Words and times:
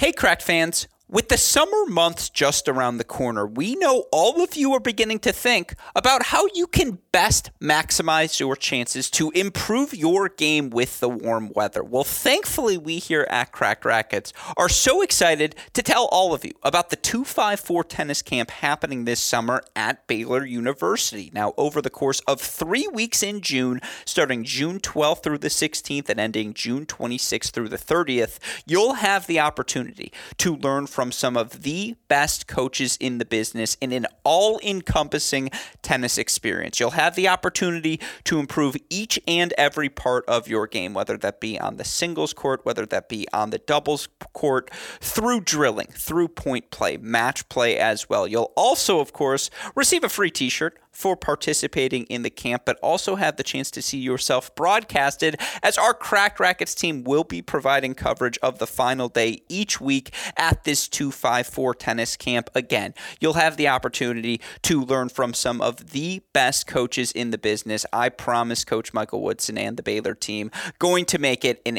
Hey, 0.00 0.12
Cracked 0.12 0.42
fans. 0.42 0.88
With 1.12 1.28
the 1.28 1.38
summer 1.38 1.86
months 1.86 2.30
just 2.30 2.68
around 2.68 2.98
the 2.98 3.04
corner, 3.04 3.44
we 3.44 3.74
know 3.74 4.04
all 4.12 4.44
of 4.44 4.54
you 4.54 4.72
are 4.74 4.78
beginning 4.78 5.18
to 5.20 5.32
think 5.32 5.74
about 5.96 6.26
how 6.26 6.46
you 6.54 6.68
can 6.68 6.98
best 7.10 7.50
maximize 7.60 8.38
your 8.38 8.54
chances 8.54 9.10
to 9.10 9.32
improve 9.32 9.92
your 9.92 10.28
game 10.28 10.70
with 10.70 11.00
the 11.00 11.08
warm 11.08 11.50
weather. 11.52 11.82
Well, 11.82 12.04
thankfully, 12.04 12.78
we 12.78 13.00
here 13.00 13.26
at 13.28 13.50
Cracked 13.50 13.84
Racquets 13.84 14.32
are 14.56 14.68
so 14.68 15.02
excited 15.02 15.56
to 15.72 15.82
tell 15.82 16.04
all 16.12 16.32
of 16.32 16.44
you 16.44 16.52
about 16.62 16.90
the 16.90 16.96
254 16.96 17.82
tennis 17.82 18.22
camp 18.22 18.52
happening 18.52 19.04
this 19.04 19.18
summer 19.18 19.64
at 19.74 20.06
Baylor 20.06 20.44
University. 20.44 21.32
Now, 21.34 21.54
over 21.56 21.82
the 21.82 21.90
course 21.90 22.20
of 22.28 22.40
three 22.40 22.86
weeks 22.86 23.20
in 23.20 23.40
June, 23.40 23.80
starting 24.04 24.44
June 24.44 24.78
12th 24.78 25.24
through 25.24 25.38
the 25.38 25.48
16th 25.48 26.08
and 26.08 26.20
ending 26.20 26.54
June 26.54 26.86
26th 26.86 27.50
through 27.50 27.68
the 27.68 27.76
30th, 27.76 28.38
you'll 28.64 28.94
have 28.94 29.26
the 29.26 29.40
opportunity 29.40 30.12
to 30.36 30.54
learn 30.54 30.86
from 30.86 30.99
from 31.00 31.12
some 31.12 31.34
of 31.34 31.62
the 31.62 31.96
best 32.08 32.46
coaches 32.46 32.98
in 33.00 33.16
the 33.16 33.24
business 33.24 33.74
in 33.80 33.90
an 33.90 34.06
all 34.22 34.60
encompassing 34.62 35.48
tennis 35.80 36.18
experience. 36.18 36.78
You'll 36.78 36.90
have 36.90 37.14
the 37.14 37.26
opportunity 37.26 37.98
to 38.24 38.38
improve 38.38 38.76
each 38.90 39.18
and 39.26 39.54
every 39.56 39.88
part 39.88 40.26
of 40.28 40.46
your 40.46 40.66
game, 40.66 40.92
whether 40.92 41.16
that 41.16 41.40
be 41.40 41.58
on 41.58 41.78
the 41.78 41.86
singles 41.86 42.34
court, 42.34 42.66
whether 42.66 42.84
that 42.84 43.08
be 43.08 43.26
on 43.32 43.48
the 43.48 43.56
doubles 43.56 44.08
court, 44.34 44.70
through 45.00 45.40
drilling, 45.40 45.86
through 45.86 46.28
point 46.28 46.70
play, 46.70 46.98
match 46.98 47.48
play 47.48 47.78
as 47.78 48.10
well. 48.10 48.28
You'll 48.28 48.52
also, 48.54 49.00
of 49.00 49.14
course, 49.14 49.48
receive 49.74 50.04
a 50.04 50.10
free 50.10 50.30
t 50.30 50.50
shirt 50.50 50.78
for 50.92 51.16
participating 51.16 52.04
in 52.04 52.22
the 52.22 52.30
camp, 52.30 52.62
but 52.64 52.78
also 52.82 53.16
have 53.16 53.36
the 53.36 53.42
chance 53.42 53.70
to 53.70 53.82
see 53.82 53.98
yourself 53.98 54.54
broadcasted 54.54 55.36
as 55.62 55.78
our 55.78 55.94
Cracked 55.94 56.40
Racquets 56.40 56.74
team 56.74 57.04
will 57.04 57.24
be 57.24 57.42
providing 57.42 57.94
coverage 57.94 58.38
of 58.42 58.58
the 58.58 58.66
final 58.66 59.08
day 59.08 59.42
each 59.48 59.80
week 59.80 60.12
at 60.36 60.64
this 60.64 60.88
254 60.88 61.74
tennis 61.74 62.16
camp. 62.16 62.50
Again, 62.54 62.94
you'll 63.20 63.34
have 63.34 63.56
the 63.56 63.68
opportunity 63.68 64.40
to 64.62 64.82
learn 64.82 65.08
from 65.08 65.34
some 65.34 65.60
of 65.60 65.90
the 65.90 66.22
best 66.32 66.66
coaches 66.66 67.12
in 67.12 67.30
the 67.30 67.38
business. 67.38 67.86
I 67.92 68.08
promise 68.08 68.64
Coach 68.64 68.92
Michael 68.92 69.22
Woodson 69.22 69.56
and 69.56 69.76
the 69.76 69.82
Baylor 69.82 70.14
team 70.14 70.50
going 70.78 71.04
to 71.06 71.18
make 71.18 71.44
it 71.44 71.62
an 71.64 71.78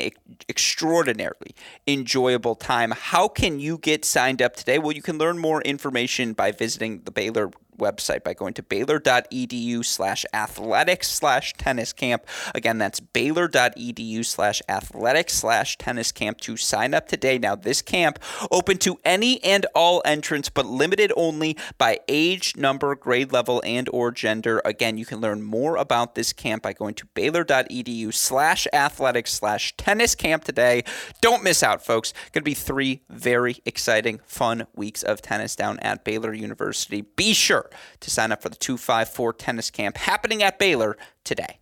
extraordinarily 0.49 1.55
enjoyable 1.87 2.55
time. 2.55 2.91
How 2.91 3.27
can 3.27 3.59
you 3.59 3.77
get 3.77 4.05
signed 4.05 4.41
up 4.41 4.55
today? 4.55 4.79
Well, 4.79 4.91
you 4.93 5.01
can 5.01 5.17
learn 5.17 5.37
more 5.37 5.61
information 5.61 6.33
by 6.33 6.51
visiting 6.51 7.01
the 7.01 7.11
Baylor 7.11 7.51
website 7.77 8.23
by 8.23 8.33
going 8.33 8.53
to 8.53 8.63
baylor.edu 8.63 9.83
slash 9.85 10.25
athletics 10.33 11.09
slash 11.09 11.53
tennis 11.53 11.93
camp. 11.93 12.25
Again, 12.55 12.77
that's 12.77 12.99
baylor.edu 12.99 14.25
slash 14.25 14.61
athletics 14.69 15.33
slash 15.33 15.77
tennis 15.77 16.11
camp 16.11 16.39
to 16.41 16.57
sign 16.57 16.93
up 16.93 17.07
today. 17.07 17.37
Now, 17.37 17.55
this 17.55 17.81
camp 17.81 18.19
open 18.49 18.77
to 18.79 18.97
any 19.03 19.43
and 19.43 19.65
all 19.75 20.01
entrants, 20.05 20.49
but 20.49 20.65
limited 20.65 21.11
only 21.15 21.57
by 21.77 21.99
age, 22.07 22.55
number, 22.55 22.95
grade 22.95 23.31
level, 23.31 23.61
and 23.65 23.89
or 23.91 24.11
gender. 24.11 24.61
Again, 24.65 24.97
you 24.97 25.05
can 25.05 25.19
learn 25.19 25.41
more 25.41 25.75
about 25.77 26.15
this 26.15 26.33
camp 26.33 26.63
by 26.63 26.73
going 26.73 26.95
to 26.95 27.05
baylor.edu 27.13 28.13
slash 28.13 28.67
athletics 28.73 29.33
slash 29.33 29.75
tennis 29.77 30.15
camp 30.15 30.43
today. 30.43 30.83
Don't 31.21 31.43
miss 31.43 31.63
out, 31.63 31.85
folks. 31.85 32.13
Going 32.31 32.41
to 32.41 32.49
be 32.49 32.53
three 32.53 33.01
very 33.09 33.57
exciting, 33.65 34.19
fun 34.25 34.67
weeks 34.75 35.03
of 35.03 35.21
tennis 35.21 35.55
down 35.55 35.79
at 35.79 36.03
Baylor 36.03 36.33
University. 36.33 37.01
Be 37.01 37.33
sure 37.33 37.60
to 37.99 38.09
sign 38.09 38.31
up 38.31 38.41
for 38.41 38.49
the 38.49 38.55
254 38.55 39.33
tennis 39.33 39.69
camp 39.69 39.97
happening 39.97 40.41
at 40.41 40.57
Baylor 40.57 40.97
today. 41.23 41.59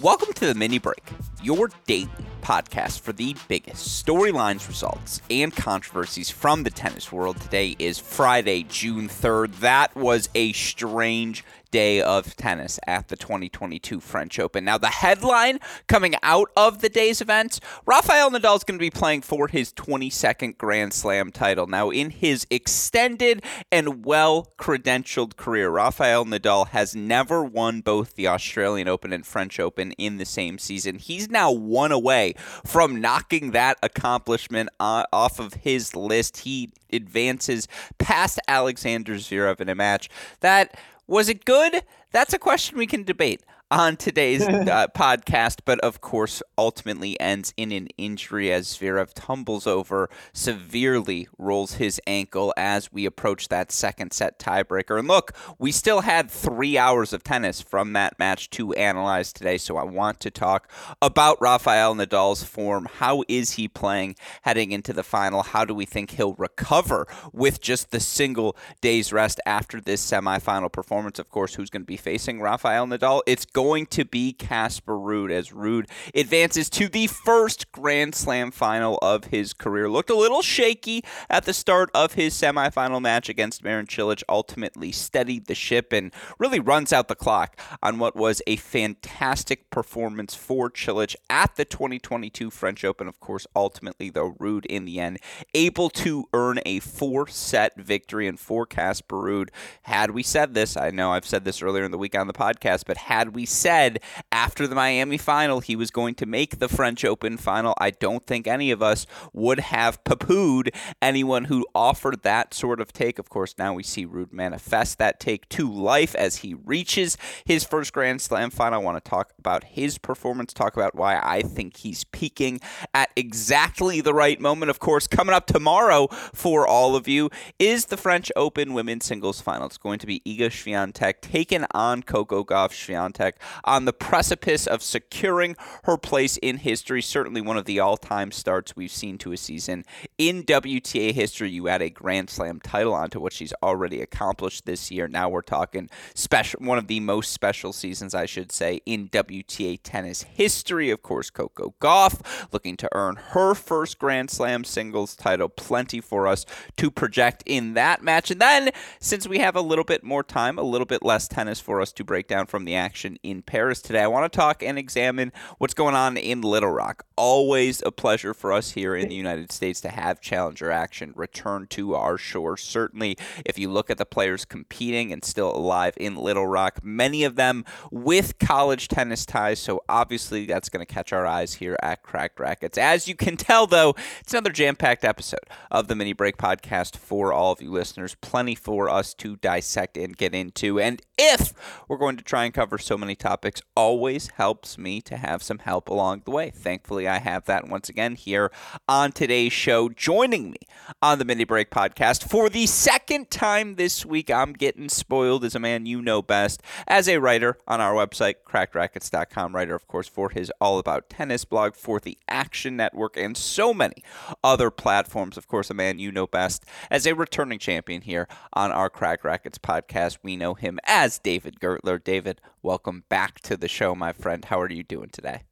Welcome 0.00 0.32
to 0.32 0.46
the 0.46 0.54
mini 0.56 0.78
break, 0.78 1.02
your 1.44 1.70
daily 1.86 2.10
podcast 2.42 3.00
for 3.00 3.12
the 3.12 3.36
biggest 3.46 4.04
storylines, 4.04 4.66
results, 4.66 5.22
and 5.30 5.54
controversies 5.54 6.28
from 6.28 6.64
the 6.64 6.70
tennis 6.70 7.12
world. 7.12 7.40
Today 7.40 7.76
is 7.78 8.00
Friday, 8.00 8.64
June 8.64 9.08
3rd. 9.08 9.60
That 9.60 9.94
was 9.94 10.28
a 10.34 10.52
strange 10.52 11.44
day 11.72 12.00
of 12.00 12.36
tennis 12.36 12.78
at 12.86 13.08
the 13.08 13.16
2022 13.16 13.98
French 13.98 14.38
Open. 14.38 14.64
Now, 14.64 14.78
the 14.78 14.86
headline 14.86 15.58
coming 15.88 16.14
out 16.22 16.50
of 16.56 16.80
the 16.80 16.88
day's 16.88 17.20
events 17.20 17.60
Rafael 17.86 18.30
Nadal 18.30 18.56
is 18.56 18.64
going 18.64 18.78
to 18.78 18.82
be 18.82 18.90
playing 18.90 19.22
for 19.22 19.48
his 19.48 19.72
22nd 19.72 20.58
Grand 20.58 20.92
Slam 20.92 21.32
title. 21.32 21.66
Now, 21.66 21.90
in 21.90 22.10
his 22.10 22.46
extended 22.50 23.42
and 23.72 24.04
well 24.04 24.52
credentialed 24.58 25.36
career, 25.36 25.70
Rafael 25.70 26.24
Nadal 26.24 26.68
has 26.68 26.94
never 26.94 27.42
won 27.42 27.80
both 27.80 28.14
the 28.14 28.28
Australian 28.28 28.86
Open 28.86 29.12
and 29.12 29.26
French 29.26 29.58
Open 29.58 29.92
in 29.92 30.18
the 30.18 30.26
same 30.26 30.58
season. 30.58 30.96
He's 30.96 31.30
now 31.30 31.50
one 31.50 31.90
away 31.90 32.34
from 32.64 33.00
knocking 33.00 33.52
that 33.52 33.78
accomplishment 33.82 34.68
uh, 34.78 35.04
off 35.12 35.40
of 35.40 35.54
his 35.54 35.96
list. 35.96 36.38
He 36.38 36.72
advances 36.92 37.66
past 37.98 38.38
Alexander 38.46 39.14
Zverev 39.14 39.60
in 39.60 39.70
a 39.70 39.74
match 39.74 40.10
that 40.40 40.78
was 41.06 41.28
it 41.28 41.44
good? 41.44 41.82
That's 42.10 42.32
a 42.32 42.38
question 42.38 42.78
we 42.78 42.86
can 42.86 43.04
debate 43.04 43.42
on 43.72 43.96
today's 43.96 44.42
uh, 44.42 44.86
podcast, 44.94 45.60
but 45.64 45.80
of 45.80 46.02
course, 46.02 46.42
ultimately 46.58 47.18
ends 47.18 47.54
in 47.56 47.72
an 47.72 47.88
injury 47.96 48.52
as 48.52 48.68
Zverev 48.68 49.12
tumbles 49.14 49.66
over, 49.66 50.10
severely 50.34 51.26
rolls 51.38 51.74
his 51.74 52.00
ankle 52.06 52.52
as 52.56 52.92
we 52.92 53.06
approach 53.06 53.48
that 53.48 53.72
second 53.72 54.12
set 54.12 54.38
tiebreaker. 54.38 54.98
And 54.98 55.08
look, 55.08 55.32
we 55.58 55.72
still 55.72 56.02
had 56.02 56.30
three 56.30 56.76
hours 56.76 57.14
of 57.14 57.24
tennis 57.24 57.62
from 57.62 57.94
that 57.94 58.18
match 58.18 58.50
to 58.50 58.74
analyze 58.74 59.32
today, 59.32 59.56
so 59.56 59.78
I 59.78 59.84
want 59.84 60.20
to 60.20 60.30
talk 60.30 60.70
about 61.00 61.40
Rafael 61.40 61.94
Nadal's 61.94 62.44
form. 62.44 62.86
How 62.98 63.24
is 63.26 63.52
he 63.52 63.68
playing 63.68 64.16
heading 64.42 64.72
into 64.72 64.92
the 64.92 65.02
final? 65.02 65.42
How 65.42 65.64
do 65.64 65.72
we 65.74 65.86
think 65.86 66.10
he'll 66.10 66.34
recover 66.34 67.06
with 67.32 67.62
just 67.62 67.90
the 67.90 68.00
single 68.00 68.54
day's 68.82 69.14
rest 69.14 69.40
after 69.46 69.80
this 69.80 70.04
semifinal 70.04 70.70
performance? 70.70 71.18
Of 71.18 71.30
course, 71.30 71.54
who's 71.54 71.70
going 71.70 71.82
to 71.82 71.86
be 71.86 71.96
facing 71.96 72.42
Rafael 72.42 72.86
Nadal? 72.86 73.22
It's 73.26 73.46
going 73.46 73.61
going 73.62 73.86
to 73.86 74.04
be 74.04 74.32
Casper 74.32 74.94
Ruud 74.98 75.30
as 75.30 75.50
Ruud 75.50 75.88
advances 76.16 76.68
to 76.70 76.88
the 76.88 77.06
first 77.06 77.70
Grand 77.70 78.12
Slam 78.12 78.50
final 78.50 78.98
of 79.00 79.26
his 79.26 79.52
career. 79.52 79.88
Looked 79.88 80.10
a 80.10 80.16
little 80.16 80.42
shaky 80.42 81.04
at 81.30 81.44
the 81.44 81.54
start 81.54 81.88
of 81.94 82.14
his 82.14 82.34
semifinal 82.34 83.00
match 83.00 83.28
against 83.28 83.62
Marin 83.62 83.86
Cilic, 83.86 84.24
ultimately 84.28 84.90
steadied 84.90 85.46
the 85.46 85.54
ship 85.54 85.92
and 85.92 86.10
really 86.40 86.58
runs 86.58 86.92
out 86.92 87.06
the 87.06 87.14
clock 87.14 87.56
on 87.80 88.00
what 88.00 88.16
was 88.16 88.42
a 88.48 88.56
fantastic 88.56 89.70
performance 89.70 90.34
for 90.34 90.68
Cilic 90.68 91.14
at 91.30 91.54
the 91.54 91.64
2022 91.64 92.50
French 92.50 92.84
Open. 92.84 93.06
Of 93.06 93.20
course, 93.20 93.46
ultimately, 93.54 94.10
though, 94.10 94.32
Ruud 94.32 94.66
in 94.66 94.86
the 94.86 94.98
end 94.98 95.20
able 95.54 95.88
to 95.90 96.24
earn 96.32 96.58
a 96.66 96.80
four 96.80 97.28
set 97.28 97.76
victory 97.76 98.26
and 98.26 98.40
for 98.40 98.66
Casper 98.66 99.18
Ruud. 99.18 99.50
Had 99.82 100.10
we 100.10 100.24
said 100.24 100.54
this, 100.54 100.76
I 100.76 100.90
know 100.90 101.12
I've 101.12 101.26
said 101.26 101.44
this 101.44 101.62
earlier 101.62 101.84
in 101.84 101.92
the 101.92 101.98
week 101.98 102.18
on 102.18 102.26
the 102.26 102.32
podcast, 102.32 102.86
but 102.88 102.96
had 102.96 103.36
we 103.36 103.41
said 103.46 104.00
after 104.30 104.66
the 104.66 104.74
Miami 104.74 105.18
final 105.18 105.60
he 105.60 105.76
was 105.76 105.90
going 105.90 106.14
to 106.16 106.26
make 106.26 106.58
the 106.58 106.68
French 106.68 107.04
Open 107.04 107.36
final. 107.36 107.74
I 107.78 107.90
don't 107.90 108.26
think 108.26 108.46
any 108.46 108.70
of 108.70 108.82
us 108.82 109.06
would 109.32 109.60
have 109.60 110.02
poo-pooed 110.04 110.74
anyone 111.00 111.44
who 111.44 111.66
offered 111.74 112.22
that 112.22 112.54
sort 112.54 112.80
of 112.80 112.92
take. 112.92 113.18
Of 113.18 113.28
course, 113.28 113.54
now 113.58 113.74
we 113.74 113.82
see 113.82 114.06
Ruud 114.06 114.32
manifest 114.32 114.98
that 114.98 115.20
take 115.20 115.48
to 115.50 115.70
life 115.70 116.14
as 116.14 116.38
he 116.38 116.54
reaches 116.54 117.16
his 117.44 117.64
first 117.64 117.92
Grand 117.92 118.20
Slam 118.20 118.50
final. 118.50 118.80
I 118.80 118.82
want 118.82 119.02
to 119.02 119.08
talk 119.08 119.32
about 119.38 119.64
his 119.64 119.98
performance, 119.98 120.52
talk 120.52 120.76
about 120.76 120.94
why 120.94 121.20
I 121.22 121.42
think 121.42 121.78
he's 121.78 122.04
peaking 122.04 122.60
at 122.94 123.10
exactly 123.16 124.00
the 124.00 124.14
right 124.14 124.40
moment. 124.40 124.70
Of 124.70 124.78
course, 124.78 125.06
coming 125.06 125.34
up 125.34 125.46
tomorrow 125.46 126.06
for 126.32 126.66
all 126.66 126.96
of 126.96 127.08
you 127.08 127.30
is 127.58 127.86
the 127.86 127.96
French 127.96 128.30
Open 128.36 128.72
women's 128.74 129.04
singles 129.04 129.40
final. 129.40 129.66
It's 129.66 129.78
going 129.78 129.98
to 129.98 130.06
be 130.06 130.20
Iga 130.20 130.46
Swiatek 130.46 131.20
taking 131.20 131.66
on 131.72 132.02
Coco 132.02 132.44
Gauff. 132.44 132.72
Swiatek 132.72 133.31
on 133.64 133.84
the 133.84 133.92
precipice 133.92 134.66
of 134.66 134.82
securing 134.82 135.56
her 135.84 135.96
place 135.96 136.36
in 136.38 136.58
history. 136.58 137.02
Certainly 137.02 137.40
one 137.40 137.56
of 137.56 137.64
the 137.64 137.80
all 137.80 137.96
time 137.96 138.32
starts 138.32 138.76
we've 138.76 138.90
seen 138.90 139.18
to 139.18 139.32
a 139.32 139.36
season 139.36 139.84
in 140.18 140.42
WTA 140.44 141.12
history. 141.12 141.50
You 141.50 141.68
add 141.68 141.82
a 141.82 141.90
Grand 141.90 142.30
Slam 142.30 142.60
title 142.60 142.94
onto 142.94 143.20
what 143.20 143.32
she's 143.32 143.52
already 143.62 144.00
accomplished 144.00 144.66
this 144.66 144.90
year. 144.90 145.08
Now 145.08 145.28
we're 145.28 145.42
talking 145.42 145.88
special, 146.14 146.60
one 146.64 146.78
of 146.78 146.86
the 146.86 147.00
most 147.00 147.32
special 147.32 147.72
seasons, 147.72 148.14
I 148.14 148.26
should 148.26 148.52
say, 148.52 148.80
in 148.86 149.08
WTA 149.08 149.80
tennis 149.82 150.22
history. 150.22 150.90
Of 150.90 151.02
course, 151.02 151.30
Coco 151.30 151.74
Gauff 151.80 152.20
looking 152.52 152.76
to 152.78 152.88
earn 152.92 153.16
her 153.16 153.54
first 153.54 153.98
Grand 153.98 154.30
Slam 154.30 154.64
singles 154.64 155.16
title. 155.16 155.48
Plenty 155.48 156.00
for 156.00 156.26
us 156.26 156.44
to 156.76 156.90
project 156.90 157.42
in 157.46 157.74
that 157.74 158.02
match. 158.02 158.30
And 158.30 158.40
then, 158.40 158.70
since 159.00 159.26
we 159.26 159.38
have 159.38 159.56
a 159.56 159.60
little 159.60 159.84
bit 159.84 160.04
more 160.04 160.22
time, 160.22 160.58
a 160.58 160.62
little 160.62 160.86
bit 160.86 161.02
less 161.02 161.28
tennis 161.28 161.60
for 161.60 161.80
us 161.80 161.92
to 161.92 162.04
break 162.04 162.28
down 162.28 162.46
from 162.46 162.64
the 162.64 162.74
action 162.74 163.18
in 163.22 163.42
Paris 163.42 163.80
today. 163.80 164.02
I 164.02 164.06
want 164.06 164.30
to 164.30 164.36
talk 164.36 164.62
and 164.62 164.78
examine 164.78 165.32
what's 165.58 165.74
going 165.74 165.94
on 165.94 166.16
in 166.16 166.42
Little 166.42 166.70
Rock. 166.70 167.04
Always 167.16 167.82
a 167.86 167.92
pleasure 167.92 168.34
for 168.34 168.52
us 168.52 168.72
here 168.72 168.94
in 168.94 169.08
the 169.08 169.14
United 169.14 169.52
States 169.52 169.80
to 169.82 169.90
have 169.90 170.20
Challenger 170.20 170.70
action 170.70 171.12
return 171.14 171.66
to 171.68 171.94
our 171.94 172.18
shores. 172.18 172.62
Certainly, 172.62 173.16
if 173.44 173.58
you 173.58 173.70
look 173.70 173.90
at 173.90 173.98
the 173.98 174.06
players 174.06 174.44
competing 174.44 175.12
and 175.12 175.24
still 175.24 175.54
alive 175.54 175.94
in 175.96 176.16
Little 176.16 176.46
Rock, 176.46 176.80
many 176.82 177.24
of 177.24 177.36
them 177.36 177.64
with 177.90 178.38
college 178.38 178.88
tennis 178.88 179.24
ties. 179.24 179.58
So 179.58 179.82
obviously, 179.88 180.46
that's 180.46 180.68
going 180.68 180.84
to 180.84 180.92
catch 180.92 181.12
our 181.12 181.26
eyes 181.26 181.54
here 181.54 181.76
at 181.82 182.02
Cracked 182.02 182.40
Racquets. 182.40 182.78
As 182.78 183.06
you 183.06 183.14
can 183.14 183.36
tell, 183.36 183.66
though, 183.66 183.94
it's 184.20 184.32
another 184.32 184.50
jam 184.50 184.76
packed 184.76 185.04
episode 185.04 185.48
of 185.70 185.88
the 185.88 185.94
Mini 185.94 186.12
Break 186.12 186.36
podcast 186.36 186.96
for 186.96 187.32
all 187.32 187.52
of 187.52 187.62
you 187.62 187.70
listeners. 187.70 188.16
Plenty 188.20 188.54
for 188.54 188.88
us 188.88 189.14
to 189.14 189.36
dissect 189.36 189.96
and 189.96 190.16
get 190.16 190.34
into. 190.34 190.80
And 190.80 191.00
if 191.16 191.52
we're 191.88 191.98
going 191.98 192.16
to 192.16 192.24
try 192.24 192.44
and 192.44 192.54
cover 192.54 192.78
so 192.78 192.98
many 192.98 193.11
topics, 193.14 193.62
always 193.76 194.30
helps 194.30 194.78
me 194.78 195.00
to 195.02 195.16
have 195.16 195.42
some 195.42 195.58
help 195.58 195.88
along 195.88 196.22
the 196.24 196.30
way. 196.30 196.50
Thankfully, 196.50 197.08
I 197.08 197.18
have 197.18 197.44
that 197.46 197.68
once 197.68 197.88
again 197.88 198.14
here 198.14 198.50
on 198.88 199.12
today's 199.12 199.52
show. 199.52 199.88
Joining 199.88 200.50
me 200.50 200.58
on 201.00 201.18
the 201.18 201.24
Mini 201.24 201.44
Break 201.44 201.70
podcast 201.70 202.28
for 202.28 202.48
the 202.48 202.66
second 202.66 203.30
time 203.30 203.76
this 203.76 204.04
week, 204.04 204.30
I'm 204.30 204.52
getting 204.52 204.88
spoiled 204.88 205.44
as 205.44 205.54
a 205.54 205.58
man 205.60 205.86
you 205.86 206.02
know 206.02 206.22
best, 206.22 206.62
as 206.86 207.08
a 207.08 207.18
writer 207.18 207.58
on 207.66 207.80
our 207.80 207.94
website, 207.94 208.34
crackedracquets.com, 208.46 209.54
writer, 209.54 209.74
of 209.74 209.86
course, 209.86 210.08
for 210.08 210.30
his 210.30 210.52
All 210.60 210.78
About 210.78 211.08
Tennis 211.08 211.44
blog, 211.44 211.74
for 211.74 212.00
the 212.00 212.18
Action 212.28 212.76
Network, 212.76 213.16
and 213.16 213.36
so 213.36 213.72
many 213.72 214.02
other 214.42 214.70
platforms. 214.70 215.36
Of 215.36 215.48
course, 215.48 215.70
a 215.70 215.74
man 215.74 215.98
you 215.98 216.12
know 216.12 216.26
best 216.26 216.64
as 216.90 217.06
a 217.06 217.14
returning 217.14 217.58
champion 217.58 218.02
here 218.02 218.28
on 218.52 218.72
our 218.72 218.90
Cracked 218.90 219.24
Racquets 219.24 219.58
podcast. 219.58 220.18
We 220.22 220.36
know 220.36 220.54
him 220.54 220.78
as 220.84 221.18
David 221.18 221.60
Gertler. 221.60 222.02
David, 222.02 222.40
welcome 222.62 223.04
back 223.08 223.40
to 223.40 223.56
the 223.56 223.68
show, 223.68 223.94
my 223.94 224.12
friend. 224.12 224.44
How 224.44 224.60
are 224.60 224.70
you 224.70 224.84
doing 224.84 225.10
today? 225.10 225.42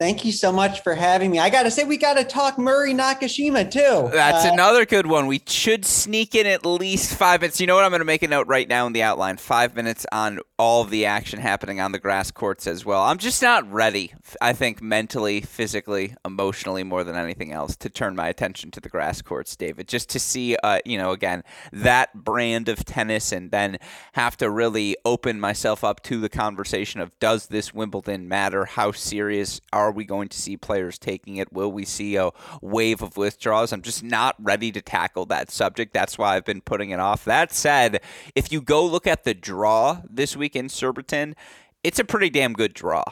Thank 0.00 0.24
you 0.24 0.32
so 0.32 0.50
much 0.50 0.80
for 0.80 0.96
having 0.96 1.30
me. 1.30 1.38
I 1.38 1.50
got 1.50 1.62
to 1.62 1.70
say, 1.70 1.84
we 1.84 1.96
got 1.96 2.14
to 2.14 2.24
talk 2.24 2.58
Murray 2.58 2.92
Nakashima 2.92 3.70
too. 3.70 4.10
That's 4.12 4.44
uh, 4.44 4.50
another 4.52 4.84
good 4.84 5.06
one. 5.06 5.28
We 5.28 5.40
should 5.46 5.84
sneak 5.84 6.34
in 6.34 6.48
at 6.48 6.66
least 6.66 7.14
five 7.14 7.40
minutes. 7.40 7.60
You 7.60 7.68
know 7.68 7.76
what? 7.76 7.84
I'm 7.84 7.92
going 7.92 8.00
to 8.00 8.04
make 8.04 8.24
a 8.24 8.28
note 8.28 8.48
right 8.48 8.68
now 8.68 8.88
in 8.88 8.92
the 8.92 9.04
outline. 9.04 9.36
Five 9.36 9.76
minutes 9.76 10.04
on 10.10 10.40
all 10.58 10.82
the 10.82 11.06
action 11.06 11.38
happening 11.38 11.80
on 11.80 11.92
the 11.92 12.00
grass 12.00 12.32
courts 12.32 12.66
as 12.66 12.84
well. 12.84 13.02
I'm 13.02 13.18
just 13.18 13.40
not 13.40 13.70
ready, 13.70 14.12
I 14.42 14.52
think, 14.52 14.82
mentally, 14.82 15.40
physically, 15.42 16.16
emotionally, 16.24 16.82
more 16.82 17.04
than 17.04 17.14
anything 17.14 17.52
else, 17.52 17.76
to 17.76 17.88
turn 17.88 18.16
my 18.16 18.26
attention 18.26 18.72
to 18.72 18.80
the 18.80 18.88
grass 18.88 19.22
courts, 19.22 19.54
David. 19.54 19.86
Just 19.86 20.08
to 20.10 20.18
see, 20.18 20.56
uh, 20.56 20.80
you 20.84 20.98
know, 20.98 21.12
again, 21.12 21.44
that 21.72 22.12
brand 22.14 22.68
of 22.68 22.84
tennis 22.84 23.30
and 23.30 23.52
then 23.52 23.78
have 24.14 24.36
to 24.38 24.50
really 24.50 24.96
open 25.04 25.38
myself 25.38 25.84
up 25.84 26.02
to 26.02 26.20
the 26.20 26.28
conversation 26.28 27.00
of 27.00 27.16
does 27.20 27.46
this 27.46 27.72
Wimbledon 27.72 28.26
matter? 28.26 28.64
How 28.64 28.90
serious 28.90 29.60
are 29.72 29.83
are 29.84 29.92
we 29.92 30.04
going 30.04 30.28
to 30.28 30.40
see 30.40 30.56
players 30.56 30.98
taking 30.98 31.36
it? 31.36 31.52
Will 31.52 31.70
we 31.70 31.84
see 31.84 32.16
a 32.16 32.30
wave 32.60 33.02
of 33.02 33.16
withdrawals? 33.16 33.72
I'm 33.72 33.82
just 33.82 34.02
not 34.02 34.36
ready 34.38 34.72
to 34.72 34.80
tackle 34.80 35.26
that 35.26 35.50
subject. 35.50 35.92
That's 35.92 36.18
why 36.18 36.36
I've 36.36 36.44
been 36.44 36.60
putting 36.60 36.90
it 36.90 37.00
off. 37.00 37.24
That 37.24 37.52
said, 37.52 38.00
if 38.34 38.50
you 38.50 38.60
go 38.60 38.84
look 38.84 39.06
at 39.06 39.24
the 39.24 39.34
draw 39.34 40.02
this 40.08 40.36
week 40.36 40.56
in 40.56 40.68
Surbiton, 40.68 41.36
it's 41.82 41.98
a 41.98 42.04
pretty 42.04 42.30
damn 42.30 42.52
good 42.52 42.74
draw. 42.74 43.04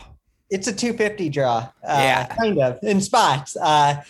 It's 0.50 0.66
a 0.66 0.72
250 0.72 1.28
draw. 1.30 1.56
Uh, 1.56 1.68
yeah. 1.82 2.26
Kind 2.26 2.58
of 2.58 2.78
in 2.82 3.00
spots. 3.00 3.56
Uh, 3.56 4.02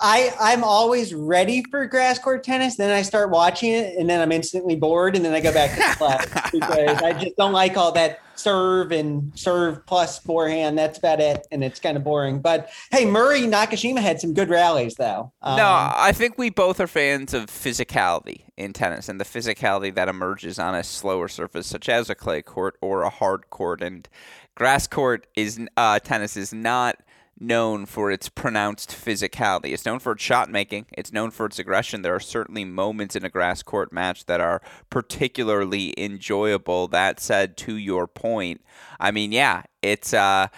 I 0.00 0.34
I'm 0.40 0.62
always 0.62 1.14
ready 1.14 1.62
for 1.70 1.86
grass 1.86 2.18
court 2.18 2.44
tennis. 2.44 2.76
Then 2.76 2.90
I 2.90 3.02
start 3.02 3.30
watching 3.30 3.72
it, 3.72 3.96
and 3.98 4.08
then 4.08 4.20
I'm 4.20 4.32
instantly 4.32 4.76
bored, 4.76 5.16
and 5.16 5.24
then 5.24 5.32
I 5.32 5.40
go 5.40 5.52
back 5.52 5.70
to 5.70 5.76
the 5.76 5.96
class 5.96 6.50
because 6.52 7.02
I 7.02 7.12
just 7.12 7.36
don't 7.36 7.52
like 7.52 7.76
all 7.76 7.92
that 7.92 8.20
serve 8.36 8.92
and 8.92 9.32
serve 9.36 9.84
plus 9.86 10.18
forehand. 10.20 10.78
That's 10.78 10.98
about 10.98 11.20
it, 11.20 11.46
and 11.50 11.64
it's 11.64 11.80
kind 11.80 11.96
of 11.96 12.04
boring. 12.04 12.40
But 12.40 12.70
hey, 12.90 13.04
Murray 13.04 13.42
Nakashima 13.42 14.00
had 14.00 14.20
some 14.20 14.34
good 14.34 14.48
rallies, 14.48 14.94
though. 14.94 15.32
Um, 15.42 15.56
no, 15.56 15.66
I 15.66 16.12
think 16.12 16.38
we 16.38 16.50
both 16.50 16.78
are 16.80 16.86
fans 16.86 17.34
of 17.34 17.46
physicality 17.46 18.42
in 18.56 18.72
tennis, 18.72 19.08
and 19.08 19.20
the 19.20 19.24
physicality 19.24 19.92
that 19.94 20.08
emerges 20.08 20.58
on 20.58 20.74
a 20.74 20.84
slower 20.84 21.28
surface, 21.28 21.66
such 21.66 21.88
as 21.88 22.08
a 22.08 22.14
clay 22.14 22.42
court 22.42 22.76
or 22.80 23.02
a 23.02 23.10
hard 23.10 23.50
court, 23.50 23.82
and 23.82 24.08
grass 24.54 24.86
court 24.86 25.26
is 25.34 25.60
uh, 25.76 25.98
tennis 25.98 26.36
is 26.36 26.52
not 26.52 27.02
known 27.40 27.86
for 27.86 28.10
its 28.10 28.28
pronounced 28.28 28.90
physicality. 28.90 29.72
It's 29.72 29.86
known 29.86 29.98
for 29.98 30.12
its 30.12 30.22
shot 30.22 30.50
making. 30.50 30.86
It's 30.92 31.12
known 31.12 31.30
for 31.30 31.46
its 31.46 31.58
aggression. 31.58 32.02
There 32.02 32.14
are 32.14 32.20
certainly 32.20 32.64
moments 32.64 33.16
in 33.16 33.24
a 33.24 33.30
grass 33.30 33.62
court 33.62 33.92
match 33.92 34.26
that 34.26 34.40
are 34.40 34.60
particularly 34.90 35.94
enjoyable. 35.96 36.88
That 36.88 37.20
said, 37.20 37.56
to 37.58 37.76
your 37.76 38.06
point, 38.06 38.62
I 38.98 39.10
mean, 39.10 39.32
yeah, 39.32 39.62
it's 39.82 40.12
uh, 40.12 40.48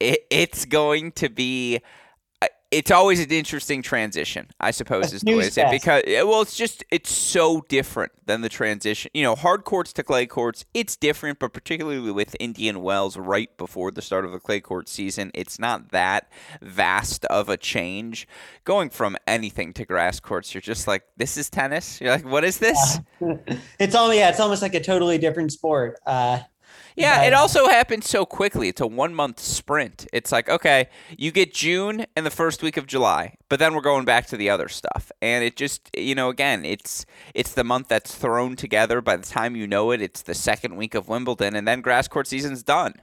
it, 0.00 0.26
it's 0.30 0.64
going 0.64 1.12
to 1.12 1.28
be 1.28 1.80
it's 2.74 2.90
always 2.90 3.20
an 3.20 3.30
interesting 3.30 3.82
transition, 3.82 4.48
I 4.58 4.72
suppose, 4.72 5.12
is 5.12 5.22
the 5.22 5.36
way 5.36 5.44
to 5.44 5.50
say 5.50 5.68
it. 5.68 5.70
Because 5.70 6.02
well, 6.06 6.42
it's 6.42 6.56
just 6.56 6.84
it's 6.90 7.10
so 7.10 7.64
different 7.68 8.12
than 8.26 8.40
the 8.40 8.48
transition. 8.48 9.10
You 9.14 9.22
know, 9.22 9.36
hard 9.36 9.64
courts 9.64 9.92
to 9.94 10.02
clay 10.02 10.26
courts, 10.26 10.64
it's 10.74 10.96
different, 10.96 11.38
but 11.38 11.52
particularly 11.52 12.10
with 12.10 12.34
Indian 12.40 12.82
Wells 12.82 13.16
right 13.16 13.56
before 13.56 13.92
the 13.92 14.02
start 14.02 14.24
of 14.24 14.32
the 14.32 14.40
clay 14.40 14.60
court 14.60 14.88
season, 14.88 15.30
it's 15.34 15.58
not 15.58 15.90
that 15.90 16.28
vast 16.60 17.24
of 17.26 17.48
a 17.48 17.56
change. 17.56 18.26
Going 18.64 18.90
from 18.90 19.16
anything 19.26 19.72
to 19.74 19.84
grass 19.84 20.18
courts, 20.18 20.52
you're 20.52 20.60
just 20.60 20.88
like, 20.88 21.04
this 21.16 21.36
is 21.36 21.48
tennis. 21.48 22.00
You're 22.00 22.10
like, 22.10 22.24
what 22.24 22.44
is 22.44 22.58
this? 22.58 22.98
Uh, 23.22 23.36
it's 23.78 23.94
only 23.94 24.18
yeah, 24.18 24.30
it's 24.30 24.40
almost 24.40 24.62
like 24.62 24.74
a 24.74 24.82
totally 24.82 25.18
different 25.18 25.52
sport. 25.52 25.98
Uh, 26.04 26.40
yeah, 26.96 27.22
it 27.22 27.32
also 27.32 27.66
happens 27.66 28.08
so 28.08 28.24
quickly. 28.24 28.68
It's 28.68 28.80
a 28.80 28.86
one 28.86 29.14
month 29.14 29.40
sprint. 29.40 30.06
It's 30.12 30.30
like, 30.30 30.48
okay, 30.48 30.88
you 31.16 31.30
get 31.30 31.52
June 31.52 32.06
and 32.14 32.24
the 32.24 32.30
first 32.30 32.62
week 32.62 32.76
of 32.76 32.86
July, 32.86 33.36
but 33.48 33.58
then 33.58 33.74
we're 33.74 33.80
going 33.80 34.04
back 34.04 34.26
to 34.28 34.36
the 34.36 34.50
other 34.50 34.68
stuff. 34.68 35.10
And 35.20 35.44
it 35.44 35.56
just, 35.56 35.90
you 35.96 36.14
know, 36.14 36.28
again, 36.28 36.64
it's 36.64 37.04
it's 37.34 37.52
the 37.52 37.64
month 37.64 37.88
that's 37.88 38.14
thrown 38.14 38.56
together. 38.56 39.00
By 39.00 39.16
the 39.16 39.26
time 39.26 39.56
you 39.56 39.66
know 39.66 39.90
it, 39.90 40.00
it's 40.00 40.22
the 40.22 40.34
second 40.34 40.76
week 40.76 40.94
of 40.94 41.08
Wimbledon, 41.08 41.56
and 41.56 41.66
then 41.66 41.80
grass 41.80 42.08
court 42.08 42.26
season's 42.26 42.62
done 42.62 42.94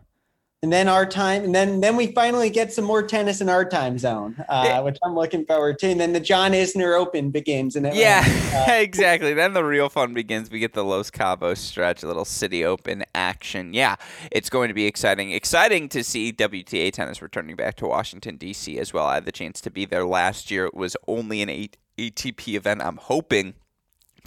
and 0.63 0.71
then 0.71 0.87
our 0.87 1.07
time, 1.07 1.43
and 1.43 1.55
then 1.55 1.81
then 1.81 1.95
we 1.95 2.07
finally 2.07 2.51
get 2.51 2.71
some 2.71 2.85
more 2.85 3.01
tennis 3.01 3.41
in 3.41 3.49
our 3.49 3.65
time 3.65 3.97
zone, 3.97 4.35
uh, 4.47 4.81
which 4.81 4.97
I'm 5.03 5.15
looking 5.15 5.43
forward 5.45 5.79
to. 5.79 5.87
And 5.87 5.99
then 5.99 6.13
the 6.13 6.19
John 6.19 6.51
Isner 6.51 6.97
Open 6.99 7.31
begins, 7.31 7.75
and 7.75 7.91
yeah, 7.95 8.23
uh, 8.53 8.71
exactly. 8.73 9.33
Then 9.33 9.53
the 9.53 9.63
real 9.63 9.89
fun 9.89 10.13
begins. 10.13 10.51
We 10.51 10.59
get 10.59 10.73
the 10.73 10.83
Los 10.83 11.09
Cabos 11.09 11.57
stretch, 11.57 12.03
a 12.03 12.07
little 12.07 12.25
City 12.25 12.63
Open 12.63 13.03
action. 13.15 13.73
Yeah, 13.73 13.95
it's 14.31 14.51
going 14.51 14.67
to 14.67 14.75
be 14.75 14.85
exciting. 14.85 15.31
Exciting 15.31 15.89
to 15.89 16.03
see 16.03 16.31
WTA 16.31 16.93
tennis 16.93 17.23
returning 17.23 17.55
back 17.55 17.75
to 17.77 17.87
Washington 17.87 18.37
D.C. 18.37 18.77
as 18.77 18.93
well. 18.93 19.07
I 19.07 19.15
had 19.15 19.25
the 19.25 19.31
chance 19.31 19.61
to 19.61 19.71
be 19.71 19.85
there 19.85 20.05
last 20.05 20.51
year. 20.51 20.65
It 20.65 20.75
was 20.75 20.95
only 21.07 21.41
an 21.41 21.69
ATP 21.97 22.53
event. 22.53 22.83
I'm 22.83 22.97
hoping 22.97 23.55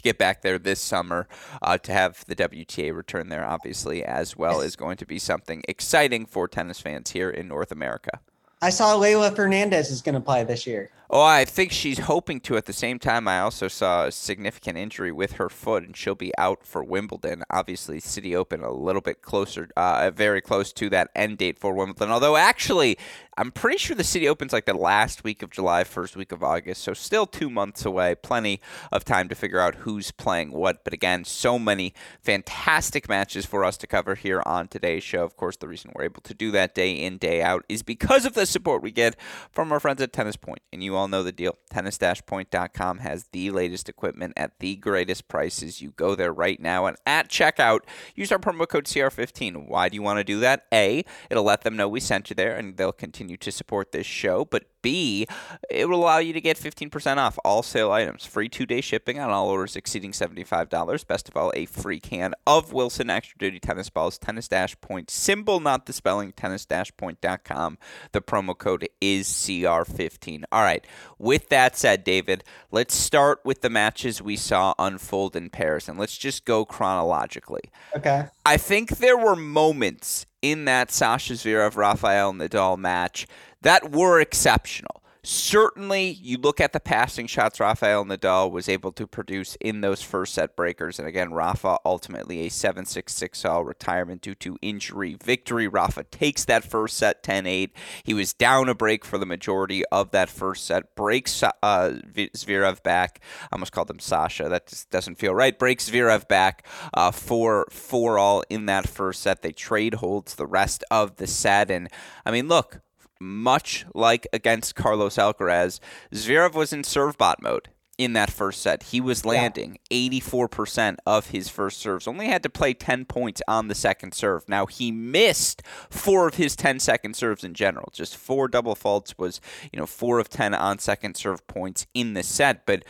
get 0.04 0.18
back 0.18 0.42
there 0.42 0.58
this 0.58 0.80
summer 0.80 1.26
uh, 1.62 1.78
to 1.78 1.92
have 1.92 2.24
the 2.26 2.36
WTA 2.36 2.94
return 2.94 3.30
there, 3.30 3.44
obviously, 3.44 4.04
as 4.04 4.36
well, 4.36 4.60
is 4.60 4.76
going 4.76 4.98
to 4.98 5.06
be 5.06 5.18
something 5.18 5.62
exciting 5.66 6.26
for 6.26 6.46
tennis 6.46 6.80
fans 6.80 7.10
here 7.10 7.30
in 7.30 7.48
North 7.48 7.72
America. 7.72 8.20
I 8.62 8.70
saw 8.70 8.96
Leylah 8.96 9.34
Fernandez 9.34 9.90
is 9.90 10.00
going 10.00 10.14
to 10.14 10.20
play 10.20 10.44
this 10.44 10.66
year. 10.66 10.90
Oh, 11.10 11.20
I 11.20 11.44
think 11.44 11.70
she's 11.70 11.98
hoping 12.00 12.40
to. 12.40 12.56
At 12.56 12.64
the 12.64 12.72
same 12.72 12.98
time, 12.98 13.28
I 13.28 13.40
also 13.40 13.68
saw 13.68 14.06
a 14.06 14.12
significant 14.12 14.78
injury 14.78 15.12
with 15.12 15.32
her 15.32 15.48
foot, 15.48 15.84
and 15.84 15.96
she'll 15.96 16.14
be 16.14 16.32
out 16.38 16.64
for 16.64 16.82
Wimbledon. 16.82 17.42
Obviously, 17.50 18.00
City 18.00 18.34
Open 18.34 18.62
a 18.62 18.72
little 18.72 19.02
bit 19.02 19.20
closer, 19.20 19.68
uh, 19.76 20.10
very 20.10 20.40
close 20.40 20.72
to 20.72 20.88
that 20.90 21.10
end 21.14 21.38
date 21.38 21.58
for 21.58 21.74
Wimbledon. 21.74 22.10
Although, 22.10 22.36
actually, 22.36 22.96
I'm 23.36 23.50
pretty 23.50 23.78
sure 23.78 23.96
the 23.96 24.04
City 24.04 24.28
Open's 24.28 24.52
like 24.52 24.64
the 24.64 24.74
last 24.74 25.24
week 25.24 25.42
of 25.42 25.50
July, 25.50 25.82
first 25.82 26.16
week 26.16 26.30
of 26.30 26.44
August. 26.44 26.82
So 26.82 26.94
still 26.94 27.26
two 27.26 27.50
months 27.50 27.84
away. 27.84 28.14
Plenty 28.14 28.60
of 28.92 29.04
time 29.04 29.28
to 29.28 29.34
figure 29.34 29.58
out 29.58 29.76
who's 29.76 30.12
playing 30.12 30.52
what. 30.52 30.84
But 30.84 30.92
again, 30.92 31.24
so 31.24 31.58
many 31.58 31.94
fantastic 32.22 33.08
matches 33.08 33.44
for 33.44 33.64
us 33.64 33.76
to 33.78 33.88
cover 33.88 34.14
here 34.14 34.40
on 34.46 34.68
today's 34.68 35.02
show. 35.02 35.24
Of 35.24 35.36
course, 35.36 35.56
the 35.56 35.66
reason 35.66 35.90
we're 35.94 36.04
able 36.04 36.22
to 36.22 36.34
do 36.34 36.52
that 36.52 36.74
day 36.74 36.92
in, 36.92 37.18
day 37.18 37.42
out 37.42 37.64
is 37.68 37.82
because 37.82 38.24
of 38.24 38.34
the 38.34 38.46
support 38.46 38.82
we 38.82 38.92
get 38.92 39.16
from 39.50 39.72
our 39.72 39.80
friends 39.80 40.00
at 40.00 40.12
Tennis 40.12 40.36
Point. 40.36 40.62
And 40.72 40.84
you 40.84 40.93
all 40.96 41.08
know 41.08 41.22
the 41.22 41.32
deal. 41.32 41.58
Tennis-point.com 41.70 42.98
has 42.98 43.26
the 43.32 43.50
latest 43.50 43.88
equipment 43.88 44.34
at 44.36 44.58
the 44.60 44.76
greatest 44.76 45.28
prices. 45.28 45.80
You 45.80 45.90
go 45.90 46.14
there 46.14 46.32
right 46.32 46.60
now 46.60 46.86
and 46.86 46.96
at 47.06 47.28
checkout, 47.28 47.80
use 48.14 48.30
our 48.32 48.38
promo 48.38 48.68
code 48.68 48.84
CR15. 48.84 49.68
Why 49.68 49.88
do 49.88 49.94
you 49.94 50.02
want 50.02 50.18
to 50.18 50.24
do 50.24 50.40
that? 50.40 50.66
A, 50.72 51.04
it'll 51.30 51.44
let 51.44 51.62
them 51.62 51.76
know 51.76 51.88
we 51.88 52.00
sent 52.00 52.30
you 52.30 52.36
there 52.36 52.56
and 52.56 52.76
they'll 52.76 52.92
continue 52.92 53.36
to 53.38 53.52
support 53.52 53.92
this 53.92 54.06
show. 54.06 54.44
But 54.44 54.64
B, 54.84 55.26
it 55.70 55.88
will 55.88 56.04
allow 56.04 56.18
you 56.18 56.34
to 56.34 56.40
get 56.42 56.58
15% 56.58 57.16
off 57.16 57.38
all 57.42 57.62
sale 57.62 57.90
items, 57.90 58.26
free 58.26 58.50
two 58.50 58.66
day 58.66 58.82
shipping 58.82 59.18
on 59.18 59.30
all 59.30 59.48
orders 59.48 59.76
exceeding 59.76 60.12
$75. 60.12 61.06
Best 61.06 61.26
of 61.26 61.36
all, 61.38 61.50
a 61.56 61.64
free 61.64 61.98
can 61.98 62.34
of 62.46 62.74
Wilson 62.74 63.08
Extra 63.08 63.38
Duty 63.38 63.58
Tennis 63.58 63.88
Balls, 63.88 64.18
Tennis 64.18 64.46
Dash 64.46 64.78
Point, 64.82 65.10
symbol, 65.10 65.58
not 65.58 65.86
the 65.86 65.94
spelling, 65.94 66.32
tennis 66.32 66.66
dash 66.66 66.94
point.com. 66.98 67.78
The 68.12 68.20
promo 68.20 68.56
code 68.56 68.86
is 69.00 69.26
CR15. 69.26 70.44
All 70.52 70.62
right, 70.62 70.86
with 71.18 71.48
that 71.48 71.78
said, 71.78 72.04
David, 72.04 72.44
let's 72.70 72.94
start 72.94 73.40
with 73.42 73.62
the 73.62 73.70
matches 73.70 74.20
we 74.20 74.36
saw 74.36 74.74
unfold 74.78 75.34
in 75.34 75.48
Paris, 75.48 75.88
and 75.88 75.98
let's 75.98 76.18
just 76.18 76.44
go 76.44 76.66
chronologically. 76.66 77.70
Okay. 77.96 78.26
I 78.44 78.58
think 78.58 78.98
there 78.98 79.16
were 79.16 79.34
moments 79.34 80.26
in 80.44 80.66
that 80.66 80.90
Sasha 80.90 81.32
Zverev 81.32 81.74
Rafael 81.74 82.34
Nadal 82.34 82.76
match 82.76 83.26
that 83.64 83.92
were 83.92 84.20
exceptional. 84.20 85.02
Certainly, 85.26 86.18
you 86.20 86.36
look 86.36 86.60
at 86.60 86.74
the 86.74 86.80
passing 86.80 87.26
shots 87.26 87.58
Rafael 87.58 88.04
Nadal 88.04 88.50
was 88.50 88.68
able 88.68 88.92
to 88.92 89.06
produce 89.06 89.56
in 89.58 89.80
those 89.80 90.02
first 90.02 90.34
set 90.34 90.54
breakers. 90.54 90.98
And 90.98 91.08
again, 91.08 91.32
Rafa 91.32 91.78
ultimately 91.82 92.40
a 92.40 92.50
7 92.50 92.84
6 92.84 93.10
6 93.10 93.44
all 93.46 93.64
retirement 93.64 94.20
due 94.20 94.34
to 94.34 94.58
injury 94.60 95.16
victory. 95.24 95.66
Rafa 95.66 96.04
takes 96.04 96.44
that 96.44 96.62
first 96.62 96.98
set 96.98 97.22
10 97.22 97.46
8. 97.46 97.74
He 98.02 98.12
was 98.12 98.34
down 98.34 98.68
a 98.68 98.74
break 98.74 99.02
for 99.02 99.16
the 99.16 99.24
majority 99.24 99.82
of 99.86 100.10
that 100.10 100.28
first 100.28 100.66
set, 100.66 100.94
breaks 100.94 101.42
uh, 101.42 101.52
Zverev 101.62 102.82
back. 102.82 103.22
I 103.44 103.54
almost 103.54 103.72
called 103.72 103.90
him 103.90 104.00
Sasha. 104.00 104.50
That 104.50 104.66
just 104.66 104.90
doesn't 104.90 105.14
feel 105.14 105.34
right. 105.34 105.58
Breaks 105.58 105.88
Zverev 105.88 106.28
back 106.28 106.66
uh, 106.92 107.12
for 107.12 107.66
4 107.70 108.18
all 108.18 108.44
in 108.50 108.66
that 108.66 108.86
first 108.86 109.22
set. 109.22 109.40
They 109.40 109.52
trade 109.52 109.94
holds 109.94 110.34
the 110.34 110.46
rest 110.46 110.84
of 110.90 111.16
the 111.16 111.26
set. 111.26 111.70
And 111.70 111.88
I 112.26 112.30
mean, 112.30 112.46
look, 112.46 112.82
much 113.20 113.86
like 113.94 114.26
against 114.32 114.74
Carlos 114.74 115.16
Alcaraz, 115.16 115.80
Zverev 116.12 116.54
was 116.54 116.72
in 116.72 116.84
serve 116.84 117.16
bot 117.18 117.42
mode 117.42 117.68
in 117.96 118.12
that 118.14 118.30
first 118.30 118.60
set. 118.60 118.84
He 118.84 119.00
was 119.00 119.24
landing 119.24 119.78
yeah. 119.90 120.10
84% 120.10 120.96
of 121.06 121.28
his 121.28 121.48
first 121.48 121.78
serves. 121.78 122.08
Only 122.08 122.26
had 122.26 122.42
to 122.42 122.50
play 122.50 122.74
10 122.74 123.04
points 123.04 123.40
on 123.46 123.68
the 123.68 123.74
second 123.74 124.14
serve. 124.14 124.48
Now 124.48 124.66
he 124.66 124.90
missed 124.90 125.62
4 125.90 126.28
of 126.28 126.34
his 126.34 126.56
10 126.56 126.80
second 126.80 127.14
serves 127.14 127.44
in 127.44 127.54
general. 127.54 127.90
Just 127.92 128.16
4 128.16 128.48
double 128.48 128.74
faults 128.74 129.16
was, 129.16 129.40
you 129.72 129.78
know, 129.78 129.86
4 129.86 130.18
of 130.18 130.28
10 130.28 130.54
on 130.54 130.78
second 130.78 131.16
serve 131.16 131.46
points 131.46 131.86
in 131.94 132.14
the 132.14 132.22
set, 132.22 132.66
but 132.66 132.84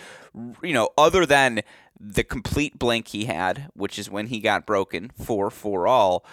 you 0.62 0.72
know, 0.72 0.88
other 0.98 1.24
than 1.24 1.60
the 2.00 2.24
complete 2.24 2.78
blank 2.78 3.08
he 3.08 3.26
had, 3.26 3.68
which 3.74 3.98
is 3.98 4.10
when 4.10 4.26
he 4.26 4.40
got 4.40 4.66
broken 4.66 5.10
4 5.22 5.50
4 5.50 5.86
all, 5.86 6.24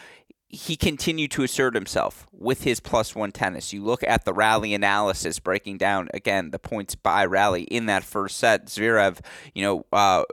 he 0.51 0.75
continued 0.75 1.31
to 1.31 1.43
assert 1.43 1.75
himself 1.75 2.27
with 2.31 2.63
his 2.63 2.79
plus 2.79 3.15
one 3.15 3.31
tennis. 3.31 3.71
You 3.71 3.83
look 3.83 4.03
at 4.03 4.25
the 4.25 4.33
rally 4.33 4.73
analysis 4.73 5.39
breaking 5.39 5.77
down 5.77 6.09
again 6.13 6.51
the 6.51 6.59
points 6.59 6.95
by 6.95 7.25
rally 7.25 7.63
in 7.63 7.85
that 7.85 8.03
first 8.03 8.37
set. 8.37 8.67
Zverev, 8.67 9.19
you 9.53 9.63
know, 9.63 9.85
uh, 9.93 10.23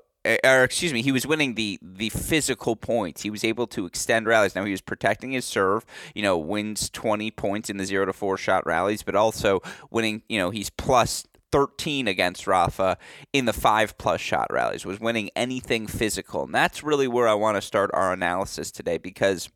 or 0.45 0.65
excuse 0.65 0.93
me, 0.93 1.03
he 1.03 1.13
was 1.13 1.27
winning 1.27 1.55
the 1.55 1.79
the 1.81 2.09
physical 2.11 2.75
points. 2.75 3.23
He 3.23 3.31
was 3.31 3.45
able 3.45 3.67
to 3.69 3.87
extend 3.87 4.27
rallies. 4.27 4.55
Now 4.55 4.65
he 4.65 4.73
was 4.73 4.81
protecting 4.81 5.33
his 5.33 5.45
serve. 5.45 5.87
You 6.15 6.23
know, 6.23 6.37
wins 6.37 6.91
twenty 6.91 7.31
points 7.31 7.71
in 7.71 7.77
the 7.77 7.87
zero 7.87 8.05
to 8.05 8.13
four 8.13 8.37
shot 8.37 8.67
rallies, 8.67 9.03
but 9.03 9.15
also 9.15 9.61
winning. 9.91 10.23
You 10.29 10.39
know, 10.39 10.51
he's 10.51 10.71
plus 10.71 11.27
13 11.51 12.07
against 12.07 12.47
Rafa 12.47 12.99
in 13.33 13.47
the 13.47 13.55
five 13.55 13.97
plus 13.97 14.21
shot 14.21 14.49
rallies, 14.51 14.85
was 14.85 15.01
winning 15.01 15.31
anything 15.35 15.87
physical. 15.87 16.45
And 16.45 16.55
that's 16.55 16.83
really 16.83 17.09
where 17.09 17.27
I 17.27 17.33
want 17.33 17.57
to 17.57 17.63
start 17.63 17.91
our 17.95 18.13
analysis 18.13 18.71
today 18.71 18.99
because 18.99 19.49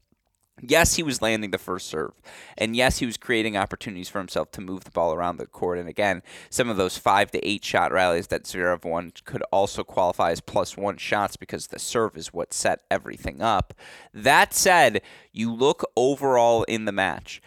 Yes, 0.64 0.94
he 0.94 1.02
was 1.02 1.20
landing 1.20 1.50
the 1.50 1.58
first 1.58 1.88
serve. 1.88 2.12
And 2.56 2.76
yes, 2.76 2.98
he 2.98 3.06
was 3.06 3.16
creating 3.16 3.56
opportunities 3.56 4.08
for 4.08 4.18
himself 4.18 4.52
to 4.52 4.60
move 4.60 4.84
the 4.84 4.92
ball 4.92 5.12
around 5.12 5.38
the 5.38 5.46
court. 5.46 5.78
And 5.78 5.88
again, 5.88 6.22
some 6.50 6.68
of 6.68 6.76
those 6.76 6.96
five 6.96 7.32
to 7.32 7.44
eight 7.46 7.64
shot 7.64 7.90
rallies 7.90 8.28
that 8.28 8.44
Zverev 8.44 8.84
won 8.84 9.12
could 9.24 9.42
also 9.50 9.82
qualify 9.82 10.30
as 10.30 10.40
plus 10.40 10.76
one 10.76 10.98
shots 10.98 11.36
because 11.36 11.66
the 11.66 11.80
serve 11.80 12.16
is 12.16 12.32
what 12.32 12.52
set 12.52 12.82
everything 12.90 13.42
up. 13.42 13.74
That 14.14 14.54
said, 14.54 15.02
you 15.32 15.52
look 15.52 15.84
overall 15.96 16.62
in 16.64 16.84
the 16.84 16.92
match 16.92 17.42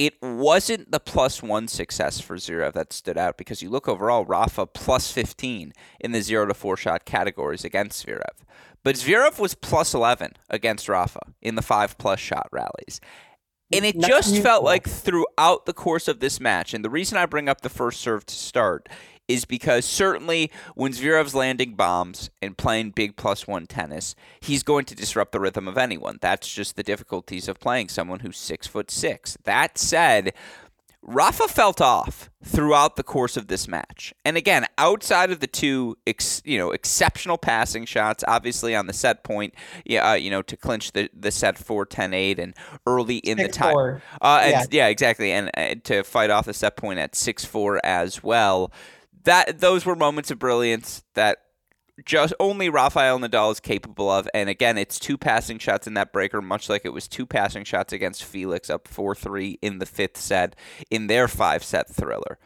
it 0.00 0.14
wasn't 0.22 0.90
the 0.90 0.98
plus 0.98 1.42
one 1.42 1.68
success 1.68 2.20
for 2.20 2.36
Zverev 2.36 2.72
that 2.72 2.90
stood 2.90 3.18
out 3.18 3.36
because 3.36 3.60
you 3.60 3.68
look 3.68 3.86
overall, 3.86 4.24
Rafa 4.24 4.64
plus 4.64 5.12
15 5.12 5.74
in 6.00 6.12
the 6.12 6.22
zero 6.22 6.46
to 6.46 6.54
four 6.54 6.78
shot 6.78 7.04
categories 7.04 7.66
against 7.66 8.06
Zverev. 8.06 8.22
But 8.82 8.94
Zverev 8.94 9.38
was 9.38 9.54
plus 9.54 9.92
11 9.92 10.36
against 10.48 10.88
Rafa 10.88 11.20
in 11.42 11.54
the 11.54 11.60
five 11.60 11.98
plus 11.98 12.18
shot 12.18 12.48
rallies. 12.50 12.98
And 13.70 13.84
it 13.84 14.00
just 14.00 14.38
felt 14.38 14.64
like 14.64 14.88
throughout 14.88 15.66
the 15.66 15.74
course 15.74 16.08
of 16.08 16.20
this 16.20 16.40
match, 16.40 16.72
and 16.72 16.82
the 16.82 16.88
reason 16.88 17.18
I 17.18 17.26
bring 17.26 17.50
up 17.50 17.60
the 17.60 17.68
first 17.68 18.00
serve 18.00 18.24
to 18.24 18.34
start 18.34 18.88
is 19.30 19.44
because 19.44 19.84
certainly 19.84 20.50
when 20.74 20.92
Zverev's 20.92 21.34
landing 21.34 21.74
bombs 21.74 22.30
and 22.42 22.58
playing 22.58 22.90
big 22.90 23.16
plus 23.16 23.46
one 23.46 23.66
tennis, 23.66 24.16
he's 24.40 24.64
going 24.64 24.84
to 24.86 24.94
disrupt 24.94 25.30
the 25.32 25.40
rhythm 25.40 25.68
of 25.68 25.78
anyone. 25.78 26.18
That's 26.20 26.52
just 26.52 26.74
the 26.74 26.82
difficulties 26.82 27.46
of 27.46 27.60
playing 27.60 27.88
someone 27.88 28.20
who's 28.20 28.36
six 28.36 28.66
foot 28.66 28.90
six. 28.90 29.38
That 29.44 29.78
said, 29.78 30.34
Rafa 31.02 31.48
felt 31.48 31.80
off 31.80 32.28
throughout 32.44 32.96
the 32.96 33.02
course 33.02 33.36
of 33.36 33.46
this 33.46 33.66
match. 33.66 34.12
And 34.24 34.36
again, 34.36 34.66
outside 34.76 35.30
of 35.30 35.40
the 35.40 35.46
two 35.46 35.96
ex, 36.06 36.42
you 36.44 36.58
know, 36.58 36.72
exceptional 36.72 37.38
passing 37.38 37.86
shots, 37.86 38.22
obviously 38.28 38.74
on 38.74 38.86
the 38.86 38.92
set 38.92 39.24
point, 39.24 39.54
yeah, 39.84 40.10
uh, 40.10 40.14
you 40.14 40.30
know, 40.30 40.42
to 40.42 40.56
clinch 40.56 40.92
the, 40.92 41.08
the 41.14 41.30
set 41.30 41.56
4 41.56 41.86
10 41.86 42.12
8 42.12 42.38
and 42.38 42.54
early 42.86 43.18
in 43.18 43.38
six, 43.38 43.48
the 43.48 43.58
time. 43.58 44.02
Uh, 44.20 44.46
yeah. 44.50 44.64
yeah, 44.70 44.86
exactly. 44.88 45.32
And 45.32 45.50
uh, 45.56 45.76
to 45.84 46.02
fight 46.02 46.30
off 46.30 46.44
the 46.44 46.54
set 46.54 46.76
point 46.76 46.98
at 46.98 47.14
6 47.14 47.44
4 47.44 47.80
as 47.84 48.22
well. 48.22 48.70
That 49.24 49.60
those 49.60 49.84
were 49.84 49.96
moments 49.96 50.30
of 50.30 50.38
brilliance 50.38 51.02
that 51.14 51.38
just 52.04 52.34
only 52.40 52.68
Rafael 52.68 53.18
Nadal 53.18 53.52
is 53.52 53.60
capable 53.60 54.10
of. 54.10 54.28
And 54.32 54.48
again, 54.48 54.78
it's 54.78 54.98
two 54.98 55.18
passing 55.18 55.58
shots 55.58 55.86
in 55.86 55.94
that 55.94 56.12
breaker, 56.12 56.40
much 56.40 56.68
like 56.68 56.84
it 56.84 56.92
was 56.92 57.08
two 57.08 57.26
passing 57.26 57.64
shots 57.64 57.92
against 57.92 58.24
Felix 58.24 58.70
up 58.70 58.88
4 58.88 59.14
3 59.14 59.58
in 59.62 59.78
the 59.78 59.86
fifth 59.86 60.16
set 60.16 60.56
in 60.90 61.06
their 61.06 61.28
five 61.28 61.62
set 61.62 61.88
thriller. 61.88 62.38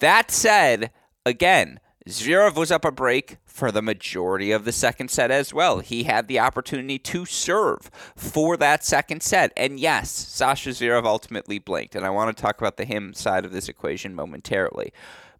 That 0.00 0.30
said, 0.30 0.90
again, 1.26 1.80
Zverev 2.08 2.54
was 2.54 2.70
up 2.70 2.84
a 2.84 2.92
break 2.92 3.36
for 3.44 3.70
the 3.70 3.82
majority 3.82 4.50
of 4.50 4.64
the 4.64 4.72
second 4.72 5.10
set 5.10 5.30
as 5.30 5.52
well. 5.52 5.80
He 5.80 6.04
had 6.04 6.26
the 6.26 6.38
opportunity 6.38 6.98
to 7.00 7.26
serve 7.26 7.90
for 8.16 8.56
that 8.56 8.84
second 8.84 9.22
set. 9.22 9.52
And 9.56 9.78
yes, 9.78 10.10
Sasha 10.10 10.70
Zverev 10.70 11.04
ultimately 11.04 11.58
blinked. 11.58 11.94
And 11.94 12.06
I 12.06 12.10
want 12.10 12.34
to 12.34 12.40
talk 12.40 12.58
about 12.58 12.76
the 12.76 12.84
him 12.84 13.12
side 13.12 13.44
of 13.44 13.52
this 13.52 13.68
equation 13.68 14.14
momentarily. 14.14 14.92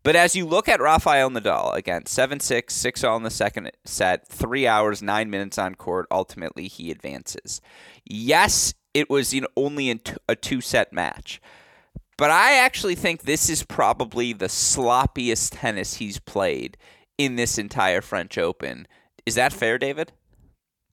But 0.09 0.17
as 0.17 0.35
you 0.35 0.47
look 0.47 0.71
at 0.71 0.81
Rafael 0.81 1.29
Nadal, 1.29 1.75
again, 1.75 2.07
7 2.07 2.41
6, 2.41 2.75
6 2.75 3.05
all 3.05 3.19
in 3.19 3.25
the 3.25 3.31
second 3.31 3.71
set, 3.85 4.27
three 4.27 4.67
hours, 4.67 5.03
nine 5.03 5.29
minutes 5.29 5.59
on 5.59 5.75
court, 5.75 6.07
ultimately 6.11 6.67
he 6.67 6.91
advances. 6.91 7.61
Yes, 8.07 8.73
it 8.95 9.11
was 9.11 9.35
know, 9.35 9.49
only 9.55 9.91
a 10.27 10.35
two 10.35 10.62
set 10.62 10.95
match. 10.95 11.43
But 12.17 12.31
I 12.31 12.55
actually 12.55 12.95
think 12.95 13.25
this 13.25 13.50
is 13.50 13.65
probably 13.65 14.33
the 14.33 14.47
sloppiest 14.47 15.61
tennis 15.61 15.97
he's 15.97 16.19
played 16.19 16.79
in 17.19 17.37
this 17.37 17.59
entire 17.59 18.00
French 18.00 18.38
Open. 18.38 18.88
Is 19.27 19.35
that 19.35 19.53
fair, 19.53 19.77
David? 19.77 20.12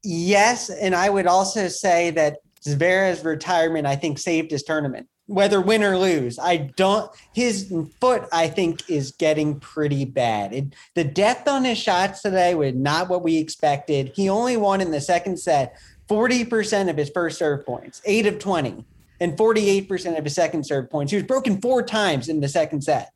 Yes. 0.04 0.70
And 0.70 0.94
I 0.94 1.10
would 1.10 1.26
also 1.26 1.70
say 1.70 2.12
that 2.12 2.40
Zverev's 2.68 3.24
retirement, 3.24 3.88
I 3.88 3.96
think, 3.96 4.20
saved 4.20 4.52
his 4.52 4.64
tournament 4.64 5.08
whether 5.28 5.60
win 5.60 5.84
or 5.84 5.98
lose. 5.98 6.38
I 6.38 6.58
don't. 6.76 7.12
His 7.34 7.74
foot, 8.00 8.28
I 8.32 8.48
think, 8.48 8.90
is 8.90 9.12
getting 9.12 9.60
pretty 9.60 10.06
bad. 10.06 10.54
It, 10.54 10.76
the 10.94 11.04
depth 11.04 11.48
on 11.48 11.66
his 11.66 11.78
shots 11.78 12.22
today 12.22 12.54
was 12.56 12.74
not 12.76 13.10
what 13.10 13.24
we 13.24 13.38
expected. 13.38 14.12
He 14.16 14.30
only 14.30 14.58
won 14.58 14.82
in 14.82 14.92
the 14.92 15.02
second 15.02 15.38
set 15.38 15.78
40% 16.08 16.90
of 16.90 16.98
his 16.98 17.10
first 17.10 17.40
serve 17.40 17.66
points, 17.66 18.02
eight 18.06 18.28
of 18.28 18.38
20, 18.38 18.86
and 19.20 19.38
48% 19.38 20.18
of 20.18 20.24
his 20.24 20.36
second 20.36 20.66
serve 20.66 20.90
points. 20.90 21.12
He 21.12 21.18
was 21.18 21.26
broken 21.26 21.60
four 21.60 21.82
times 21.82 22.30
in 22.30 22.42
the 22.42 22.50
second 22.50 22.84
set. 22.84 23.12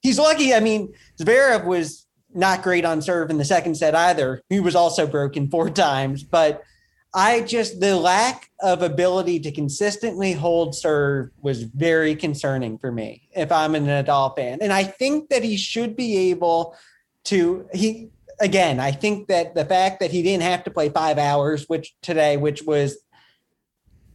He's 0.00 0.18
lucky. 0.18 0.54
I 0.54 0.60
mean, 0.60 0.94
Zverev 1.20 1.64
was 1.64 2.06
not 2.32 2.62
great 2.62 2.84
on 2.84 3.02
serve 3.02 3.30
in 3.30 3.38
the 3.38 3.44
second 3.44 3.74
set 3.74 3.94
either. 3.94 4.42
He 4.48 4.60
was 4.60 4.76
also 4.76 5.06
broken 5.06 5.48
four 5.48 5.70
times, 5.70 6.22
but 6.22 6.62
I 7.14 7.40
just 7.40 7.80
the 7.80 7.96
lack 7.96 8.50
of 8.60 8.82
ability 8.82 9.40
to 9.40 9.52
consistently 9.52 10.32
hold 10.32 10.74
serve 10.74 11.30
was 11.40 11.62
very 11.62 12.14
concerning 12.14 12.78
for 12.78 12.92
me 12.92 13.28
if 13.34 13.50
I'm 13.50 13.74
an 13.74 13.86
Nadal 13.86 14.36
fan. 14.36 14.58
And 14.60 14.72
I 14.72 14.84
think 14.84 15.30
that 15.30 15.42
he 15.42 15.56
should 15.56 15.96
be 15.96 16.30
able 16.30 16.76
to 17.24 17.66
he 17.72 18.10
again, 18.40 18.78
I 18.78 18.92
think 18.92 19.28
that 19.28 19.54
the 19.54 19.64
fact 19.64 20.00
that 20.00 20.10
he 20.10 20.22
didn't 20.22 20.42
have 20.42 20.64
to 20.64 20.70
play 20.70 20.90
5 20.90 21.18
hours 21.18 21.64
which 21.68 21.94
today 22.02 22.36
which 22.36 22.62
was 22.62 22.98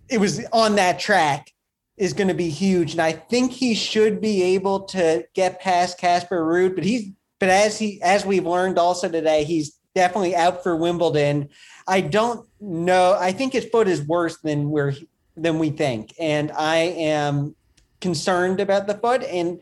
it 0.09 0.19
was 0.19 0.45
on 0.51 0.75
that 0.75 0.99
track 0.99 1.51
is 1.97 2.13
going 2.13 2.27
to 2.27 2.33
be 2.33 2.49
huge 2.49 2.91
and 2.91 3.01
I 3.01 3.13
think 3.13 3.51
he 3.51 3.73
should 3.73 4.21
be 4.21 4.43
able 4.43 4.81
to 4.81 5.25
get 5.33 5.61
past 5.61 5.97
Casper 5.97 6.45
Ruud, 6.45 6.75
but 6.75 6.83
he's 6.83 7.09
but 7.39 7.49
as 7.49 7.79
he 7.79 8.01
as 8.01 8.25
we've 8.25 8.45
learned 8.45 8.77
also 8.77 9.09
today, 9.09 9.43
he's 9.43 9.77
definitely 9.95 10.35
out 10.35 10.63
for 10.63 10.75
Wimbledon. 10.75 11.49
I 11.87 12.01
don't 12.01 12.47
know. 12.59 13.17
I 13.19 13.31
think 13.31 13.53
his 13.53 13.65
foot 13.65 13.87
is 13.87 14.01
worse 14.01 14.37
than 14.39 14.69
we're 14.69 14.93
than 15.35 15.59
we 15.59 15.69
think, 15.69 16.13
and 16.19 16.51
I 16.51 16.77
am 16.77 17.55
concerned 18.01 18.59
about 18.59 18.87
the 18.87 18.95
foot. 18.95 19.23
And 19.23 19.59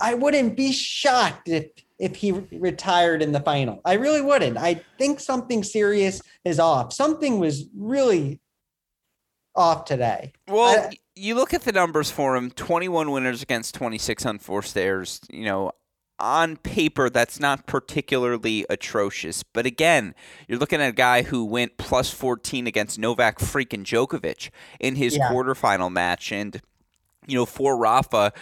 I 0.00 0.14
wouldn't 0.14 0.56
be 0.56 0.72
shocked 0.72 1.48
if 1.48 1.70
if 1.98 2.16
he 2.16 2.32
retired 2.32 3.22
in 3.22 3.32
the 3.32 3.40
final. 3.40 3.80
I 3.84 3.94
really 3.94 4.22
wouldn't. 4.22 4.56
I 4.56 4.82
think 4.98 5.20
something 5.20 5.62
serious 5.62 6.22
is 6.44 6.58
off. 6.58 6.92
Something 6.92 7.38
was 7.38 7.66
really 7.76 8.40
off 9.54 9.84
today. 9.84 10.32
Well, 10.48 10.88
I, 10.90 10.96
you 11.14 11.34
look 11.34 11.52
at 11.52 11.62
the 11.62 11.72
numbers 11.72 12.10
for 12.10 12.36
him 12.36 12.50
21 12.50 13.10
winners 13.10 13.42
against 13.42 13.74
26 13.74 14.24
unforced 14.24 14.76
errors. 14.76 15.20
You 15.30 15.44
know, 15.44 15.72
on 16.20 16.56
paper, 16.58 17.10
that's 17.10 17.40
not 17.40 17.66
particularly 17.66 18.66
atrocious. 18.70 19.42
But 19.42 19.66
again, 19.66 20.14
you're 20.46 20.58
looking 20.58 20.80
at 20.80 20.90
a 20.90 20.92
guy 20.92 21.22
who 21.22 21.44
went 21.44 21.76
plus 21.76 22.10
14 22.10 22.66
against 22.66 22.98
Novak 22.98 23.38
freaking 23.38 23.84
Djokovic 23.84 24.50
in 24.78 24.96
his 24.96 25.16
yeah. 25.16 25.30
quarterfinal 25.30 25.90
match. 25.90 26.30
And, 26.30 26.60
you 27.26 27.36
know, 27.36 27.46
for 27.46 27.76
Rafa, 27.76 28.32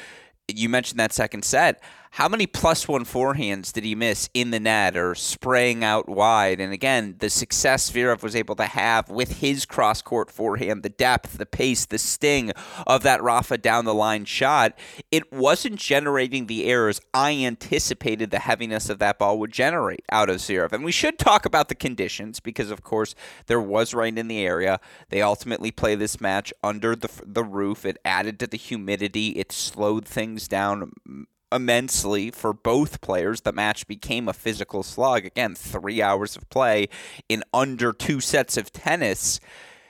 you 0.49 0.68
mentioned 0.68 0.99
that 1.00 1.12
second 1.12 1.44
set. 1.44 1.82
How 2.12 2.29
many 2.29 2.47
plus 2.47 2.88
one 2.88 3.05
forehands 3.05 3.73
did 3.73 3.85
he 3.85 3.95
miss 3.95 4.29
in 4.35 4.50
the 4.50 4.59
net 4.59 4.97
or 4.97 5.15
spraying 5.15 5.85
out 5.85 6.09
wide? 6.09 6.61
And 6.61 6.73
again, 6.73 7.17
the 7.19 7.31
success 7.31 7.91
Zverev 7.91 8.23
was 8.23 8.35
able 8.35 8.57
to 8.57 8.65
have 8.65 9.09
with 9.09 9.41
his 9.41 9.65
cross 9.65 10.03
court 10.03 10.31
forehand, 10.31 10.83
the 10.83 10.88
depth, 10.88 11.38
the 11.38 11.47
pace, 11.47 11.87
the 11.87 11.99
sting 11.99 12.53
of 12.87 13.03
that 13.03 13.23
Rafa 13.23 13.59
down 13.59 13.85
the 13.85 13.95
line 13.95 14.25
shot, 14.25 14.77
it 15.11 15.33
wasn't 15.33 15.77
generating 15.77 16.47
the 16.47 16.65
errors 16.65 17.00
I 17.12 17.33
anticipated 17.33 18.31
the 18.31 18.41
heaviness 18.41 18.88
of 18.88 18.99
that 18.99 19.19
ball 19.19 19.38
would 19.38 19.53
generate 19.53 20.05
out 20.11 20.31
of 20.31 20.37
Zverev. 20.37 20.73
And 20.73 20.85
we 20.85 20.93
should 20.93 21.19
talk 21.19 21.45
about 21.45 21.69
the 21.69 21.75
conditions 21.75 22.41
because, 22.41 22.71
of 22.71 22.83
course, 22.83 23.15
there 23.47 23.61
was 23.61 23.95
rain 23.95 24.19
in 24.19 24.29
the 24.29 24.45
area. 24.45 24.81
They 25.11 25.23
ultimately 25.23 25.71
play 25.71 25.95
this 25.95 26.21
match 26.21 26.53
under 26.62 26.97
the, 26.97 27.11
the 27.25 27.45
roof. 27.45 27.85
It 27.85 27.99
added 28.05 28.41
to 28.41 28.47
the 28.47 28.57
humidity, 28.57 29.29
it 29.31 29.53
slowed 29.53 30.05
things 30.07 30.49
down 30.49 30.93
immensely 31.52 32.31
for 32.31 32.52
both 32.52 33.00
players. 33.00 33.43
The 33.43 33.52
match 33.52 33.87
became 33.87 34.28
a 34.28 34.33
physical 34.33 34.83
slog. 34.83 35.25
Again, 35.25 35.55
three 35.55 36.02
hours 36.02 36.37
of 36.37 36.49
play 36.50 36.88
in 37.28 37.43
under 37.52 37.93
two 37.93 38.21
sets 38.21 38.57
of 38.57 38.73
tennis. 38.73 39.40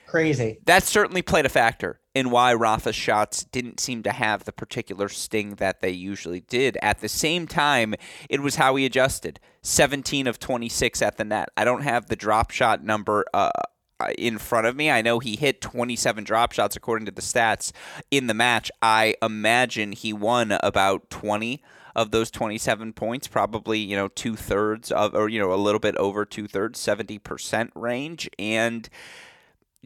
Crazy. 0.09 0.57
That 0.65 0.83
certainly 0.83 1.21
played 1.21 1.45
a 1.45 1.49
factor 1.49 1.99
in 2.15 2.31
why 2.31 2.53
Rafa's 2.53 2.95
shots 2.95 3.43
didn't 3.43 3.79
seem 3.79 4.01
to 4.03 4.11
have 4.11 4.43
the 4.43 4.51
particular 4.51 5.07
sting 5.07 5.55
that 5.55 5.81
they 5.81 5.91
usually 5.91 6.39
did. 6.39 6.77
At 6.81 6.99
the 6.99 7.07
same 7.07 7.45
time, 7.45 7.93
it 8.27 8.41
was 8.41 8.55
how 8.55 8.75
he 8.75 8.85
adjusted. 8.85 9.39
17 9.61 10.25
of 10.25 10.39
26 10.39 11.01
at 11.03 11.17
the 11.17 11.25
net. 11.25 11.49
I 11.55 11.63
don't 11.63 11.83
have 11.83 12.07
the 12.07 12.15
drop 12.15 12.49
shot 12.49 12.83
number 12.83 13.25
uh, 13.33 13.51
uh, 13.55 13.61
Uh, 14.01 14.13
in 14.17 14.37
front 14.37 14.65
of 14.65 14.77
me. 14.77 14.89
I 14.89 15.01
know 15.01 15.19
he 15.19 15.35
hit 15.35 15.59
27 15.59 16.23
drop 16.23 16.53
shots 16.53 16.77
according 16.77 17.05
to 17.07 17.11
the 17.11 17.21
stats 17.21 17.73
in 18.09 18.27
the 18.27 18.33
match. 18.33 18.71
I 18.81 19.15
imagine 19.21 19.91
he 19.91 20.13
won 20.13 20.57
about 20.63 21.09
20 21.09 21.61
of 21.97 22.11
those 22.11 22.31
27 22.31 22.93
points, 22.93 23.27
probably, 23.27 23.79
you 23.79 23.97
know, 23.97 24.07
two 24.07 24.37
thirds 24.37 24.89
of, 24.89 25.13
or, 25.13 25.27
you 25.27 25.37
know, 25.37 25.51
a 25.51 25.55
little 25.55 25.81
bit 25.81 25.97
over 25.97 26.23
two 26.23 26.47
thirds, 26.47 26.79
70% 26.79 27.71
range. 27.75 28.29
And 28.39 28.87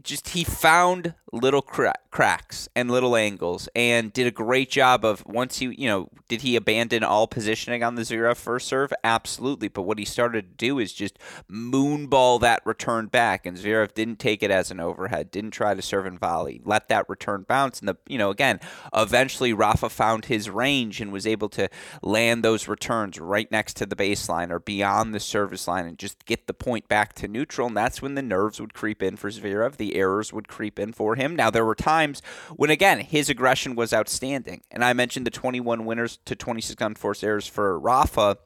just 0.01 0.29
he 0.29 0.43
found 0.43 1.13
little 1.31 1.61
cra- 1.61 1.93
cracks 2.09 2.69
and 2.75 2.89
little 2.91 3.15
angles 3.15 3.67
and 3.75 4.13
did 4.13 4.27
a 4.27 4.31
great 4.31 4.69
job 4.69 5.03
of 5.03 5.25
once 5.25 5.57
he 5.57 5.65
you 5.75 5.87
know 5.87 6.09
did 6.27 6.41
he 6.41 6.55
abandon 6.55 7.03
all 7.03 7.27
positioning 7.27 7.83
on 7.83 7.95
the 7.95 8.03
Zverev 8.03 8.37
first 8.37 8.67
serve? 8.67 8.93
Absolutely. 9.03 9.67
But 9.67 9.83
what 9.83 9.99
he 9.99 10.05
started 10.05 10.49
to 10.49 10.55
do 10.57 10.79
is 10.79 10.93
just 10.93 11.19
moonball 11.49 12.39
that 12.41 12.61
return 12.65 13.07
back 13.07 13.45
and 13.45 13.57
Zverev 13.57 13.93
didn't 13.93 14.19
take 14.19 14.41
it 14.41 14.49
as 14.49 14.71
an 14.71 14.79
overhead 14.79 15.29
didn't 15.31 15.51
try 15.51 15.73
to 15.73 15.81
serve 15.81 16.05
and 16.05 16.19
volley 16.19 16.61
let 16.65 16.87
that 16.89 17.07
return 17.07 17.45
bounce 17.47 17.79
and 17.79 17.87
the 17.87 17.97
you 18.07 18.17
know 18.17 18.29
again 18.29 18.59
eventually 18.95 19.53
Rafa 19.53 19.89
found 19.89 20.25
his 20.25 20.49
range 20.49 21.01
and 21.01 21.11
was 21.11 21.27
able 21.27 21.49
to 21.49 21.69
land 22.01 22.43
those 22.43 22.67
returns 22.67 23.19
right 23.19 23.51
next 23.51 23.75
to 23.77 23.85
the 23.85 23.95
baseline 23.95 24.49
or 24.49 24.59
beyond 24.59 25.13
the 25.13 25.19
service 25.19 25.67
line 25.67 25.85
and 25.85 25.99
just 25.99 26.25
get 26.25 26.47
the 26.47 26.53
point 26.53 26.87
back 26.87 27.13
to 27.13 27.27
neutral 27.27 27.67
and 27.67 27.77
that's 27.77 28.01
when 28.01 28.15
the 28.15 28.21
nerves 28.21 28.59
would 28.59 28.73
creep 28.73 29.03
in 29.03 29.15
for 29.15 29.29
Zverev 29.29 29.77
the 29.83 29.97
errors 29.97 30.31
would 30.31 30.47
creep 30.47 30.79
in 30.79 30.93
for 30.93 31.15
him. 31.15 31.35
Now, 31.35 31.49
there 31.49 31.65
were 31.65 31.75
times 31.75 32.21
when, 32.55 32.69
again, 32.69 32.99
his 32.99 33.29
aggression 33.29 33.75
was 33.75 33.91
outstanding. 33.91 34.61
And 34.71 34.83
I 34.83 34.93
mentioned 34.93 35.27
the 35.27 35.31
21 35.31 35.83
winners 35.83 36.19
to 36.23 36.37
26 36.37 36.81
unforced 36.81 37.21
errors 37.21 37.47
for 37.47 37.77
Rafa. 37.77 38.37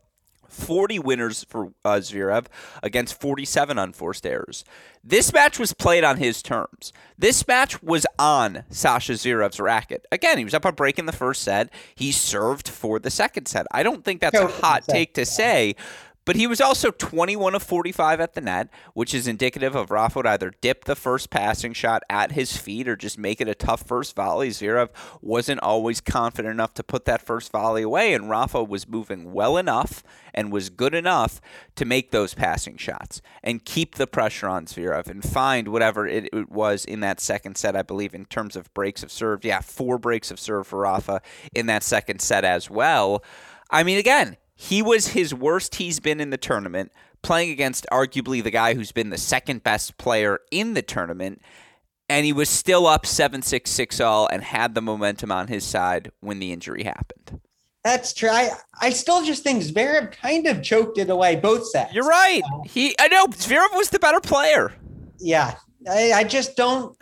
40 0.49 0.99
winners 0.99 1.43
for 1.43 1.73
uh, 1.83 1.95
Zverev 1.95 2.45
against 2.81 3.19
47 3.19 3.77
unforced 3.77 4.25
errors. 4.25 4.63
This 5.03 5.33
match 5.33 5.59
was 5.59 5.73
played 5.73 6.05
on 6.05 6.17
his 6.17 6.41
terms. 6.41 6.93
This 7.17 7.45
match 7.45 7.83
was 7.83 8.05
on 8.17 8.63
Sasha 8.69 9.11
Zverev's 9.11 9.59
racket. 9.59 10.05
Again, 10.09 10.37
he 10.37 10.45
was 10.45 10.53
up 10.53 10.63
a 10.63 10.71
break 10.71 10.97
in 10.97 11.05
the 11.05 11.11
first 11.11 11.43
set. 11.43 11.69
He 11.95 12.13
served 12.13 12.69
for 12.69 12.97
the 12.97 13.09
second 13.09 13.47
set. 13.47 13.67
I 13.71 13.83
don't 13.83 14.05
think 14.05 14.21
that's 14.21 14.39
a 14.39 14.47
hot 14.47 14.85
take 14.87 15.13
to 15.15 15.25
say, 15.25 15.75
but 16.27 16.35
he 16.35 16.45
was 16.45 16.59
also 16.59 16.91
21 16.91 17.55
of 17.55 17.63
45 17.63 18.19
at 18.19 18.33
the 18.33 18.41
net, 18.41 18.67
which 18.93 19.13
is 19.13 19.29
indicative 19.29 19.75
of 19.75 19.89
Rafa 19.89 20.19
would 20.19 20.27
either 20.27 20.51
dip 20.59 20.83
the 20.83 20.93
first 20.93 21.29
passing 21.29 21.71
shot 21.71 22.03
at 22.09 22.33
his 22.33 22.57
feet 22.57 22.89
or 22.89 22.97
just 22.97 23.17
make 23.17 23.39
it 23.39 23.47
a 23.47 23.55
tough 23.55 23.83
first 23.83 24.13
volley. 24.13 24.49
Zverev 24.49 24.89
wasn't 25.21 25.61
always 25.61 26.01
confident 26.01 26.51
enough 26.51 26.73
to 26.73 26.83
put 26.83 27.05
that 27.05 27.21
first 27.21 27.49
volley 27.49 27.81
away, 27.81 28.13
and 28.13 28.29
Rafa 28.29 28.61
was 28.61 28.89
moving 28.89 29.31
well 29.31 29.55
enough 29.55 30.03
and 30.33 30.51
was 30.51 30.69
good 30.69 30.93
enough 30.93 31.39
to 31.77 31.85
make 31.85 32.11
those 32.11 32.33
passing 32.33 32.75
shots 32.75 33.21
and 33.41 33.63
keep 33.63 33.95
the 33.95 34.05
pressure 34.05 34.49
on 34.49 34.65
Zverev 34.65 35.07
and 35.07 35.23
find 35.23 35.69
whatever 35.69 36.05
it, 36.05 36.27
it 36.33 36.51
was 36.51 36.83
in 36.83 36.99
that 36.99 37.21
second 37.21 37.55
set, 37.55 37.73
I 37.73 37.83
believe, 37.83 38.13
in 38.13 38.25
terms 38.25 38.57
of 38.57 38.73
breaks 38.73 39.01
of 39.01 39.13
serve. 39.13 39.45
Yeah, 39.45 39.61
four 39.61 39.97
breaks 39.97 40.29
of 40.29 40.41
serve 40.41 40.67
for 40.67 40.79
Rafa 40.79 41.21
in 41.55 41.67
that 41.67 41.83
second 41.83 42.19
set 42.19 42.43
as 42.43 42.69
well. 42.69 43.23
I 43.69 43.83
mean, 43.83 43.97
again, 43.97 44.35
he 44.57 44.81
was 44.81 45.09
his 45.09 45.33
worst 45.33 45.75
he's 45.75 45.99
been 45.99 46.19
in 46.19 46.31
the 46.31 46.37
tournament, 46.37 46.91
playing 47.21 47.51
against 47.51 47.85
arguably 47.91 48.43
the 48.43 48.49
guy 48.49 48.73
who's 48.73 48.91
been 48.91 49.11
the 49.11 49.17
second 49.17 49.63
best 49.63 49.97
player 49.97 50.39
in 50.51 50.73
the 50.73 50.81
tournament. 50.81 51.41
And 52.09 52.25
he 52.25 52.33
was 52.33 52.49
still 52.49 52.87
up 52.87 53.05
7 53.05 53.41
6 53.43 53.69
6 53.69 54.01
all 54.01 54.27
and 54.27 54.43
had 54.43 54.73
the 54.73 54.81
momentum 54.81 55.31
on 55.31 55.47
his 55.47 55.63
side 55.63 56.11
when 56.21 56.39
the 56.39 56.51
injury 56.51 56.83
happened. 56.83 57.39
That's 57.83 58.13
true. 58.13 58.29
I, 58.29 58.49
I 58.81 58.89
still 58.89 59.23
just 59.23 59.43
think 59.43 59.61
Zverev 59.61 60.11
kind 60.11 60.47
of 60.47 60.63
choked 60.63 60.97
it 60.97 61.09
away 61.09 61.35
both 61.35 61.69
sets. 61.69 61.93
You're 61.93 62.07
right. 62.07 62.41
He 62.65 62.95
I 62.99 63.07
know 63.09 63.27
Zverev 63.27 63.75
was 63.75 63.91
the 63.91 63.99
better 63.99 64.19
player. 64.19 64.73
Yeah. 65.19 65.55
I, 65.87 66.13
I 66.13 66.23
just 66.23 66.55
don't 66.55 66.97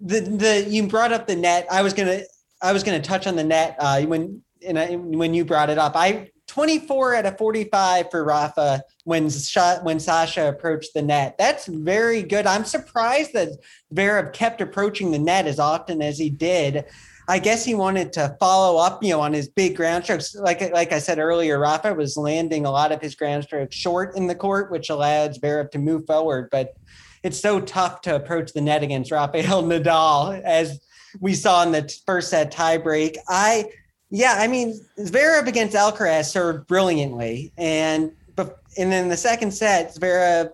the 0.00 0.20
the 0.20 0.64
you 0.68 0.86
brought 0.86 1.12
up 1.12 1.26
the 1.26 1.36
net. 1.36 1.66
I 1.70 1.82
was 1.82 1.92
gonna 1.92 2.20
I 2.62 2.72
was 2.72 2.84
gonna 2.84 3.02
touch 3.02 3.26
on 3.26 3.34
the 3.34 3.44
net 3.44 3.76
uh, 3.80 4.02
when 4.02 4.42
and 4.66 4.78
I, 4.78 4.94
when 4.94 5.34
you 5.34 5.44
brought 5.44 5.70
it 5.70 5.78
up. 5.78 5.96
I 5.96 6.30
24 6.48 7.14
out 7.14 7.26
of 7.26 7.38
45 7.38 8.10
for 8.10 8.24
Rafa 8.24 8.82
when 9.04 9.30
shot 9.30 9.84
when 9.84 10.00
Sasha 10.00 10.48
approached 10.48 10.94
the 10.94 11.02
net. 11.02 11.36
That's 11.38 11.66
very 11.66 12.22
good. 12.22 12.46
I'm 12.46 12.64
surprised 12.64 13.32
that 13.34 13.50
Zverev 13.94 14.32
kept 14.32 14.60
approaching 14.60 15.10
the 15.10 15.18
net 15.18 15.46
as 15.46 15.58
often 15.58 16.02
as 16.02 16.18
he 16.18 16.30
did. 16.30 16.84
I 17.30 17.38
guess 17.38 17.62
he 17.64 17.74
wanted 17.74 18.12
to 18.14 18.34
follow 18.40 18.80
up, 18.80 19.02
you 19.02 19.10
know, 19.10 19.20
on 19.20 19.34
his 19.34 19.48
big 19.48 19.76
ground 19.76 20.04
strokes. 20.04 20.34
Like 20.34 20.72
like 20.72 20.92
I 20.92 20.98
said 20.98 21.18
earlier, 21.18 21.58
Rafa 21.58 21.94
was 21.94 22.16
landing 22.16 22.64
a 22.64 22.70
lot 22.70 22.90
of 22.90 23.02
his 23.02 23.14
ground 23.14 23.44
strokes 23.44 23.76
short 23.76 24.16
in 24.16 24.26
the 24.26 24.34
court, 24.34 24.70
which 24.70 24.88
allowed 24.88 25.34
Zverev 25.34 25.70
to 25.72 25.78
move 25.78 26.06
forward. 26.06 26.48
But 26.50 26.74
it's 27.22 27.38
so 27.38 27.60
tough 27.60 28.00
to 28.02 28.16
approach 28.16 28.52
the 28.52 28.62
net 28.62 28.82
against 28.82 29.10
Rafael 29.10 29.62
Nadal, 29.62 30.40
as 30.42 30.80
we 31.20 31.34
saw 31.34 31.62
in 31.62 31.72
the 31.72 31.94
first 32.06 32.30
set 32.30 32.52
tiebreak. 32.52 33.16
I 33.28 33.66
yeah, 34.10 34.36
I 34.38 34.46
mean, 34.46 34.80
Zverev 34.98 35.46
against 35.46 35.76
Alcaraz 35.76 36.26
served 36.26 36.66
brilliantly, 36.66 37.52
and 37.58 38.12
and 38.36 38.92
then 38.92 39.08
the 39.08 39.16
second 39.16 39.50
set, 39.50 39.94
Zverev 39.94 40.52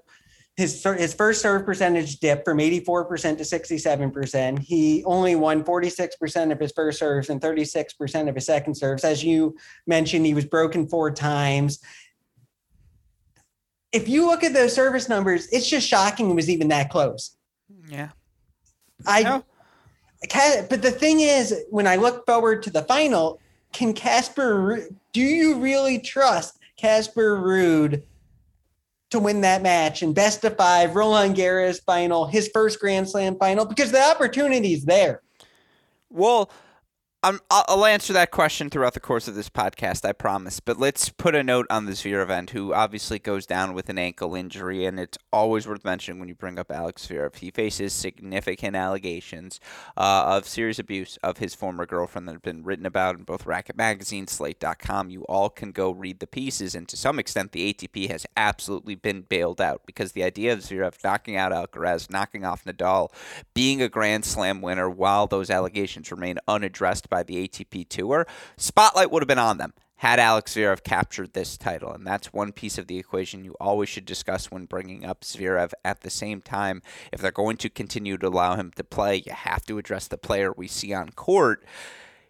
his 0.56 0.84
his 0.84 1.14
first 1.14 1.42
serve 1.42 1.64
percentage 1.66 2.20
dipped 2.20 2.44
from 2.44 2.58
84% 2.58 3.38
to 3.38 3.42
67%. 3.42 4.58
He 4.60 5.02
only 5.04 5.34
won 5.34 5.64
46% 5.64 6.52
of 6.52 6.60
his 6.60 6.72
first 6.72 6.98
serves 7.00 7.28
and 7.28 7.40
36% 7.40 8.28
of 8.28 8.34
his 8.36 8.46
second 8.46 8.76
serves. 8.76 9.02
As 9.02 9.24
you 9.24 9.56
mentioned, 9.86 10.26
he 10.26 10.34
was 10.34 10.44
broken 10.44 10.86
four 10.86 11.10
times. 11.10 11.80
If 13.90 14.08
you 14.08 14.26
look 14.26 14.44
at 14.44 14.52
those 14.52 14.72
service 14.72 15.08
numbers, 15.08 15.48
it's 15.48 15.68
just 15.68 15.88
shocking 15.88 16.30
it 16.30 16.34
was 16.34 16.48
even 16.48 16.68
that 16.68 16.88
close. 16.88 17.36
Yeah. 17.88 18.10
I 19.06 19.42
but 20.70 20.82
the 20.82 20.90
thing 20.90 21.20
is, 21.20 21.64
when 21.68 21.86
I 21.86 21.96
look 21.96 22.24
forward 22.26 22.62
to 22.62 22.70
the 22.70 22.82
final, 22.82 23.40
can 23.74 23.92
Casper, 23.92 24.88
do 25.12 25.20
you 25.20 25.56
really 25.56 25.98
trust 25.98 26.58
Casper 26.78 27.36
Ruud 27.36 28.02
to 29.10 29.18
win 29.18 29.42
that 29.42 29.62
match 29.62 30.02
in 30.02 30.14
best 30.14 30.44
of 30.44 30.56
five, 30.56 30.96
Roland 30.96 31.36
Garros 31.36 31.82
final, 31.84 32.26
his 32.26 32.48
first 32.54 32.80
Grand 32.80 33.08
Slam 33.10 33.36
final? 33.36 33.66
Because 33.66 33.92
the 33.92 34.02
opportunity 34.02 34.72
is 34.72 34.84
there. 34.84 35.20
Well, 36.08 36.50
i 37.24 37.64
will 37.70 37.86
answer 37.86 38.12
that 38.12 38.30
question 38.30 38.68
throughout 38.68 38.92
the 38.92 39.00
course 39.00 39.26
of 39.28 39.34
this 39.34 39.48
podcast, 39.48 40.06
I 40.06 40.12
promise. 40.12 40.60
But 40.60 40.78
let's 40.78 41.08
put 41.08 41.34
a 41.34 41.42
note 41.42 41.66
on 41.70 41.86
the 41.86 41.92
Zverev, 41.92 42.50
who 42.50 42.74
obviously 42.74 43.18
goes 43.18 43.46
down 43.46 43.72
with 43.72 43.88
an 43.88 43.96
ankle 43.96 44.34
injury, 44.34 44.84
and 44.84 45.00
it's 45.00 45.16
always 45.32 45.66
worth 45.66 45.86
mentioning 45.86 46.20
when 46.20 46.28
you 46.28 46.34
bring 46.34 46.58
up 46.58 46.70
Alex 46.70 47.06
Zverev. 47.06 47.36
He 47.36 47.50
faces 47.50 47.94
significant 47.94 48.76
allegations 48.76 49.58
uh, 49.96 50.24
of 50.26 50.46
serious 50.46 50.78
abuse 50.78 51.16
of 51.22 51.38
his 51.38 51.54
former 51.54 51.86
girlfriend 51.86 52.28
that 52.28 52.32
have 52.32 52.42
been 52.42 52.62
written 52.62 52.84
about 52.84 53.16
in 53.16 53.24
both 53.24 53.46
Racquet 53.46 53.76
Magazine, 53.76 54.26
Slate.com. 54.26 55.08
You 55.08 55.22
all 55.22 55.48
can 55.48 55.72
go 55.72 55.92
read 55.92 56.20
the 56.20 56.26
pieces, 56.26 56.74
and 56.74 56.86
to 56.88 56.96
some 56.96 57.18
extent, 57.18 57.52
the 57.52 57.72
ATP 57.72 58.10
has 58.10 58.26
absolutely 58.36 58.96
been 58.96 59.22
bailed 59.22 59.62
out 59.62 59.80
because 59.86 60.12
the 60.12 60.24
idea 60.24 60.52
of 60.52 60.58
Zverev 60.58 61.02
knocking 61.02 61.36
out 61.36 61.52
Alcaraz, 61.52 62.10
knocking 62.10 62.44
off 62.44 62.64
Nadal, 62.64 63.10
being 63.54 63.80
a 63.80 63.88
Grand 63.88 64.26
Slam 64.26 64.60
winner 64.60 64.90
while 64.90 65.26
those 65.26 65.48
allegations 65.48 66.10
remain 66.10 66.38
unaddressed 66.46 67.08
by 67.14 67.22
the 67.22 67.46
ATP 67.46 67.88
Tour, 67.88 68.26
spotlight 68.56 69.08
would 69.12 69.22
have 69.22 69.28
been 69.28 69.38
on 69.38 69.58
them. 69.58 69.72
had 69.98 70.18
Alex 70.18 70.56
Zverev 70.56 70.82
captured 70.82 71.32
this 71.32 71.56
title. 71.56 71.92
And 71.92 72.04
that's 72.04 72.32
one 72.32 72.50
piece 72.50 72.76
of 72.76 72.88
the 72.88 72.98
equation 72.98 73.44
you 73.44 73.54
always 73.60 73.88
should 73.88 74.04
discuss 74.04 74.50
when 74.50 74.64
bringing 74.64 75.04
up 75.04 75.20
Zverev. 75.20 75.72
At 75.84 76.00
the 76.00 76.10
same 76.10 76.42
time, 76.42 76.82
if 77.12 77.20
they're 77.20 77.30
going 77.30 77.56
to 77.58 77.70
continue 77.70 78.18
to 78.18 78.26
allow 78.26 78.56
him 78.56 78.72
to 78.74 78.82
play, 78.82 79.22
you 79.24 79.32
have 79.32 79.64
to 79.66 79.78
address 79.78 80.08
the 80.08 80.18
player 80.18 80.52
we 80.52 80.66
see 80.66 80.92
on 80.92 81.10
court 81.10 81.64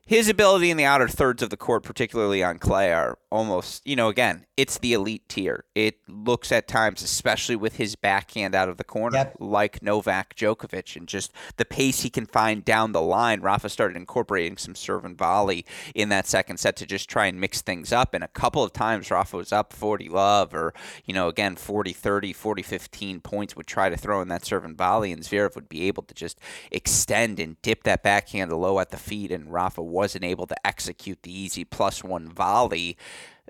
his 0.07 0.29
ability 0.29 0.71
in 0.71 0.77
the 0.77 0.85
outer 0.85 1.09
thirds 1.09 1.43
of 1.43 1.51
the 1.51 1.57
court, 1.57 1.83
particularly 1.83 2.43
on 2.43 2.59
clay, 2.59 2.93
are 2.93 3.19
almost, 3.31 3.87
you 3.87 3.97
know, 3.97 4.09
again, 4.09 4.47
it's 4.57 4.79
the 4.79 4.93
elite 4.93 5.29
tier. 5.29 5.65
It 5.75 5.99
looks 6.09 6.53
at 6.53 6.69
times, 6.69 7.03
especially 7.03 7.57
with 7.57 7.77
his 7.77 7.97
backhand 7.97 8.55
out 8.55 8.69
of 8.69 8.77
the 8.77 8.85
corner, 8.85 9.17
yep. 9.17 9.37
like 9.41 9.83
Novak 9.83 10.37
Djokovic, 10.37 10.95
and 10.95 11.09
just 11.09 11.33
the 11.57 11.65
pace 11.65 12.03
he 12.03 12.11
can 12.11 12.27
find 12.27 12.65
down 12.65 12.93
the 12.93 13.03
line. 13.03 13.41
Rafa 13.41 13.69
started 13.69 13.97
incorporating 13.97 14.57
some 14.57 14.75
serve 14.75 15.05
and 15.05 15.19
volley 15.19 15.65
in 15.95 16.11
that 16.11 16.27
second 16.27 16.59
set 16.59 16.77
to 16.77 16.87
just 16.87 17.09
try 17.09 17.27
and 17.27 17.41
mix 17.41 17.63
things 17.63 17.93
up. 17.93 18.15
And 18.15 18.23
a 18.23 18.29
couple 18.29 18.63
of 18.63 18.73
times, 18.73 19.11
Rafa 19.11 19.37
was 19.37 19.53
up 19.53 19.73
40 19.73 20.09
love 20.09 20.55
or, 20.55 20.75
you 21.05 21.15
know, 21.15 21.29
again, 21.29 21.57
40 21.57 21.93
30, 21.93 22.33
40 22.33 22.63
15 22.63 23.21
points, 23.21 23.57
would 23.57 23.67
try 23.67 23.89
to 23.89 23.97
throw 23.97 24.21
in 24.21 24.29
that 24.29 24.45
serve 24.45 24.65
and 24.65 24.77
volley, 24.77 25.13
and 25.13 25.23
Zverev 25.23 25.55
would 25.55 25.69
be 25.69 25.89
able 25.89 26.03
to 26.05 26.15
just 26.15 26.39
extend 26.71 27.41
and 27.41 27.61
dip 27.63 27.83
that 27.85 28.03
backhand 28.03 28.53
low 28.53 28.79
at 28.79 28.91
the 28.91 28.97
feet, 28.97 29.33
and 29.33 29.53
Rafa 29.53 29.83
wasn't 29.95 30.25
able 30.25 30.47
to 30.47 30.67
execute 30.67 31.23
the 31.23 31.33
easy 31.33 31.65
plus 31.65 32.03
one 32.03 32.29
volley 32.29 32.97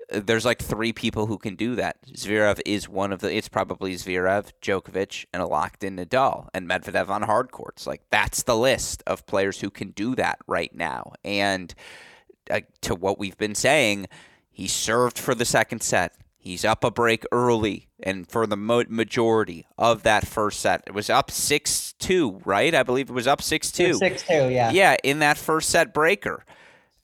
there's 0.09 0.45
like 0.45 0.61
three 0.61 0.93
people 0.93 1.25
who 1.27 1.37
can 1.37 1.55
do 1.55 1.75
that. 1.75 1.97
Zverev 2.07 2.61
is 2.65 2.87
one 2.87 3.11
of 3.11 3.21
the. 3.21 3.35
It's 3.35 3.49
probably 3.49 3.95
Zverev, 3.95 4.51
Djokovic, 4.61 5.25
and 5.33 5.41
a 5.41 5.47
locked 5.47 5.83
in 5.83 5.97
Nadal 5.97 6.47
and 6.53 6.69
Medvedev 6.69 7.09
on 7.09 7.23
hard 7.23 7.51
courts. 7.51 7.87
Like 7.87 8.01
that's 8.09 8.43
the 8.43 8.55
list 8.55 9.03
of 9.07 9.25
players 9.25 9.61
who 9.61 9.69
can 9.69 9.91
do 9.91 10.15
that 10.15 10.39
right 10.47 10.73
now. 10.75 11.13
And 11.23 11.73
uh, 12.49 12.61
to 12.81 12.95
what 12.95 13.17
we've 13.17 13.37
been 13.37 13.55
saying, 13.55 14.07
he 14.51 14.67
served 14.67 15.17
for 15.17 15.33
the 15.33 15.45
second 15.45 15.81
set. 15.81 16.13
He's 16.45 16.63
up 16.63 16.83
a 16.83 16.91
break 16.91 17.25
early, 17.31 17.87
and 18.03 18.29
for 18.29 18.45
the 18.45 18.55
mo- 18.55 18.83
majority 18.87 19.65
of 19.79 20.03
that 20.03 20.27
first 20.27 20.59
set, 20.59 20.83
it 20.85 20.93
was 20.93 21.09
up 21.09 21.31
six 21.31 21.93
two, 21.93 22.39
right? 22.45 22.75
I 22.75 22.83
believe 22.83 23.09
it 23.09 23.13
was 23.13 23.25
up 23.25 23.41
six 23.41 23.71
two. 23.71 23.95
Six 23.95 24.21
two, 24.21 24.49
yeah. 24.49 24.69
Yeah, 24.69 24.95
in 25.03 25.17
that 25.19 25.39
first 25.39 25.71
set 25.71 25.91
breaker. 25.91 26.45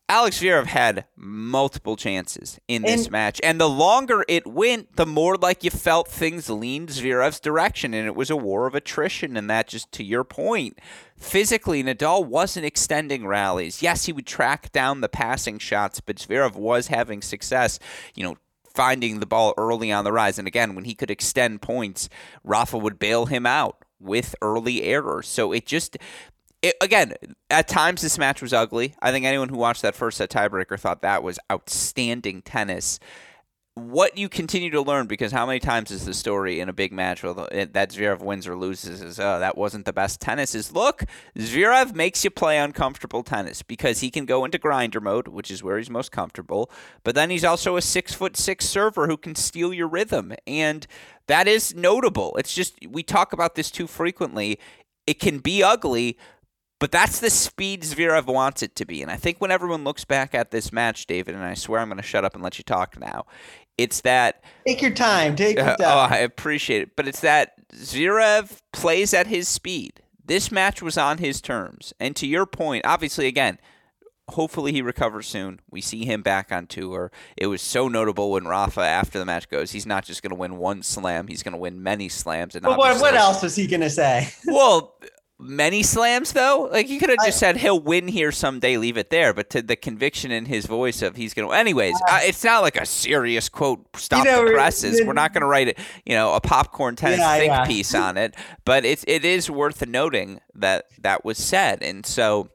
Alex 0.07 0.39
Zverev 0.41 0.67
had 0.67 1.05
multiple 1.15 1.95
chances 1.95 2.59
in 2.67 2.83
this 2.83 3.05
and, 3.05 3.11
match, 3.11 3.41
and 3.43 3.59
the 3.59 3.67
longer 3.67 4.23
it 4.27 4.45
went, 4.45 4.95
the 4.95 5.07
more 5.07 5.37
like 5.37 5.63
you 5.63 5.71
felt 5.71 6.07
things 6.07 6.47
leaned 6.47 6.89
Zverev's 6.89 7.39
direction, 7.39 7.95
and 7.95 8.05
it 8.05 8.13
was 8.13 8.29
a 8.29 8.35
war 8.35 8.67
of 8.67 8.75
attrition. 8.75 9.35
And 9.35 9.49
that, 9.49 9.69
just 9.69 9.91
to 9.93 10.03
your 10.03 10.23
point, 10.23 10.77
physically, 11.17 11.83
Nadal 11.83 12.27
wasn't 12.27 12.67
extending 12.67 13.25
rallies. 13.25 13.81
Yes, 13.81 14.05
he 14.05 14.13
would 14.13 14.27
track 14.27 14.71
down 14.71 15.01
the 15.01 15.09
passing 15.09 15.57
shots, 15.57 15.99
but 15.99 16.17
Zverev 16.17 16.53
was 16.53 16.87
having 16.87 17.23
success. 17.23 17.79
You 18.13 18.23
know, 18.23 18.37
finding 18.73 19.19
the 19.19 19.25
ball 19.25 19.53
early 19.57 19.91
on 19.91 20.03
the 20.03 20.11
rise. 20.11 20.37
And 20.39 20.47
again, 20.47 20.75
when 20.75 20.85
he 20.85 20.95
could 20.95 21.11
extend 21.11 21.61
points, 21.61 22.09
Rafa 22.43 22.77
would 22.77 22.99
bail 22.99 23.25
him 23.25 23.45
out 23.45 23.83
with 23.99 24.35
early 24.41 24.83
errors. 24.83 25.27
So 25.27 25.51
it 25.51 25.65
just 25.65 25.97
it, 26.61 26.75
again, 26.79 27.15
at 27.49 27.67
times 27.67 28.01
this 28.01 28.17
match 28.17 28.41
was 28.41 28.53
ugly. 28.53 28.93
I 29.01 29.11
think 29.11 29.25
anyone 29.25 29.49
who 29.49 29.57
watched 29.57 29.81
that 29.81 29.95
first 29.95 30.17
set 30.17 30.29
tiebreaker 30.29 30.79
thought 30.79 31.01
that 31.01 31.23
was 31.23 31.39
outstanding 31.51 32.41
tennis. 32.43 32.99
What 33.75 34.17
you 34.17 34.27
continue 34.27 34.69
to 34.71 34.81
learn, 34.81 35.07
because 35.07 35.31
how 35.31 35.45
many 35.45 35.59
times 35.59 35.91
is 35.91 36.03
the 36.03 36.13
story 36.13 36.59
in 36.59 36.67
a 36.67 36.73
big 36.73 36.91
match 36.91 37.23
where 37.23 37.33
eh, 37.53 37.67
that 37.71 37.91
Zverev 37.91 38.19
wins 38.19 38.45
or 38.45 38.57
loses 38.57 39.01
is, 39.01 39.17
oh, 39.17 39.39
that 39.39 39.57
wasn't 39.57 39.85
the 39.85 39.93
best 39.93 40.19
tennis, 40.19 40.53
is 40.53 40.73
look, 40.73 41.05
Zverev 41.37 41.95
makes 41.95 42.25
you 42.25 42.31
play 42.31 42.57
uncomfortable 42.57 43.23
tennis 43.23 43.63
because 43.63 44.01
he 44.01 44.11
can 44.11 44.25
go 44.25 44.43
into 44.43 44.57
grinder 44.57 44.99
mode, 44.99 45.29
which 45.29 45.49
is 45.49 45.63
where 45.63 45.77
he's 45.77 45.89
most 45.89 46.11
comfortable, 46.11 46.69
but 47.05 47.15
then 47.15 47.29
he's 47.29 47.45
also 47.45 47.77
a 47.77 47.81
six 47.81 48.13
foot 48.13 48.35
six 48.35 48.65
server 48.65 49.07
who 49.07 49.15
can 49.15 49.35
steal 49.35 49.73
your 49.73 49.87
rhythm. 49.87 50.33
And 50.45 50.85
that 51.27 51.47
is 51.47 51.73
notable. 51.73 52.35
It's 52.35 52.53
just, 52.53 52.75
we 52.85 53.03
talk 53.03 53.31
about 53.31 53.55
this 53.55 53.71
too 53.71 53.87
frequently. 53.87 54.59
It 55.07 55.21
can 55.21 55.39
be 55.39 55.63
ugly, 55.63 56.17
but 56.81 56.91
that's 56.91 57.19
the 57.19 57.29
speed 57.29 57.83
Zverev 57.83 58.25
wants 58.25 58.63
it 58.63 58.75
to 58.77 58.85
be. 58.85 59.03
And 59.03 59.11
I 59.11 59.15
think 59.15 59.39
when 59.39 59.51
everyone 59.51 59.83
looks 59.83 60.03
back 60.03 60.33
at 60.33 60.49
this 60.49 60.73
match, 60.73 61.05
David, 61.05 61.35
and 61.35 61.43
I 61.43 61.53
swear 61.53 61.79
I'm 61.79 61.89
going 61.89 61.97
to 61.97 62.03
shut 62.03 62.25
up 62.25 62.33
and 62.33 62.43
let 62.43 62.57
you 62.57 62.63
talk 62.63 62.99
now, 62.99 63.27
it's 63.83 64.01
that. 64.01 64.43
Take 64.65 64.81
your 64.81 64.91
time. 64.91 65.35
Take 65.35 65.57
your 65.57 65.65
time. 65.77 65.77
Uh, 65.79 65.85
oh, 65.85 66.07
I 66.09 66.17
appreciate 66.17 66.81
it. 66.81 66.95
But 66.95 67.07
it's 67.07 67.21
that 67.21 67.53
Zverev 67.73 68.59
plays 68.71 69.13
at 69.13 69.27
his 69.27 69.47
speed. 69.47 70.01
This 70.23 70.51
match 70.51 70.81
was 70.81 70.97
on 70.97 71.17
his 71.17 71.41
terms. 71.41 71.93
And 71.99 72.15
to 72.15 72.27
your 72.27 72.45
point, 72.45 72.85
obviously, 72.85 73.27
again, 73.27 73.57
hopefully 74.29 74.71
he 74.71 74.81
recovers 74.81 75.27
soon. 75.27 75.59
We 75.69 75.81
see 75.81 76.05
him 76.05 76.21
back 76.21 76.51
on 76.51 76.67
tour. 76.67 77.11
It 77.37 77.47
was 77.47 77.61
so 77.61 77.87
notable 77.87 78.31
when 78.31 78.45
Rafa, 78.45 78.81
after 78.81 79.19
the 79.19 79.25
match 79.25 79.49
goes, 79.49 79.71
he's 79.71 79.85
not 79.85 80.05
just 80.05 80.21
going 80.21 80.29
to 80.29 80.35
win 80.35 80.57
one 80.57 80.83
slam; 80.83 81.27
he's 81.27 81.43
going 81.43 81.53
to 81.53 81.57
win 81.57 81.83
many 81.83 82.09
slams. 82.09 82.55
And 82.55 82.65
what, 82.65 82.77
what 82.77 83.13
else 83.13 83.41
was 83.41 83.55
he 83.55 83.67
going 83.67 83.81
to 83.81 83.89
say? 83.89 84.29
well, 84.45 84.95
many 85.41 85.83
slams 85.83 86.33
though. 86.33 86.69
Like 86.71 86.89
you 86.89 86.99
could 86.99 87.09
have 87.09 87.17
just 87.19 87.37
I, 87.37 87.47
said 87.47 87.57
he'll 87.57 87.79
win 87.79 88.07
here 88.07 88.31
someday, 88.31 88.77
leave 88.77 88.97
it 88.97 89.09
there. 89.09 89.33
But 89.33 89.49
to 89.51 89.61
the 89.61 89.75
conviction 89.75 90.31
in 90.31 90.45
his 90.45 90.65
voice 90.65 91.01
of 91.01 91.15
he's 91.15 91.33
going 91.33 91.47
to. 91.47 91.53
Anyways, 91.53 91.95
uh, 92.07 92.19
it's 92.23 92.43
not 92.43 92.61
like 92.61 92.75
a 92.75 92.85
serious 92.85 93.49
quote. 93.49 93.85
Stop 93.97 94.25
you 94.25 94.31
know, 94.31 94.45
the 94.45 94.51
presses. 94.51 95.01
We're 95.03 95.13
not 95.13 95.33
going 95.33 95.41
to 95.41 95.47
write 95.47 95.67
it. 95.67 95.79
You 96.05 96.15
know, 96.15 96.33
a 96.33 96.41
popcorn 96.41 96.95
tennis 96.95 97.19
yeah, 97.19 97.37
think 97.37 97.51
yeah. 97.51 97.65
piece 97.65 97.95
on 97.95 98.17
it. 98.17 98.35
But 98.65 98.85
it's 98.85 99.03
it 99.07 99.25
is 99.25 99.49
worth 99.49 99.85
noting 99.85 100.39
that 100.55 100.85
that 100.99 101.25
was 101.25 101.37
said. 101.37 101.81
And 101.81 102.05
so 102.05 102.49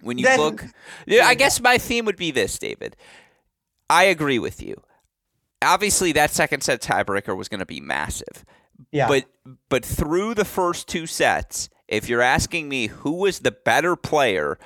when 0.00 0.18
you 0.18 0.24
then, 0.24 0.40
look, 0.40 0.64
yeah, 1.06 1.26
I 1.26 1.34
guess 1.34 1.60
my 1.60 1.78
theme 1.78 2.04
would 2.06 2.16
be 2.16 2.30
this, 2.30 2.58
David. 2.58 2.96
I 3.88 4.04
agree 4.04 4.38
with 4.38 4.62
you. 4.62 4.82
Obviously, 5.62 6.12
that 6.12 6.30
second 6.30 6.62
set 6.62 6.82
tiebreaker 6.82 7.36
was 7.36 7.48
going 7.48 7.60
to 7.60 7.66
be 7.66 7.80
massive. 7.80 8.44
Yeah. 8.90 9.08
But 9.08 9.24
but 9.68 9.84
through 9.84 10.34
the 10.34 10.44
first 10.44 10.88
two 10.88 11.06
sets, 11.06 11.68
if 11.88 12.08
you're 12.08 12.22
asking 12.22 12.68
me 12.68 12.88
who 12.88 13.12
was 13.12 13.40
the 13.40 13.50
better 13.50 13.96
player, 13.96 14.58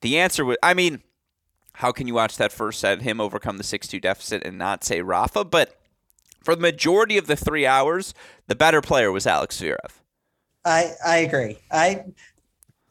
the 0.00 0.18
answer 0.18 0.44
was 0.44 0.56
I 0.62 0.74
mean, 0.74 1.02
how 1.74 1.92
can 1.92 2.06
you 2.06 2.14
watch 2.14 2.36
that 2.36 2.52
first 2.52 2.80
set, 2.80 3.02
him 3.02 3.20
overcome 3.20 3.58
the 3.58 3.64
6 3.64 3.88
2 3.88 4.00
deficit, 4.00 4.42
and 4.44 4.58
not 4.58 4.84
say 4.84 5.00
Rafa? 5.02 5.44
But 5.44 5.78
for 6.42 6.54
the 6.54 6.62
majority 6.62 7.18
of 7.18 7.26
the 7.26 7.36
three 7.36 7.66
hours, 7.66 8.14
the 8.46 8.54
better 8.54 8.80
player 8.80 9.10
was 9.10 9.26
Alex 9.26 9.60
Zverev. 9.60 10.00
I, 10.64 10.92
I 11.04 11.16
agree. 11.18 11.58
I 11.70 12.04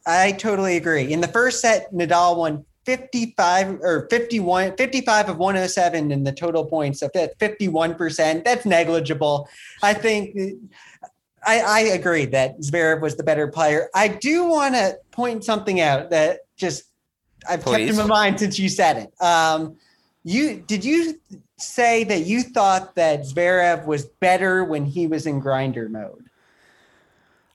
I 0.06 0.34
totally 0.34 0.78
agree. 0.78 1.12
In 1.12 1.22
the 1.22 1.28
first 1.28 1.62
set, 1.62 1.92
Nadal 1.94 2.38
won 2.38 2.66
55 2.86 3.80
or 3.82 4.08
51, 4.10 4.78
55 4.78 5.30
of 5.30 5.38
107 5.38 6.12
in 6.12 6.24
the 6.24 6.32
total 6.32 6.66
points. 6.66 7.00
So 7.00 7.10
that 7.16 7.38
51%, 7.40 8.44
that's 8.44 8.66
negligible. 8.66 9.50
I 9.82 9.94
think 9.94 10.38
I, 11.46 11.60
I 11.62 11.80
agree 11.82 12.26
that 12.26 12.60
Zverev 12.60 13.02
was 13.02 13.16
the 13.16 13.24
better 13.24 13.48
player. 13.48 13.90
I 13.94 14.08
do 14.08 14.46
want 14.46 14.76
to 14.76 14.98
point 15.12 15.44
something 15.44 15.80
out 15.80 16.10
that 16.10 16.42
just 16.58 16.86
I've 17.48 17.62
Please. 17.62 17.88
kept 17.88 17.90
in 17.92 17.98
my 17.98 18.06
mind 18.06 18.40
since 18.40 18.58
you 18.58 18.70
said 18.70 18.98
it. 18.98 19.22
Um, 19.22 19.78
you 20.24 20.64
did 20.66 20.84
you 20.84 21.20
say 21.58 22.04
that 22.06 22.26
you 22.26 22.42
thought 22.42 22.96
that 22.96 23.22
Zverev 23.22 23.86
was 23.86 24.06
better 24.06 24.64
when 24.64 24.86
he 24.86 25.08
was 25.08 25.26
in 25.28 25.40
grinder 25.40 25.88
mode? 25.88 26.30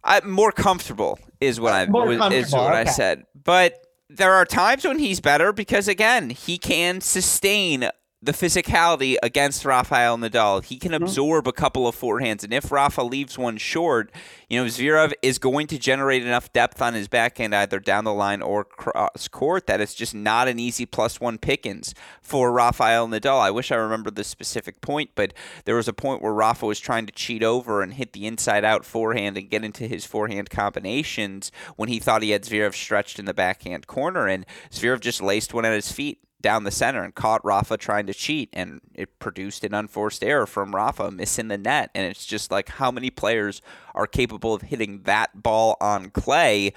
I'm 0.04 0.30
more 0.30 0.52
comfortable 0.52 1.18
is 1.40 1.60
what 1.60 1.72
I 1.72 1.82
is 1.82 2.52
what 2.52 2.70
okay. 2.70 2.80
I 2.80 2.84
said. 2.84 3.24
But 3.42 3.84
there 4.08 4.32
are 4.32 4.44
times 4.44 4.84
when 4.84 4.98
he's 4.98 5.20
better 5.20 5.52
because 5.52 5.88
again, 5.88 6.30
he 6.30 6.58
can 6.58 7.00
sustain 7.00 7.88
the 8.22 8.32
physicality 8.32 9.16
against 9.22 9.64
Rafael 9.64 10.18
Nadal. 10.18 10.62
He 10.62 10.78
can 10.78 10.92
mm-hmm. 10.92 11.04
absorb 11.04 11.48
a 11.48 11.52
couple 11.52 11.86
of 11.86 11.98
forehands, 11.98 12.44
and 12.44 12.52
if 12.52 12.70
Rafa 12.70 13.02
leaves 13.02 13.38
one 13.38 13.56
short, 13.56 14.12
you 14.48 14.60
know 14.60 14.66
Zverev 14.66 15.12
is 15.22 15.38
going 15.38 15.66
to 15.68 15.78
generate 15.78 16.22
enough 16.22 16.52
depth 16.52 16.82
on 16.82 16.92
his 16.92 17.08
backhand 17.08 17.54
either 17.54 17.80
down 17.80 18.04
the 18.04 18.12
line 18.12 18.42
or 18.42 18.64
cross 18.64 19.26
court 19.28 19.66
that 19.66 19.80
it's 19.80 19.94
just 19.94 20.14
not 20.14 20.48
an 20.48 20.58
easy 20.58 20.84
plus 20.84 21.18
one 21.18 21.38
pickings 21.38 21.94
for 22.20 22.52
Rafael 22.52 23.08
Nadal. 23.08 23.40
I 23.40 23.50
wish 23.50 23.72
I 23.72 23.76
remembered 23.76 24.16
the 24.16 24.24
specific 24.24 24.82
point, 24.82 25.10
but 25.14 25.32
there 25.64 25.76
was 25.76 25.88
a 25.88 25.94
point 25.94 26.20
where 26.20 26.34
Rafa 26.34 26.66
was 26.66 26.78
trying 26.78 27.06
to 27.06 27.12
cheat 27.12 27.42
over 27.42 27.80
and 27.80 27.94
hit 27.94 28.12
the 28.12 28.26
inside 28.26 28.64
out 28.64 28.84
forehand 28.84 29.38
and 29.38 29.48
get 29.48 29.64
into 29.64 29.86
his 29.86 30.04
forehand 30.04 30.50
combinations 30.50 31.50
when 31.76 31.88
he 31.88 31.98
thought 31.98 32.22
he 32.22 32.30
had 32.30 32.42
Zverev 32.42 32.74
stretched 32.74 33.18
in 33.18 33.24
the 33.24 33.32
backhand 33.32 33.86
corner, 33.86 34.26
and 34.26 34.44
Zverev 34.70 35.00
just 35.00 35.22
laced 35.22 35.54
one 35.54 35.64
at 35.64 35.72
his 35.72 35.90
feet 35.90 36.18
down 36.40 36.64
the 36.64 36.70
center 36.70 37.02
and 37.02 37.14
caught 37.14 37.44
Rafa 37.44 37.76
trying 37.76 38.06
to 38.06 38.14
cheat, 38.14 38.48
and 38.52 38.80
it 38.94 39.18
produced 39.18 39.64
an 39.64 39.74
unforced 39.74 40.24
error 40.24 40.46
from 40.46 40.74
Rafa 40.74 41.10
missing 41.10 41.48
the 41.48 41.58
net. 41.58 41.90
And 41.94 42.06
it's 42.06 42.26
just 42.26 42.50
like 42.50 42.68
how 42.68 42.90
many 42.90 43.10
players 43.10 43.62
are 43.94 44.06
capable 44.06 44.54
of 44.54 44.62
hitting 44.62 45.02
that 45.02 45.42
ball 45.42 45.76
on 45.80 46.10
clay. 46.10 46.72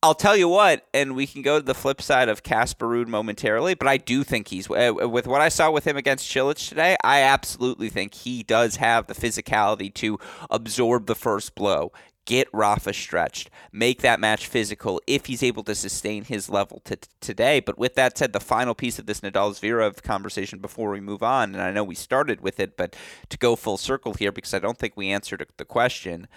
I'll 0.00 0.14
tell 0.14 0.36
you 0.36 0.48
what, 0.48 0.86
and 0.94 1.16
we 1.16 1.26
can 1.26 1.42
go 1.42 1.58
to 1.58 1.64
the 1.64 1.74
flip 1.74 2.00
side 2.00 2.28
of 2.28 2.44
Casper 2.44 3.04
momentarily, 3.04 3.74
but 3.74 3.88
I 3.88 3.96
do 3.96 4.22
think 4.22 4.46
he's 4.46 4.70
uh, 4.70 4.92
with 4.94 5.26
what 5.26 5.40
I 5.40 5.48
saw 5.48 5.72
with 5.72 5.84
him 5.84 5.96
against 5.96 6.30
Cilic 6.30 6.68
today. 6.68 6.96
I 7.02 7.22
absolutely 7.22 7.88
think 7.88 8.14
he 8.14 8.44
does 8.44 8.76
have 8.76 9.08
the 9.08 9.14
physicality 9.14 9.92
to 9.94 10.20
absorb 10.50 11.06
the 11.06 11.16
first 11.16 11.56
blow, 11.56 11.90
get 12.28 12.46
Rafa 12.52 12.92
stretched, 12.92 13.48
make 13.72 14.02
that 14.02 14.20
match 14.20 14.46
physical 14.46 15.00
if 15.06 15.24
he's 15.26 15.42
able 15.42 15.62
to 15.62 15.74
sustain 15.74 16.24
his 16.24 16.50
level 16.50 16.82
to 16.84 16.96
t- 16.96 17.08
today. 17.22 17.58
But 17.58 17.78
with 17.78 17.94
that 17.94 18.18
said, 18.18 18.34
the 18.34 18.38
final 18.38 18.74
piece 18.74 18.98
of 18.98 19.06
this 19.06 19.22
Nadal 19.22 19.58
Zverev 19.58 20.02
conversation 20.02 20.58
before 20.58 20.90
we 20.90 21.00
move 21.00 21.22
on, 21.22 21.54
and 21.54 21.62
I 21.62 21.70
know 21.70 21.82
we 21.82 21.94
started 21.94 22.42
with 22.42 22.60
it, 22.60 22.76
but 22.76 22.94
to 23.30 23.38
go 23.38 23.56
full 23.56 23.78
circle 23.78 24.12
here 24.12 24.30
because 24.30 24.52
I 24.52 24.58
don't 24.58 24.76
think 24.76 24.92
we 24.94 25.08
answered 25.08 25.44
the 25.56 25.64
question. 25.64 26.28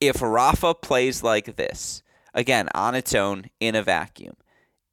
If 0.00 0.22
Rafa 0.22 0.74
plays 0.74 1.24
like 1.24 1.56
this, 1.56 2.04
again, 2.32 2.68
on 2.72 2.94
its 2.94 3.12
own 3.12 3.46
in 3.58 3.74
a 3.74 3.82
vacuum, 3.82 4.36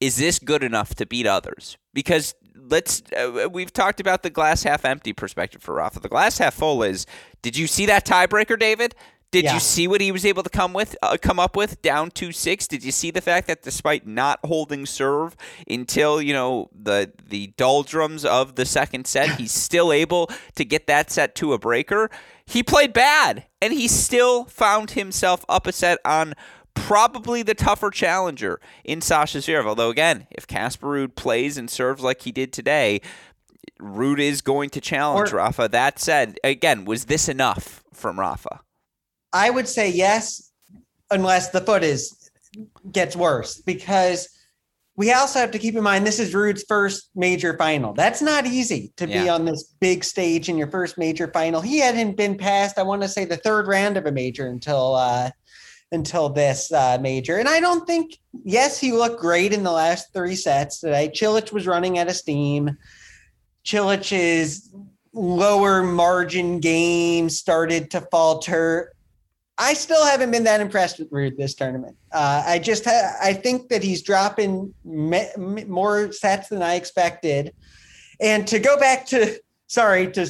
is 0.01 0.17
this 0.17 0.39
good 0.39 0.63
enough 0.63 0.95
to 0.95 1.05
beat 1.05 1.27
others? 1.27 1.77
Because 1.93 2.33
let's 2.55 3.03
uh, 3.15 3.47
we've 3.51 3.71
talked 3.71 3.99
about 3.99 4.23
the 4.23 4.31
glass 4.31 4.63
half 4.63 4.83
empty 4.83 5.13
perspective 5.13 5.61
for 5.61 5.75
Rafa. 5.75 5.99
The 5.99 6.09
glass 6.09 6.39
half 6.39 6.55
full 6.55 6.81
is 6.81 7.05
did 7.43 7.55
you 7.55 7.67
see 7.67 7.85
that 7.85 8.03
tiebreaker, 8.03 8.59
David? 8.59 8.95
Did 9.31 9.43
yeah. 9.43 9.55
you 9.55 9.59
see 9.59 9.87
what 9.89 9.99
he 9.99 10.11
was 10.11 10.25
able 10.25 10.41
to 10.43 10.49
come 10.49 10.71
with, 10.71 10.95
uh, 11.01 11.17
come 11.21 11.37
up 11.37 11.57
with 11.57 11.81
down 11.81 12.11
two 12.11 12.31
six? 12.31 12.65
Did 12.65 12.83
you 12.83 12.93
see 12.93 13.11
the 13.11 13.19
fact 13.19 13.47
that 13.47 13.61
despite 13.61 14.07
not 14.07 14.39
holding 14.45 14.85
serve 14.85 15.35
until 15.69 16.21
you 16.21 16.33
know 16.33 16.69
the 16.73 17.11
the 17.27 17.47
doldrums 17.57 18.23
of 18.23 18.55
the 18.55 18.65
second 18.65 19.05
set, 19.05 19.31
he's 19.31 19.51
still 19.67 19.91
able 19.91 20.29
to 20.55 20.63
get 20.63 20.87
that 20.87 21.11
set 21.11 21.35
to 21.35 21.51
a 21.51 21.59
breaker? 21.59 22.09
He 22.45 22.63
played 22.63 22.93
bad, 22.93 23.45
and 23.61 23.73
he 23.73 23.89
still 23.89 24.45
found 24.45 24.91
himself 24.91 25.43
up 25.49 25.67
a 25.67 25.73
set 25.73 25.99
on 26.05 26.33
probably 26.73 27.43
the 27.43 27.55
tougher 27.55 27.89
challenger 27.89 28.61
in 28.85 29.01
Sasha 29.01 29.39
Zverev. 29.39 29.65
Although 29.65 29.89
again, 29.89 30.27
if 30.31 30.47
Casper 30.47 30.87
Ruud 30.87 31.15
plays 31.15 31.57
and 31.57 31.69
serves 31.69 32.01
like 32.01 32.21
he 32.21 32.31
did 32.31 32.53
today, 32.53 33.01
Ruud 33.81 34.19
is 34.19 34.41
going 34.41 34.69
to 34.69 34.79
challenge 34.79 35.33
or, 35.33 35.37
Rafa. 35.37 35.67
That 35.69 35.99
said, 35.99 36.39
again, 36.45 36.85
was 36.85 37.05
this 37.05 37.27
enough 37.27 37.83
from 37.93 38.19
Rafa? 38.19 38.61
I 39.33 39.49
would 39.49 39.67
say 39.67 39.89
yes, 39.89 40.51
unless 41.11 41.49
the 41.49 41.61
foot 41.61 41.83
is 41.83 42.29
gets 42.91 43.15
worse 43.15 43.61
because 43.61 44.29
we 44.95 45.13
also 45.13 45.39
have 45.39 45.51
to 45.51 45.59
keep 45.59 45.75
in 45.75 45.83
mind 45.83 46.07
this 46.07 46.19
is 46.19 46.33
Ruud's 46.33 46.65
first 46.67 47.11
major 47.15 47.55
final. 47.55 47.93
That's 47.93 48.21
not 48.21 48.47
easy 48.47 48.91
to 48.97 49.07
yeah. 49.07 49.23
be 49.23 49.29
on 49.29 49.45
this 49.45 49.63
big 49.79 50.03
stage 50.03 50.49
in 50.49 50.57
your 50.57 50.71
first 50.71 50.97
major 50.97 51.27
final. 51.27 51.61
He 51.61 51.79
hadn't 51.79 52.17
been 52.17 52.35
past, 52.35 52.79
I 52.79 52.83
want 52.83 53.03
to 53.03 53.07
say, 53.07 53.23
the 53.23 53.37
third 53.37 53.67
round 53.67 53.95
of 53.95 54.07
a 54.07 54.11
major 54.11 54.47
until 54.47 54.95
uh, 54.95 55.29
until 55.91 56.29
this 56.29 56.71
uh, 56.71 56.97
major. 56.99 57.37
And 57.37 57.47
I 57.47 57.59
don't 57.59 57.85
think, 57.87 58.17
yes, 58.43 58.79
he 58.79 58.91
looked 58.91 59.21
great 59.21 59.53
in 59.53 59.63
the 59.63 59.71
last 59.71 60.11
three 60.13 60.35
sets 60.35 60.79
today. 60.79 61.09
Cilic 61.13 61.51
was 61.51 61.67
running 61.67 61.97
out 61.97 62.09
of 62.09 62.15
steam. 62.15 62.77
Cilic's 63.63 64.73
lower 65.13 65.83
margin 65.83 66.59
game 66.59 67.29
started 67.29 67.91
to 67.91 68.01
falter. 68.11 68.93
I 69.57 69.73
still 69.73 70.05
haven't 70.05 70.31
been 70.31 70.43
that 70.43 70.61
impressed 70.61 70.99
with 70.99 71.09
Ruud 71.11 71.37
this 71.37 71.55
tournament. 71.55 71.97
Uh, 72.11 72.43
I 72.45 72.59
just 72.59 72.85
ha- 72.85 73.15
I 73.21 73.33
think 73.33 73.69
that 73.69 73.83
he's 73.83 74.01
dropping 74.01 74.73
me- 74.85 75.65
more 75.67 76.11
sets 76.11 76.49
than 76.49 76.61
I 76.61 76.75
expected. 76.75 77.53
And 78.19 78.47
to 78.47 78.59
go 78.59 78.79
back 78.79 79.05
to 79.07 79.39
sorry 79.67 80.11
to 80.11 80.27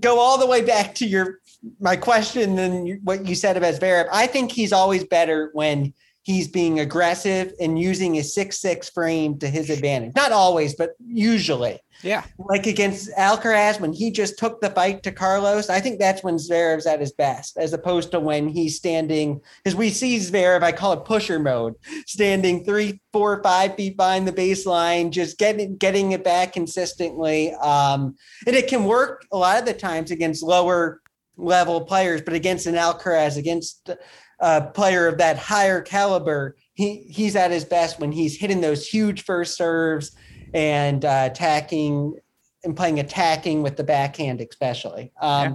go 0.00 0.18
all 0.18 0.38
the 0.38 0.46
way 0.46 0.64
back 0.64 0.94
to 0.96 1.06
your 1.06 1.40
my 1.80 1.96
question 1.96 2.58
and 2.58 3.00
what 3.04 3.26
you 3.26 3.34
said 3.34 3.56
about 3.56 3.74
Zverev. 3.74 4.08
I 4.12 4.26
think 4.26 4.52
he's 4.52 4.72
always 4.72 5.04
better 5.04 5.50
when 5.52 5.94
he's 6.22 6.48
being 6.48 6.80
aggressive 6.80 7.52
and 7.60 7.78
using 7.78 8.14
his 8.14 8.34
six 8.34 8.58
six 8.58 8.88
frame 8.88 9.38
to 9.38 9.48
his 9.48 9.70
advantage. 9.70 10.14
Not 10.14 10.32
always, 10.32 10.74
but 10.74 10.90
usually. 11.06 11.80
Yeah. 12.04 12.22
Like 12.38 12.66
against 12.66 13.10
Alcaraz 13.16 13.80
when 13.80 13.94
he 13.94 14.10
just 14.10 14.38
took 14.38 14.60
the 14.60 14.68
fight 14.68 15.02
to 15.04 15.10
Carlos, 15.10 15.70
I 15.70 15.80
think 15.80 15.98
that's 15.98 16.22
when 16.22 16.36
Zverev's 16.36 16.86
at 16.86 17.00
his 17.00 17.12
best, 17.12 17.56
as 17.56 17.72
opposed 17.72 18.10
to 18.10 18.20
when 18.20 18.46
he's 18.46 18.76
standing, 18.76 19.40
because 19.62 19.74
we 19.74 19.88
see 19.88 20.18
Zverev, 20.18 20.62
I 20.62 20.70
call 20.70 20.92
it 20.92 21.06
pusher 21.06 21.38
mode, 21.38 21.74
standing 22.06 22.62
three, 22.62 23.00
four, 23.12 23.42
five 23.42 23.74
feet 23.76 23.96
behind 23.96 24.28
the 24.28 24.32
baseline, 24.32 25.10
just 25.10 25.38
getting 25.38 25.76
getting 25.78 26.12
it 26.12 26.22
back 26.22 26.52
consistently. 26.52 27.54
Um, 27.54 28.16
and 28.46 28.54
it 28.54 28.68
can 28.68 28.84
work 28.84 29.26
a 29.32 29.38
lot 29.38 29.58
of 29.58 29.64
the 29.64 29.72
times 29.74 30.10
against 30.10 30.42
lower 30.42 31.00
level 31.38 31.86
players, 31.86 32.20
but 32.20 32.34
against 32.34 32.66
an 32.66 32.74
Alcaraz, 32.74 33.38
against 33.38 33.90
a 34.40 34.60
player 34.60 35.08
of 35.08 35.18
that 35.18 35.38
higher 35.38 35.80
caliber, 35.80 36.56
he 36.74 37.06
he's 37.08 37.34
at 37.34 37.50
his 37.50 37.64
best 37.64 37.98
when 37.98 38.12
he's 38.12 38.36
hitting 38.36 38.60
those 38.60 38.86
huge 38.86 39.24
first 39.24 39.56
serves 39.56 40.14
and 40.54 41.04
uh, 41.04 41.28
attacking 41.30 42.14
and 42.62 42.74
playing 42.76 42.98
attacking 42.98 43.62
with 43.62 43.76
the 43.76 43.84
backhand, 43.84 44.40
especially. 44.40 45.12
Um, 45.20 45.52
yeah. 45.52 45.54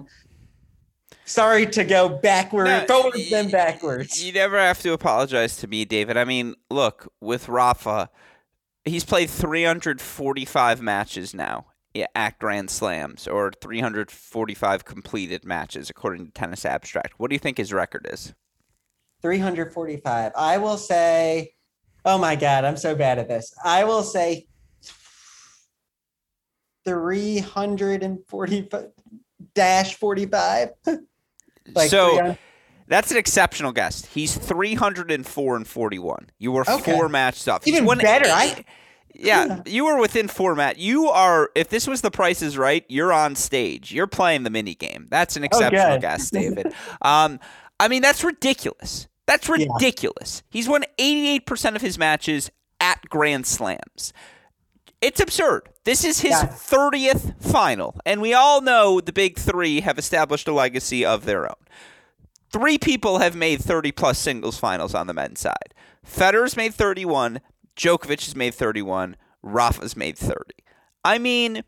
Sorry 1.25 1.65
to 1.67 1.83
go 1.83 2.09
backwards, 2.09 2.69
no, 2.69 3.01
forwards, 3.01 3.29
then 3.29 3.49
backwards. 3.49 4.23
You 4.23 4.33
never 4.33 4.57
have 4.57 4.79
to 4.81 4.93
apologize 4.93 5.57
to 5.57 5.67
me, 5.67 5.85
David. 5.85 6.17
I 6.17 6.25
mean, 6.25 6.55
look, 6.69 7.11
with 7.21 7.47
Rafa, 7.47 8.09
he's 8.83 9.03
played 9.03 9.29
345 9.29 10.81
matches 10.81 11.33
now 11.33 11.67
at 12.15 12.39
Grand 12.39 12.69
Slams 12.69 13.27
or 13.27 13.51
345 13.61 14.85
completed 14.85 15.45
matches, 15.45 15.89
according 15.89 16.25
to 16.25 16.31
Tennis 16.31 16.65
Abstract. 16.65 17.13
What 17.17 17.29
do 17.29 17.35
you 17.35 17.39
think 17.39 17.57
his 17.57 17.73
record 17.73 18.07
is? 18.11 18.33
345. 19.21 20.31
I 20.35 20.57
will 20.57 20.77
say, 20.77 21.53
oh 22.05 22.17
my 22.17 22.35
God, 22.35 22.65
I'm 22.65 22.77
so 22.77 22.95
bad 22.95 23.19
at 23.19 23.27
this. 23.27 23.53
I 23.63 23.83
will 23.83 24.03
say 24.03 24.47
345 26.85 28.91
dash 29.53 29.95
45. 29.95 30.69
like 31.75 31.89
so 31.89 32.35
that's 32.87 33.11
an 33.11 33.17
exceptional 33.17 33.71
guest. 33.71 34.07
He's 34.07 34.35
304 34.35 35.55
and 35.55 35.67
41. 35.67 36.29
You 36.39 36.51
were 36.51 36.69
okay. 36.69 36.93
four 36.93 37.09
matches 37.09 37.47
off. 37.47 37.67
Even 37.67 37.85
better. 37.97 38.27
I 38.27 38.65
yeah, 39.13 39.61
you 39.65 39.85
were 39.85 39.99
within 39.99 40.27
format. 40.27 40.77
You 40.77 41.09
are. 41.09 41.49
If 41.55 41.69
this 41.69 41.87
was 41.87 42.01
the 42.01 42.11
Price 42.11 42.41
is 42.41 42.57
Right, 42.57 42.85
you're 42.87 43.11
on 43.11 43.35
stage. 43.35 43.91
You're 43.91 44.07
playing 44.07 44.43
the 44.43 44.49
mini 44.49 44.75
game. 44.75 45.07
That's 45.09 45.35
an 45.35 45.43
exceptional 45.43 45.93
oh, 45.93 45.99
guess, 45.99 46.29
David. 46.29 46.67
um, 47.01 47.39
I 47.79 47.87
mean, 47.87 48.01
that's 48.01 48.23
ridiculous. 48.23 49.07
That's 49.25 49.49
ridiculous. 49.49 50.43
Yeah. 50.45 50.57
He's 50.57 50.67
won 50.67 50.83
88% 50.97 51.75
of 51.75 51.81
his 51.81 51.97
matches 51.97 52.51
at 52.79 53.01
Grand 53.09 53.45
Slams. 53.45 54.13
It's 55.01 55.19
absurd. 55.19 55.69
This 55.85 56.03
is 56.03 56.19
his 56.19 56.31
yeah. 56.31 56.47
30th 56.47 57.41
final, 57.41 57.95
and 58.05 58.21
we 58.21 58.33
all 58.33 58.61
know 58.61 58.99
the 58.99 59.13
big 59.13 59.37
three 59.37 59.81
have 59.81 59.97
established 59.97 60.47
a 60.47 60.53
legacy 60.53 61.05
of 61.05 61.25
their 61.25 61.45
own. 61.45 61.55
Three 62.51 62.77
people 62.77 63.19
have 63.19 63.35
made 63.35 63.61
30 63.61 63.91
plus 63.91 64.19
singles 64.19 64.57
finals 64.57 64.93
on 64.93 65.07
the 65.07 65.13
men's 65.13 65.39
side. 65.39 65.73
Federer's 66.03 66.57
made 66.57 66.73
31, 66.73 67.39
Djokovic 67.75 68.25
has 68.25 68.35
made 68.35 68.53
31. 68.53 69.15
Rafa's 69.41 69.95
made 69.95 70.17
30. 70.17 70.53
I 71.05 71.17
mean, 71.17 71.63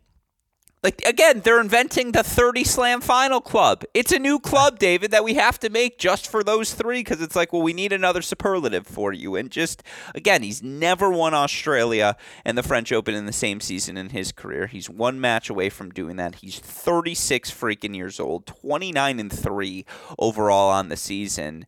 like 0.82 1.00
again, 1.06 1.40
they're 1.40 1.60
inventing 1.60 2.12
the 2.12 2.24
30 2.24 2.64
slam 2.64 3.00
final 3.00 3.40
club. 3.40 3.84
It's 3.94 4.10
a 4.10 4.18
new 4.18 4.38
club, 4.38 4.78
David, 4.78 5.10
that 5.12 5.24
we 5.24 5.34
have 5.34 5.60
to 5.60 5.70
make 5.70 5.98
just 5.98 6.28
for 6.28 6.42
those 6.42 6.74
three 6.74 7.00
because 7.00 7.22
it's 7.22 7.36
like, 7.36 7.52
well, 7.52 7.62
we 7.62 7.72
need 7.72 7.92
another 7.92 8.22
superlative 8.22 8.86
for 8.86 9.12
you. 9.12 9.36
And 9.36 9.50
just 9.50 9.82
again, 10.14 10.42
he's 10.42 10.62
never 10.62 11.10
won 11.10 11.34
Australia 11.34 12.16
and 12.44 12.58
the 12.58 12.62
French 12.62 12.92
Open 12.92 13.14
in 13.14 13.26
the 13.26 13.32
same 13.32 13.60
season 13.60 13.96
in 13.96 14.10
his 14.10 14.32
career. 14.32 14.66
He's 14.66 14.90
one 14.90 15.20
match 15.20 15.48
away 15.48 15.68
from 15.68 15.90
doing 15.90 16.16
that. 16.16 16.36
He's 16.36 16.58
36 16.58 17.50
freaking 17.50 17.94
years 17.94 18.18
old, 18.18 18.46
29 18.46 19.20
and 19.20 19.32
3 19.32 19.86
overall 20.18 20.70
on 20.70 20.88
the 20.88 20.96
season. 20.96 21.66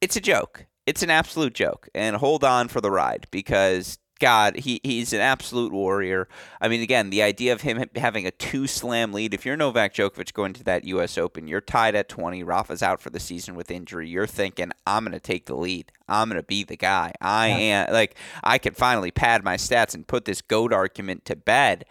It's 0.00 0.16
a 0.16 0.20
joke 0.20 0.66
it's 0.88 1.02
an 1.02 1.10
absolute 1.10 1.52
joke. 1.52 1.90
And 1.94 2.16
hold 2.16 2.42
on 2.42 2.68
for 2.68 2.80
the 2.80 2.90
ride 2.90 3.26
because 3.30 3.98
God, 4.18 4.56
he, 4.56 4.80
he's 4.82 5.12
an 5.12 5.20
absolute 5.20 5.72
warrior. 5.72 6.28
I 6.60 6.68
mean, 6.68 6.82
again, 6.82 7.10
the 7.10 7.22
idea 7.22 7.52
of 7.52 7.60
him 7.60 7.84
having 7.94 8.26
a 8.26 8.30
two 8.30 8.66
slam 8.66 9.12
lead, 9.12 9.32
if 9.32 9.46
you're 9.46 9.56
Novak 9.56 9.94
Djokovic 9.94 10.32
going 10.32 10.52
to 10.54 10.64
that 10.64 10.84
U.S. 10.84 11.16
Open, 11.16 11.46
you're 11.46 11.60
tied 11.60 11.94
at 11.94 12.08
20, 12.08 12.42
Rafa's 12.42 12.82
out 12.82 13.00
for 13.00 13.10
the 13.10 13.20
season 13.20 13.54
with 13.54 13.70
injury, 13.70 14.08
you're 14.08 14.26
thinking, 14.26 14.72
I'm 14.86 15.04
going 15.04 15.12
to 15.12 15.20
take 15.20 15.46
the 15.46 15.56
lead. 15.56 15.92
I'm 16.08 16.28
going 16.28 16.40
to 16.40 16.46
be 16.46 16.64
the 16.64 16.76
guy. 16.76 17.12
I 17.20 17.48
yeah. 17.48 17.86
am, 17.86 17.92
like, 17.92 18.16
I 18.42 18.58
could 18.58 18.76
finally 18.76 19.10
pad 19.10 19.44
my 19.44 19.56
stats 19.56 19.94
and 19.94 20.06
put 20.06 20.24
this 20.24 20.42
GOAT 20.42 20.72
argument 20.72 21.24
to 21.26 21.36
bed. 21.36 21.84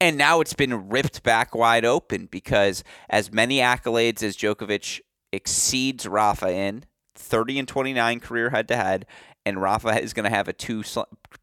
And 0.00 0.16
now 0.16 0.40
it's 0.40 0.54
been 0.54 0.88
ripped 0.88 1.22
back 1.22 1.54
wide 1.54 1.84
open 1.84 2.26
because 2.30 2.84
as 3.10 3.32
many 3.32 3.58
accolades 3.58 4.22
as 4.22 4.36
Djokovic 4.36 5.00
exceeds 5.32 6.06
Rafa 6.06 6.50
in, 6.50 6.84
30 7.16 7.58
and 7.58 7.68
29 7.68 8.20
career 8.20 8.50
head 8.50 8.68
to 8.68 8.76
head, 8.76 9.06
and 9.48 9.60
Rafa 9.62 10.00
is 10.00 10.12
going 10.12 10.24
to 10.24 10.30
have 10.30 10.46
a 10.46 10.52
two 10.52 10.84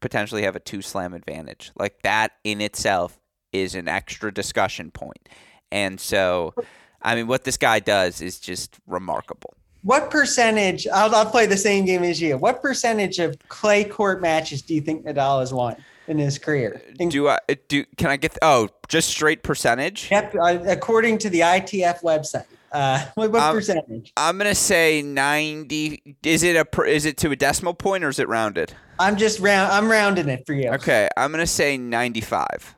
potentially 0.00 0.42
have 0.42 0.54
a 0.54 0.60
two 0.60 0.80
slam 0.80 1.12
advantage. 1.12 1.72
Like 1.76 2.02
that 2.02 2.32
in 2.44 2.60
itself 2.60 3.18
is 3.52 3.74
an 3.74 3.88
extra 3.88 4.32
discussion 4.32 4.92
point. 4.92 5.28
And 5.72 5.98
so, 5.98 6.54
I 7.02 7.16
mean, 7.16 7.26
what 7.26 7.42
this 7.42 7.56
guy 7.56 7.80
does 7.80 8.22
is 8.22 8.38
just 8.38 8.78
remarkable. 8.86 9.54
What 9.82 10.10
percentage? 10.10 10.86
I'll, 10.86 11.14
I'll 11.14 11.30
play 11.30 11.46
the 11.46 11.56
same 11.56 11.84
game 11.84 12.04
as 12.04 12.20
you. 12.20 12.38
What 12.38 12.62
percentage 12.62 13.18
of 13.18 13.36
clay 13.48 13.84
court 13.84 14.22
matches 14.22 14.62
do 14.62 14.74
you 14.74 14.80
think 14.80 15.04
Nadal 15.04 15.40
has 15.40 15.52
won 15.52 15.76
in 16.06 16.18
his 16.18 16.38
career? 16.38 16.80
Do 16.96 17.28
I 17.28 17.38
do? 17.68 17.84
Can 17.96 18.10
I 18.10 18.16
get? 18.16 18.38
Oh, 18.40 18.68
just 18.88 19.08
straight 19.08 19.42
percentage? 19.42 20.08
Yep. 20.12 20.34
Uh, 20.40 20.58
according 20.66 21.18
to 21.18 21.30
the 21.30 21.40
ITF 21.40 22.02
website. 22.02 22.46
Uh, 22.72 23.04
what, 23.14 23.30
what 23.30 23.52
percentage? 23.52 24.12
I'm 24.16 24.38
gonna 24.38 24.54
say 24.54 25.02
ninety. 25.02 26.16
Is 26.22 26.42
it 26.42 26.56
a 26.56 26.82
is 26.82 27.04
it 27.04 27.16
to 27.18 27.30
a 27.30 27.36
decimal 27.36 27.74
point 27.74 28.04
or 28.04 28.08
is 28.08 28.18
it 28.18 28.28
rounded? 28.28 28.72
I'm 28.98 29.16
just 29.16 29.40
round. 29.40 29.72
I'm 29.72 29.88
rounding 29.88 30.28
it 30.28 30.44
for 30.46 30.54
you. 30.54 30.70
Okay, 30.70 31.08
I'm 31.16 31.30
gonna 31.30 31.46
say 31.46 31.76
ninety-five. 31.76 32.74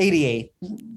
88. 0.00 0.52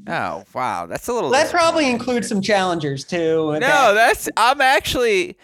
Oh 0.07 0.43
wow, 0.53 0.85
that's 0.85 1.07
a 1.07 1.13
little. 1.13 1.29
That 1.29 1.51
probably 1.51 1.89
includes 1.89 2.29
some 2.29 2.41
challengers 2.41 3.03
too. 3.03 3.51
No, 3.53 3.59
that. 3.59 3.93
that's 3.93 4.29
I'm 4.37 4.61
actually. 4.61 5.37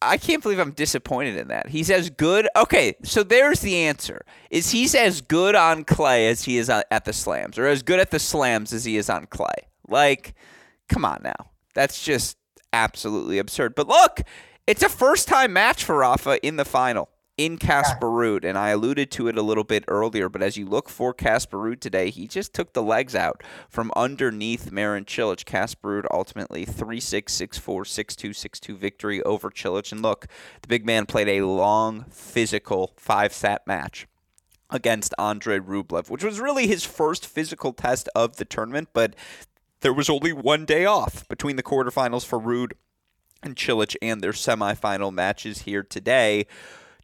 I 0.00 0.16
can't 0.16 0.42
believe 0.42 0.58
I'm 0.58 0.72
disappointed 0.72 1.36
in 1.36 1.48
that. 1.48 1.68
He's 1.68 1.88
as 1.88 2.10
good. 2.10 2.48
Okay, 2.56 2.94
so 3.04 3.22
there's 3.22 3.60
the 3.60 3.76
answer. 3.76 4.24
Is 4.50 4.70
he's 4.70 4.96
as 4.96 5.20
good 5.20 5.54
on 5.54 5.84
clay 5.84 6.28
as 6.28 6.42
he 6.42 6.58
is 6.58 6.68
at 6.68 7.04
the 7.04 7.12
slams, 7.12 7.58
or 7.58 7.66
as 7.66 7.82
good 7.82 8.00
at 8.00 8.10
the 8.10 8.18
slams 8.18 8.72
as 8.72 8.84
he 8.84 8.96
is 8.96 9.08
on 9.08 9.26
clay? 9.26 9.68
Like, 9.88 10.34
come 10.88 11.04
on 11.04 11.20
now. 11.22 11.51
That's 11.74 12.02
just 12.02 12.36
absolutely 12.72 13.38
absurd. 13.38 13.74
But 13.74 13.88
look, 13.88 14.22
it's 14.66 14.82
a 14.82 14.88
first 14.88 15.28
time 15.28 15.52
match 15.52 15.84
for 15.84 15.98
Rafa 15.98 16.44
in 16.46 16.56
the 16.56 16.64
final 16.64 17.08
in 17.38 17.56
Casper 17.56 18.06
Ruud, 18.06 18.44
and 18.44 18.58
I 18.58 18.70
alluded 18.70 19.10
to 19.12 19.26
it 19.26 19.38
a 19.38 19.42
little 19.42 19.64
bit 19.64 19.84
earlier, 19.88 20.28
but 20.28 20.42
as 20.42 20.56
you 20.56 20.66
look 20.66 20.88
for 20.88 21.14
Casper 21.14 21.56
Ruud 21.56 21.80
today, 21.80 22.10
he 22.10 22.28
just 22.28 22.52
took 22.52 22.72
the 22.72 22.82
legs 22.82 23.14
out 23.14 23.42
from 23.68 23.90
underneath 23.96 24.70
Marin 24.70 25.04
Cilic. 25.04 25.44
Casper 25.44 26.02
Ruud 26.02 26.06
ultimately 26.12 26.64
3 26.64 27.00
6, 27.00 27.32
6 27.32 27.58
4, 27.58 27.84
6 27.84 28.16
2, 28.16 28.32
6 28.32 28.60
2 28.60 28.76
victory 28.76 29.22
over 29.22 29.50
Cilic. 29.50 29.92
And 29.92 30.02
look, 30.02 30.26
the 30.60 30.68
big 30.68 30.84
man 30.84 31.06
played 31.06 31.28
a 31.28 31.46
long, 31.46 32.04
physical 32.10 32.92
five 32.96 33.32
set 33.32 33.66
match 33.66 34.06
against 34.68 35.14
Andre 35.18 35.58
Rublev, 35.58 36.10
which 36.10 36.24
was 36.24 36.40
really 36.40 36.66
his 36.66 36.84
first 36.84 37.26
physical 37.26 37.72
test 37.72 38.08
of 38.14 38.36
the 38.36 38.44
tournament, 38.44 38.88
but 38.92 39.14
there 39.82 39.92
was 39.92 40.08
only 40.08 40.32
one 40.32 40.64
day 40.64 40.84
off 40.84 41.28
between 41.28 41.56
the 41.56 41.62
quarterfinals 41.62 42.24
for 42.24 42.40
Ruud 42.40 42.72
and 43.42 43.56
Cilic 43.56 43.94
and 44.00 44.20
their 44.20 44.32
semifinal 44.32 45.12
matches 45.12 45.62
here 45.62 45.82
today. 45.82 46.46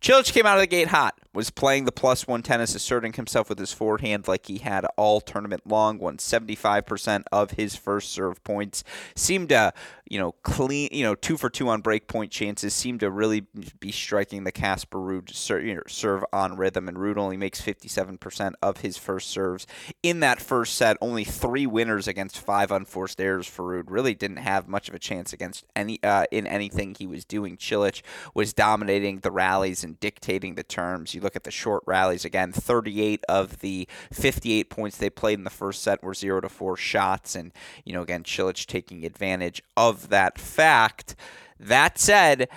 Cilic 0.00 0.32
came 0.32 0.46
out 0.46 0.56
of 0.56 0.62
the 0.62 0.66
gate 0.66 0.88
hot, 0.88 1.18
was 1.38 1.50
playing 1.50 1.84
the 1.84 1.92
plus 1.92 2.26
one 2.26 2.42
tennis, 2.42 2.74
asserting 2.74 3.12
himself 3.12 3.48
with 3.48 3.60
his 3.60 3.72
forehand 3.72 4.26
like 4.26 4.46
he 4.46 4.58
had 4.58 4.84
all 4.96 5.20
tournament 5.20 5.62
long, 5.64 5.96
won 5.96 6.16
75% 6.16 7.22
of 7.30 7.52
his 7.52 7.76
first 7.76 8.10
serve 8.10 8.42
points, 8.42 8.82
seemed 9.14 9.50
to 9.50 9.72
you 10.10 10.18
know, 10.18 10.32
clean, 10.42 10.88
you 10.90 11.04
know, 11.04 11.14
two 11.14 11.36
for 11.36 11.50
two 11.50 11.68
on 11.68 11.80
break 11.80 12.08
point 12.08 12.32
chances 12.32 12.74
Seemed 12.74 13.00
to 13.00 13.10
really 13.10 13.46
be 13.80 13.92
striking 13.92 14.44
the 14.44 14.52
Casper 14.52 14.98
Ruud 14.98 15.34
serve, 15.34 16.24
on 16.32 16.56
rhythm. 16.56 16.88
And 16.88 16.96
Ruud 16.96 17.16
only 17.16 17.36
makes 17.36 17.60
57% 17.60 18.54
of 18.62 18.78
his 18.78 18.96
first 18.96 19.28
serves 19.28 19.66
in 20.02 20.20
that 20.20 20.40
first 20.40 20.76
set. 20.76 20.96
Only 21.00 21.24
three 21.24 21.66
winners 21.66 22.08
against 22.08 22.38
five 22.38 22.70
unforced 22.70 23.20
errors 23.20 23.46
for 23.46 23.64
Ruud. 23.64 23.90
Really 23.90 24.14
didn't 24.14 24.38
have 24.38 24.68
much 24.68 24.88
of 24.88 24.94
a 24.94 24.98
chance 24.98 25.32
against 25.32 25.64
any 25.76 26.02
uh, 26.02 26.24
in 26.30 26.46
anything 26.46 26.94
he 26.94 27.06
was 27.06 27.24
doing. 27.24 27.56
Cilic 27.56 28.02
was 28.34 28.52
dominating 28.52 29.20
the 29.20 29.30
rallies 29.30 29.84
and 29.84 29.98
dictating 30.00 30.54
the 30.54 30.62
terms. 30.62 31.14
You 31.14 31.20
look 31.20 31.27
at 31.36 31.44
the 31.44 31.50
short 31.50 31.82
rallies 31.86 32.24
again. 32.24 32.52
38 32.52 33.24
of 33.28 33.60
the 33.60 33.88
58 34.12 34.70
points 34.70 34.96
they 34.96 35.10
played 35.10 35.38
in 35.38 35.44
the 35.44 35.50
first 35.50 35.82
set 35.82 36.02
were 36.02 36.14
zero 36.14 36.40
to 36.40 36.48
four 36.48 36.76
shots, 36.76 37.34
and 37.34 37.52
you 37.84 37.92
know 37.92 38.02
again 38.02 38.24
Cilic 38.24 38.66
taking 38.66 39.04
advantage 39.04 39.62
of 39.76 40.08
that 40.08 40.38
fact. 40.38 41.14
That 41.58 41.98
said, 41.98 42.48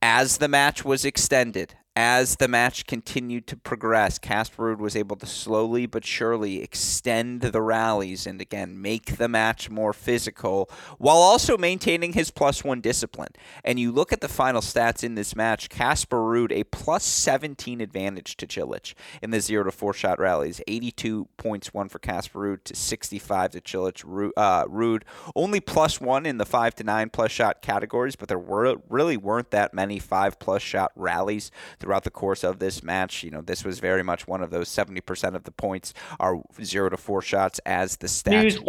as 0.00 0.38
the 0.38 0.48
match 0.48 0.84
was 0.84 1.04
extended, 1.04 1.74
as 2.00 2.36
the 2.36 2.46
match 2.46 2.86
continued 2.86 3.48
to 3.48 3.56
progress, 3.56 4.20
Casper 4.20 4.76
Ruud 4.76 4.78
was 4.78 4.94
able 4.94 5.16
to 5.16 5.26
slowly 5.26 5.84
but 5.84 6.04
surely 6.04 6.62
extend 6.62 7.40
the 7.40 7.60
rallies 7.60 8.24
and 8.24 8.40
again 8.40 8.80
make 8.80 9.16
the 9.16 9.26
match 9.26 9.68
more 9.68 9.92
physical 9.92 10.70
while 10.98 11.16
also 11.16 11.58
maintaining 11.58 12.12
his 12.12 12.30
plus 12.30 12.62
one 12.62 12.80
discipline. 12.80 13.32
And 13.64 13.80
you 13.80 13.90
look 13.90 14.12
at 14.12 14.20
the 14.20 14.28
final 14.28 14.60
stats 14.60 15.02
in 15.02 15.16
this 15.16 15.34
match, 15.34 15.68
Casper 15.68 16.18
Ruud 16.18 16.52
a 16.52 16.62
plus 16.62 17.02
17 17.02 17.80
advantage 17.80 18.36
to 18.36 18.46
Cilic 18.46 18.94
in 19.20 19.30
the 19.30 19.40
zero 19.40 19.64
to 19.64 19.72
four 19.72 19.92
shot 19.92 20.20
rallies, 20.20 20.60
82 20.68 21.26
points 21.36 21.74
one 21.74 21.88
for 21.88 21.98
Casper 21.98 22.38
Ruud 22.38 22.62
to 22.62 22.76
65 22.76 23.50
to 23.50 23.60
Cilic. 23.60 24.30
Uh, 24.36 24.66
Ruud 24.66 25.02
only 25.34 25.58
plus 25.58 26.00
one 26.00 26.26
in 26.26 26.38
the 26.38 26.46
five 26.46 26.76
to 26.76 26.84
nine 26.84 27.10
plus 27.10 27.32
shot 27.32 27.60
categories, 27.60 28.14
but 28.14 28.28
there 28.28 28.38
were 28.38 28.76
really 28.88 29.16
weren't 29.16 29.50
that 29.50 29.74
many 29.74 29.98
five 29.98 30.38
plus 30.38 30.62
shot 30.62 30.92
rallies 30.94 31.50
throughout 31.88 32.04
the 32.04 32.10
course 32.10 32.44
of 32.44 32.58
this 32.58 32.82
match. 32.82 33.22
You 33.24 33.30
know, 33.30 33.40
this 33.40 33.64
was 33.64 33.78
very 33.78 34.02
much 34.02 34.28
one 34.28 34.42
of 34.42 34.50
those 34.50 34.68
70% 34.68 35.34
of 35.34 35.44
the 35.44 35.50
points 35.50 35.94
are 36.20 36.42
zero 36.62 36.90
to 36.90 36.98
four 36.98 37.22
shots 37.22 37.60
as 37.64 37.96
the 37.96 38.08
stats. 38.08 38.60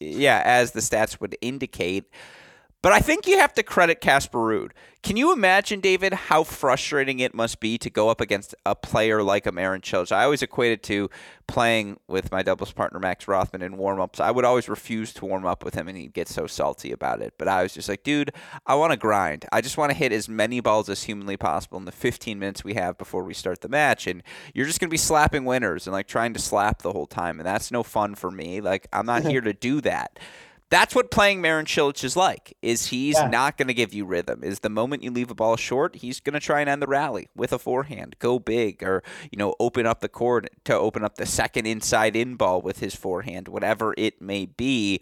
Would, 0.00 0.06
yeah, 0.06 0.42
as 0.44 0.72
the 0.72 0.80
stats 0.80 1.18
would 1.18 1.34
indicate. 1.40 2.10
But 2.80 2.92
I 2.92 3.00
think 3.00 3.26
you 3.26 3.38
have 3.38 3.54
to 3.54 3.64
credit 3.64 4.00
Casper 4.00 4.38
Ruud. 4.38 4.70
Can 5.02 5.16
you 5.16 5.32
imagine, 5.32 5.80
David, 5.80 6.12
how 6.12 6.44
frustrating 6.44 7.18
it 7.18 7.34
must 7.34 7.58
be 7.58 7.76
to 7.78 7.90
go 7.90 8.08
up 8.08 8.20
against 8.20 8.54
a 8.64 8.76
player 8.76 9.20
like 9.22 9.46
a 9.46 9.52
Marin 9.52 9.80
Cilic? 9.80 10.12
I 10.12 10.24
always 10.24 10.42
equate 10.42 10.72
it 10.72 10.82
to 10.84 11.10
playing 11.48 11.98
with 12.06 12.30
my 12.30 12.42
doubles 12.42 12.72
partner 12.72 13.00
Max 13.00 13.26
Rothman 13.26 13.62
in 13.62 13.78
warm 13.78 14.00
ups. 14.00 14.20
I 14.20 14.30
would 14.30 14.44
always 14.44 14.68
refuse 14.68 15.12
to 15.14 15.24
warm 15.24 15.44
up 15.44 15.64
with 15.64 15.74
him, 15.74 15.88
and 15.88 15.96
he'd 15.96 16.12
get 16.12 16.28
so 16.28 16.46
salty 16.46 16.92
about 16.92 17.20
it. 17.20 17.34
But 17.36 17.48
I 17.48 17.64
was 17.64 17.74
just 17.74 17.88
like, 17.88 18.04
dude, 18.04 18.32
I 18.66 18.76
want 18.76 18.92
to 18.92 18.96
grind. 18.96 19.44
I 19.50 19.60
just 19.60 19.76
want 19.76 19.90
to 19.90 19.96
hit 19.96 20.12
as 20.12 20.28
many 20.28 20.60
balls 20.60 20.88
as 20.88 21.04
humanly 21.04 21.36
possible 21.36 21.78
in 21.78 21.84
the 21.84 21.92
15 21.92 22.38
minutes 22.38 22.62
we 22.62 22.74
have 22.74 22.96
before 22.96 23.24
we 23.24 23.34
start 23.34 23.60
the 23.60 23.68
match. 23.68 24.06
And 24.06 24.22
you're 24.54 24.66
just 24.66 24.78
going 24.78 24.88
to 24.88 24.94
be 24.94 24.98
slapping 24.98 25.44
winners 25.44 25.86
and 25.86 25.94
like 25.94 26.06
trying 26.06 26.32
to 26.34 26.40
slap 26.40 26.82
the 26.82 26.92
whole 26.92 27.06
time, 27.06 27.40
and 27.40 27.46
that's 27.46 27.72
no 27.72 27.82
fun 27.82 28.14
for 28.14 28.30
me. 28.30 28.60
Like 28.60 28.86
I'm 28.92 29.06
not 29.06 29.22
here 29.26 29.40
to 29.40 29.52
do 29.52 29.80
that. 29.80 30.18
That's 30.70 30.94
what 30.94 31.10
playing 31.10 31.40
Marin 31.40 31.64
Cilic 31.64 32.04
is 32.04 32.16
like. 32.16 32.56
Is 32.60 32.86
he's 32.86 33.16
yeah. 33.16 33.28
not 33.28 33.56
going 33.56 33.68
to 33.68 33.74
give 33.74 33.94
you 33.94 34.04
rhythm. 34.04 34.44
Is 34.44 34.60
the 34.60 34.68
moment 34.68 35.02
you 35.02 35.10
leave 35.10 35.30
a 35.30 35.34
ball 35.34 35.56
short, 35.56 35.96
he's 35.96 36.20
going 36.20 36.34
to 36.34 36.40
try 36.40 36.60
and 36.60 36.68
end 36.68 36.82
the 36.82 36.86
rally 36.86 37.28
with 37.34 37.52
a 37.52 37.58
forehand, 37.58 38.16
go 38.18 38.38
big, 38.38 38.82
or 38.82 39.02
you 39.30 39.38
know 39.38 39.54
open 39.58 39.86
up 39.86 40.00
the 40.00 40.08
court 40.08 40.48
to 40.64 40.74
open 40.74 41.04
up 41.04 41.16
the 41.16 41.26
second 41.26 41.66
inside 41.66 42.14
in 42.14 42.36
ball 42.36 42.60
with 42.60 42.80
his 42.80 42.94
forehand, 42.94 43.48
whatever 43.48 43.94
it 43.96 44.20
may 44.20 44.46
be. 44.46 45.00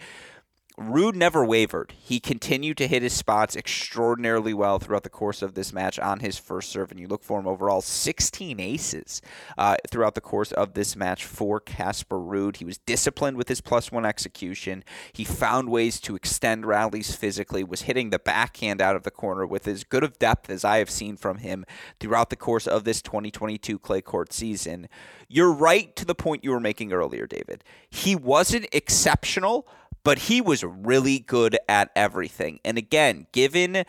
Ruud 0.79 1.15
never 1.15 1.43
wavered. 1.43 1.95
He 1.99 2.21
continued 2.21 2.77
to 2.77 2.87
hit 2.87 3.03
his 3.03 3.15
spots 3.15 3.57
extraordinarily 3.57 4.53
well 4.53 4.79
throughout 4.79 5.05
the 5.05 5.09
course 5.09 5.41
of 5.41 5.55
this 5.55 5.73
match 5.73 5.99
on 5.99 6.21
his 6.21 6.37
first 6.37 6.69
serve, 6.69 6.91
and 6.91 7.01
you 7.01 7.07
look 7.07 7.25
for 7.25 7.41
him 7.41 7.47
overall 7.47 7.81
16 7.81 8.61
aces 8.61 9.23
uh, 9.57 9.77
throughout 9.91 10.15
the 10.15 10.21
course 10.21 10.53
of 10.53 10.75
this 10.75 10.95
match 10.95 11.25
for 11.25 11.61
Casper 11.61 12.19
Ruud. 12.19 12.57
He 12.57 12.67
was 12.67 12.77
disciplined 12.77 13.39
with 13.39 13.49
his 13.49 13.63
plus 13.63 13.91
one 13.91 14.05
execution. 14.05 14.85
He 15.15 15.25
found 15.25 15.71
ways 15.71 15.99
to 16.01 16.15
extend 16.15 16.67
rallies 16.67 17.17
physically, 17.17 17.65
was 17.65 17.83
hitting 17.83 18.11
the 18.11 18.19
backhand 18.19 18.83
out 18.83 18.97
of 18.97 19.05
the 19.05 19.11
corner 19.11 19.47
with 19.47 19.67
as 19.67 19.83
good 19.83 20.05
of 20.05 20.19
depth 20.19 20.51
as 20.51 20.63
I 20.63 20.77
have 20.77 20.91
seen 20.91 21.17
from 21.17 21.39
him 21.39 21.65
throughout 22.01 22.29
the 22.29 22.37
course 22.37 22.67
of 22.67 22.85
this 22.85 23.01
2022 23.01 23.79
clay 23.79 24.03
court 24.03 24.31
season. 24.31 24.91
You're 25.27 25.55
right 25.55 25.97
to 25.97 26.05
the 26.05 26.15
point 26.15 26.45
you 26.45 26.51
were 26.51 26.61
making 26.61 26.93
earlier, 26.93 27.27
David. 27.27 27.65
He 27.89 28.15
wasn't 28.15 28.69
exceptional 28.73 29.67
but 30.07 30.21
he 30.21 30.41
was 30.41 30.63
really 30.63 31.19
good 31.19 31.59
at 31.69 31.91
everything. 31.97 32.61
And 32.65 32.79
again, 32.79 33.27
given 33.33 33.85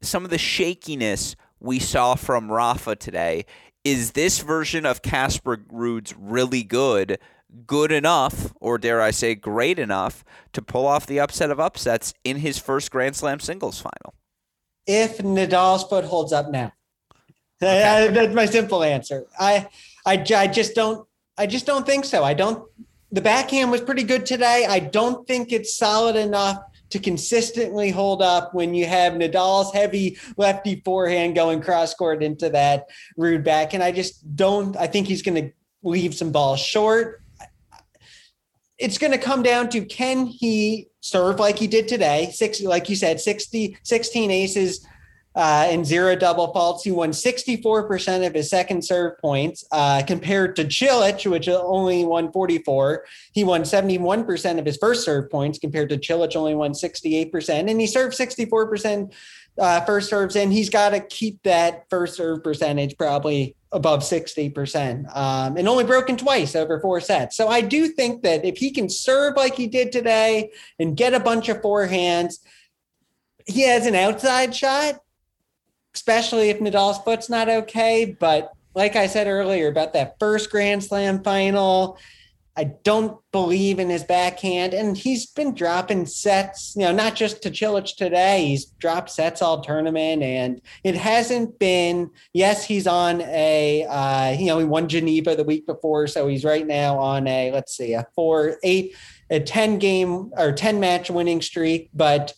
some 0.00 0.24
of 0.24 0.30
the 0.30 0.38
shakiness 0.38 1.34
we 1.58 1.80
saw 1.80 2.14
from 2.14 2.52
Rafa 2.52 2.94
today, 2.94 3.46
is 3.82 4.12
this 4.12 4.38
version 4.38 4.86
of 4.86 5.02
Casper 5.02 5.64
Ruud's 5.68 6.14
really 6.16 6.62
good? 6.62 7.18
Good 7.66 7.90
enough, 7.90 8.54
or 8.60 8.78
dare 8.78 9.02
I 9.02 9.10
say, 9.10 9.34
great 9.34 9.80
enough 9.80 10.24
to 10.52 10.62
pull 10.62 10.86
off 10.86 11.06
the 11.06 11.18
upset 11.18 11.50
of 11.50 11.58
upsets 11.58 12.14
in 12.22 12.36
his 12.36 12.60
first 12.60 12.92
Grand 12.92 13.16
Slam 13.16 13.40
singles 13.40 13.80
final? 13.80 14.14
If 14.86 15.18
Nadal's 15.18 15.82
foot 15.82 16.04
holds 16.04 16.32
up 16.32 16.52
now, 16.52 16.72
okay. 17.60 18.10
that's 18.12 18.32
my 18.32 18.46
simple 18.46 18.84
answer. 18.84 19.26
I, 19.40 19.68
I, 20.06 20.24
I 20.36 20.46
just 20.46 20.76
don't, 20.76 21.04
I 21.36 21.48
just 21.48 21.66
don't 21.66 21.84
think 21.84 22.04
so. 22.04 22.22
I 22.22 22.32
don't 22.32 22.64
the 23.12 23.20
backhand 23.20 23.70
was 23.70 23.82
pretty 23.82 24.02
good 24.02 24.24
today. 24.24 24.66
I 24.68 24.78
don't 24.78 25.26
think 25.28 25.52
it's 25.52 25.76
solid 25.76 26.16
enough 26.16 26.58
to 26.90 26.98
consistently 26.98 27.90
hold 27.90 28.22
up 28.22 28.54
when 28.54 28.74
you 28.74 28.86
have 28.86 29.12
Nadal's 29.12 29.72
heavy 29.72 30.18
lefty 30.36 30.80
forehand 30.84 31.34
going 31.34 31.60
cross 31.60 31.94
court 31.94 32.22
into 32.22 32.48
that 32.50 32.86
Ruud 33.18 33.44
back. 33.44 33.74
And 33.74 33.82
I 33.82 33.92
just 33.92 34.34
don't, 34.34 34.76
I 34.76 34.86
think 34.86 35.06
he's 35.06 35.22
going 35.22 35.42
to 35.42 35.52
leave 35.82 36.14
some 36.14 36.32
balls 36.32 36.60
short. 36.60 37.22
It's 38.78 38.98
going 38.98 39.12
to 39.12 39.18
come 39.18 39.42
down 39.42 39.68
to 39.70 39.84
can 39.84 40.26
he 40.26 40.88
serve 41.00 41.38
like 41.38 41.58
he 41.58 41.66
did 41.66 41.88
today? 41.88 42.30
Six, 42.32 42.62
like 42.62 42.88
you 42.88 42.96
said, 42.96 43.20
60, 43.20 43.76
16 43.82 44.30
aces 44.30 44.86
uh, 45.34 45.66
and 45.68 45.86
zero 45.86 46.14
double 46.14 46.52
faults. 46.52 46.84
He 46.84 46.90
won 46.90 47.10
64% 47.10 48.26
of 48.26 48.34
his 48.34 48.50
second 48.50 48.84
serve 48.84 49.18
points 49.18 49.64
uh, 49.72 50.02
compared 50.06 50.56
to 50.56 50.64
Cilic, 50.64 51.28
which 51.30 51.48
only 51.48 52.04
won 52.04 52.32
44. 52.32 53.04
He 53.32 53.44
won 53.44 53.62
71% 53.62 54.58
of 54.58 54.66
his 54.66 54.76
first 54.76 55.04
serve 55.04 55.30
points 55.30 55.58
compared 55.58 55.88
to 55.90 55.98
Cilic, 55.98 56.36
only 56.36 56.54
won 56.54 56.72
68%. 56.72 57.70
And 57.70 57.80
he 57.80 57.86
served 57.86 58.16
64% 58.16 59.12
uh, 59.58 59.80
first 59.82 60.08
serves, 60.08 60.34
and 60.34 60.50
he's 60.50 60.70
got 60.70 60.90
to 60.90 61.00
keep 61.00 61.42
that 61.42 61.84
first 61.90 62.16
serve 62.16 62.42
percentage 62.42 62.96
probably 62.96 63.54
above 63.70 64.00
60% 64.00 65.14
um, 65.14 65.56
and 65.56 65.68
only 65.68 65.84
broken 65.84 66.16
twice 66.16 66.54
over 66.54 66.80
four 66.80 67.00
sets. 67.00 67.36
So 67.36 67.48
I 67.48 67.60
do 67.60 67.88
think 67.88 68.22
that 68.22 68.44
if 68.46 68.56
he 68.56 68.70
can 68.70 68.88
serve 68.88 69.36
like 69.36 69.54
he 69.54 69.66
did 69.66 69.92
today 69.92 70.50
and 70.78 70.96
get 70.96 71.12
a 71.14 71.20
bunch 71.20 71.48
of 71.48 71.60
forehands– 71.60 72.38
he 73.46 73.62
has 73.62 73.86
an 73.86 73.94
outside 73.94 74.54
shot, 74.54 75.00
especially 75.94 76.50
if 76.50 76.60
Nadal's 76.60 76.98
foot's 76.98 77.28
not 77.28 77.48
okay. 77.48 78.16
But 78.18 78.52
like 78.74 78.96
I 78.96 79.06
said 79.06 79.26
earlier 79.26 79.68
about 79.68 79.92
that 79.92 80.16
first 80.18 80.50
Grand 80.50 80.82
Slam 80.82 81.22
final, 81.22 81.98
I 82.54 82.64
don't 82.64 83.18
believe 83.32 83.78
in 83.78 83.88
his 83.88 84.04
backhand, 84.04 84.74
and 84.74 84.94
he's 84.94 85.24
been 85.24 85.54
dropping 85.54 86.04
sets. 86.04 86.74
You 86.76 86.82
know, 86.82 86.92
not 86.92 87.14
just 87.14 87.42
to 87.42 87.50
Cilic 87.50 87.96
today. 87.96 88.44
He's 88.46 88.66
dropped 88.66 89.10
sets 89.10 89.40
all 89.40 89.62
tournament, 89.62 90.22
and 90.22 90.60
it 90.84 90.94
hasn't 90.94 91.58
been. 91.58 92.10
Yes, 92.34 92.62
he's 92.62 92.86
on 92.86 93.22
a. 93.22 93.86
Uh, 93.88 94.36
you 94.38 94.46
know, 94.46 94.58
he 94.58 94.66
won 94.66 94.86
Geneva 94.86 95.34
the 95.34 95.44
week 95.44 95.66
before, 95.66 96.06
so 96.06 96.28
he's 96.28 96.44
right 96.44 96.66
now 96.66 96.98
on 96.98 97.26
a. 97.26 97.50
Let's 97.52 97.74
see, 97.74 97.94
a 97.94 98.06
four, 98.14 98.58
eight, 98.62 98.96
a 99.30 99.40
ten 99.40 99.78
game 99.78 100.30
or 100.36 100.52
ten 100.52 100.78
match 100.78 101.10
winning 101.10 101.40
streak. 101.40 101.88
But 101.94 102.34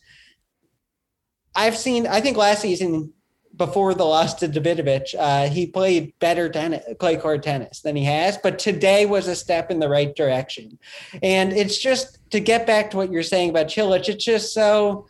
I've 1.56 1.76
seen. 1.76 2.06
I 2.06 2.20
think 2.20 2.36
last 2.36 2.62
season 2.62 3.12
before 3.56 3.94
the 3.94 4.04
loss 4.04 4.34
to 4.34 4.48
Davidovich, 4.48 5.14
uh, 5.18 5.48
he 5.48 5.66
played 5.66 6.12
better 6.18 6.48
tennis, 6.48 6.84
clay 6.98 7.16
court 7.16 7.42
tennis 7.42 7.80
than 7.80 7.96
he 7.96 8.04
has. 8.04 8.36
But 8.38 8.58
today 8.58 9.06
was 9.06 9.28
a 9.28 9.36
step 9.36 9.70
in 9.70 9.78
the 9.78 9.88
right 9.88 10.14
direction, 10.14 10.78
and 11.22 11.52
it's 11.52 11.78
just 11.78 12.18
to 12.30 12.40
get 12.40 12.66
back 12.66 12.90
to 12.90 12.96
what 12.96 13.12
you're 13.12 13.22
saying 13.22 13.50
about 13.50 13.68
Cilic. 13.68 14.08
It's 14.08 14.24
just 14.24 14.52
so 14.52 15.06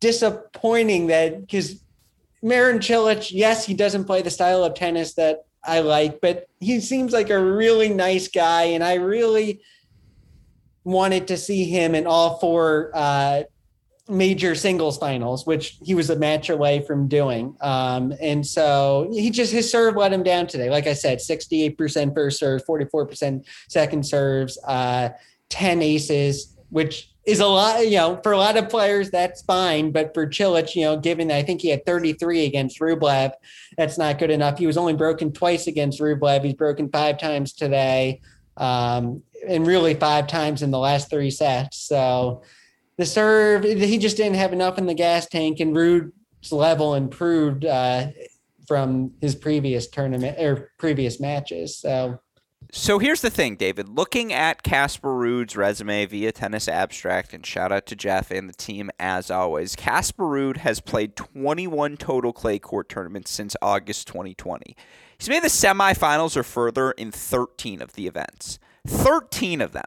disappointing 0.00 1.08
that 1.08 1.40
because 1.40 1.82
Marin 2.42 2.78
Cilic, 2.78 3.30
yes, 3.32 3.64
he 3.66 3.74
doesn't 3.74 4.04
play 4.04 4.22
the 4.22 4.30
style 4.30 4.62
of 4.62 4.74
tennis 4.74 5.14
that 5.14 5.46
I 5.64 5.80
like, 5.80 6.20
but 6.20 6.48
he 6.60 6.80
seems 6.80 7.12
like 7.12 7.30
a 7.30 7.42
really 7.42 7.88
nice 7.88 8.28
guy, 8.28 8.64
and 8.64 8.84
I 8.84 8.94
really 8.94 9.60
wanted 10.84 11.28
to 11.28 11.36
see 11.36 11.64
him 11.64 11.94
in 11.94 12.06
all 12.06 12.38
four. 12.38 12.92
Uh, 12.94 13.42
major 14.08 14.54
singles 14.54 14.98
finals, 14.98 15.46
which 15.46 15.76
he 15.82 15.94
was 15.94 16.10
a 16.10 16.16
match 16.16 16.48
away 16.48 16.80
from 16.80 17.08
doing. 17.08 17.54
Um, 17.60 18.14
and 18.20 18.46
so 18.46 19.08
he 19.12 19.30
just 19.30 19.52
his 19.52 19.70
serve 19.70 19.96
let 19.96 20.12
him 20.12 20.22
down 20.22 20.46
today. 20.46 20.70
Like 20.70 20.86
I 20.86 20.94
said, 20.94 21.18
68% 21.18 22.14
first 22.14 22.38
serve, 22.38 22.64
44% 22.64 23.44
second 23.68 24.06
serves, 24.06 24.58
uh, 24.66 25.10
10 25.50 25.82
aces, 25.82 26.56
which 26.70 27.10
is 27.26 27.40
a 27.40 27.46
lot, 27.46 27.86
you 27.86 27.96
know, 27.96 28.18
for 28.22 28.32
a 28.32 28.38
lot 28.38 28.56
of 28.56 28.70
players, 28.70 29.10
that's 29.10 29.42
fine. 29.42 29.92
But 29.92 30.14
for 30.14 30.26
Cilic, 30.26 30.74
you 30.74 30.82
know, 30.82 30.96
given 30.96 31.28
that 31.28 31.36
I 31.36 31.42
think 31.42 31.60
he 31.60 31.68
had 31.68 31.84
33 31.84 32.46
against 32.46 32.80
Rublev, 32.80 33.32
that's 33.76 33.98
not 33.98 34.18
good 34.18 34.30
enough. 34.30 34.58
He 34.58 34.66
was 34.66 34.78
only 34.78 34.94
broken 34.94 35.32
twice 35.32 35.66
against 35.66 36.00
Rublev. 36.00 36.44
He's 36.44 36.54
broken 36.54 36.88
five 36.88 37.18
times 37.18 37.52
today. 37.52 38.20
Um, 38.56 39.22
and 39.46 39.66
really 39.66 39.94
five 39.94 40.26
times 40.26 40.62
in 40.62 40.70
the 40.70 40.78
last 40.78 41.10
three 41.10 41.30
sets. 41.30 41.78
So 41.78 42.42
the 42.98 43.06
serve, 43.06 43.62
he 43.62 43.96
just 43.96 44.16
didn't 44.16 44.36
have 44.36 44.52
enough 44.52 44.76
in 44.76 44.86
the 44.86 44.94
gas 44.94 45.26
tank, 45.26 45.60
and 45.60 45.74
Ruud's 45.74 46.12
level 46.50 46.94
improved 46.94 47.64
uh, 47.64 48.08
from 48.66 49.12
his 49.20 49.36
previous 49.36 49.88
tournament 49.88 50.38
or 50.38 50.72
previous 50.78 51.20
matches. 51.20 51.78
So. 51.78 52.18
So 52.70 52.98
here's 52.98 53.22
the 53.22 53.30
thing, 53.30 53.54
David. 53.56 53.88
Looking 53.88 54.30
at 54.30 54.62
Casper 54.62 55.08
Ruud's 55.08 55.56
resume 55.56 56.04
via 56.04 56.32
Tennis 56.32 56.68
Abstract, 56.68 57.32
and 57.32 57.46
shout 57.46 57.72
out 57.72 57.86
to 57.86 57.96
Jeff 57.96 58.30
and 58.30 58.46
the 58.46 58.52
team 58.52 58.90
as 58.98 59.30
always. 59.30 59.74
Casper 59.74 60.24
Ruud 60.24 60.58
has 60.58 60.80
played 60.80 61.16
21 61.16 61.96
total 61.96 62.32
clay 62.32 62.58
court 62.58 62.88
tournaments 62.90 63.30
since 63.30 63.56
August 63.62 64.08
2020. 64.08 64.76
He's 65.16 65.28
made 65.30 65.44
the 65.44 65.48
semifinals 65.48 66.36
or 66.36 66.42
further 66.42 66.90
in 66.90 67.10
13 67.10 67.80
of 67.80 67.94
the 67.94 68.06
events. 68.06 68.58
13 68.86 69.62
of 69.62 69.72
them. 69.72 69.84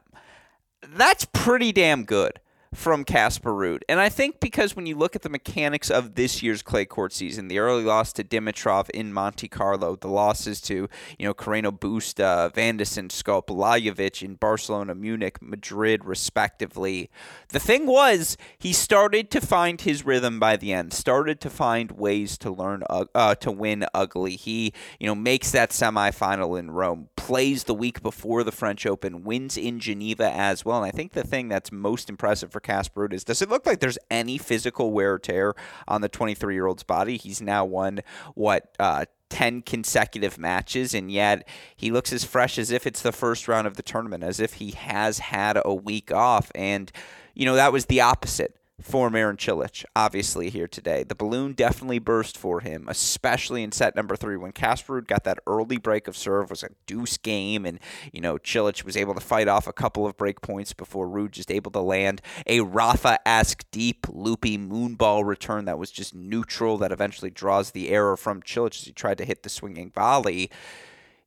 That's 0.82 1.26
pretty 1.26 1.72
damn 1.72 2.04
good 2.04 2.40
from 2.74 3.04
Casper 3.04 3.52
Ruud. 3.52 3.82
And 3.88 4.00
I 4.00 4.08
think 4.08 4.40
because 4.40 4.74
when 4.74 4.86
you 4.86 4.96
look 4.96 5.14
at 5.14 5.22
the 5.22 5.28
mechanics 5.28 5.90
of 5.90 6.14
this 6.14 6.42
year's 6.42 6.62
clay 6.62 6.84
court 6.84 7.12
season, 7.12 7.48
the 7.48 7.58
early 7.58 7.84
loss 7.84 8.12
to 8.14 8.24
Dimitrov 8.24 8.88
in 8.90 9.12
Monte 9.12 9.48
Carlo, 9.48 9.96
the 9.96 10.08
losses 10.08 10.60
to, 10.62 10.88
you 11.18 11.26
know, 11.26 11.34
Carreno 11.34 11.70
Busta, 11.70 12.52
Van 12.54 12.78
de 12.78 12.84
Zandschulp, 12.84 13.46
Lajovic 13.46 14.22
in 14.22 14.34
Barcelona, 14.34 14.94
Munich, 14.94 15.42
Madrid, 15.42 16.04
respectively. 16.04 17.10
The 17.50 17.60
thing 17.60 17.86
was, 17.86 18.36
he 18.58 18.72
started 18.72 19.30
to 19.32 19.40
find 19.40 19.80
his 19.80 20.06
rhythm 20.06 20.40
by 20.40 20.56
the 20.56 20.72
end, 20.72 20.94
started 20.94 21.40
to 21.42 21.50
find 21.50 21.92
ways 21.92 22.38
to 22.38 22.50
learn, 22.50 22.84
uh, 22.88 23.34
to 23.34 23.50
win 23.50 23.84
ugly. 23.92 24.36
He, 24.36 24.72
you 24.98 25.06
know, 25.06 25.14
makes 25.14 25.50
that 25.50 25.70
semifinal 25.70 26.58
in 26.58 26.70
Rome, 26.70 27.10
plays 27.16 27.64
the 27.64 27.74
week 27.74 28.02
before 28.02 28.44
the 28.44 28.52
French 28.52 28.86
Open, 28.86 29.24
wins 29.24 29.58
in 29.58 29.78
Geneva 29.78 30.30
as 30.32 30.64
well. 30.64 30.78
And 30.78 30.86
I 30.86 30.90
think 30.90 31.12
the 31.12 31.22
thing 31.22 31.48
that's 31.48 31.70
most 31.70 32.08
impressive 32.08 32.50
for 32.50 32.61
Casper 32.62 33.06
is 33.12 33.24
does 33.24 33.42
it 33.42 33.48
look 33.48 33.66
like 33.66 33.80
there's 33.80 33.98
any 34.10 34.38
physical 34.38 34.92
wear 34.92 35.14
or 35.14 35.18
tear 35.18 35.54
on 35.86 36.00
the 36.00 36.08
23 36.08 36.54
year 36.54 36.66
old's 36.66 36.82
body? 36.82 37.16
He's 37.16 37.40
now 37.40 37.64
won, 37.64 38.00
what, 38.34 38.74
uh, 38.78 39.06
10 39.30 39.62
consecutive 39.62 40.36
matches, 40.38 40.92
and 40.92 41.10
yet 41.10 41.48
he 41.74 41.90
looks 41.90 42.12
as 42.12 42.22
fresh 42.22 42.58
as 42.58 42.70
if 42.70 42.86
it's 42.86 43.00
the 43.00 43.12
first 43.12 43.48
round 43.48 43.66
of 43.66 43.76
the 43.76 43.82
tournament, 43.82 44.22
as 44.22 44.38
if 44.38 44.54
he 44.54 44.72
has 44.72 45.20
had 45.20 45.58
a 45.64 45.74
week 45.74 46.12
off. 46.12 46.52
And, 46.54 46.92
you 47.34 47.46
know, 47.46 47.54
that 47.54 47.72
was 47.72 47.86
the 47.86 48.02
opposite 48.02 48.56
for 48.82 49.10
Marin 49.10 49.36
Cilic, 49.36 49.84
obviously, 49.94 50.50
here 50.50 50.68
today. 50.68 51.02
The 51.02 51.14
balloon 51.14 51.52
definitely 51.52 51.98
burst 51.98 52.36
for 52.36 52.60
him, 52.60 52.86
especially 52.88 53.62
in 53.62 53.72
set 53.72 53.96
number 53.96 54.16
three 54.16 54.36
when 54.36 54.52
Casper 54.52 55.00
Ruud 55.00 55.06
got 55.06 55.24
that 55.24 55.38
early 55.46 55.78
break 55.78 56.08
of 56.08 56.16
serve. 56.16 56.50
was 56.50 56.62
a 56.62 56.70
deuce 56.86 57.16
game, 57.16 57.64
and, 57.64 57.78
you 58.12 58.20
know, 58.20 58.38
Cilic 58.38 58.84
was 58.84 58.96
able 58.96 59.14
to 59.14 59.20
fight 59.20 59.48
off 59.48 59.66
a 59.66 59.72
couple 59.72 60.06
of 60.06 60.16
break 60.16 60.40
points 60.40 60.72
before 60.72 61.08
Ruud 61.08 61.30
just 61.30 61.50
able 61.50 61.70
to 61.72 61.80
land 61.80 62.20
a 62.46 62.60
Rafa-esque 62.60 63.64
deep, 63.70 64.06
loopy 64.08 64.58
moonball 64.58 65.24
return 65.26 65.64
that 65.64 65.78
was 65.78 65.90
just 65.90 66.14
neutral 66.14 66.78
that 66.78 66.92
eventually 66.92 67.30
draws 67.30 67.70
the 67.70 67.90
error 67.90 68.16
from 68.16 68.42
Cilic 68.42 68.78
as 68.78 68.84
he 68.84 68.92
tried 68.92 69.18
to 69.18 69.24
hit 69.24 69.42
the 69.42 69.48
swinging 69.48 69.90
volley 69.90 70.50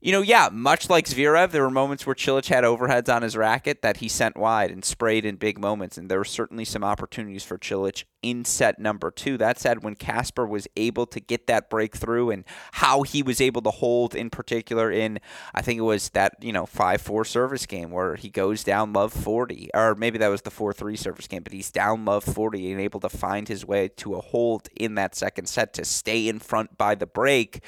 you 0.06 0.12
know, 0.12 0.22
yeah, 0.22 0.50
much 0.52 0.88
like 0.88 1.08
Zverev, 1.08 1.50
there 1.50 1.64
were 1.64 1.72
moments 1.72 2.06
where 2.06 2.14
Cilic 2.14 2.46
had 2.46 2.64
overheads 2.64 3.12
on 3.12 3.24
his 3.24 3.36
racket 3.36 3.82
that 3.82 3.98
he 3.98 4.08
sent 4.08 4.38
wide 4.38 4.70
and 4.70 4.86
sprayed 4.86 5.26
in 5.26 5.36
big 5.36 5.58
moments, 5.58 5.98
and 5.98 6.10
there 6.10 6.20
were 6.20 6.24
certainly 6.24 6.64
some 6.64 6.84
opportunities 6.84 7.44
for 7.44 7.58
Cilic 7.58 8.04
in 8.22 8.46
set 8.46 8.78
number 8.78 9.10
two. 9.10 9.36
That 9.36 9.60
said, 9.60 9.84
when 9.84 9.96
Casper 9.96 10.46
was 10.46 10.68
able 10.78 11.08
to 11.08 11.20
get 11.20 11.48
that 11.48 11.72
breakthrough 11.72 12.30
and 12.30 12.44
how 12.74 13.02
he 13.02 13.24
was 13.24 13.42
able 13.42 13.64
to 13.64 13.72
hold, 13.72 14.14
in 14.14 14.30
particular, 14.30 14.92
in 14.92 15.20
I 15.56 15.64
think 15.64 15.80
it 15.80 15.82
was 15.82 16.10
that 16.10 16.36
you 16.40 16.54
know 16.54 16.68
five 16.68 17.02
four 17.02 17.26
service 17.26 17.66
game 17.66 17.90
where 17.90 18.14
he 18.14 18.30
goes 18.30 18.64
down 18.64 18.94
love 18.94 19.12
forty, 19.12 19.72
or 19.74 19.96
maybe 19.96 20.20
that 20.20 20.28
was 20.28 20.44
the 20.44 20.52
four 20.52 20.72
three 20.72 20.98
service 20.98 21.26
game, 21.26 21.42
but 21.42 21.52
he's 21.52 21.72
down 21.72 22.06
love 22.06 22.24
forty 22.24 22.72
and 22.72 22.80
able 22.80 23.00
to 23.00 23.10
find 23.10 23.48
his 23.48 23.66
way 23.66 23.88
to 23.88 24.14
a 24.14 24.22
hold 24.22 24.70
in 24.76 24.94
that 24.94 25.16
second 25.16 25.48
set 25.48 25.74
to 25.74 25.84
stay 25.84 26.28
in 26.28 26.38
front 26.38 26.78
by 26.78 26.94
the 26.94 27.08
break 27.08 27.64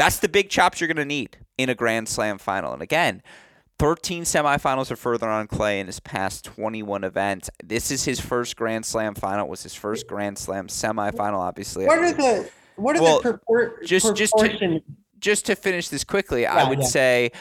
that's 0.00 0.18
the 0.18 0.30
big 0.30 0.48
chops 0.48 0.80
you're 0.80 0.88
going 0.88 0.96
to 0.96 1.04
need 1.04 1.36
in 1.58 1.68
a 1.68 1.74
Grand 1.74 2.08
Slam 2.08 2.38
final. 2.38 2.72
And 2.72 2.80
again, 2.80 3.22
13 3.78 4.22
semifinals 4.22 4.90
or 4.90 4.96
further 4.96 5.28
on 5.28 5.46
clay 5.46 5.78
in 5.78 5.86
his 5.86 6.00
past 6.00 6.42
21 6.46 7.04
events. 7.04 7.50
This 7.62 7.90
is 7.90 8.04
his 8.04 8.18
first 8.18 8.56
Grand 8.56 8.86
Slam 8.86 9.14
final. 9.14 9.44
It 9.44 9.50
was 9.50 9.62
his 9.62 9.74
first 9.74 10.06
Grand 10.06 10.38
Slam 10.38 10.68
semifinal, 10.68 11.38
obviously. 11.38 11.84
What 11.84 11.98
are 11.98 12.12
the 12.12 12.50
what 12.76 12.96
are 12.96 13.02
well, 13.02 13.16
the 13.18 13.32
purport, 13.32 13.84
just 13.84 14.16
just 14.16 14.32
to, 14.38 14.80
just 15.18 15.44
to 15.46 15.54
finish 15.54 15.88
this 15.88 16.02
quickly? 16.02 16.42
Yeah, 16.42 16.54
I 16.54 16.66
would 16.66 16.80
yeah. 16.80 16.86
say, 16.86 17.32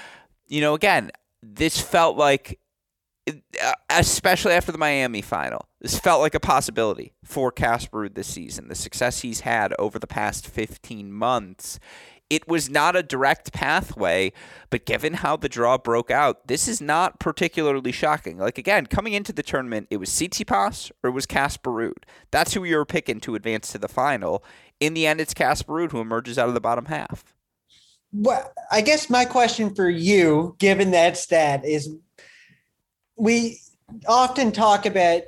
you 0.47 0.59
know, 0.59 0.73
again, 0.73 1.11
this 1.41 1.79
felt 1.79 2.17
like 2.17 2.59
uh, 3.29 3.71
especially 3.89 4.51
after 4.51 4.73
the 4.73 4.77
Miami 4.77 5.21
final. 5.21 5.65
This 5.79 5.97
felt 5.97 6.19
like 6.19 6.35
a 6.35 6.41
possibility 6.41 7.13
for 7.23 7.53
Casper 7.53 8.09
this 8.09 8.27
season. 8.27 8.67
The 8.67 8.75
success 8.75 9.21
he's 9.21 9.41
had 9.41 9.73
over 9.79 9.97
the 9.97 10.07
past 10.07 10.45
15 10.45 11.09
months 11.09 11.79
it 12.29 12.47
was 12.47 12.69
not 12.69 12.95
a 12.95 13.03
direct 13.03 13.51
pathway, 13.51 14.31
but 14.69 14.85
given 14.85 15.15
how 15.15 15.35
the 15.35 15.49
draw 15.49 15.77
broke 15.77 16.11
out, 16.11 16.47
this 16.47 16.67
is 16.67 16.79
not 16.79 17.19
particularly 17.19 17.91
shocking. 17.91 18.37
Like 18.37 18.57
again, 18.57 18.85
coming 18.85 19.13
into 19.13 19.33
the 19.33 19.43
tournament, 19.43 19.87
it 19.89 19.97
was 19.97 20.09
Tsitsipas 20.09 20.91
or 21.03 21.09
it 21.09 21.13
was 21.13 21.25
Casper 21.25 21.71
Ruud. 21.71 22.03
That's 22.31 22.53
who 22.53 22.63
you 22.63 22.77
were 22.77 22.85
picking 22.85 23.19
to 23.21 23.35
advance 23.35 23.71
to 23.71 23.77
the 23.77 23.87
final. 23.87 24.43
In 24.79 24.93
the 24.93 25.07
end, 25.07 25.19
it's 25.19 25.33
Casper 25.33 25.73
Ruud 25.73 25.91
who 25.91 26.01
emerges 26.01 26.37
out 26.37 26.47
of 26.47 26.53
the 26.53 26.61
bottom 26.61 26.85
half. 26.85 27.23
Well, 28.11 28.51
I 28.71 28.81
guess 28.81 29.09
my 29.09 29.25
question 29.25 29.73
for 29.73 29.89
you, 29.89 30.55
given 30.59 30.91
that 30.91 31.17
stat, 31.17 31.63
is 31.65 31.89
we 33.15 33.59
often 34.07 34.51
talk 34.51 34.85
about 34.85 35.23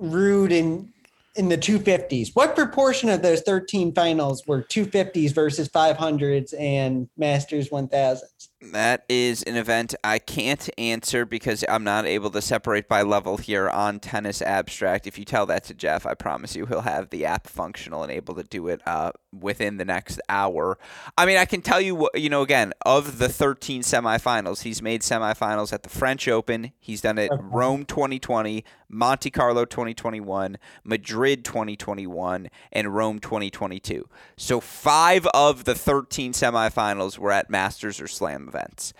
Ruud 0.00 0.58
and 0.58 0.92
in 1.38 1.48
the 1.48 1.56
250s. 1.56 2.34
What 2.34 2.56
proportion 2.56 3.08
of 3.08 3.22
those 3.22 3.42
13 3.42 3.94
finals 3.94 4.46
were 4.46 4.62
250s 4.62 5.32
versus 5.32 5.68
500s 5.68 6.52
and 6.58 7.08
Masters 7.16 7.68
1000s? 7.70 8.47
That 8.60 9.04
is 9.08 9.44
an 9.44 9.54
event 9.54 9.94
I 10.02 10.18
can't 10.18 10.68
answer 10.76 11.24
because 11.24 11.64
I'm 11.68 11.84
not 11.84 12.06
able 12.06 12.28
to 12.30 12.42
separate 12.42 12.88
by 12.88 13.02
level 13.02 13.36
here 13.36 13.70
on 13.70 14.00
Tennis 14.00 14.42
Abstract. 14.42 15.06
If 15.06 15.16
you 15.16 15.24
tell 15.24 15.46
that 15.46 15.62
to 15.64 15.74
Jeff, 15.74 16.04
I 16.04 16.14
promise 16.14 16.56
you 16.56 16.66
he'll 16.66 16.80
have 16.80 17.10
the 17.10 17.24
app 17.24 17.46
functional 17.46 18.02
and 18.02 18.10
able 18.10 18.34
to 18.34 18.42
do 18.42 18.66
it 18.66 18.80
uh, 18.84 19.12
within 19.32 19.76
the 19.76 19.84
next 19.84 20.20
hour. 20.28 20.76
I 21.16 21.24
mean, 21.24 21.36
I 21.36 21.44
can 21.44 21.62
tell 21.62 21.80
you, 21.80 22.08
you 22.14 22.28
know, 22.28 22.42
again, 22.42 22.72
of 22.84 23.18
the 23.18 23.28
13 23.28 23.82
semifinals, 23.82 24.62
he's 24.62 24.82
made 24.82 25.02
semifinals 25.02 25.72
at 25.72 25.84
the 25.84 25.88
French 25.88 26.26
Open. 26.26 26.72
He's 26.80 27.00
done 27.00 27.18
it 27.18 27.30
Rome 27.40 27.84
2020, 27.84 28.64
Monte 28.88 29.30
Carlo 29.30 29.66
2021, 29.66 30.58
Madrid 30.82 31.44
2021, 31.44 32.48
and 32.72 32.94
Rome 32.94 33.20
2022. 33.20 34.08
So 34.36 34.60
five 34.60 35.28
of 35.28 35.62
the 35.62 35.76
13 35.76 36.32
semifinals 36.32 37.18
were 37.18 37.30
at 37.30 37.50
Masters 37.50 38.00
or 38.00 38.08
Slam 38.08 38.47
events. 38.48 38.92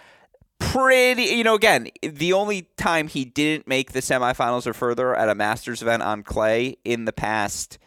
Pretty, 0.58 1.22
you 1.22 1.44
know, 1.44 1.54
again, 1.54 1.88
the 2.02 2.32
only 2.32 2.68
time 2.76 3.08
he 3.08 3.24
didn't 3.24 3.66
make 3.66 3.92
the 3.92 4.00
semifinals 4.00 4.66
or 4.66 4.72
further 4.72 5.14
at 5.14 5.28
a 5.28 5.34
Masters 5.34 5.82
event 5.82 6.02
on 6.02 6.22
clay 6.22 6.76
in 6.84 7.04
the 7.04 7.12
past 7.12 7.78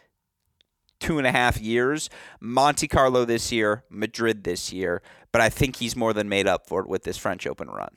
two 1.00 1.18
and 1.18 1.26
a 1.26 1.32
half 1.32 1.60
years. 1.60 2.08
Monte 2.40 2.88
Carlo 2.88 3.24
this 3.24 3.52
year, 3.52 3.84
Madrid 3.90 4.44
this 4.44 4.72
year, 4.72 5.02
but 5.32 5.42
I 5.42 5.50
think 5.50 5.76
he's 5.76 5.96
more 5.96 6.12
than 6.12 6.28
made 6.28 6.46
up 6.46 6.66
for 6.66 6.80
it 6.80 6.88
with 6.88 7.02
this 7.02 7.18
French 7.18 7.46
Open 7.46 7.68
run. 7.68 7.90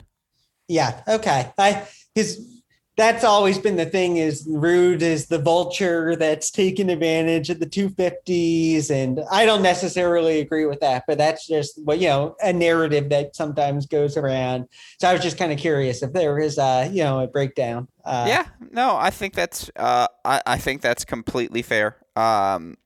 Yeah. 0.68 1.02
Okay. 1.08 1.52
I 1.58 1.88
his 2.14 2.62
that's 2.98 3.24
always 3.24 3.58
been 3.58 3.76
the 3.76 3.86
thing 3.86 4.18
is 4.18 4.48
Ruud 4.48 5.02
is 5.02 5.28
the 5.28 5.40
vulture 5.40 6.16
that's 6.16 6.50
taken 6.50 6.90
advantage 6.90 7.50
of 7.50 7.60
the 7.60 7.66
250s. 7.66 8.90
And 8.90 9.20
I 9.30 9.46
don't 9.46 9.62
necessarily 9.62 10.40
agree 10.40 10.66
with 10.66 10.80
that, 10.80 11.04
but 11.08 11.18
that's 11.18 11.46
just 11.46 11.82
what, 11.84 12.00
you 12.00 12.08
know, 12.08 12.36
a 12.42 12.54
narrative 12.54 13.10
that 13.10 13.36
sometimes 13.36 13.86
goes 13.86 14.16
around. 14.16 14.68
So 15.00 15.10
I 15.10 15.14
was 15.14 15.22
just 15.22 15.38
kind 15.38 15.52
of 15.52 15.58
curious 15.58 16.04
if 16.04 16.14
there 16.14 16.40
is 16.40 16.58
a, 16.58 16.90
you 16.92 17.04
know, 17.04 17.20
a 17.20 17.28
breakdown. 17.28 17.88
Uh, 18.06 18.26
yeah, 18.28 18.46
no, 18.72 18.96
I 18.96 19.10
think 19.10 19.34
that's, 19.34 19.70
uh, 19.76 20.08
I, 20.24 20.42
I 20.46 20.58
think 20.58 20.82
that's 20.82 21.04
completely 21.04 21.64
fair. 21.64 21.98
Um, 22.16 22.78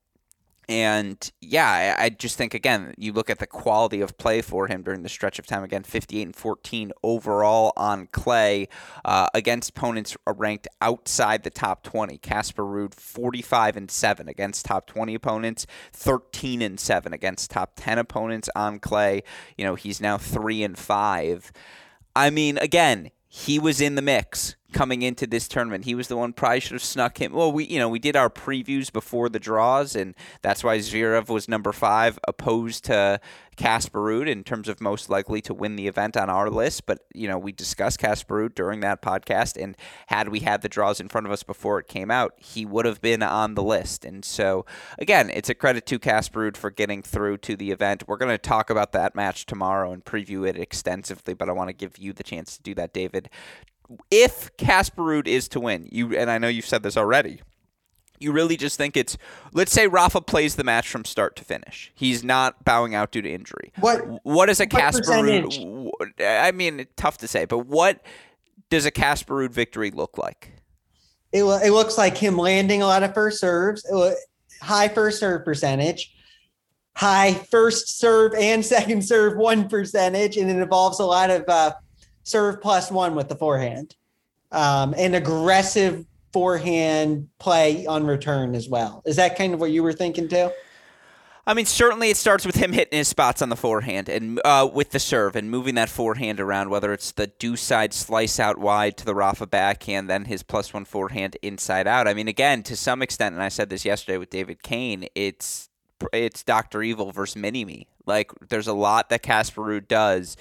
and 0.69 1.31
yeah, 1.41 1.95
I, 1.97 2.05
I, 2.05 2.09
just 2.09 2.37
think 2.37 2.53
again, 2.53 2.93
you 2.95 3.11
look 3.11 3.31
at 3.31 3.39
the 3.39 3.47
quality 3.47 4.01
of 4.01 4.19
play 4.19 4.39
for 4.43 4.67
him 4.67 4.83
during 4.83 5.01
the 5.01 5.09
stretch 5.09 5.39
of 5.39 5.47
time. 5.47 5.63
Again, 5.63 5.81
58 5.81 6.21
and 6.21 6.35
14 6.35 6.91
overall 7.01 7.73
on 7.75 8.05
clay 8.11 8.67
uh, 9.03 9.27
against 9.33 9.71
opponents 9.71 10.15
ranked 10.27 10.67
outside 10.79 11.41
the 11.41 11.49
top 11.49 11.81
20. 11.81 12.19
Casper 12.19 12.61
Ruud 12.61 12.93
45 12.93 13.77
and 13.77 13.89
7 13.89 14.29
against 14.29 14.65
top 14.65 14.85
20 14.85 15.15
opponents, 15.15 15.65
13 15.91 16.61
and 16.61 16.79
7 16.79 17.13
against 17.13 17.49
top 17.49 17.71
10 17.75 17.97
opponents 17.97 18.47
on 18.55 18.77
clay. 18.77 19.23
You 19.57 19.65
know, 19.65 19.73
he's 19.73 19.99
now 19.99 20.19
3 20.19 20.61
and 20.61 20.77
5. 20.77 21.51
I 22.15 22.29
mean, 22.29 22.59
again, 22.59 23.09
he 23.27 23.57
was 23.57 23.81
in 23.81 23.95
the 23.95 24.03
mix 24.03 24.55
coming 24.71 25.01
into 25.01 25.25
this 25.25 25.47
tournament. 25.47 25.85
He 25.85 25.95
was 25.95 26.07
the 26.07 26.17
one 26.17 26.33
probably 26.33 26.59
should 26.59 26.73
have 26.73 26.83
snuck 26.83 27.19
him. 27.19 27.33
Well, 27.33 27.51
we 27.51 27.65
you 27.65 27.79
know 27.79 27.89
we 27.89 27.99
did 27.99 28.15
our 28.15 28.29
previews 28.29 28.91
before 28.91 29.29
the 29.29 29.39
draws, 29.39 29.95
and 29.95 30.15
that's 30.41 30.63
why 30.63 30.77
Zverev 30.77 31.29
was 31.29 31.47
number 31.47 31.71
five, 31.71 32.19
opposed 32.27 32.85
to 32.85 33.19
Casper 33.55 33.99
Ruud 33.99 34.27
in 34.27 34.43
terms 34.43 34.69
of 34.69 34.79
most 34.79 35.09
likely 35.09 35.41
to 35.41 35.53
win 35.53 35.75
the 35.75 35.87
event 35.87 36.15
on 36.15 36.29
our 36.29 36.49
list. 36.49 36.85
But 36.85 36.99
you 37.13 37.27
know 37.27 37.37
we 37.37 37.51
discussed 37.51 37.99
Casper 37.99 38.35
Ruud 38.35 38.55
during 38.55 38.79
that 38.81 39.01
podcast, 39.01 39.61
and 39.61 39.75
had 40.07 40.29
we 40.29 40.41
had 40.41 40.61
the 40.61 40.69
draws 40.69 40.99
in 40.99 41.09
front 41.09 41.25
of 41.25 41.33
us 41.33 41.43
before 41.43 41.79
it 41.79 41.87
came 41.87 42.11
out, 42.11 42.33
he 42.37 42.65
would 42.65 42.85
have 42.85 43.01
been 43.01 43.23
on 43.23 43.55
the 43.55 43.63
list. 43.63 44.05
And 44.05 44.23
so 44.23 44.65
again, 44.97 45.29
it's 45.31 45.49
a 45.49 45.55
credit 45.55 45.85
to 45.87 45.99
Casper 45.99 46.41
Ruud 46.41 46.57
for 46.57 46.69
getting 46.69 47.01
through 47.01 47.37
to 47.37 47.55
the 47.55 47.71
event. 47.71 48.07
We're 48.07 48.17
going 48.17 48.31
to 48.31 48.37
talk 48.37 48.69
about 48.69 48.91
that 48.91 49.15
match 49.15 49.45
tomorrow 49.45 49.91
and 49.91 50.05
preview 50.05 50.47
it 50.47 50.57
extensively, 50.57 51.33
but 51.33 51.49
I 51.49 51.53
want 51.53 51.69
to 51.69 51.73
give 51.73 51.97
you 51.97 52.13
the 52.13 52.23
chance 52.23 52.55
to 52.57 52.63
do 52.63 52.75
that, 52.75 52.93
David 52.93 53.29
if 54.11 54.55
Casper 54.57 55.01
Ruud 55.01 55.27
is 55.27 55.47
to 55.49 55.59
win, 55.59 55.87
you 55.91 56.15
and 56.15 56.29
I 56.29 56.37
know 56.37 56.47
you've 56.47 56.65
said 56.65 56.83
this 56.83 56.97
already. 56.97 57.41
You 58.19 58.33
really 58.33 58.57
just 58.57 58.77
think 58.77 58.97
it's 58.97 59.17
let's 59.53 59.71
say 59.71 59.87
Rafa 59.87 60.21
plays 60.21 60.55
the 60.55 60.63
match 60.63 60.89
from 60.89 61.05
start 61.05 61.35
to 61.37 61.45
finish. 61.45 61.91
He's 61.95 62.23
not 62.23 62.65
bowing 62.65 62.93
out 62.93 63.11
due 63.11 63.21
to 63.21 63.29
injury. 63.29 63.71
What 63.79 64.25
what 64.25 64.49
is 64.49 64.59
a 64.59 64.67
Casper 64.67 65.03
Ruud? 65.03 66.11
I 66.19 66.51
mean, 66.51 66.85
tough 66.97 67.17
to 67.19 67.27
say, 67.27 67.45
but 67.45 67.59
what 67.59 68.01
does 68.69 68.85
a 68.85 68.91
Casper 68.91 69.35
Ruud 69.35 69.51
victory 69.51 69.91
look 69.91 70.17
like? 70.17 70.53
It, 71.31 71.43
it 71.43 71.71
looks 71.71 71.97
like 71.97 72.17
him 72.17 72.37
landing 72.37 72.81
a 72.81 72.87
lot 72.87 73.03
of 73.03 73.13
first 73.13 73.39
serves, 73.39 73.85
high 74.61 74.87
first 74.87 75.19
serve 75.19 75.45
percentage, 75.45 76.13
high 76.95 77.33
first 77.33 77.99
serve 77.99 78.33
and 78.33 78.65
second 78.65 79.03
serve 79.03 79.37
one 79.37 79.69
percentage, 79.69 80.37
and 80.37 80.49
it 80.49 80.57
involves 80.57 80.99
a 80.99 81.05
lot 81.05 81.29
of 81.29 81.43
uh, 81.47 81.71
serve 82.29 82.61
plus 82.61 82.91
one 82.91 83.15
with 83.15 83.27
the 83.27 83.35
forehand, 83.35 83.95
um, 84.51 84.93
and 84.97 85.15
aggressive 85.15 86.05
forehand 86.31 87.27
play 87.39 87.85
on 87.87 88.05
return 88.05 88.53
as 88.53 88.69
well. 88.69 89.01
Is 89.05 89.15
that 89.15 89.35
kind 89.35 89.53
of 89.53 89.59
what 89.59 89.71
you 89.71 89.81
were 89.81 89.93
thinking 89.93 90.27
too? 90.27 90.51
I 91.47 91.55
mean, 91.55 91.65
certainly 91.65 92.11
it 92.11 92.17
starts 92.17 92.45
with 92.45 92.57
him 92.57 92.73
hitting 92.73 92.95
his 92.95 93.07
spots 93.07 93.41
on 93.41 93.49
the 93.49 93.55
forehand 93.55 94.07
and 94.07 94.39
uh, 94.45 94.69
with 94.71 94.91
the 94.91 94.99
serve 94.99 95.35
and 95.35 95.49
moving 95.49 95.73
that 95.75 95.89
forehand 95.89 96.39
around, 96.39 96.69
whether 96.69 96.93
it's 96.93 97.11
the 97.11 97.25
do 97.25 97.55
side 97.55 97.91
slice 97.91 98.39
out 98.39 98.59
wide 98.59 98.97
to 98.97 99.05
the 99.05 99.15
Rafa 99.15 99.47
backhand, 99.47 100.07
then 100.07 100.25
his 100.25 100.43
plus 100.43 100.71
one 100.71 100.85
forehand 100.85 101.37
inside 101.41 101.87
out. 101.87 102.07
I 102.07 102.13
mean, 102.13 102.27
again, 102.27 102.61
to 102.63 102.75
some 102.75 103.01
extent, 103.01 103.33
and 103.33 103.41
I 103.41 103.49
said 103.49 103.71
this 103.71 103.83
yesterday 103.83 104.19
with 104.19 104.29
David 104.29 104.61
Kane, 104.61 105.07
it's 105.15 105.69
it's 106.13 106.43
Doctor 106.43 106.83
Evil 106.83 107.11
versus 107.11 107.35
Mini 107.35 107.65
Me. 107.65 107.87
Like, 108.05 108.31
there's 108.49 108.67
a 108.67 108.73
lot 108.73 109.09
that 109.09 109.23
Casper 109.23 109.61
Ruud 109.61 109.87
does 109.87 110.37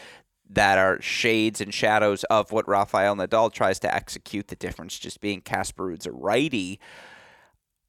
that 0.51 0.79
are 0.79 1.01
shades 1.01 1.61
and 1.61 1.73
shadows 1.73 2.25
of 2.25 2.53
what 2.53 2.69
Rafael 2.69 3.17
Nadal 3.17 3.53
tries 3.53 3.79
to 3.81 3.95
execute. 3.95 4.49
The 4.49 4.57
difference 4.57 4.99
just 4.99 5.21
being 5.21 5.41
Casper 5.41 5.87
Ruud's 5.87 6.07
a 6.07 6.13
righty. 6.13 6.81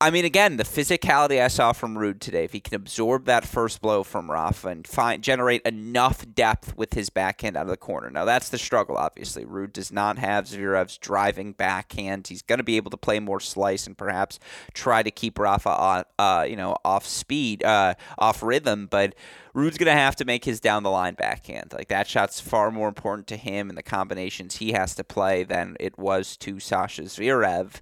I 0.02 0.12
mean, 0.12 0.24
again, 0.24 0.56
the 0.56 0.64
physicality 0.64 1.44
I 1.44 1.50
saw 1.50 1.74
from 1.74 1.96
Ruud 1.96 2.22
today, 2.22 2.46
if 2.46 2.54
he 2.54 2.62
can 2.62 2.74
absorb 2.74 3.26
that 3.26 3.46
first 3.46 3.82
blow 3.82 4.04
from 4.04 4.32
Rafa 4.32 4.70
and 4.70 4.88
find 4.88 5.22
generate 5.22 5.62
enough 5.64 6.26
depth 6.34 6.78
with 6.78 6.94
his 6.94 7.10
backhand 7.10 7.58
out 7.58 7.64
of 7.64 7.68
the 7.68 7.76
corner. 7.76 8.10
Now, 8.10 8.24
that's 8.24 8.48
the 8.48 8.58
struggle, 8.58 8.96
obviously. 8.96 9.44
Ruud 9.44 9.74
does 9.74 9.92
not 9.92 10.18
have 10.18 10.46
Zverev's 10.46 10.98
driving 10.98 11.52
backhand. 11.52 12.28
He's 12.28 12.42
going 12.42 12.60
to 12.60 12.64
be 12.64 12.78
able 12.78 12.92
to 12.92 12.98
play 12.98 13.20
more 13.20 13.42
slice 13.42 13.88
and 13.88 13.98
perhaps 13.98 14.40
try 14.74 15.04
to 15.04 15.12
keep 15.12 15.38
Rafa 15.38 15.70
on, 15.70 16.04
uh, 16.18 16.46
you 16.48 16.56
know, 16.56 16.78
off 16.86 17.06
speed, 17.06 17.62
uh, 17.66 17.96
off 18.18 18.42
rhythm. 18.42 18.88
But 18.90 19.16
Ruud's 19.54 19.78
going 19.78 19.94
to 19.94 20.02
have 20.02 20.16
to 20.16 20.24
make 20.24 20.46
his 20.46 20.62
down 20.62 20.84
the 20.84 20.92
line 20.92 21.16
backhand. 21.16 21.74
Like 21.74 21.90
that 21.90 22.08
shot's 22.08 22.40
far 22.40 22.72
more 22.72 22.88
important 22.88 23.28
to 23.28 23.36
him 23.36 23.68
and 23.68 23.78
the 23.78 23.84
combinations 23.84 24.56
he 24.56 24.72
has 24.72 24.96
to 24.96 25.04
play 25.04 25.44
than 25.44 25.76
it 25.78 26.00
was 26.00 26.38
to 26.38 26.62
Sasha 26.62 27.02
Zverev. 27.02 27.82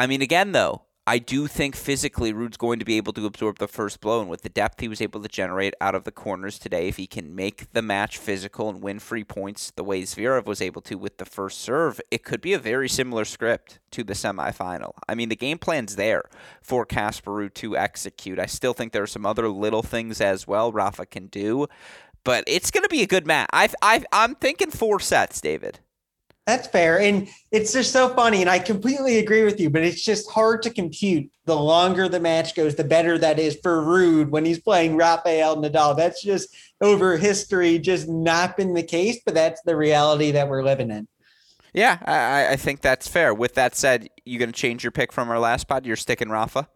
I 0.00 0.08
mean, 0.08 0.20
again, 0.20 0.50
though, 0.50 0.82
I 1.08 1.18
do 1.18 1.46
think 1.46 1.76
physically 1.76 2.32
Ruud's 2.32 2.56
going 2.56 2.80
to 2.80 2.84
be 2.84 2.96
able 2.96 3.12
to 3.12 3.26
absorb 3.26 3.58
the 3.58 3.68
first 3.68 4.00
blow, 4.00 4.20
and 4.20 4.28
with 4.28 4.42
the 4.42 4.48
depth 4.48 4.80
he 4.80 4.88
was 4.88 5.00
able 5.00 5.22
to 5.22 5.28
generate 5.28 5.74
out 5.80 5.94
of 5.94 6.02
the 6.02 6.10
corners 6.10 6.58
today, 6.58 6.88
if 6.88 6.96
he 6.96 7.06
can 7.06 7.32
make 7.32 7.72
the 7.72 7.80
match 7.80 8.18
physical 8.18 8.68
and 8.68 8.82
win 8.82 8.98
free 8.98 9.22
points 9.22 9.70
the 9.70 9.84
way 9.84 10.02
Zverev 10.02 10.46
was 10.46 10.60
able 10.60 10.82
to 10.82 10.98
with 10.98 11.18
the 11.18 11.24
first 11.24 11.60
serve, 11.60 12.00
it 12.10 12.24
could 12.24 12.40
be 12.40 12.54
a 12.54 12.58
very 12.58 12.88
similar 12.88 13.24
script 13.24 13.78
to 13.92 14.02
the 14.02 14.14
semifinal. 14.14 14.94
I 15.08 15.14
mean, 15.14 15.28
the 15.28 15.36
game 15.36 15.58
plan's 15.58 15.94
there 15.94 16.24
for 16.60 16.84
Casper 16.84 17.30
Ruud 17.30 17.54
to 17.54 17.76
execute. 17.76 18.40
I 18.40 18.46
still 18.46 18.74
think 18.74 18.92
there 18.92 19.04
are 19.04 19.06
some 19.06 19.26
other 19.26 19.48
little 19.48 19.84
things 19.84 20.20
as 20.20 20.48
well 20.48 20.72
Rafa 20.72 21.06
can 21.06 21.28
do, 21.28 21.68
but 22.24 22.42
it's 22.48 22.72
going 22.72 22.82
to 22.82 22.88
be 22.88 23.02
a 23.02 23.06
good 23.06 23.28
match. 23.28 23.48
I, 23.52 23.68
I, 23.80 24.04
I'm 24.10 24.34
thinking 24.34 24.72
four 24.72 24.98
sets, 24.98 25.40
David. 25.40 25.78
That's 26.46 26.68
fair. 26.68 27.00
And 27.00 27.28
it's 27.50 27.72
just 27.72 27.92
so 27.92 28.08
funny. 28.10 28.40
And 28.40 28.48
I 28.48 28.60
completely 28.60 29.18
agree 29.18 29.42
with 29.42 29.58
you, 29.58 29.68
but 29.68 29.82
it's 29.82 30.02
just 30.02 30.30
hard 30.30 30.62
to 30.62 30.70
compute. 30.70 31.28
The 31.44 31.56
longer 31.56 32.08
the 32.08 32.20
match 32.20 32.54
goes, 32.54 32.76
the 32.76 32.84
better 32.84 33.18
that 33.18 33.40
is 33.40 33.58
for 33.64 33.82
Ruud 33.82 34.28
when 34.28 34.44
he's 34.44 34.60
playing 34.60 34.96
Rafael 34.96 35.56
Nadal. 35.56 35.96
That's 35.96 36.22
just 36.22 36.54
over 36.80 37.16
history, 37.16 37.80
just 37.80 38.08
not 38.08 38.56
been 38.56 38.74
the 38.74 38.82
case, 38.84 39.20
but 39.24 39.34
that's 39.34 39.60
the 39.62 39.74
reality 39.74 40.30
that 40.30 40.48
we're 40.48 40.62
living 40.62 40.92
in. 40.92 41.08
Yeah, 41.74 41.98
I, 42.04 42.52
I 42.52 42.56
think 42.56 42.80
that's 42.80 43.08
fair. 43.08 43.34
With 43.34 43.54
that 43.54 43.74
said, 43.74 44.08
you 44.24 44.38
going 44.38 44.52
to 44.52 44.56
change 44.56 44.84
your 44.84 44.92
pick 44.92 45.12
from 45.12 45.28
our 45.28 45.40
last 45.40 45.66
pod? 45.66 45.84
You're 45.84 45.96
sticking 45.96 46.30
Rafa? 46.30 46.68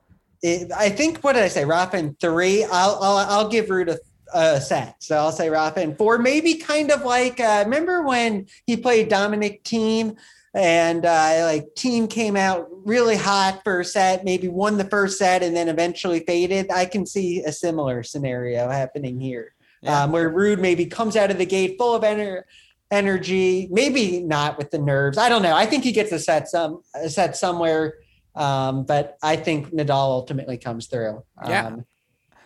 It, 0.42 0.72
I 0.72 0.88
think, 0.88 1.20
what 1.20 1.34
did 1.34 1.44
I 1.44 1.48
say? 1.48 1.64
Rafa 1.64 1.96
in 1.96 2.16
three. 2.16 2.64
I'll, 2.64 2.98
I'll, 3.00 3.16
I'll 3.18 3.48
give 3.48 3.66
Ruud 3.66 3.88
a 3.88 3.98
uh, 4.32 4.60
set. 4.60 5.02
So 5.02 5.16
I'll 5.16 5.32
say 5.32 5.50
Rafa 5.50 5.80
and 5.80 5.96
four, 5.96 6.18
maybe 6.18 6.54
kind 6.54 6.90
of 6.90 7.02
like 7.02 7.40
uh, 7.40 7.62
remember 7.64 8.02
when 8.02 8.46
he 8.66 8.76
played 8.76 9.08
Dominic 9.08 9.64
Thiem 9.64 10.16
and 10.54 11.06
uh, 11.06 11.42
like 11.44 11.74
Thiem 11.76 12.10
came 12.10 12.36
out 12.36 12.68
really 12.84 13.16
hot 13.16 13.62
first 13.64 13.92
set, 13.92 14.24
maybe 14.24 14.48
won 14.48 14.78
the 14.78 14.84
first 14.84 15.18
set 15.18 15.42
and 15.42 15.54
then 15.54 15.68
eventually 15.68 16.20
faded. 16.20 16.70
I 16.70 16.86
can 16.86 17.06
see 17.06 17.42
a 17.44 17.52
similar 17.52 18.02
scenario 18.02 18.68
happening 18.68 19.20
here, 19.20 19.54
yeah. 19.82 20.02
um, 20.02 20.12
where 20.12 20.30
Ruud 20.30 20.58
maybe 20.58 20.86
comes 20.86 21.16
out 21.16 21.30
of 21.30 21.38
the 21.38 21.46
gate 21.46 21.76
full 21.78 21.94
of 21.94 22.02
ener- 22.02 22.42
energy, 22.90 23.68
maybe 23.70 24.20
not 24.22 24.58
with 24.58 24.70
the 24.70 24.78
nerves. 24.78 25.18
I 25.18 25.28
don't 25.28 25.42
know. 25.42 25.54
I 25.54 25.66
think 25.66 25.84
he 25.84 25.92
gets 25.92 26.10
a 26.12 26.18
set 26.18 26.48
some 26.48 26.82
a 26.94 27.08
set 27.08 27.36
somewhere, 27.36 27.94
um, 28.34 28.84
but 28.84 29.18
I 29.22 29.36
think 29.36 29.70
Nadal 29.70 29.90
ultimately 29.90 30.58
comes 30.58 30.86
through. 30.88 31.22
Um, 31.38 31.50
yeah. 31.50 31.76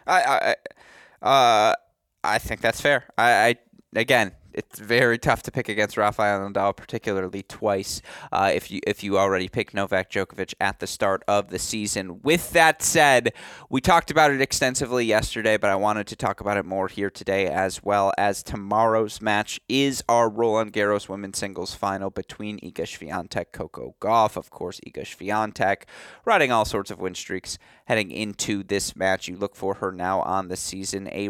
I, 0.07 0.23
I 0.23 0.57
uh, 1.25 1.75
I 2.23 2.39
think 2.39 2.61
that's 2.61 2.81
fair. 2.81 3.05
I, 3.19 3.33
I 3.49 3.57
again, 3.97 4.33
it's 4.55 4.79
very 4.79 5.19
tough 5.19 5.43
to 5.43 5.51
pick 5.51 5.69
against 5.69 5.97
Rafael 5.97 6.49
Nadal, 6.49 6.77
particularly 6.77 7.43
twice. 7.43 8.01
Uh, 8.33 8.51
if 8.55 8.71
you 8.71 8.81
if 8.87 9.03
you 9.03 9.19
already 9.19 9.49
picked 9.49 9.75
Novak 9.75 10.11
Djokovic 10.11 10.55
at 10.61 10.81
the 10.81 10.87
start 10.87 11.23
of 11.29 11.51
the 11.51 11.59
season. 11.59 12.21
With 12.23 12.51
that 12.53 12.83
said, 12.83 13.33
we 13.69 13.81
talked 13.81 14.11
about 14.11 14.31
it 14.31 14.41
extensively 14.41 15.05
yesterday, 15.05 15.57
but 15.57 15.71
I 15.71 15.77
wanted 15.77 16.07
to 16.09 16.17
talk 16.17 16.41
about 16.41 16.57
it 16.57 16.65
more 16.65 16.89
here 16.89 17.11
today 17.11 17.47
as 17.47 17.83
well 17.83 18.13
as 18.17 18.43
tomorrow's 18.43 19.21
match 19.21 19.61
is 19.69 20.03
our 20.09 20.29
Roland 20.29 20.73
Garros 20.73 21.09
women's 21.09 21.39
singles 21.39 21.75
final 21.75 22.11
between 22.11 22.59
Iga 22.61 22.85
Swiatek, 22.85 23.47
Coco 23.53 23.95
Gauff, 24.01 24.37
of 24.37 24.51
course, 24.51 24.81
Iga 24.87 25.03
Swiatek, 25.03 25.83
riding 26.25 26.53
all 26.53 26.65
sorts 26.65 26.91
of 26.91 27.01
win 27.01 27.15
streaks 27.15 27.59
heading 27.87 28.11
into 28.11 28.63
this 28.63 28.97
match. 28.97 29.29
You 29.29 29.37
look 29.37 29.57
for 29.57 29.75
her 29.75 29.93
now 29.93 30.21
on 30.23 30.49
the 30.49 30.57
season 30.57 31.09
a 31.13 31.29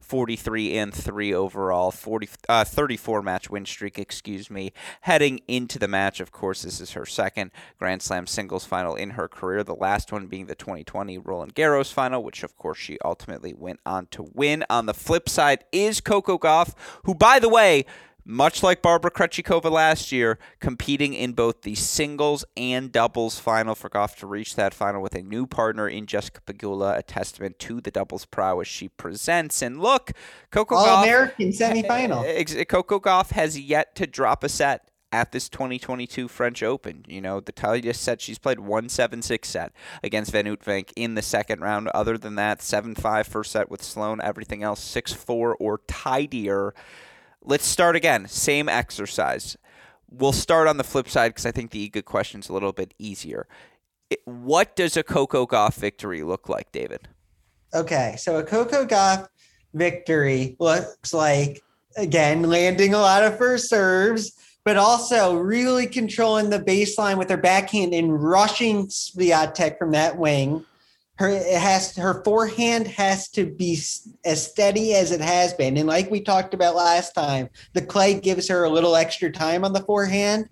43 0.00 0.78
and 0.78 0.94
3 0.94 1.34
overall. 1.34 1.90
40 1.90 2.28
uh, 2.48 2.64
34 2.64 3.22
match 3.22 3.50
win 3.50 3.66
streak 3.66 3.98
excuse 3.98 4.50
me. 4.50 4.72
Heading 5.02 5.40
into 5.48 5.78
the 5.78 5.88
match 5.88 6.20
of 6.20 6.32
course 6.32 6.62
this 6.62 6.80
is 6.80 6.92
her 6.92 7.04
second 7.04 7.50
grand 7.78 8.02
slam 8.02 8.26
singles 8.26 8.64
final 8.64 8.94
in 8.94 9.10
her 9.10 9.28
career. 9.28 9.64
The 9.64 9.74
last 9.74 10.12
one 10.12 10.26
being 10.26 10.46
the 10.46 10.54
2020 10.54 11.18
Roland 11.18 11.54
Garros 11.54 11.92
final 11.92 12.22
which 12.22 12.42
of 12.42 12.56
course 12.56 12.78
she 12.78 12.98
ultimately 13.04 13.52
went 13.52 13.80
on 13.84 14.06
to 14.12 14.30
win. 14.32 14.64
On 14.70 14.86
the 14.86 14.94
flip 14.94 15.28
side 15.28 15.64
is 15.72 16.00
Coco 16.00 16.38
Gauff 16.38 16.74
who 17.04 17.14
by 17.14 17.38
the 17.38 17.48
way 17.48 17.84
much 18.24 18.62
like 18.62 18.82
Barbara 18.82 19.10
Krejcikova 19.10 19.70
last 19.70 20.12
year, 20.12 20.38
competing 20.60 21.14
in 21.14 21.32
both 21.32 21.62
the 21.62 21.74
singles 21.74 22.44
and 22.56 22.92
doubles 22.92 23.38
final 23.38 23.74
for 23.74 23.88
Gauff 23.88 24.16
to 24.16 24.26
reach 24.26 24.56
that 24.56 24.74
final 24.74 25.02
with 25.02 25.14
a 25.14 25.22
new 25.22 25.46
partner 25.46 25.88
in 25.88 26.06
Jessica 26.06 26.40
Pegula, 26.40 26.96
a 26.96 27.02
testament 27.02 27.58
to 27.60 27.80
the 27.80 27.90
doubles 27.90 28.24
prowess 28.24 28.68
she 28.68 28.88
presents. 28.88 29.62
And 29.62 29.80
look, 29.80 30.12
Coco 30.50 30.76
All 30.76 30.86
Gauff, 30.86 31.02
American 31.02 31.50
semifinal. 31.50 32.24
Eh, 32.26 32.64
Coco 32.64 32.98
Gauff 33.00 33.30
has 33.32 33.58
yet 33.58 33.94
to 33.96 34.06
drop 34.06 34.44
a 34.44 34.48
set 34.48 34.90
at 35.12 35.32
this 35.32 35.48
2022 35.48 36.28
French 36.28 36.62
Open. 36.62 37.04
You 37.08 37.20
know, 37.20 37.40
the 37.40 37.52
Talia 37.52 37.94
set 37.94 38.20
she's 38.20 38.38
played 38.38 38.60
one 38.60 38.88
seven 38.88 39.22
six 39.22 39.48
set 39.48 39.72
against 40.02 40.32
Van 40.32 40.44
Uytvanck 40.44 40.92
in 40.96 41.14
the 41.14 41.22
second 41.22 41.60
round. 41.60 41.88
Other 41.88 42.16
than 42.16 42.36
that, 42.36 42.60
7-5 42.60 43.26
first 43.26 43.52
set 43.52 43.70
with 43.70 43.82
Sloane. 43.82 44.20
Everything 44.22 44.62
else 44.62 44.82
6-4 44.82 45.54
or 45.58 45.80
tidier. 45.86 46.74
Let's 47.44 47.66
start 47.66 47.96
again. 47.96 48.28
Same 48.28 48.68
exercise. 48.68 49.56
We'll 50.10 50.32
start 50.32 50.68
on 50.68 50.76
the 50.76 50.84
flip 50.84 51.08
side 51.08 51.30
because 51.30 51.46
I 51.46 51.52
think 51.52 51.70
the 51.70 51.88
Iga 51.88 52.04
question's 52.04 52.48
a 52.48 52.52
little 52.52 52.72
bit 52.72 52.94
easier. 52.98 53.46
It, 54.10 54.20
what 54.24 54.76
does 54.76 54.96
a 54.96 55.02
Coco 55.02 55.46
Gauff 55.46 55.76
victory 55.76 56.22
look 56.22 56.48
like, 56.48 56.72
David? 56.72 57.08
Okay, 57.72 58.16
so 58.18 58.38
a 58.38 58.42
Coco 58.42 58.84
Gauff 58.84 59.28
victory 59.72 60.56
looks 60.58 61.14
like 61.14 61.62
again 61.96 62.42
landing 62.42 62.94
a 62.94 62.98
lot 62.98 63.24
of 63.24 63.38
first 63.38 63.68
serves, 63.68 64.32
but 64.64 64.76
also 64.76 65.36
really 65.36 65.86
controlling 65.86 66.50
the 66.50 66.58
baseline 66.58 67.16
with 67.16 67.30
her 67.30 67.36
backhand 67.36 67.94
and 67.94 68.22
rushing 68.22 68.88
Swiatek 68.88 69.78
from 69.78 69.92
that 69.92 70.18
wing. 70.18 70.64
Her 71.20 71.28
it 71.28 71.60
has 71.60 71.94
her 71.96 72.24
forehand 72.24 72.86
has 72.88 73.28
to 73.32 73.44
be 73.44 73.78
as 74.24 74.50
steady 74.50 74.94
as 74.94 75.12
it 75.12 75.20
has 75.20 75.52
been, 75.52 75.76
and 75.76 75.86
like 75.86 76.10
we 76.10 76.22
talked 76.22 76.54
about 76.54 76.74
last 76.74 77.12
time, 77.12 77.50
the 77.74 77.82
clay 77.82 78.18
gives 78.18 78.48
her 78.48 78.64
a 78.64 78.70
little 78.70 78.96
extra 78.96 79.30
time 79.30 79.62
on 79.62 79.74
the 79.74 79.82
forehand 79.82 80.48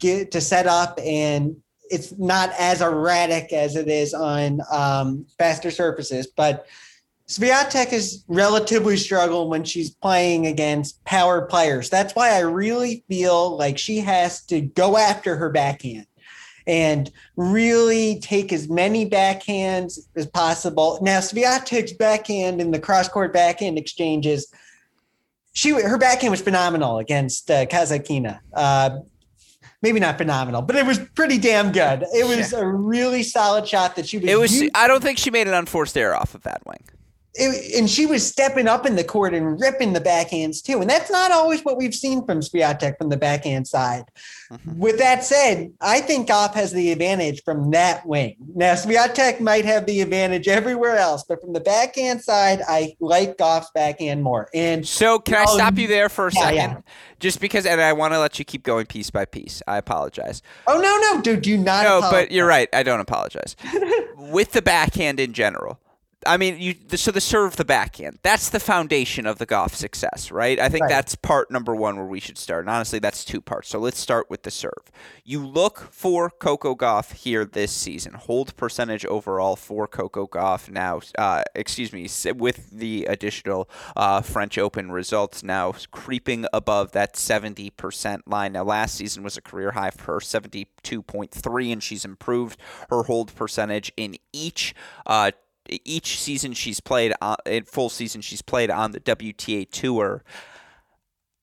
get, 0.00 0.32
to 0.32 0.40
set 0.40 0.66
up 0.66 0.98
and 1.04 1.56
it's 1.88 2.18
not 2.18 2.50
as 2.58 2.82
erratic 2.82 3.52
as 3.52 3.76
it 3.76 3.86
is 3.86 4.12
on 4.12 4.60
um, 4.72 5.24
faster 5.38 5.70
surfaces, 5.70 6.26
but 6.26 6.66
Swiatek 7.28 7.92
is 7.92 8.24
relatively 8.26 8.96
struggled 8.96 9.50
when 9.50 9.62
she's 9.62 9.94
playing 9.94 10.48
against 10.48 11.04
power 11.04 11.42
players. 11.42 11.90
That's 11.90 12.14
why 12.16 12.30
I 12.30 12.40
really 12.40 13.04
feel 13.08 13.56
like 13.56 13.78
she 13.78 14.00
has 14.00 14.44
to 14.46 14.62
go 14.62 14.96
after 14.96 15.36
her 15.36 15.50
backhand 15.50 16.07
and 16.68 17.10
really 17.36 18.20
take 18.20 18.52
as 18.52 18.68
many 18.68 19.08
backhands 19.08 19.98
as 20.14 20.26
possible. 20.26 20.98
Now, 21.02 21.18
Swiatek's 21.18 21.94
backhand 21.94 22.60
in 22.60 22.70
the 22.70 22.78
cross 22.78 23.08
court 23.08 23.32
backhand 23.32 23.78
exchanges, 23.78 24.52
she 25.54 25.70
her 25.70 25.98
backhand 25.98 26.30
was 26.30 26.42
phenomenal 26.42 26.98
against 26.98 27.50
uh, 27.50 27.66
Kasatkina. 27.66 28.38
Uh, 28.52 28.98
maybe 29.82 29.98
not 29.98 30.18
phenomenal, 30.18 30.62
but 30.62 30.76
it 30.76 30.86
was 30.86 30.98
pretty 31.16 31.38
damn 31.38 31.72
good. 31.72 32.04
It 32.14 32.26
was 32.26 32.52
yeah. 32.52 32.58
a 32.58 32.66
really 32.66 33.22
solid 33.22 33.66
shot 33.66 33.96
that 33.96 34.06
she 34.06 34.18
was. 34.18 34.30
It 34.30 34.38
was. 34.38 34.52
Using. 34.52 34.70
I 34.74 34.86
don't 34.86 35.02
think 35.02 35.18
she 35.18 35.30
made 35.30 35.48
an 35.48 35.54
unforced 35.54 35.96
error 35.96 36.14
off 36.14 36.34
of 36.34 36.42
that 36.42 36.64
wing 36.66 36.84
it, 37.34 37.78
and 37.78 37.88
she 37.88 38.06
was 38.06 38.26
stepping 38.26 38.66
up 38.66 38.86
in 38.86 38.96
the 38.96 39.04
court 39.04 39.34
and 39.34 39.60
ripping 39.60 39.92
the 39.92 40.00
backhands 40.00 40.62
too. 40.62 40.80
And 40.80 40.88
that's 40.88 41.10
not 41.10 41.30
always 41.30 41.64
what 41.64 41.76
we've 41.76 41.94
seen 41.94 42.24
from 42.24 42.40
Swiatek 42.40 42.98
from 42.98 43.08
the 43.08 43.16
backhand 43.16 43.68
side. 43.68 44.04
Mm-hmm. 44.50 44.78
With 44.78 44.98
that 44.98 45.24
said, 45.24 45.72
I 45.80 46.00
think 46.00 46.28
Gauff 46.28 46.54
has 46.54 46.72
the 46.72 46.90
advantage 46.90 47.42
from 47.44 47.70
that 47.72 48.06
wing. 48.06 48.36
Now, 48.54 48.74
Swiatek 48.74 49.40
might 49.40 49.64
have 49.64 49.86
the 49.86 50.00
advantage 50.00 50.48
everywhere 50.48 50.96
else, 50.96 51.24
but 51.28 51.40
from 51.40 51.52
the 51.52 51.60
backhand 51.60 52.22
side, 52.22 52.62
I 52.66 52.96
like 53.00 53.36
Gauff's 53.36 53.70
backhand 53.74 54.22
more. 54.22 54.48
And 54.54 54.86
so, 54.86 55.18
can 55.18 55.34
I 55.34 55.44
stop 55.44 55.76
you 55.76 55.86
there 55.86 56.08
for 56.08 56.28
a 56.28 56.32
yeah, 56.32 56.40
second? 56.40 56.56
Yeah. 56.56 56.80
Just 57.20 57.40
because, 57.40 57.66
and 57.66 57.80
I 57.80 57.92
want 57.92 58.14
to 58.14 58.20
let 58.20 58.38
you 58.38 58.44
keep 58.44 58.62
going 58.62 58.86
piece 58.86 59.10
by 59.10 59.24
piece. 59.24 59.60
I 59.66 59.76
apologize. 59.76 60.40
Oh 60.66 60.80
no, 60.80 60.98
no, 61.12 61.22
dude, 61.22 61.42
do 61.42 61.58
not. 61.58 61.84
No, 61.84 61.98
apologize. 61.98 62.26
but 62.26 62.32
you're 62.32 62.46
right. 62.46 62.68
I 62.72 62.82
don't 62.82 63.00
apologize. 63.00 63.56
With 64.16 64.52
the 64.52 64.62
backhand 64.62 65.20
in 65.20 65.32
general 65.32 65.78
I 66.26 66.36
mean, 66.36 66.60
you 66.60 66.74
so 66.96 67.12
the 67.12 67.20
serve 67.20 67.56
the 67.56 67.64
backhand. 67.64 68.18
That's 68.22 68.50
the 68.50 68.58
foundation 68.58 69.24
of 69.24 69.38
the 69.38 69.46
Gauff 69.46 69.74
success, 69.74 70.32
right? 70.32 70.58
I 70.58 70.68
think 70.68 70.82
right. 70.82 70.88
that's 70.90 71.14
part 71.14 71.50
number 71.50 71.76
one 71.76 71.96
where 71.96 72.06
we 72.06 72.18
should 72.18 72.38
start. 72.38 72.64
And 72.64 72.70
honestly, 72.70 72.98
that's 72.98 73.24
two 73.24 73.40
parts. 73.40 73.68
So 73.68 73.78
let's 73.78 74.00
start 74.00 74.28
with 74.28 74.42
the 74.42 74.50
serve. 74.50 74.90
You 75.24 75.46
look 75.46 75.88
for 75.92 76.28
Coco 76.28 76.74
Gauff 76.74 77.12
here 77.12 77.44
this 77.44 77.70
season. 77.70 78.14
Hold 78.14 78.56
percentage 78.56 79.06
overall 79.06 79.54
for 79.54 79.86
Coco 79.86 80.26
Gauff 80.26 80.68
now. 80.68 81.00
Uh, 81.16 81.44
excuse 81.54 81.92
me, 81.92 82.08
with 82.32 82.70
the 82.70 83.04
additional 83.04 83.70
uh, 83.96 84.20
French 84.20 84.58
Open 84.58 84.90
results 84.90 85.42
now 85.44 85.72
creeping 85.92 86.46
above 86.52 86.92
that 86.92 87.16
seventy 87.16 87.70
percent 87.70 88.26
line. 88.26 88.52
Now, 88.52 88.64
last 88.64 88.96
season 88.96 89.22
was 89.22 89.36
a 89.36 89.42
career 89.42 89.70
high 89.70 89.90
for 89.90 90.14
her, 90.14 90.20
seventy-two 90.20 91.02
point 91.02 91.30
three, 91.30 91.70
and 91.70 91.82
she's 91.82 92.04
improved 92.04 92.58
her 92.90 93.04
hold 93.04 93.34
percentage 93.36 93.92
in 93.96 94.16
each. 94.32 94.74
Uh, 95.06 95.30
each 95.68 96.20
season 96.20 96.52
she's 96.52 96.80
played 96.80 97.12
on, 97.20 97.36
in 97.46 97.64
full 97.64 97.88
season 97.88 98.20
she's 98.20 98.42
played 98.42 98.70
on 98.70 98.92
the 98.92 99.00
WTA 99.00 99.70
tour. 99.70 100.22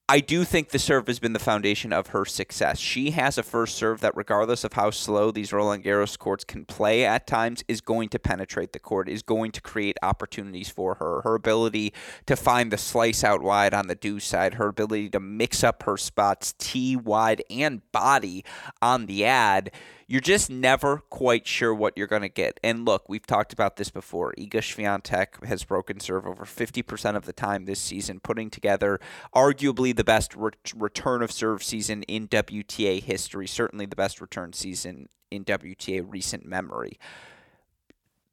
I 0.07 0.19
do 0.19 0.43
think 0.43 0.69
the 0.69 0.78
serve 0.78 1.07
has 1.07 1.17
been 1.17 1.34
the 1.34 1.39
foundation 1.39 1.91
of 1.91 2.07
her 2.07 2.26
success. 2.26 2.78
She 2.78 3.09
has 3.11 3.39
a 3.39 3.43
first 3.43 3.76
serve 3.76 4.01
that, 4.01 4.15
regardless 4.15 4.63
of 4.63 4.73
how 4.73 4.91
slow 4.91 5.32
these 5.32 5.51
Roland 5.51 5.84
Garros 5.84 6.15
courts 6.15 6.43
can 6.43 6.63
play 6.63 7.03
at 7.03 7.26
times, 7.26 7.63
is 7.67 7.82
going 7.82 8.09
to 8.09 8.19
penetrate 8.19 8.71
the 8.71 8.80
court, 8.80 9.09
is 9.09 9.23
going 9.23 9.51
to 9.53 9.61
create 9.61 9.97
opportunities 10.03 10.69
for 10.69 10.95
her. 10.95 11.21
Her 11.21 11.34
ability 11.34 11.91
to 12.28 12.36
find 12.36 12.71
the 12.71 12.78
slice 12.78 13.23
out 13.23 13.41
wide 13.41 13.73
on 13.73 13.88
the 13.88 13.95
deuce 13.95 14.26
side, 14.26 14.55
her 14.55 14.67
ability 14.67 15.09
to 15.09 15.19
mix 15.19 15.63
up 15.63 15.82
her 15.84 15.97
spots, 15.97 16.53
tee 16.59 16.95
wide 16.95 17.43
and 17.49 17.82
body 17.91 18.45
on 18.84 19.07
the 19.07 19.26
ad 19.26 19.71
you're 20.07 20.21
just 20.21 20.49
never 20.49 20.97
quite 21.09 21.47
sure 21.47 21.73
what 21.73 21.97
you're 21.97 22.05
going 22.07 22.21
to 22.21 22.29
get. 22.29 22.59
And 22.63 22.85
look, 22.85 23.09
we've 23.09 23.25
talked 23.25 23.53
about 23.53 23.77
this 23.77 23.89
before. 23.89 24.33
Iga 24.37 24.61
Swiatek 24.61 25.43
has 25.45 25.63
broken 25.63 25.99
serve 25.99 26.27
over 26.27 26.45
50% 26.45 27.15
of 27.15 27.25
the 27.25 27.33
time 27.33 27.65
this 27.65 27.79
season, 27.79 28.19
putting 28.19 28.49
together 28.49 28.99
arguably 29.35 29.95
the 29.95 30.03
best 30.03 30.35
re- 30.35 30.51
return 30.75 31.23
of 31.23 31.31
serve 31.31 31.63
season 31.63 32.03
in 32.03 32.27
WTA 32.27 33.01
history, 33.01 33.47
certainly 33.47 33.85
the 33.85 33.95
best 33.95 34.21
return 34.21 34.53
season 34.53 35.09
in 35.31 35.43
WTA 35.43 36.05
recent 36.07 36.45
memory. 36.45 36.99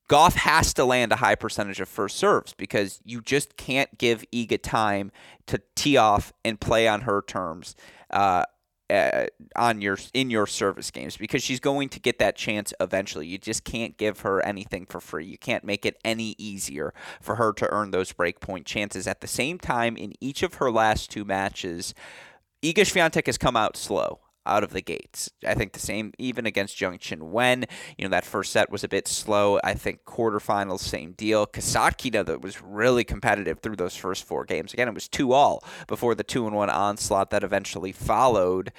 Gauff 0.08 0.34
has 0.34 0.74
to 0.74 0.84
land 0.84 1.10
a 1.10 1.16
high 1.16 1.36
percentage 1.36 1.80
of 1.80 1.88
first 1.88 2.18
serves 2.18 2.52
because 2.52 3.00
you 3.02 3.22
just 3.22 3.56
can't 3.56 3.96
give 3.96 4.26
Iga 4.30 4.60
time 4.60 5.10
to 5.46 5.62
tee 5.74 5.96
off 5.96 6.34
and 6.44 6.60
play 6.60 6.86
on 6.86 7.02
her 7.02 7.22
terms. 7.22 7.74
Uh, 8.10 8.44
uh, 8.93 9.26
on 9.57 9.80
your 9.80 9.97
in 10.12 10.28
your 10.28 10.47
service 10.47 10.90
games 10.90 11.16
because 11.16 11.43
she's 11.43 11.61
going 11.61 11.88
to 11.88 12.01
get 12.01 12.18
that 12.18 12.36
chance 12.36 12.74
eventually. 12.78 13.26
You 13.26 13.38
just 13.38 13.64
can't 13.64 13.97
give 13.97 14.20
her 14.20 14.45
anything 14.45 14.84
for 14.84 15.01
free. 15.01 15.24
You 15.24 15.38
can't 15.38 15.64
make 15.64 15.86
it 15.86 15.97
any 16.05 16.34
easier 16.36 16.93
for 17.20 17.36
her 17.36 17.53
to 17.55 17.72
earn 17.72 17.90
those 17.90 18.12
breakpoint 18.12 18.66
chances. 18.66 19.07
At 19.07 19.20
the 19.20 19.26
same 19.26 19.59
time, 19.59 19.97
in 19.97 20.12
each 20.20 20.43
of 20.43 20.55
her 20.55 20.70
last 20.70 21.11
two 21.11 21.24
matches, 21.24 21.95
Iga 22.62 22.82
Swiatek 22.82 23.26
has 23.26 23.38
come 23.38 23.57
out 23.57 23.76
slow 23.76 24.20
out 24.47 24.64
of 24.64 24.72
the 24.72 24.82
gates. 24.82 25.30
I 25.47 25.55
think 25.55 25.72
the 25.72 25.78
same 25.78 26.12
even 26.18 26.47
against 26.47 26.76
Zheng 26.76 26.99
Qinwen. 26.99 27.68
You 27.97 28.05
know, 28.05 28.11
that 28.11 28.24
first 28.24 28.53
set 28.53 28.70
was 28.70 28.84
a 28.84 28.88
bit 28.88 29.09
slow. 29.09 29.59
I 29.62 29.74
think 29.74 30.05
quarterfinals, 30.05 30.80
same 30.80 31.12
deal. 31.12 31.47
Kasatkina 31.47 32.24
that 32.26 32.43
was 32.43 32.62
really 32.62 33.05
competitive 33.05 33.61
through 33.61 33.76
those 33.76 33.97
first 33.97 34.24
four 34.24 34.45
games. 34.45 34.72
Again, 34.72 34.88
it 34.88 34.95
was 34.95 35.09
two 35.09 35.32
all 35.32 35.62
before 35.86 36.14
the 36.14 36.24
two 36.24 36.47
and 36.47 36.57
one 36.57 36.70
onslaught 36.70 37.30
that 37.30 37.45
eventually 37.45 37.93
followed. 37.93 38.72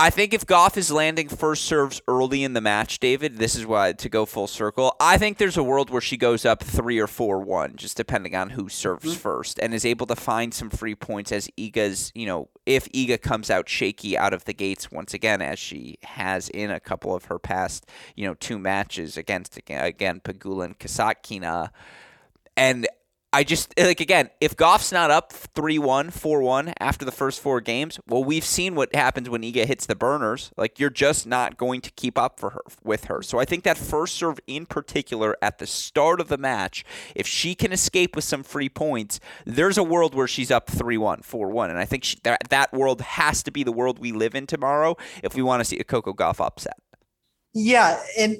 I 0.00 0.10
think 0.10 0.32
if 0.32 0.46
Gauff 0.46 0.76
is 0.76 0.92
landing 0.92 1.28
first 1.28 1.64
serves 1.64 2.00
early 2.06 2.44
in 2.44 2.52
the 2.52 2.60
match, 2.60 3.00
David, 3.00 3.38
this 3.38 3.56
is 3.56 3.66
why 3.66 3.92
to 3.94 4.08
go 4.08 4.26
full 4.26 4.46
circle. 4.46 4.94
I 5.00 5.18
think 5.18 5.38
there's 5.38 5.56
a 5.56 5.62
world 5.64 5.90
where 5.90 6.00
she 6.00 6.16
goes 6.16 6.44
up 6.44 6.62
three 6.62 7.00
or 7.00 7.08
four 7.08 7.40
one, 7.40 7.74
just 7.74 7.96
depending 7.96 8.36
on 8.36 8.50
who 8.50 8.68
serves 8.68 9.06
mm-hmm. 9.06 9.18
first, 9.18 9.58
and 9.58 9.74
is 9.74 9.84
able 9.84 10.06
to 10.06 10.14
find 10.14 10.54
some 10.54 10.70
free 10.70 10.94
points 10.94 11.32
as 11.32 11.48
Iga's, 11.58 12.12
you 12.14 12.26
know, 12.26 12.48
if 12.64 12.88
Iga 12.92 13.20
comes 13.20 13.50
out 13.50 13.68
shaky 13.68 14.16
out 14.16 14.32
of 14.32 14.44
the 14.44 14.54
gates 14.54 14.88
once 14.92 15.14
again, 15.14 15.42
as 15.42 15.58
she 15.58 15.98
has 16.04 16.48
in 16.50 16.70
a 16.70 16.78
couple 16.78 17.12
of 17.12 17.24
her 17.24 17.40
past, 17.40 17.84
you 18.14 18.24
know, 18.24 18.34
two 18.34 18.60
matches 18.60 19.16
against 19.16 19.56
again 19.56 20.20
Pegula 20.20 20.66
and 20.66 20.78
Kasatkina. 20.78 21.70
And 22.56 22.86
I 23.38 23.44
just 23.44 23.72
like 23.78 24.00
again, 24.00 24.30
if 24.40 24.56
Gauff's 24.56 24.90
not 24.90 25.12
up 25.12 25.32
3-1, 25.32 26.10
4-1 26.10 26.72
after 26.80 27.04
the 27.04 27.12
first 27.12 27.38
four 27.38 27.60
games, 27.60 28.00
well 28.08 28.24
we've 28.24 28.44
seen 28.44 28.74
what 28.74 28.92
happens 28.92 29.30
when 29.30 29.42
Iga 29.42 29.64
hits 29.64 29.86
the 29.86 29.94
burners. 29.94 30.50
Like 30.56 30.80
you're 30.80 30.90
just 30.90 31.24
not 31.24 31.56
going 31.56 31.80
to 31.82 31.92
keep 31.92 32.18
up 32.18 32.40
for 32.40 32.50
her 32.50 32.62
with 32.82 33.04
her. 33.04 33.22
So 33.22 33.38
I 33.38 33.44
think 33.44 33.62
that 33.62 33.78
first 33.78 34.16
serve 34.16 34.40
in 34.48 34.66
particular 34.66 35.36
at 35.40 35.58
the 35.58 35.68
start 35.68 36.20
of 36.20 36.26
the 36.26 36.36
match, 36.36 36.84
if 37.14 37.28
she 37.28 37.54
can 37.54 37.70
escape 37.70 38.16
with 38.16 38.24
some 38.24 38.42
free 38.42 38.68
points, 38.68 39.20
there's 39.46 39.78
a 39.78 39.84
world 39.84 40.16
where 40.16 40.26
she's 40.26 40.50
up 40.50 40.66
3-1, 40.66 41.24
4-1 41.24 41.70
and 41.70 41.78
I 41.78 41.84
think 41.84 42.02
she, 42.02 42.18
that 42.24 42.48
that 42.48 42.72
world 42.72 43.02
has 43.02 43.44
to 43.44 43.52
be 43.52 43.62
the 43.62 43.70
world 43.70 44.00
we 44.00 44.10
live 44.10 44.34
in 44.34 44.48
tomorrow 44.48 44.96
if 45.22 45.36
we 45.36 45.42
want 45.42 45.60
to 45.60 45.64
see 45.64 45.78
a 45.78 45.84
Coco 45.84 46.12
Gauff 46.12 46.44
upset. 46.44 46.78
Yeah, 47.54 48.02
and 48.18 48.38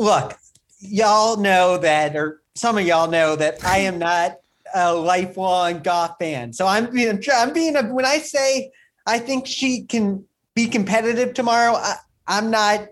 look, 0.00 0.36
y'all 0.80 1.36
know 1.36 1.78
that 1.78 2.16
or 2.16 2.42
some 2.54 2.76
of 2.76 2.86
y'all 2.86 3.10
know 3.10 3.36
that 3.36 3.64
I 3.64 3.78
am 3.78 3.98
not 3.98 4.36
a 4.74 4.92
lifelong 4.94 5.80
Gauff 5.80 6.16
fan. 6.18 6.52
So 6.52 6.66
I'm 6.66 6.90
being, 6.90 7.22
I'm 7.32 7.52
being, 7.52 7.76
a, 7.76 7.82
when 7.82 8.04
I 8.04 8.18
say 8.18 8.70
I 9.06 9.18
think 9.18 9.46
she 9.46 9.82
can 9.82 10.24
be 10.54 10.66
competitive 10.66 11.34
tomorrow, 11.34 11.74
I, 11.74 11.96
am 12.28 12.50
not 12.50 12.88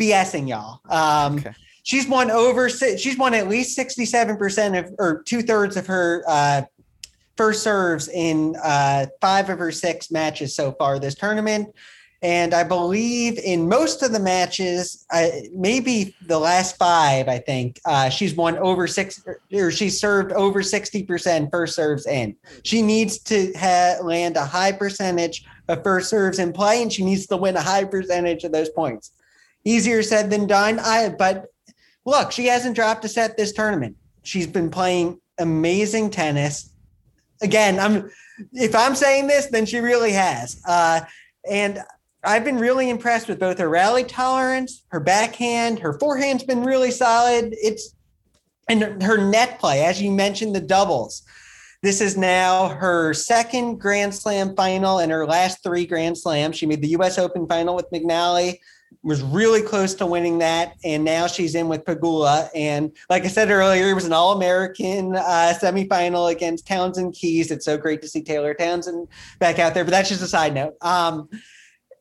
BSing 0.00 0.48
y'all. 0.48 0.80
Um, 0.88 1.38
okay. 1.38 1.52
She's 1.82 2.08
won 2.08 2.30
over, 2.30 2.68
she's 2.68 3.16
won 3.16 3.32
at 3.32 3.48
least 3.48 3.78
67% 3.78 4.78
of, 4.78 4.94
or 4.98 5.22
two 5.22 5.42
thirds 5.42 5.76
of 5.76 5.86
her 5.86 6.24
uh, 6.26 6.62
first 7.36 7.62
serves 7.62 8.08
in 8.08 8.56
uh, 8.62 9.06
five 9.20 9.48
of 9.50 9.58
her 9.58 9.70
six 9.70 10.10
matches 10.10 10.54
so 10.54 10.72
far 10.72 10.98
this 10.98 11.14
tournament. 11.14 11.68
And 12.22 12.54
I 12.54 12.64
believe 12.64 13.38
in 13.38 13.68
most 13.68 14.02
of 14.02 14.10
the 14.10 14.18
matches, 14.18 15.06
maybe 15.52 16.14
the 16.26 16.38
last 16.38 16.76
five, 16.76 17.28
I 17.28 17.38
think 17.38 17.78
uh, 17.84 18.08
she's 18.08 18.34
won 18.34 18.56
over 18.58 18.86
six, 18.86 19.22
or 19.52 19.70
she's 19.70 20.00
served 20.00 20.32
over 20.32 20.62
sixty 20.62 21.02
percent 21.02 21.50
first 21.50 21.76
serves 21.76 22.06
in. 22.06 22.34
She 22.64 22.80
needs 22.80 23.18
to 23.24 23.52
ha- 23.54 23.98
land 24.02 24.36
a 24.36 24.46
high 24.46 24.72
percentage 24.72 25.44
of 25.68 25.82
first 25.84 26.08
serves 26.08 26.38
in 26.38 26.52
play, 26.52 26.82
and 26.82 26.92
she 26.92 27.04
needs 27.04 27.26
to 27.26 27.36
win 27.36 27.56
a 27.56 27.62
high 27.62 27.84
percentage 27.84 28.44
of 28.44 28.52
those 28.52 28.70
points. 28.70 29.12
Easier 29.64 30.02
said 30.02 30.30
than 30.30 30.46
done. 30.46 30.78
I 30.78 31.10
but 31.10 31.46
look, 32.06 32.32
she 32.32 32.46
hasn't 32.46 32.76
dropped 32.76 33.04
a 33.04 33.08
set 33.08 33.36
this 33.36 33.52
tournament. 33.52 33.96
She's 34.22 34.46
been 34.46 34.70
playing 34.70 35.20
amazing 35.38 36.10
tennis. 36.10 36.70
Again, 37.42 37.78
I'm 37.78 38.10
if 38.52 38.74
I'm 38.74 38.94
saying 38.94 39.26
this, 39.26 39.46
then 39.46 39.66
she 39.66 39.80
really 39.80 40.12
has. 40.12 40.62
Uh, 40.66 41.00
and 41.48 41.82
I've 42.26 42.44
been 42.44 42.58
really 42.58 42.90
impressed 42.90 43.28
with 43.28 43.38
both 43.38 43.58
her 43.58 43.68
rally 43.68 44.04
tolerance, 44.04 44.84
her 44.88 45.00
backhand, 45.00 45.78
her 45.78 45.98
forehand's 45.98 46.42
been 46.42 46.64
really 46.64 46.90
solid. 46.90 47.54
It's 47.62 47.94
and 48.68 49.00
her 49.02 49.16
net 49.16 49.60
play, 49.60 49.84
as 49.84 50.02
you 50.02 50.10
mentioned, 50.10 50.54
the 50.54 50.60
doubles. 50.60 51.22
This 51.82 52.00
is 52.00 52.16
now 52.16 52.68
her 52.68 53.14
second 53.14 53.76
Grand 53.76 54.12
Slam 54.12 54.56
final 54.56 54.98
and 54.98 55.12
her 55.12 55.24
last 55.24 55.62
three 55.62 55.86
Grand 55.86 56.18
Slams. 56.18 56.56
She 56.56 56.66
made 56.66 56.82
the 56.82 56.88
U.S. 56.88 57.16
Open 57.16 57.46
final 57.46 57.76
with 57.76 57.88
McNally, 57.92 58.58
was 59.04 59.22
really 59.22 59.62
close 59.62 59.94
to 59.94 60.06
winning 60.06 60.38
that, 60.38 60.74
and 60.82 61.04
now 61.04 61.28
she's 61.28 61.54
in 61.54 61.68
with 61.68 61.84
Pegula. 61.84 62.48
And 62.56 62.90
like 63.08 63.24
I 63.24 63.28
said 63.28 63.50
earlier, 63.50 63.90
it 63.90 63.94
was 63.94 64.06
an 64.06 64.12
All-American 64.12 65.14
uh, 65.14 65.54
semifinal 65.60 66.32
against 66.32 66.66
Townsend 66.66 67.14
Keys. 67.14 67.52
It's 67.52 67.64
so 67.64 67.78
great 67.78 68.02
to 68.02 68.08
see 68.08 68.22
Taylor 68.22 68.52
Townsend 68.52 69.06
back 69.38 69.60
out 69.60 69.74
there. 69.74 69.84
But 69.84 69.92
that's 69.92 70.08
just 70.08 70.22
a 70.22 70.26
side 70.26 70.54
note. 70.54 70.74
Um, 70.80 71.28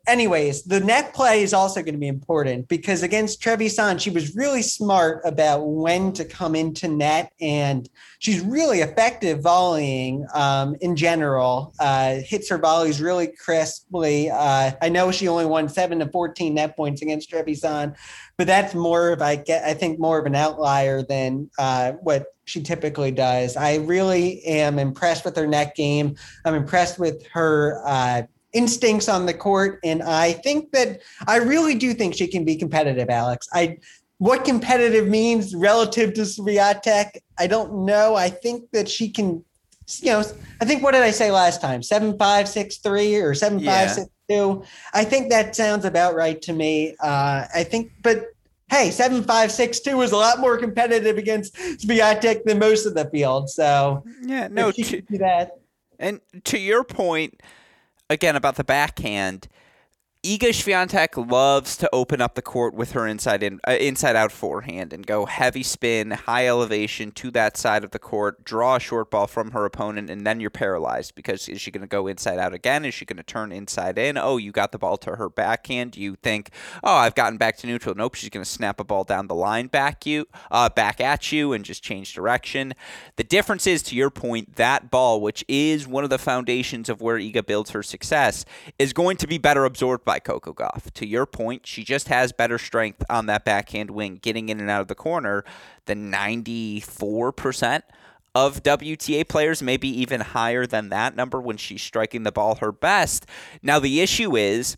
anyways, 0.07 0.63
the 0.63 0.79
net 0.79 1.13
play 1.13 1.43
is 1.43 1.53
also 1.53 1.81
going 1.81 1.93
to 1.93 1.99
be 1.99 2.07
important 2.07 2.67
because 2.67 3.03
against 3.03 3.41
Trevisan, 3.41 3.99
she 3.99 4.09
was 4.09 4.35
really 4.35 4.61
smart 4.61 5.21
about 5.25 5.61
when 5.65 6.13
to 6.13 6.25
come 6.25 6.55
into 6.55 6.87
net, 6.87 7.31
and 7.39 7.89
she's 8.19 8.41
really 8.41 8.79
effective 8.79 9.41
volleying 9.41 10.25
um, 10.33 10.75
in 10.81 10.95
general. 10.95 11.73
Uh, 11.79 12.15
hits 12.15 12.49
her 12.49 12.57
volleys 12.57 13.01
really 13.01 13.27
crisply. 13.27 14.29
Uh, 14.29 14.71
I 14.81 14.89
know 14.89 15.11
she 15.11 15.27
only 15.27 15.45
won 15.45 15.69
seven 15.69 15.99
to 15.99 16.09
fourteen 16.09 16.55
net 16.55 16.75
points 16.75 17.01
against 17.01 17.31
Trevisan, 17.31 17.95
but 18.37 18.47
that's 18.47 18.73
more 18.73 19.11
of 19.11 19.21
I 19.21 19.35
get 19.35 19.63
I 19.63 19.73
think 19.73 19.99
more 19.99 20.19
of 20.19 20.25
an 20.25 20.35
outlier 20.35 21.01
than 21.01 21.49
uh, 21.57 21.93
what 21.93 22.27
she 22.45 22.61
typically 22.61 23.11
does. 23.11 23.57
I 23.57 23.77
really 23.77 24.43
am 24.45 24.77
impressed 24.77 25.25
with 25.25 25.35
her 25.35 25.47
net 25.47 25.75
game. 25.75 26.15
I'm 26.45 26.53
impressed 26.53 26.99
with 26.99 27.25
her 27.33 27.81
uh, 27.85 28.23
instincts 28.55 29.07
on 29.07 29.25
the 29.25 29.33
court. 29.33 29.79
And 29.83 30.01
I 30.01 30.33
think 30.33 30.71
that 30.71 31.01
I 31.27 31.37
really 31.37 31.75
do 31.75 31.93
think 31.93 32.15
she 32.15 32.27
can 32.27 32.43
be 32.43 32.55
competitive, 32.55 33.09
Alex. 33.09 33.47
I 33.53 33.77
what 34.17 34.45
competitive 34.45 35.07
means 35.07 35.53
relative 35.53 36.13
to 36.13 36.21
Swiatek, 36.21 37.17
I 37.37 37.47
don't 37.47 37.85
know. 37.85 38.15
I 38.15 38.29
think 38.29 38.71
that 38.71 38.87
she 38.87 39.09
can, 39.09 39.43
you 39.99 40.11
know, 40.11 40.23
I 40.61 40.65
think 40.65 40.81
what 40.83 40.93
did 40.93 41.03
I 41.03 41.11
say 41.11 41.31
last 41.31 41.61
time? 41.61 41.83
Seven 41.83 42.17
five 42.17 42.47
six 42.47 42.77
three 42.77 43.15
or 43.15 43.33
seven 43.33 43.59
five 43.59 43.91
six 43.91 44.07
two. 44.29 44.63
I 44.93 45.03
think 45.03 45.29
that 45.31 45.55
sounds 45.55 45.83
about 45.83 46.15
right 46.15 46.41
to 46.43 46.53
me. 46.53 46.95
Uh, 47.01 47.45
I 47.53 47.63
think, 47.63 47.91
but 48.01 48.27
hey, 48.71 48.89
seven 48.89 49.21
five 49.21 49.51
six 49.51 49.81
two 49.81 50.01
is 50.01 50.13
a 50.13 50.17
lot 50.17 50.39
more 50.39 50.57
competitive 50.57 51.17
against 51.17 51.53
Swiatek 51.55 52.45
than 52.45 52.57
most 52.57 52.85
of 52.85 52.95
the 52.95 53.09
field. 53.09 53.49
So 53.49 54.05
yeah, 54.21 54.47
no, 54.49 54.71
to, 54.71 55.01
that. 55.09 55.59
And 55.99 56.21
to 56.45 56.57
your 56.57 56.85
point, 56.85 57.41
again 58.09 58.35
about 58.35 58.55
the 58.55 58.63
backhand 58.63 59.47
Iga 60.25 60.49
Swiatek 60.49 61.29
loves 61.29 61.77
to 61.77 61.87
open 61.93 62.19
up 62.19 62.33
the 62.33 62.41
court 62.41 62.73
with 62.73 62.93
her 62.93 63.05
inside 63.05 63.43
in 63.43 63.59
uh, 63.67 63.73
inside 63.73 64.15
out 64.15 64.31
forehand 64.31 64.91
and 64.91 65.05
go 65.05 65.27
heavy 65.27 65.61
spin, 65.61 66.09
high 66.09 66.47
elevation 66.47 67.11
to 67.11 67.29
that 67.29 67.55
side 67.55 67.83
of 67.83 67.91
the 67.91 67.99
court, 67.99 68.43
draw 68.43 68.77
a 68.77 68.79
short 68.79 69.11
ball 69.11 69.27
from 69.27 69.51
her 69.51 69.65
opponent, 69.65 70.09
and 70.09 70.25
then 70.25 70.39
you're 70.39 70.49
paralyzed 70.49 71.13
because 71.13 71.47
is 71.47 71.61
she 71.61 71.69
going 71.69 71.83
to 71.83 71.87
go 71.87 72.07
inside 72.07 72.39
out 72.39 72.55
again? 72.55 72.85
Is 72.85 72.95
she 72.95 73.05
going 73.05 73.17
to 73.17 73.23
turn 73.23 73.51
inside 73.51 73.99
in? 73.99 74.17
Oh, 74.17 74.37
you 74.37 74.51
got 74.51 74.71
the 74.71 74.79
ball 74.79 74.97
to 74.97 75.15
her 75.15 75.29
backhand. 75.29 75.95
You 75.95 76.15
think, 76.15 76.49
oh, 76.83 76.95
I've 76.95 77.13
gotten 77.13 77.37
back 77.37 77.57
to 77.57 77.67
neutral. 77.67 77.93
Nope, 77.93 78.15
she's 78.15 78.31
going 78.31 78.43
to 78.43 78.49
snap 78.49 78.79
a 78.79 78.83
ball 78.83 79.03
down 79.03 79.27
the 79.27 79.35
line 79.35 79.67
back 79.67 80.07
you, 80.07 80.25
uh, 80.49 80.69
back 80.69 80.99
at 80.99 81.31
you, 81.31 81.53
and 81.53 81.63
just 81.63 81.83
change 81.83 82.15
direction. 82.15 82.73
The 83.17 83.23
difference 83.23 83.67
is, 83.67 83.83
to 83.83 83.95
your 83.95 84.09
point, 84.09 84.55
that 84.55 84.89
ball, 84.89 85.21
which 85.21 85.45
is 85.47 85.87
one 85.87 86.03
of 86.03 86.09
the 86.09 86.17
foundations 86.17 86.89
of 86.89 86.99
where 86.99 87.19
Iga 87.19 87.45
builds 87.45 87.69
her 87.71 87.83
success, 87.83 88.43
is 88.79 88.91
going 88.91 89.17
to 89.17 89.27
be 89.27 89.37
better 89.37 89.65
absorbed 89.65 90.03
by 90.03 90.14
by 90.15 90.19
Coco 90.19 90.53
Gauff. 90.53 90.91
To 90.93 91.05
your 91.05 91.25
point, 91.25 91.67
she 91.67 91.83
just 91.83 92.07
has 92.07 92.31
better 92.31 92.57
strength 92.57 93.03
on 93.09 93.25
that 93.25 93.43
backhand 93.43 93.91
wing, 93.91 94.17
getting 94.21 94.47
in 94.47 94.61
and 94.61 94.69
out 94.69 94.79
of 94.79 94.87
the 94.87 94.95
corner 94.95 95.43
than 95.87 96.09
94% 96.09 97.81
of 98.33 98.63
WTA 98.63 99.27
players, 99.27 99.61
maybe 99.61 99.89
even 99.89 100.21
higher 100.21 100.65
than 100.65 100.87
that 100.87 101.17
number 101.17 101.41
when 101.41 101.57
she's 101.57 101.81
striking 101.81 102.23
the 102.23 102.31
ball 102.31 102.55
her 102.55 102.71
best. 102.71 103.25
Now, 103.61 103.77
the 103.77 103.99
issue 103.99 104.37
is 104.37 104.77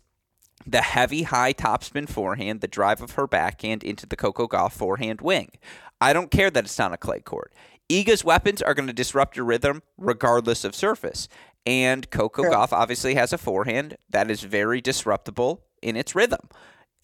the 0.66 0.82
heavy 0.82 1.22
high 1.22 1.52
topspin 1.52 2.08
forehand, 2.08 2.60
the 2.60 2.66
drive 2.66 3.00
of 3.00 3.12
her 3.12 3.28
backhand 3.28 3.84
into 3.84 4.06
the 4.06 4.16
Coco 4.16 4.48
Gauff 4.48 4.72
forehand 4.72 5.20
wing. 5.20 5.52
I 6.00 6.12
don't 6.12 6.32
care 6.32 6.50
that 6.50 6.64
it's 6.64 6.78
not 6.80 6.92
a 6.92 6.96
clay 6.96 7.20
court. 7.20 7.52
Iga's 7.88 8.24
weapons 8.24 8.60
are 8.60 8.74
going 8.74 8.86
to 8.88 8.92
disrupt 8.92 9.36
your 9.36 9.46
rhythm 9.46 9.82
regardless 9.96 10.64
of 10.64 10.74
surface. 10.74 11.28
And 11.68 12.10
Coco 12.10 12.44
sure. 12.44 12.50
Gauff 12.50 12.72
obviously 12.72 13.14
has 13.16 13.34
a 13.34 13.38
forehand 13.38 13.98
that 14.08 14.30
is 14.30 14.40
very 14.40 14.80
disruptible 14.80 15.62
in 15.82 15.96
its 15.96 16.14
rhythm. 16.14 16.48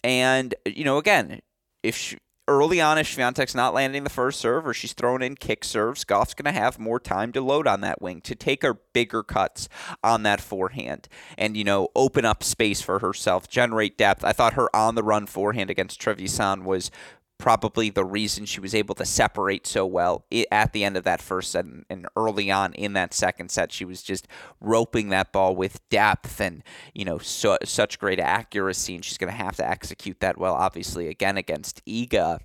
And, 0.02 0.54
you 0.64 0.84
know, 0.84 0.96
again, 0.96 1.40
if 1.82 1.94
she, 1.94 2.16
early 2.48 2.80
on, 2.80 2.96
if 2.96 3.14
Swiatek's 3.14 3.54
not 3.54 3.74
landing 3.74 4.04
the 4.04 4.10
first 4.10 4.40
serve 4.40 4.66
or 4.66 4.72
she's 4.72 4.94
throwing 4.94 5.20
in 5.20 5.34
kick 5.34 5.64
serves, 5.64 6.06
Gauff's 6.06 6.32
going 6.32 6.50
to 6.50 6.58
have 6.58 6.78
more 6.78 6.98
time 6.98 7.30
to 7.32 7.42
load 7.42 7.66
on 7.66 7.82
that 7.82 8.00
wing, 8.00 8.22
to 8.22 8.34
take 8.34 8.62
her 8.62 8.80
bigger 8.94 9.22
cuts 9.22 9.68
on 10.02 10.22
that 10.22 10.40
forehand 10.40 11.08
and, 11.36 11.58
you 11.58 11.64
know, 11.64 11.88
open 11.94 12.24
up 12.24 12.42
space 12.42 12.80
for 12.80 13.00
herself, 13.00 13.46
generate 13.46 13.98
depth. 13.98 14.24
I 14.24 14.32
thought 14.32 14.54
her 14.54 14.74
on 14.74 14.94
the 14.94 15.02
run 15.02 15.26
forehand 15.26 15.68
against 15.68 16.00
Trevisan 16.00 16.64
was 16.64 16.90
probably 17.38 17.90
the 17.90 18.04
reason 18.04 18.44
she 18.44 18.60
was 18.60 18.74
able 18.74 18.94
to 18.94 19.04
separate 19.04 19.66
so 19.66 19.84
well 19.84 20.24
at 20.52 20.72
the 20.72 20.84
end 20.84 20.96
of 20.96 21.04
that 21.04 21.20
first 21.20 21.50
set 21.50 21.64
and 21.90 22.06
early 22.16 22.50
on 22.50 22.72
in 22.74 22.92
that 22.92 23.12
second 23.12 23.50
set 23.50 23.72
she 23.72 23.84
was 23.84 24.02
just 24.02 24.28
roping 24.60 25.08
that 25.08 25.32
ball 25.32 25.54
with 25.54 25.86
depth 25.88 26.40
and 26.40 26.62
you 26.94 27.04
know 27.04 27.18
so, 27.18 27.58
such 27.64 27.98
great 27.98 28.20
accuracy 28.20 28.94
and 28.94 29.04
she's 29.04 29.18
going 29.18 29.30
to 29.30 29.36
have 29.36 29.56
to 29.56 29.68
execute 29.68 30.20
that 30.20 30.38
well 30.38 30.54
obviously 30.54 31.08
again 31.08 31.36
against 31.36 31.84
Iga. 31.84 32.38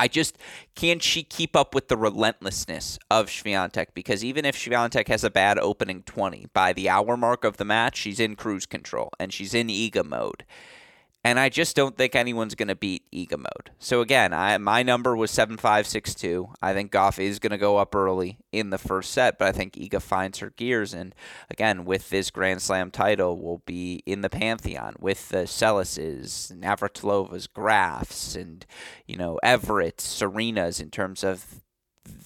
I 0.00 0.06
just 0.06 0.38
can't 0.76 1.02
she 1.02 1.24
keep 1.24 1.56
up 1.56 1.74
with 1.74 1.88
the 1.88 1.96
relentlessness 1.96 3.00
of 3.10 3.26
Swiatek? 3.26 3.86
Because 3.94 4.24
even 4.24 4.44
if 4.44 4.56
Swiatek 4.56 5.08
has 5.08 5.24
a 5.24 5.30
bad 5.30 5.58
opening 5.58 6.04
20 6.04 6.46
by 6.54 6.72
the 6.72 6.88
hour 6.88 7.16
mark 7.16 7.42
of 7.42 7.56
the 7.56 7.64
match 7.64 7.96
she's 7.96 8.20
in 8.20 8.36
cruise 8.36 8.64
control 8.64 9.10
and 9.18 9.32
she's 9.32 9.54
in 9.54 9.66
Iga 9.66 10.04
mode 10.04 10.44
and 11.24 11.38
I 11.38 11.48
just 11.48 11.74
don't 11.74 11.96
think 11.96 12.14
anyone's 12.14 12.54
going 12.54 12.68
to 12.68 12.76
beat 12.76 13.10
Iga 13.12 13.38
mode. 13.38 13.70
So 13.78 14.00
again, 14.00 14.32
I, 14.32 14.56
my 14.58 14.82
number 14.82 15.16
was 15.16 15.30
seven 15.30 15.56
five 15.56 15.86
six 15.86 16.14
two. 16.14 16.50
I 16.62 16.72
think 16.72 16.92
Gauff 16.92 17.18
is 17.18 17.38
going 17.38 17.50
to 17.50 17.58
go 17.58 17.76
up 17.76 17.94
early 17.94 18.38
in 18.52 18.70
the 18.70 18.78
first 18.78 19.12
set, 19.12 19.38
but 19.38 19.48
I 19.48 19.52
think 19.52 19.74
Iga 19.74 20.00
finds 20.00 20.38
her 20.38 20.50
gears, 20.50 20.94
and 20.94 21.14
again, 21.50 21.84
with 21.84 22.10
this 22.10 22.30
Grand 22.30 22.62
Slam 22.62 22.90
title, 22.90 23.40
will 23.40 23.62
be 23.66 24.02
in 24.06 24.20
the 24.22 24.30
pantheon 24.30 24.94
with 24.98 25.28
the 25.28 25.44
Selises, 25.44 26.52
Navratilovas, 26.52 27.48
Grafs, 27.52 28.36
and 28.36 28.64
you 29.06 29.16
know 29.16 29.38
Evert, 29.42 29.98
Serenas 29.98 30.80
in 30.80 30.90
terms 30.90 31.24
of 31.24 31.62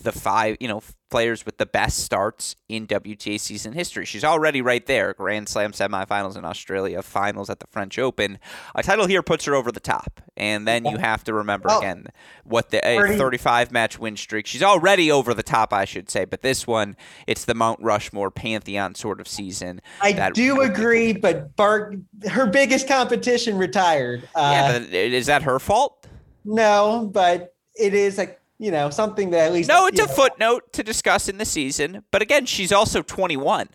the 0.03 0.13
five, 0.13 0.57
you 0.61 0.69
know, 0.69 0.83
players 1.11 1.45
with 1.45 1.59
the 1.59 1.67
best 1.67 1.99
starts 1.99 2.57
in 2.69 2.87
WTA 2.87 3.39
season 3.39 3.73
history. 3.73 4.05
She's 4.05 4.25
already 4.25 4.63
right 4.63 4.85
there. 4.87 5.13
Grand 5.15 5.49
Slam 5.49 5.73
semifinals 5.73 6.37
in 6.37 6.45
Australia, 6.45 7.03
finals 7.03 7.51
at 7.51 7.61
the 7.61 7.67
French 7.71 7.99
Open. 7.99 8.39
A 8.75 8.83
title 8.83 9.07
here 9.07 9.23
puts 9.23 9.45
her 9.45 9.55
over 9.55 9.71
the 9.71 9.81
top. 9.81 10.21
And 10.37 10.67
then 10.67 10.87
you 10.87 10.97
have 10.97 11.23
to 11.25 11.35
remember 11.35 11.69
oh, 11.71 11.79
again 11.79 12.07
what 12.45 12.71
the 12.71 12.79
a 12.87 13.17
35 13.17 13.71
match 13.71 13.99
win 13.99 14.17
streak. 14.17 14.47
She's 14.47 14.63
already 14.63 15.13
over 15.13 15.35
the 15.35 15.43
top, 15.43 15.73
I 15.73 15.85
should 15.85 16.11
say. 16.11 16.25
But 16.25 16.41
this 16.41 16.67
one, 16.67 16.97
it's 17.27 17.45
the 17.45 17.55
Mount 17.55 17.81
Rushmore 17.83 18.31
pantheon 18.31 18.95
sort 18.95 19.21
of 19.21 19.29
season. 19.29 19.83
I 20.01 20.31
do 20.31 20.63
agree, 20.63 21.13
but 21.13 21.55
Bart, 21.57 21.97
her 22.29 22.47
biggest 22.47 22.89
competition 22.89 23.59
retired. 23.59 24.29
Uh, 24.35 24.51
yeah, 24.53 24.79
but 24.79 24.95
is 24.95 25.27
that 25.27 25.43
her 25.43 25.59
fault? 25.59 26.07
No, 26.45 27.11
but 27.13 27.55
it 27.75 27.95
is 27.95 28.19
a 28.19 28.35
you 28.63 28.71
know, 28.71 28.91
something 28.91 29.31
that 29.31 29.47
at 29.47 29.53
least. 29.53 29.69
No, 29.69 29.87
it's 29.87 29.99
a 29.99 30.07
know. 30.07 30.13
footnote 30.13 30.73
to 30.75 30.85
discuss 30.85 31.29
in 31.29 31.39
the 31.39 31.45
season. 31.45 32.05
But 32.13 32.23
again, 32.23 32.47
she's 32.47 32.71
also 32.71 33.03
21. 33.03 33.69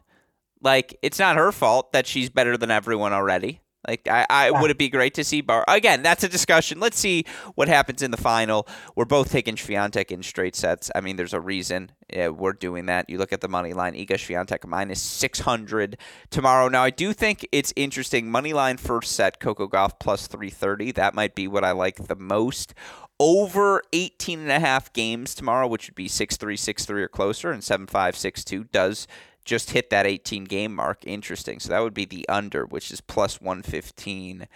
Like, 0.61 0.97
it's 1.01 1.19
not 1.19 1.35
her 1.35 1.51
fault 1.51 1.91
that 1.91 2.07
she's 2.07 2.29
better 2.29 2.55
than 2.55 2.71
everyone 2.71 3.11
already. 3.11 3.59
Like, 3.85 4.07
I, 4.07 4.25
I 4.29 4.49
yeah. 4.49 4.61
would 4.61 4.71
it 4.71 4.77
be 4.77 4.89
great 4.89 5.13
to 5.15 5.25
see 5.25 5.41
Bar 5.41 5.65
again? 5.67 6.03
That's 6.03 6.23
a 6.23 6.29
discussion. 6.29 6.79
Let's 6.79 6.97
see 6.97 7.25
what 7.55 7.67
happens 7.67 8.01
in 8.01 8.11
the 8.11 8.17
final. 8.17 8.67
We're 8.95 9.05
both 9.05 9.29
taking 9.29 9.55
Swiatek 9.55 10.09
in 10.09 10.23
straight 10.23 10.55
sets. 10.55 10.89
I 10.95 11.01
mean, 11.01 11.17
there's 11.17 11.33
a 11.33 11.39
reason 11.39 11.91
yeah, 12.11 12.29
we're 12.29 12.53
doing 12.53 12.85
that. 12.85 13.09
You 13.09 13.17
look 13.17 13.33
at 13.33 13.41
the 13.41 13.49
money 13.49 13.73
line, 13.73 13.93
Iga 13.93 14.11
Swiatek 14.11 14.65
minus 14.65 15.01
600 15.01 15.97
tomorrow. 16.29 16.69
Now, 16.69 16.83
I 16.83 16.89
do 16.89 17.11
think 17.11 17.47
it's 17.51 17.73
interesting. 17.75 18.31
Money 18.31 18.53
line 18.53 18.77
first 18.77 19.11
set, 19.11 19.39
Coco 19.39 19.67
Gauff 19.67 19.99
plus 19.99 20.27
330. 20.27 20.93
That 20.93 21.13
might 21.13 21.35
be 21.35 21.47
what 21.47 21.65
I 21.65 21.71
like 21.71 22.07
the 22.07 22.15
most 22.15 22.73
over 23.19 23.81
18 23.93 24.39
and 24.39 24.51
a 24.51 24.59
half 24.59 24.93
games 24.93 25.33
tomorrow, 25.33 25.67
which 25.67 25.87
would 25.87 25.95
be 25.95 26.07
6 26.07 26.37
3, 26.37 26.55
6 26.55 26.85
3 26.85 27.03
or 27.03 27.07
closer, 27.07 27.51
and 27.51 27.63
7 27.63 27.87
5, 27.87 28.15
6 28.15 28.43
2 28.43 28.63
does 28.65 29.07
just 29.45 29.71
hit 29.71 29.89
that 29.89 30.05
18 30.05 30.43
game 30.43 30.75
mark. 30.75 30.99
Interesting. 31.05 31.59
So 31.59 31.69
that 31.69 31.81
would 31.81 31.93
be 31.93 32.05
the 32.05 32.27
under, 32.27 32.65
which 32.65 32.91
is 32.91 33.01
plus 33.01 33.39
115. 33.41 34.47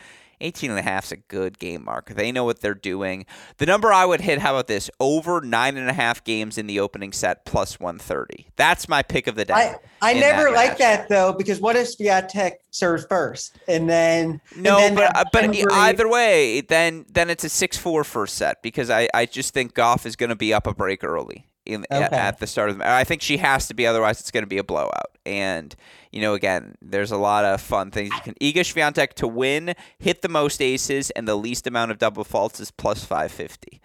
18 0.42 0.70
and 0.70 0.80
a 0.80 0.84
half 0.84 1.06
is 1.06 1.12
a 1.14 1.18
good 1.18 1.60
game 1.60 1.86
mark. 1.86 2.10
They 2.10 2.32
know 2.32 2.44
what 2.44 2.62
they're 2.62 2.74
doing. 2.74 3.26
The 3.58 3.66
number 3.66 3.94
I 3.94 4.06
would 4.06 4.22
hit, 4.22 4.39
how 4.39 4.54
about 4.54 4.68
this? 4.68 4.89
Over 5.00 5.42
nine 5.42 5.78
and 5.78 5.89
a 5.89 5.94
half 5.94 6.24
games 6.24 6.58
in 6.58 6.68
the 6.68 6.80
opening 6.80 7.14
set, 7.14 7.46
plus 7.46 7.80
130. 7.80 8.48
That's 8.56 8.89
my 8.89 9.04
pick 9.04 9.28
of 9.28 9.36
the 9.36 9.46
day. 9.46 9.54
I, 9.54 9.76
I 10.02 10.14
never 10.14 10.46
that 10.46 10.54
like 10.54 10.78
that 10.78 11.10
though, 11.10 11.34
because 11.34 11.60
what 11.60 11.76
if 11.76 11.98
Swiatek 11.98 12.54
serves 12.72 13.06
first 13.06 13.58
and 13.68 13.89
then 13.89 14.42
no, 14.56 14.80
and 14.80 14.98
then 14.98 15.12
but 15.14 15.18
uh, 15.18 15.26
but 15.32 15.72
either 15.74 16.08
way, 16.08 16.62
then 16.62 17.06
then 17.10 17.30
it's 17.30 17.44
a 17.44 17.48
6-4 17.48 18.06
first 18.06 18.36
set 18.36 18.62
because 18.62 18.89
I 18.89 19.08
I 19.14 19.26
just 19.26 19.54
think 19.54 19.74
Gauff 19.74 20.06
is 20.06 20.16
going 20.16 20.30
to 20.30 20.36
be 20.36 20.54
up 20.54 20.68
a 20.68 20.74
break 20.74 21.04
early 21.04 21.46
in 21.66 21.86
okay. 21.91 22.03
at, 22.03 22.14
at, 22.14 22.39
the 22.39 22.47
start 22.47 22.70
of 22.70 22.76
the. 22.76 22.80
Match. 22.80 22.88
I 22.88 23.03
think 23.03 23.22
she 23.22 23.38
has 23.38 23.68
to 23.68 23.74
be, 23.74 23.86
otherwise 23.86 24.20
it's 24.20 24.32
going 24.32 24.43
to 24.43 24.49
be 24.49 24.57
a 24.57 24.64
blowout. 24.64 25.18
And 25.26 25.76
you 26.12 26.22
know, 26.22 26.34
again, 26.34 26.76
there's 26.82 27.12
a 27.12 27.18
lot 27.18 27.45
of 27.45 27.62
fun 27.62 27.91
things. 27.91 28.12
You 28.14 28.22
can 28.22 28.34
Iga 28.36 28.62
Swiatek 28.62 29.14
to 29.14 29.28
win, 29.28 29.76
hit 29.99 30.22
the 30.22 30.30
most 30.30 30.62
aces, 30.62 31.09
and 31.12 31.28
the 31.28 31.36
least 31.36 31.68
amount 31.68 31.91
of 31.91 31.97
double 31.97 32.24
faults 32.24 32.59
is 32.59 32.72
plus 32.72 33.03
five 33.03 33.32
fifty. 33.32 33.82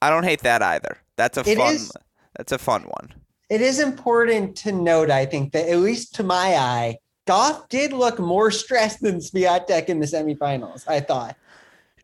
I 0.00 0.10
don't 0.10 0.24
hate 0.24 0.40
that 0.42 0.62
either. 0.62 0.98
That's 1.16 1.36
a 1.36 1.40
it 1.40 1.58
fun. 1.58 1.74
Is, 1.74 1.92
that's 2.36 2.52
a 2.52 2.58
fun 2.58 2.82
one. 2.82 3.14
It 3.50 3.60
is 3.60 3.80
important 3.80 4.56
to 4.58 4.72
note, 4.72 5.10
I 5.10 5.24
think, 5.24 5.52
that 5.52 5.68
at 5.68 5.78
least 5.78 6.14
to 6.16 6.22
my 6.22 6.54
eye, 6.54 6.98
Gauff 7.26 7.68
did 7.68 7.92
look 7.92 8.18
more 8.18 8.50
stressed 8.52 9.00
than 9.00 9.16
Swiatek 9.16 9.86
in 9.86 10.00
the 10.00 10.06
semifinals. 10.06 10.86
I 10.86 11.00
thought. 11.00 11.36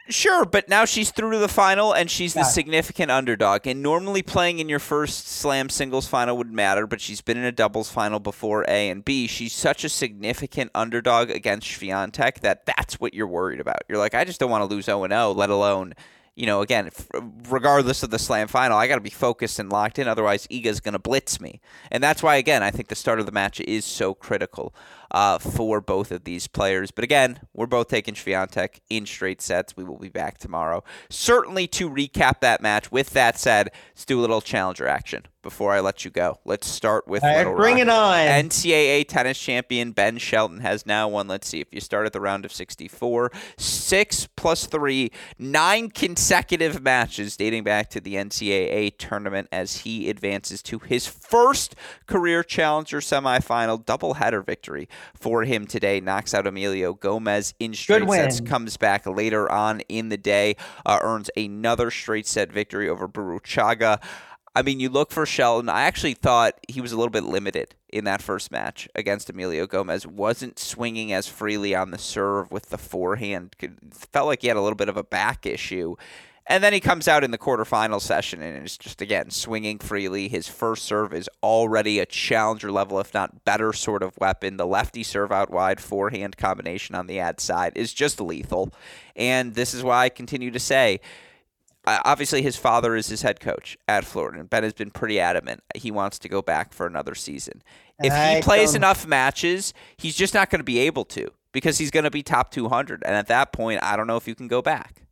Sure, 0.09 0.45
but 0.45 0.69
now 0.69 0.85
she's 0.85 1.11
through 1.11 1.31
to 1.31 1.39
the 1.39 1.49
final 1.49 1.95
and 1.95 2.11
she's 2.11 2.35
the 2.35 2.45
significant 2.45 3.11
underdog. 3.11 3.67
And 3.67 3.83
normally 3.83 4.23
playing 4.23 4.59
in 4.59 4.69
your 4.69 4.79
first 4.79 5.29
slam 5.29 5.71
singles 5.71 6.07
final 6.07 6.37
would 6.37 6.53
matter, 6.53 6.87
but 6.87 7.01
she's 7.01 7.23
been 7.23 7.39
in 7.39 7.45
a 7.45 7.53
doubles 7.53 7.91
final 7.91 8.21
before 8.21 8.65
A 8.69 8.91
and 8.91 9.03
B. 9.03 9.27
She's 9.27 9.55
such 9.55 9.83
a 9.83 9.89
significant 9.89 10.71
underdog 10.75 11.31
against 11.31 11.69
Swiatek 11.69 12.41
that 12.41 12.67
that's 12.67 13.01
what 13.01 13.15
you're 13.15 13.27
worried 13.27 13.61
about. 13.61 13.83
You're 13.89 13.99
like, 13.99 14.15
I 14.15 14.25
just 14.25 14.39
don't 14.39 14.51
want 14.51 14.69
to 14.69 14.75
lose 14.75 14.85
0 14.85 15.09
0, 15.09 15.33
let 15.33 15.49
alone 15.49 15.95
you 16.37 16.47
know, 16.47 16.63
again, 16.63 16.91
regardless 17.49 18.03
of 18.03 18.11
the 18.11 18.19
slam 18.19 18.49
final, 18.49 18.77
I 18.77 18.89
got 18.89 18.97
to 18.97 19.01
be 19.01 19.11
focused 19.11 19.61
and 19.61 19.71
locked 19.71 20.01
in. 20.01 20.09
Otherwise, 20.09 20.49
Iga's 20.49 20.81
going 20.81 20.95
to 20.95 20.99
blitz 20.99 21.41
me. 21.41 21.61
And 21.93 22.03
that's 22.03 22.25
why, 22.25 22.37
again, 22.37 22.63
I 22.63 22.73
think 22.73 22.89
the 22.89 22.97
start 22.97 23.21
of 23.21 23.27
the 23.27 23.33
match 23.33 23.61
is 23.61 23.85
so 23.85 24.15
critical 24.15 24.75
uh, 25.15 25.39
for 25.39 25.81
both 25.81 26.11
of 26.11 26.25
these 26.25 26.49
players. 26.49 26.91
But 26.91 27.05
again, 27.05 27.39
we're 27.55 27.67
both 27.67 27.87
taking 27.87 28.15
Swiatek 28.15 28.81
in 28.91 29.07
straight 29.07 29.41
sets. 29.41 29.77
We 29.77 29.85
will 29.85 29.99
be 29.99 30.09
back 30.09 30.39
tomorrow. 30.39 30.83
Certainly 31.09 31.69
to 31.69 31.89
recap 31.89 32.41
that 32.41 32.61
match. 32.61 32.91
With 32.91 33.11
that 33.11 33.39
said, 33.39 33.71
let's 33.95 34.05
do 34.05 34.19
a 34.19 34.23
little 34.23 34.41
challenger 34.41 34.89
action 34.89 35.23
before 35.45 35.73
I 35.73 35.79
let 35.79 36.05
you 36.05 36.11
go. 36.11 36.41
Let's 36.45 36.67
start 36.67 37.07
with 37.07 37.23
right, 37.23 37.45
bring 37.45 37.79
it 37.79 37.89
on. 37.89 38.17
NCAA 38.17 39.07
tennis 39.07 39.39
champion 39.39 39.93
Ben 39.93 40.19
Shelton 40.19 40.61
has 40.61 40.85
now 40.85 41.07
won. 41.07 41.29
Let's 41.29 41.47
see 41.47 41.61
if 41.61 41.69
you 41.73 41.81
start 41.81 42.07
at 42.07 42.13
the 42.13 42.21
round 42.21 42.45
of 42.45 42.53
64, 42.53 43.31
six 43.57 44.27
plus 44.37 44.67
three, 44.67 45.13
nine 45.39 45.91
consecutive 45.91 46.83
matches 46.83 47.37
dating 47.37 47.63
back 47.63 47.91
to 47.91 48.01
the 48.01 48.15
NCAA 48.15 48.99
tournament 48.99 49.47
as 49.53 49.79
he 49.79 50.11
advances 50.11 50.63
to 50.63 50.81
his 50.81 51.07
first 51.07 51.77
career 52.07 52.43
challenger 52.43 52.99
semifinal 52.99 53.85
doubleheader 53.85 54.45
victory 54.45 54.89
for 55.15 55.45
him 55.45 55.67
today. 55.67 56.01
Knocks 56.01 56.35
out 56.35 56.47
Emilio 56.47 56.95
Gomez 56.95 57.55
in 57.59 57.75
straight 57.75 58.09
sets. 58.11 58.41
Comes 58.41 58.77
back 58.77 59.07
later 59.07 59.51
on 59.51 59.81
in 59.89 60.09
the 60.09 60.17
day, 60.17 60.57
uh, 60.87 60.99
earns 61.03 61.31
another 61.37 61.91
straight 61.91 62.27
set 62.27 62.53
victory 62.53 62.89
over 62.89 63.09
Burruchaga. 63.09 64.01
I 64.57 64.63
mean, 64.63 64.79
you 64.79 64.89
look 64.89 65.11
for 65.11 65.27
Shelton. 65.27 65.69
I 65.69 65.83
actually 65.83 66.15
thought 66.15 66.55
he 66.69 66.81
was 66.81 66.93
a 66.93 66.97
little 66.97 67.11
bit 67.11 67.25
limited 67.25 67.75
in 67.89 68.05
that 68.05 68.23
first 68.23 68.53
match 68.53 68.89
against 68.95 69.29
Emilio 69.29 69.67
Gomez. 69.67 70.07
Wasn't 70.07 70.61
swinging 70.61 71.13
as 71.13 71.27
freely 71.27 71.75
on 71.75 71.91
the 71.91 71.99
serve 71.99 72.53
with 72.53 72.69
the 72.69 72.79
forehand. 72.79 73.57
Felt 73.91 74.27
like 74.29 74.43
he 74.43 74.49
had 74.49 74.57
a 74.57 74.61
little 74.61 74.77
bit 74.77 74.89
of 74.89 74.97
a 74.97 75.03
back 75.03 75.45
issue. 75.45 75.97
And 76.47 76.63
then 76.63 76.75
he 76.75 76.81
comes 76.81 77.09
out 77.09 77.25
in 77.25 77.31
the 77.31 77.39
quarterfinal 77.39 78.03
session 78.03 78.43
and 78.43 78.67
is 78.67 78.77
just, 78.77 79.01
again, 79.01 79.31
swinging 79.31 79.79
freely. 79.79 80.29
His 80.29 80.47
first 80.47 80.85
serve 80.85 81.15
is 81.15 81.29
already 81.43 81.99
a 81.99 82.07
challenger 82.07 82.71
level, 82.71 83.01
if 83.01 83.15
not 83.15 83.47
better, 83.47 83.73
sort 83.73 84.03
of 84.03 84.19
weapon. 84.19 84.59
The 84.59 84.67
lefty 84.67 85.03
serve 85.03 85.33
out 85.33 85.51
wide, 85.51 85.81
forehand 85.81 86.37
combination 86.37 86.95
on 86.95 87.07
the 87.07 87.19
ad 87.19 87.41
side 87.41 87.73
is 87.77 87.95
just 87.95 88.21
lethal. 88.21 88.75
And 89.17 89.55
this 89.55 89.73
is 89.73 89.83
why 89.83 90.05
I 90.05 90.09
continue 90.11 90.51
to 90.51 90.61
say 90.61 91.01
uh, 91.87 92.01
obviously 92.05 92.43
his 92.43 92.57
father 92.57 92.97
is 92.97 93.09
his 93.09 93.23
head 93.23 93.41
coach 93.41 93.77
at 93.87 94.05
Florida, 94.05 94.41
and 94.41 94.49
Ben 94.49 94.63
has 94.63 94.73
been 94.73 94.91
pretty 94.91 95.21
adamant 95.21 95.63
he 95.75 95.91
wants 95.91 96.19
to 96.19 96.29
go 96.29 96.41
back 96.41 96.73
for 96.73 96.87
another 96.87 97.15
season. 97.15 97.63
If 98.03 98.13
he 98.13 98.43
plays 98.43 98.71
um, 98.71 98.77
enough 98.77 99.07
matches, 99.07 99.75
he's 99.97 100.17
just 100.17 100.35
not 100.35 100.51
going 100.51 100.61
to 100.61 100.65
be 100.65 100.79
able 100.81 101.05
to 101.07 101.31
because 101.53 101.79
he's 101.79 101.91
going 101.91 102.05
to 102.05 102.11
be 102.11 102.23
top 102.23 102.51
200, 102.51 103.03
and 103.05 103.15
at 103.15 103.29
that 103.29 103.53
point, 103.53 103.83
I 103.83 103.97
don't 103.97 104.07
know 104.07 104.17
if 104.17 104.27
you 104.27 104.35
can 104.35 104.49
go 104.49 104.63
back. 104.63 105.04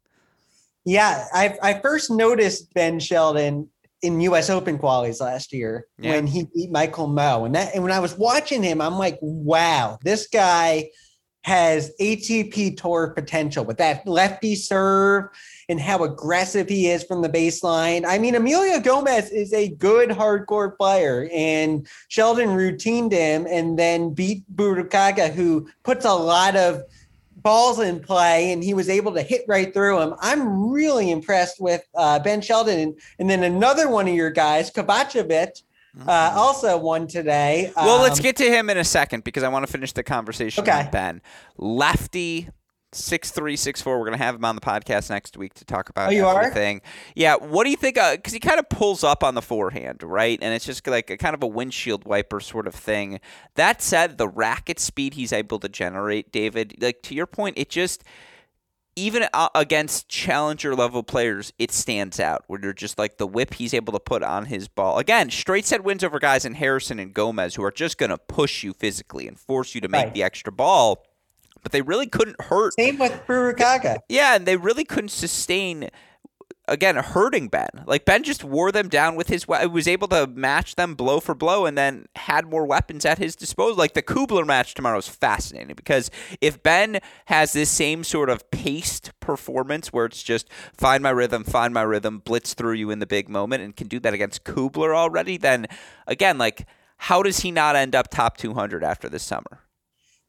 Yeah, 0.85 1.27
I 1.33 1.57
I 1.63 1.75
first 1.81 2.11
noticed 2.11 2.73
Ben 2.75 2.99
Shelton 2.99 3.69
in 4.03 4.21
U.S. 4.23 4.51
Open 4.51 4.79
qualies 4.79 5.21
last 5.21 5.53
year 5.53 5.87
yeah. 5.99 6.13
when 6.13 6.27
he 6.27 6.49
beat 6.55 6.71
Michael 6.71 7.09
Mmoh, 7.09 7.47
and 7.47 7.55
that 7.55 7.75
and 7.75 7.83
when 7.83 7.93
I 7.93 8.01
was 8.01 8.17
watching 8.17 8.63
him, 8.63 8.81
I'm 8.81 8.99
like, 8.99 9.19
wow, 9.21 9.99
this 10.03 10.27
guy 10.27 10.91
has 11.45 11.93
ATP 12.01 12.77
Tour 12.77 13.11
potential 13.11 13.65
with 13.65 13.79
that 13.79 14.07
lefty 14.07 14.55
serve 14.55 15.25
and 15.69 15.81
how 15.81 16.05
aggressive 16.05 16.69
he 16.69 16.89
is 16.89 17.03
from 17.03 17.21
the 17.21 17.29
baseline. 17.29 18.05
I 18.07 18.19
mean, 18.19 18.37
Emilio 18.37 18.79
Gomez 18.79 19.31
is 19.31 19.53
a 19.53 19.69
good 19.69 20.11
hardcore 20.11 20.77
player, 20.77 21.29
and 21.33 21.87
Shelton 22.09 22.51
routined 22.51 23.13
him 23.13 23.47
and 23.49 23.79
then 23.79 24.15
beat 24.15 24.45
Burruchaga, 24.55 25.33
who 25.33 25.69
puts 25.83 26.05
a 26.05 26.13
lot 26.13 26.57
of 26.57 26.83
balls 27.43 27.81
in 27.81 28.01
play, 28.01 28.53
and 28.53 28.63
he 28.63 28.75
was 28.75 28.89
able 28.89 29.13
to 29.15 29.23
hit 29.23 29.43
right 29.49 29.73
through 29.73 30.01
him. 30.01 30.15
I'm 30.21 30.71
really 30.71 31.11
impressed 31.11 31.61
with 31.61 31.83
uh, 31.95 32.19
Ben 32.19 32.41
Shelton. 32.41 32.79
And, 32.79 33.01
and, 33.19 33.31
then 33.31 33.43
another 33.43 33.89
one 33.89 34.09
of 34.09 34.15
your 34.15 34.31
guys, 34.31 34.71
Kovacevic, 34.71 35.63
uh, 36.01 36.05
mm-hmm. 36.05 36.39
also 36.39 36.79
won 36.79 37.07
today. 37.07 37.73
Well, 37.77 37.97
um, 37.97 38.03
let's 38.03 38.21
get 38.21 38.37
to 38.37 38.45
him 38.45 38.71
in 38.71 38.79
a 38.79 38.85
second 38.85 39.25
because 39.25 39.43
I 39.43 39.49
want 39.49 39.67
to 39.67 39.73
finish 39.73 39.93
the 39.93 40.03
conversation 40.03 40.63
okay. 40.63 40.85
with 40.85 40.93
Ben. 40.93 41.21
Lefty 41.59 42.49
Six 42.95 43.31
three 43.31 43.57
six 43.57 43.81
four. 43.81 43.99
We're 43.99 44.05
gonna 44.05 44.19
have 44.19 44.35
him 44.35 44.45
on 44.45 44.55
the 44.55 44.61
podcast 44.61 45.09
next 45.11 45.37
week 45.37 45.55
to 45.55 45.65
talk 45.65 45.89
about 45.89 46.11
oh, 46.11 46.13
you 46.13 46.27
everything. 46.27 46.79
Are? 46.79 46.91
Yeah. 47.17 47.37
What 47.37 47.65
do 47.65 47.71
you 47.71 47.77
think? 47.77 47.95
Because 47.95 48.33
uh, 48.33 48.35
he 48.35 48.41
kind 48.41 48.59
of 48.59 48.69
pulls 48.69 49.03
up 49.03 49.25
on 49.25 49.35
the 49.35 49.43
forehand, 49.43 50.03
right? 50.03 50.39
And 50.43 50.55
it's 50.55 50.67
just 50.67 50.87
like 50.87 51.09
a 51.09 51.17
kind 51.17 51.35
of 51.35 51.43
a 51.43 51.47
windshield 51.47 52.05
wiper 52.05 52.41
sort 52.41 52.67
of 52.67 52.75
thing. 52.75 53.21
That 53.55 53.81
said, 53.81 54.19
the 54.19 54.29
racket 54.29 54.79
speed 54.79 55.15
he's 55.15 55.33
able 55.33 55.59
to 55.61 55.69
generate, 55.69 56.33
David, 56.33 56.75
like 56.81 57.03
to 57.03 57.15
your 57.15 57.27
point, 57.27 57.57
it 57.57 57.71
just 57.71 58.05
even 58.95 59.27
uh, 59.33 59.49
against 59.55 60.09
challenger 60.09 60.75
level 60.75 61.03
players, 61.03 61.53
it 61.59 61.73
stands 61.73 62.21
out 62.21 62.45
where 62.47 62.59
they're 62.59 62.73
just 62.73 62.99
like 62.99 63.17
the 63.17 63.27
whip 63.27 63.55
he's 63.55 63.73
able 63.73 63.93
to 63.93 64.01
put 64.01 64.23
on 64.23 64.47
his 64.47 64.69
ball. 64.69 64.99
Again, 64.99 65.31
straight 65.31 65.65
set 65.65 65.83
wins 65.83 66.05
over 66.05 66.19
guys 66.19 66.45
in 66.45 66.55
Harrison 66.55 66.99
and 66.99 67.15
Gomez 67.15 67.55
who 67.55 67.65
are 67.65 67.71
just 67.71 67.97
going 67.97 68.11
to 68.11 68.19
push 68.19 68.63
you 68.63 68.73
physically 68.73 69.27
and 69.27 69.39
force 69.39 69.75
you 69.75 69.81
to 69.81 69.89
make 69.89 70.05
right. 70.05 70.15
the 70.15 70.23
extra 70.23 70.53
ball. 70.53 71.05
But 71.63 71.73
they 71.73 71.83
really 71.83 72.07
couldn't 72.07 72.41
hurt. 72.41 72.75
Same 72.79 72.99
with 72.99 73.13
Furukawa. 73.27 73.99
Yeah, 74.09 74.35
and 74.35 74.47
they 74.47 74.57
really 74.57 74.85
couldn't 74.85 75.11
sustain 75.11 75.91
again 76.69 76.97
hurting 76.97 77.49
Ben. 77.49 77.85
Like 77.87 78.05
Ben 78.05 78.23
just 78.23 78.45
wore 78.45 78.73
them 78.73 78.89
down 78.89 79.17
with 79.17 79.29
his 79.29 79.47
was 79.49 79.89
able 79.89 80.09
to 80.09 80.27
match 80.27 80.77
them 80.77 80.95
blow 80.95 81.21
for 81.21 81.35
blow 81.35 81.67
and 81.67 81.77
then 81.77 82.07
had 82.17 82.47
more 82.47 82.65
weapons 82.65 83.05
at 83.05 83.19
his 83.19 83.37
disposal. 83.37 83.77
Like 83.77 83.95
the 83.95 84.03
Kubler 84.03 84.47
match 84.47 84.75
tomorrow 84.75 84.99
is 84.99 85.09
fascinating 85.09 85.75
because 85.75 86.11
if 86.41 86.63
Ben 86.63 87.01
has 87.27 87.53
this 87.53 87.71
same 87.71 88.05
sort 88.05 88.31
of 88.31 88.51
paced 88.51 89.13
performance 89.21 89.93
where 89.93 90.07
it's 90.07 90.23
just 90.23 90.49
find 90.77 91.03
my 91.03 91.11
rhythm, 91.11 91.45
find 91.45 91.75
my 91.75 91.83
rhythm, 91.83 92.19
blitz 92.19 92.55
through 92.55 92.75
you 92.75 92.91
in 92.91 92.99
the 93.01 93.07
big 93.07 93.29
moment 93.29 93.63
and 93.63 93.77
can 93.77 93.89
do 93.89 94.01
that 94.01 94.15
against 94.15 94.45
Kubler 94.45 94.95
already, 94.95 95.37
then 95.37 95.67
again 96.07 96.39
like 96.39 96.67
how 96.97 97.23
does 97.23 97.41
he 97.41 97.51
not 97.51 97.75
end 97.75 97.97
up 97.97 98.09
top 98.09 98.37
200 98.37 98.85
after 98.85 99.09
this 99.09 99.25
summer? 99.25 99.62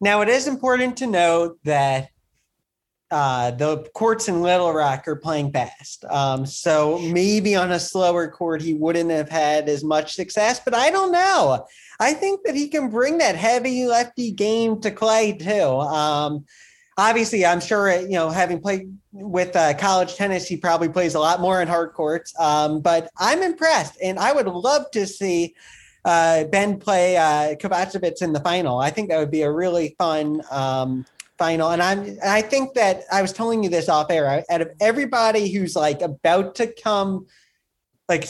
Now 0.03 0.19
it 0.19 0.27
is 0.27 0.49
important 0.49 0.97
to 0.97 1.07
note 1.07 1.59
that 1.63 2.09
uh, 3.09 3.51
the 3.51 3.89
courts 3.93 4.27
in 4.27 4.41
Little 4.41 4.73
Rock 4.73 5.07
are 5.07 5.15
playing 5.15 5.53
fast. 5.53 6.03
Um, 6.03 6.45
so 6.45 6.99
maybe 6.99 7.55
on 7.55 7.71
a 7.71 7.79
slower 7.79 8.27
court, 8.27 8.61
he 8.61 8.73
wouldn't 8.73 9.11
have 9.11 9.29
had 9.29 9.69
as 9.69 9.81
much 9.81 10.13
success, 10.13 10.59
but 10.59 10.73
I 10.73 10.89
don't 10.89 11.13
know. 11.13 11.65
I 12.01 12.11
think 12.11 12.41
that 12.43 12.53
he 12.53 12.67
can 12.67 12.89
bring 12.89 13.19
that 13.19 13.37
heavy 13.37 13.85
lefty 13.85 14.31
game 14.31 14.81
to 14.81 14.91
Clay 14.91 15.37
too. 15.37 15.79
Um, 15.79 16.43
obviously, 16.97 17.45
I'm 17.45 17.61
sure, 17.61 17.89
you 17.97 18.09
know, 18.09 18.29
having 18.29 18.59
played 18.59 18.93
with 19.13 19.55
uh, 19.55 19.73
college 19.75 20.15
tennis, 20.15 20.49
he 20.49 20.57
probably 20.57 20.89
plays 20.89 21.15
a 21.15 21.19
lot 21.21 21.39
more 21.39 21.61
in 21.61 21.69
hard 21.69 21.93
courts. 21.93 22.37
Um, 22.37 22.81
but 22.81 23.09
I'm 23.17 23.41
impressed, 23.41 23.97
and 24.03 24.19
I 24.19 24.33
would 24.33 24.47
love 24.47 24.91
to 24.91 25.07
see 25.07 25.55
uh, 26.05 26.45
Ben 26.45 26.79
play 26.79 27.17
uh, 27.17 27.55
Kovacevic 27.55 28.21
in 28.21 28.33
the 28.33 28.39
final. 28.41 28.79
I 28.79 28.89
think 28.89 29.09
that 29.09 29.17
would 29.17 29.31
be 29.31 29.41
a 29.43 29.51
really 29.51 29.95
fun 29.97 30.41
um, 30.51 31.05
final. 31.37 31.71
And 31.71 31.81
I'm 31.81 32.17
I 32.23 32.41
think 32.41 32.73
that 32.73 33.03
I 33.11 33.21
was 33.21 33.33
telling 33.33 33.63
you 33.63 33.69
this 33.69 33.89
off 33.89 34.11
air. 34.11 34.43
Out 34.49 34.61
of 34.61 34.69
everybody 34.81 35.51
who's 35.51 35.75
like 35.75 36.01
about 36.01 36.55
to 36.55 36.67
come 36.81 37.25
like 38.09 38.27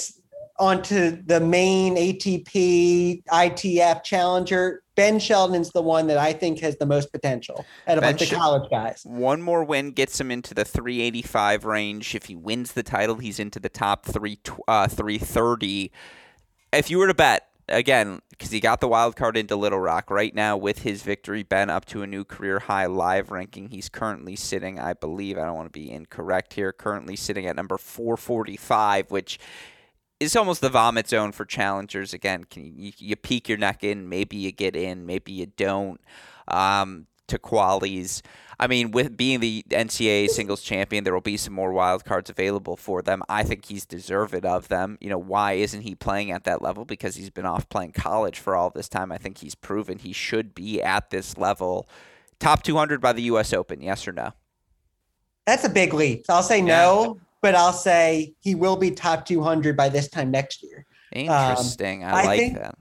onto 0.59 1.21
the 1.23 1.39
main 1.39 1.95
ATP 1.95 3.23
ITF 3.23 4.03
challenger, 4.03 4.83
Ben 4.95 5.19
Shelton's 5.19 5.71
the 5.71 5.81
one 5.81 6.05
that 6.07 6.19
I 6.19 6.31
think 6.33 6.59
has 6.59 6.77
the 6.77 6.85
most 6.85 7.11
potential 7.11 7.65
out 7.87 7.97
of 7.97 8.19
the 8.19 8.25
college 8.27 8.69
guys. 8.69 9.01
One 9.03 9.41
more 9.41 9.63
win 9.63 9.91
gets 9.91 10.19
him 10.19 10.29
into 10.29 10.53
the 10.53 10.63
385 10.63 11.65
range. 11.65 12.13
If 12.13 12.25
he 12.25 12.35
wins 12.35 12.73
the 12.73 12.83
title, 12.83 13.15
he's 13.15 13.39
into 13.39 13.59
the 13.59 13.69
top 13.69 14.05
three 14.05 14.37
uh, 14.67 14.87
330. 14.87 15.91
If 16.71 16.89
you 16.91 16.99
were 16.99 17.07
to 17.07 17.13
bet 17.15 17.47
again, 17.67 18.21
because 18.29 18.51
he 18.51 18.59
got 18.59 18.81
the 18.81 18.87
wild 18.87 19.15
card 19.15 19.37
into 19.37 19.55
Little 19.55 19.79
Rock 19.79 20.09
right 20.09 20.33
now 20.33 20.57
with 20.57 20.79
his 20.79 21.01
victory, 21.03 21.43
Ben 21.43 21.69
up 21.69 21.85
to 21.85 22.01
a 22.01 22.07
new 22.07 22.23
career 22.23 22.59
high 22.59 22.85
live 22.85 23.31
ranking. 23.31 23.69
He's 23.69 23.89
currently 23.89 24.35
sitting, 24.35 24.79
I 24.79 24.93
believe, 24.93 25.37
I 25.37 25.45
don't 25.45 25.55
want 25.55 25.71
to 25.71 25.79
be 25.79 25.91
incorrect 25.91 26.53
here, 26.53 26.73
currently 26.73 27.15
sitting 27.15 27.45
at 27.45 27.55
number 27.55 27.77
445, 27.77 29.11
which 29.11 29.39
is 30.19 30.35
almost 30.35 30.61
the 30.61 30.69
vomit 30.69 31.07
zone 31.07 31.31
for 31.31 31.45
challengers. 31.45 32.13
Again, 32.13 32.45
can 32.45 32.73
you, 32.75 32.91
you 32.97 33.15
peek 33.15 33.49
your 33.49 33.57
neck 33.57 33.83
in, 33.83 34.09
maybe 34.09 34.37
you 34.37 34.51
get 34.51 34.75
in, 34.75 35.05
maybe 35.05 35.31
you 35.31 35.45
don't. 35.45 36.01
Um, 36.47 37.07
to 37.27 37.37
qualies. 37.37 38.21
I 38.59 38.67
mean, 38.67 38.91
with 38.91 39.17
being 39.17 39.39
the 39.39 39.63
NCAA 39.69 40.29
singles 40.29 40.61
champion, 40.61 41.03
there 41.03 41.13
will 41.13 41.21
be 41.21 41.37
some 41.37 41.53
more 41.53 41.73
wild 41.73 42.05
cards 42.05 42.29
available 42.29 42.77
for 42.77 43.01
them. 43.01 43.23
I 43.27 43.43
think 43.43 43.65
he's 43.65 43.85
deserved 43.85 44.45
of 44.45 44.67
them. 44.67 44.97
You 45.01 45.09
know, 45.09 45.17
why 45.17 45.53
isn't 45.53 45.81
he 45.81 45.95
playing 45.95 46.31
at 46.31 46.43
that 46.45 46.61
level? 46.61 46.85
Because 46.85 47.15
he's 47.15 47.29
been 47.29 47.45
off 47.45 47.67
playing 47.69 47.93
college 47.93 48.39
for 48.39 48.55
all 48.55 48.69
this 48.69 48.87
time. 48.87 49.11
I 49.11 49.17
think 49.17 49.39
he's 49.39 49.55
proven 49.55 49.97
he 49.97 50.13
should 50.13 50.53
be 50.53 50.81
at 50.81 51.09
this 51.09 51.37
level. 51.37 51.87
Top 52.39 52.63
200 52.63 53.01
by 53.01 53.13
the 53.13 53.23
U.S. 53.23 53.53
Open, 53.53 53.81
yes 53.81 54.07
or 54.07 54.11
no? 54.11 54.31
That's 55.45 55.65
a 55.65 55.69
big 55.69 55.93
leap. 55.93 56.25
I'll 56.29 56.43
say 56.43 56.61
no, 56.61 57.19
but 57.41 57.55
I'll 57.55 57.73
say 57.73 58.33
he 58.39 58.55
will 58.55 58.77
be 58.77 58.91
top 58.91 59.25
200 59.25 59.75
by 59.75 59.89
this 59.89 60.07
time 60.07 60.31
next 60.31 60.63
year. 60.63 60.85
Interesting. 61.11 62.03
Um, 62.03 62.13
I, 62.13 62.21
I, 62.21 62.25
like 62.25 62.39
think, 62.39 62.57
that 62.57 62.75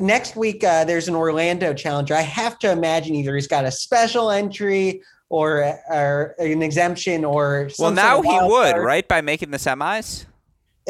next 0.00 0.36
week 0.36 0.64
uh, 0.64 0.84
there's 0.84 1.08
an 1.08 1.14
Orlando 1.14 1.74
Challenger. 1.74 2.14
I 2.14 2.22
have 2.22 2.58
to 2.60 2.70
imagine 2.70 3.14
either 3.14 3.34
he's 3.34 3.46
got 3.46 3.64
a 3.64 3.70
special 3.70 4.30
entry 4.30 5.02
or, 5.28 5.78
or 5.88 6.34
an 6.38 6.62
exemption 6.62 7.24
or 7.24 7.70
well 7.78 7.92
now 7.92 8.20
he 8.20 8.28
would 8.28 8.72
card. 8.72 8.84
right 8.84 9.06
by 9.06 9.20
making 9.20 9.50
the 9.50 9.58
semis 9.58 10.26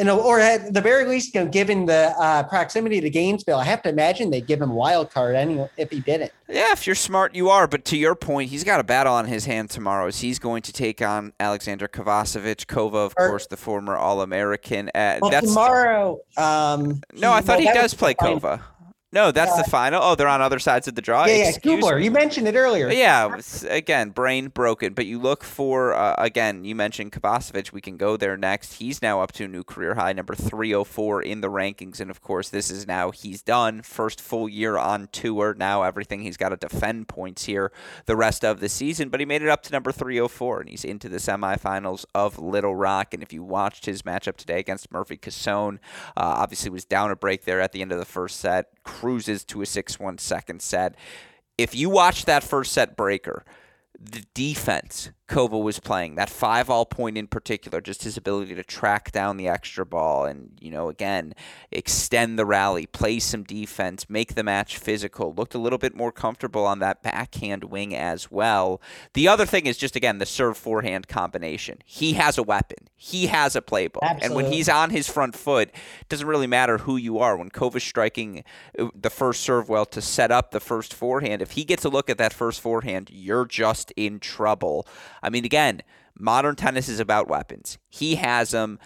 you 0.01 0.05
know, 0.05 0.19
or 0.19 0.39
at 0.39 0.73
the 0.73 0.81
very 0.81 1.05
least, 1.05 1.35
you 1.35 1.41
know, 1.41 1.47
given 1.47 1.85
the 1.85 2.15
uh, 2.17 2.41
proximity 2.41 2.99
to 3.01 3.07
Gainesville, 3.07 3.59
I 3.59 3.65
have 3.65 3.83
to 3.83 3.89
imagine 3.89 4.31
they'd 4.31 4.47
give 4.47 4.59
him 4.59 4.71
wild 4.71 5.11
card 5.11 5.35
anyway 5.35 5.69
if 5.77 5.91
he 5.91 5.99
didn't. 5.99 6.31
Yeah, 6.49 6.71
if 6.71 6.87
you're 6.87 6.95
smart, 6.95 7.35
you 7.35 7.51
are. 7.51 7.67
But 7.67 7.85
to 7.85 7.97
your 7.97 8.15
point, 8.15 8.49
he's 8.49 8.63
got 8.63 8.79
a 8.79 8.83
battle 8.83 9.13
on 9.13 9.25
his 9.27 9.45
hand 9.45 9.69
tomorrow. 9.69 10.07
As 10.07 10.19
he's 10.21 10.39
going 10.39 10.63
to 10.63 10.73
take 10.73 11.03
on 11.03 11.33
Alexander 11.39 11.87
Kovacevic, 11.87 12.65
Kova, 12.65 12.95
of 12.95 13.13
or, 13.15 13.29
course, 13.29 13.45
the 13.45 13.57
former 13.57 13.95
All 13.95 14.23
American. 14.23 14.89
Uh, 14.89 15.19
well, 15.21 15.29
that's 15.29 15.45
tomorrow. 15.45 16.19
Um, 16.35 17.03
no, 17.13 17.31
I 17.31 17.41
thought 17.41 17.59
well, 17.59 17.67
he 17.67 17.79
does 17.79 17.93
play 17.93 18.15
Kova. 18.15 18.59
No, 19.13 19.31
that's 19.31 19.51
uh, 19.51 19.63
the 19.63 19.69
final. 19.69 20.01
Oh, 20.01 20.15
they're 20.15 20.27
on 20.27 20.41
other 20.41 20.59
sides 20.59 20.87
of 20.87 20.95
the 20.95 21.01
draw. 21.01 21.25
Yeah, 21.25 21.35
yeah. 21.35 21.51
Kubler, 21.51 22.01
you 22.01 22.11
mentioned 22.11 22.47
it 22.47 22.55
earlier. 22.55 22.89
Yeah, 22.89 23.39
again, 23.67 24.11
brain 24.11 24.47
broken. 24.47 24.93
But 24.93 25.05
you 25.05 25.19
look 25.19 25.43
for 25.43 25.93
uh, 25.93 26.15
again. 26.17 26.63
You 26.63 26.75
mentioned 26.75 27.11
Kovacevic. 27.11 27.73
We 27.73 27.81
can 27.81 27.97
go 27.97 28.15
there 28.15 28.37
next. 28.37 28.75
He's 28.75 29.01
now 29.01 29.21
up 29.21 29.33
to 29.33 29.45
a 29.45 29.47
new 29.49 29.63
career 29.63 29.95
high, 29.95 30.13
number 30.13 30.33
three 30.33 30.71
hundred 30.71 30.85
four 30.85 31.21
in 31.21 31.41
the 31.41 31.49
rankings, 31.49 31.99
and 31.99 32.09
of 32.09 32.21
course, 32.21 32.49
this 32.49 32.71
is 32.71 32.87
now 32.87 33.11
he's 33.11 33.41
done 33.41 33.81
first 33.81 34.21
full 34.21 34.47
year 34.47 34.77
on 34.77 35.09
tour. 35.11 35.53
Now 35.57 35.83
everything 35.83 36.21
he's 36.21 36.37
got 36.37 36.49
to 36.49 36.57
defend 36.57 37.09
points 37.09 37.45
here 37.45 37.73
the 38.05 38.15
rest 38.15 38.45
of 38.45 38.61
the 38.61 38.69
season. 38.69 39.09
But 39.09 39.19
he 39.19 39.25
made 39.25 39.41
it 39.41 39.49
up 39.49 39.61
to 39.63 39.73
number 39.73 39.91
three 39.91 40.17
hundred 40.17 40.29
four, 40.29 40.61
and 40.61 40.69
he's 40.69 40.85
into 40.85 41.09
the 41.09 41.17
semifinals 41.17 42.05
of 42.15 42.39
Little 42.39 42.75
Rock. 42.75 43.13
And 43.13 43.21
if 43.21 43.33
you 43.33 43.43
watched 43.43 43.85
his 43.85 44.03
matchup 44.03 44.37
today 44.37 44.59
against 44.59 44.89
Murphy 44.89 45.17
Cassone, 45.17 45.79
uh, 46.15 46.39
obviously 46.39 46.69
was 46.69 46.85
down 46.85 47.11
a 47.11 47.15
break 47.17 47.43
there 47.43 47.59
at 47.59 47.73
the 47.73 47.81
end 47.81 47.91
of 47.91 47.99
the 47.99 48.05
first 48.05 48.39
set 48.39 48.69
cruises 49.01 49.43
to 49.43 49.63
a 49.63 49.65
6 49.65 49.99
1 49.99 50.17
second 50.19 50.61
set. 50.61 50.95
If 51.57 51.73
you 51.73 51.89
watch 51.89 52.25
that 52.25 52.43
first 52.43 52.71
set 52.71 52.95
breaker, 52.95 53.43
the 53.99 54.23
defense 54.35 55.09
Kova 55.31 55.63
was 55.63 55.79
playing, 55.79 56.15
that 56.15 56.29
five 56.29 56.69
all 56.69 56.85
point 56.85 57.17
in 57.17 57.25
particular, 57.25 57.79
just 57.79 58.03
his 58.03 58.17
ability 58.17 58.53
to 58.53 58.63
track 58.63 59.13
down 59.13 59.37
the 59.37 59.47
extra 59.47 59.85
ball 59.85 60.25
and, 60.25 60.51
you 60.59 60.69
know, 60.69 60.89
again, 60.89 61.33
extend 61.71 62.37
the 62.37 62.45
rally, 62.45 62.85
play 62.85 63.17
some 63.17 63.43
defense, 63.43 64.09
make 64.09 64.35
the 64.35 64.43
match 64.43 64.77
physical, 64.77 65.33
looked 65.33 65.55
a 65.55 65.57
little 65.57 65.79
bit 65.79 65.95
more 65.95 66.11
comfortable 66.11 66.65
on 66.65 66.79
that 66.79 67.01
backhand 67.01 67.63
wing 67.63 67.95
as 67.95 68.29
well. 68.29 68.81
The 69.13 69.29
other 69.29 69.45
thing 69.45 69.67
is 69.67 69.77
just, 69.77 69.95
again, 69.95 70.17
the 70.17 70.25
serve 70.25 70.57
forehand 70.57 71.07
combination. 71.07 71.79
He 71.85 72.13
has 72.13 72.37
a 72.37 72.43
weapon, 72.43 72.89
he 72.97 73.27
has 73.27 73.55
a 73.55 73.61
playbook. 73.61 74.01
Absolutely. 74.01 74.25
And 74.25 74.35
when 74.35 74.51
he's 74.51 74.67
on 74.67 74.89
his 74.89 75.07
front 75.09 75.37
foot, 75.37 75.69
it 75.69 76.09
doesn't 76.09 76.27
really 76.27 76.45
matter 76.45 76.79
who 76.79 76.97
you 76.97 77.19
are. 77.19 77.37
When 77.37 77.49
Kova's 77.49 77.83
striking 77.83 78.43
uh, 78.77 78.89
the 78.93 79.09
first 79.09 79.43
serve 79.43 79.69
well 79.69 79.85
to 79.85 80.01
set 80.01 80.29
up 80.29 80.51
the 80.51 80.59
first 80.59 80.93
forehand, 80.93 81.41
if 81.41 81.51
he 81.51 81.63
gets 81.63 81.85
a 81.85 81.89
look 81.89 82.09
at 82.09 82.17
that 82.17 82.33
first 82.33 82.59
forehand, 82.59 83.09
you're 83.13 83.45
just 83.45 83.91
in 83.95 84.19
trouble. 84.19 84.85
I 85.21 85.29
mean, 85.29 85.45
again, 85.45 85.81
modern 86.17 86.55
tennis 86.55 86.89
is 86.89 86.99
about 86.99 87.27
weapons. 87.27 87.77
He 87.89 88.15
has 88.15 88.51
them. 88.51 88.79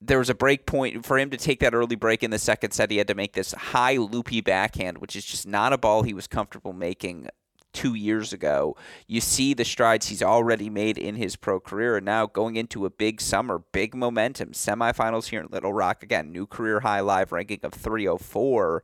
There 0.00 0.18
was 0.18 0.30
a 0.30 0.34
break 0.34 0.64
point 0.64 1.04
for 1.04 1.18
him 1.18 1.30
to 1.30 1.36
take 1.36 1.60
that 1.60 1.74
early 1.74 1.96
break 1.96 2.22
in 2.22 2.30
the 2.30 2.38
second 2.38 2.70
set. 2.72 2.90
He 2.90 2.96
had 2.96 3.08
to 3.08 3.14
make 3.14 3.34
this 3.34 3.52
high 3.52 3.96
loopy 3.96 4.40
backhand, 4.40 4.98
which 4.98 5.14
is 5.14 5.24
just 5.24 5.46
not 5.46 5.72
a 5.72 5.78
ball 5.78 6.02
he 6.02 6.14
was 6.14 6.26
comfortable 6.26 6.72
making 6.72 7.28
two 7.72 7.94
years 7.94 8.32
ago. 8.32 8.76
You 9.06 9.20
see 9.20 9.54
the 9.54 9.64
strides 9.64 10.06
he's 10.06 10.22
already 10.22 10.70
made 10.70 10.98
in 10.98 11.16
his 11.16 11.36
pro 11.36 11.60
career, 11.60 11.96
and 11.96 12.06
now 12.06 12.26
going 12.26 12.56
into 12.56 12.86
a 12.86 12.90
big 12.90 13.20
summer, 13.20 13.62
big 13.72 13.94
momentum, 13.94 14.52
semifinals 14.52 15.28
here 15.28 15.40
in 15.40 15.48
Little 15.50 15.72
Rock 15.72 16.02
again, 16.02 16.32
new 16.32 16.46
career 16.46 16.80
high 16.80 17.00
live 17.00 17.32
ranking 17.32 17.60
of 17.62 17.72
304. 17.74 18.82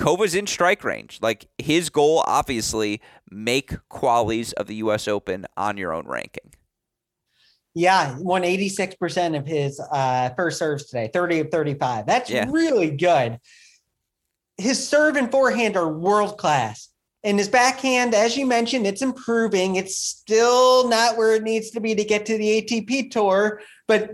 Kova's 0.00 0.34
in 0.34 0.46
strike 0.46 0.82
range. 0.82 1.18
Like 1.20 1.46
his 1.58 1.90
goal, 1.90 2.24
obviously, 2.26 3.02
make 3.30 3.72
qualies 3.90 4.54
of 4.54 4.66
the 4.66 4.76
U.S. 4.76 5.06
Open 5.06 5.46
on 5.56 5.76
your 5.76 5.92
own 5.92 6.06
ranking. 6.06 6.54
Yeah, 7.74 8.16
won 8.18 8.42
86% 8.42 9.38
of 9.38 9.46
his 9.46 9.78
uh, 9.78 10.30
first 10.36 10.58
serves 10.58 10.86
today, 10.86 11.10
30 11.12 11.40
of 11.40 11.50
35. 11.50 12.06
That's 12.06 12.30
yeah. 12.30 12.46
really 12.50 12.90
good. 12.90 13.38
His 14.56 14.84
serve 14.86 15.16
and 15.16 15.30
forehand 15.30 15.76
are 15.76 15.88
world 15.88 16.36
class. 16.36 16.88
and 17.22 17.38
his 17.38 17.48
backhand, 17.48 18.14
as 18.14 18.36
you 18.36 18.46
mentioned, 18.46 18.86
it's 18.86 19.02
improving. 19.02 19.76
It's 19.76 19.96
still 19.96 20.88
not 20.88 21.18
where 21.18 21.34
it 21.34 21.42
needs 21.42 21.70
to 21.72 21.80
be 21.80 21.94
to 21.94 22.04
get 22.04 22.24
to 22.26 22.38
the 22.38 22.62
ATP 22.62 23.10
tour, 23.10 23.60
but 23.86 24.10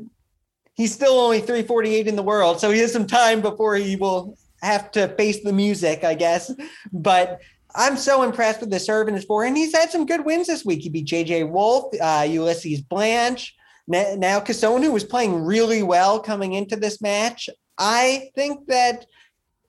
he's 0.74 0.92
still 0.92 1.20
only 1.20 1.38
348 1.38 2.08
in 2.08 2.16
the 2.16 2.22
world. 2.22 2.60
So 2.60 2.72
he 2.72 2.80
has 2.80 2.92
some 2.92 3.06
time 3.06 3.40
before 3.40 3.76
he 3.76 3.94
will 3.94 4.36
have 4.62 4.90
to 4.92 5.08
face 5.08 5.42
the 5.42 5.52
music, 5.52 6.04
I 6.04 6.14
guess. 6.14 6.52
But 6.92 7.40
I'm 7.74 7.96
so 7.96 8.22
impressed 8.22 8.60
with 8.60 8.70
the 8.70 8.80
serve 8.80 9.08
and 9.08 9.16
his 9.16 9.26
and 9.28 9.56
He's 9.56 9.74
had 9.74 9.90
some 9.90 10.06
good 10.06 10.24
wins 10.24 10.46
this 10.46 10.64
week. 10.64 10.80
He 10.80 10.88
beat 10.88 11.06
JJ 11.06 11.50
Wolf, 11.50 11.92
uh, 12.00 12.22
Ulises 12.22 12.86
Blanch, 12.88 13.54
now 13.86 14.40
who 14.82 14.92
was 14.92 15.04
playing 15.04 15.44
really 15.44 15.82
well 15.82 16.18
coming 16.20 16.54
into 16.54 16.76
this 16.76 17.00
match. 17.00 17.48
I 17.78 18.30
think 18.34 18.66
that 18.68 19.06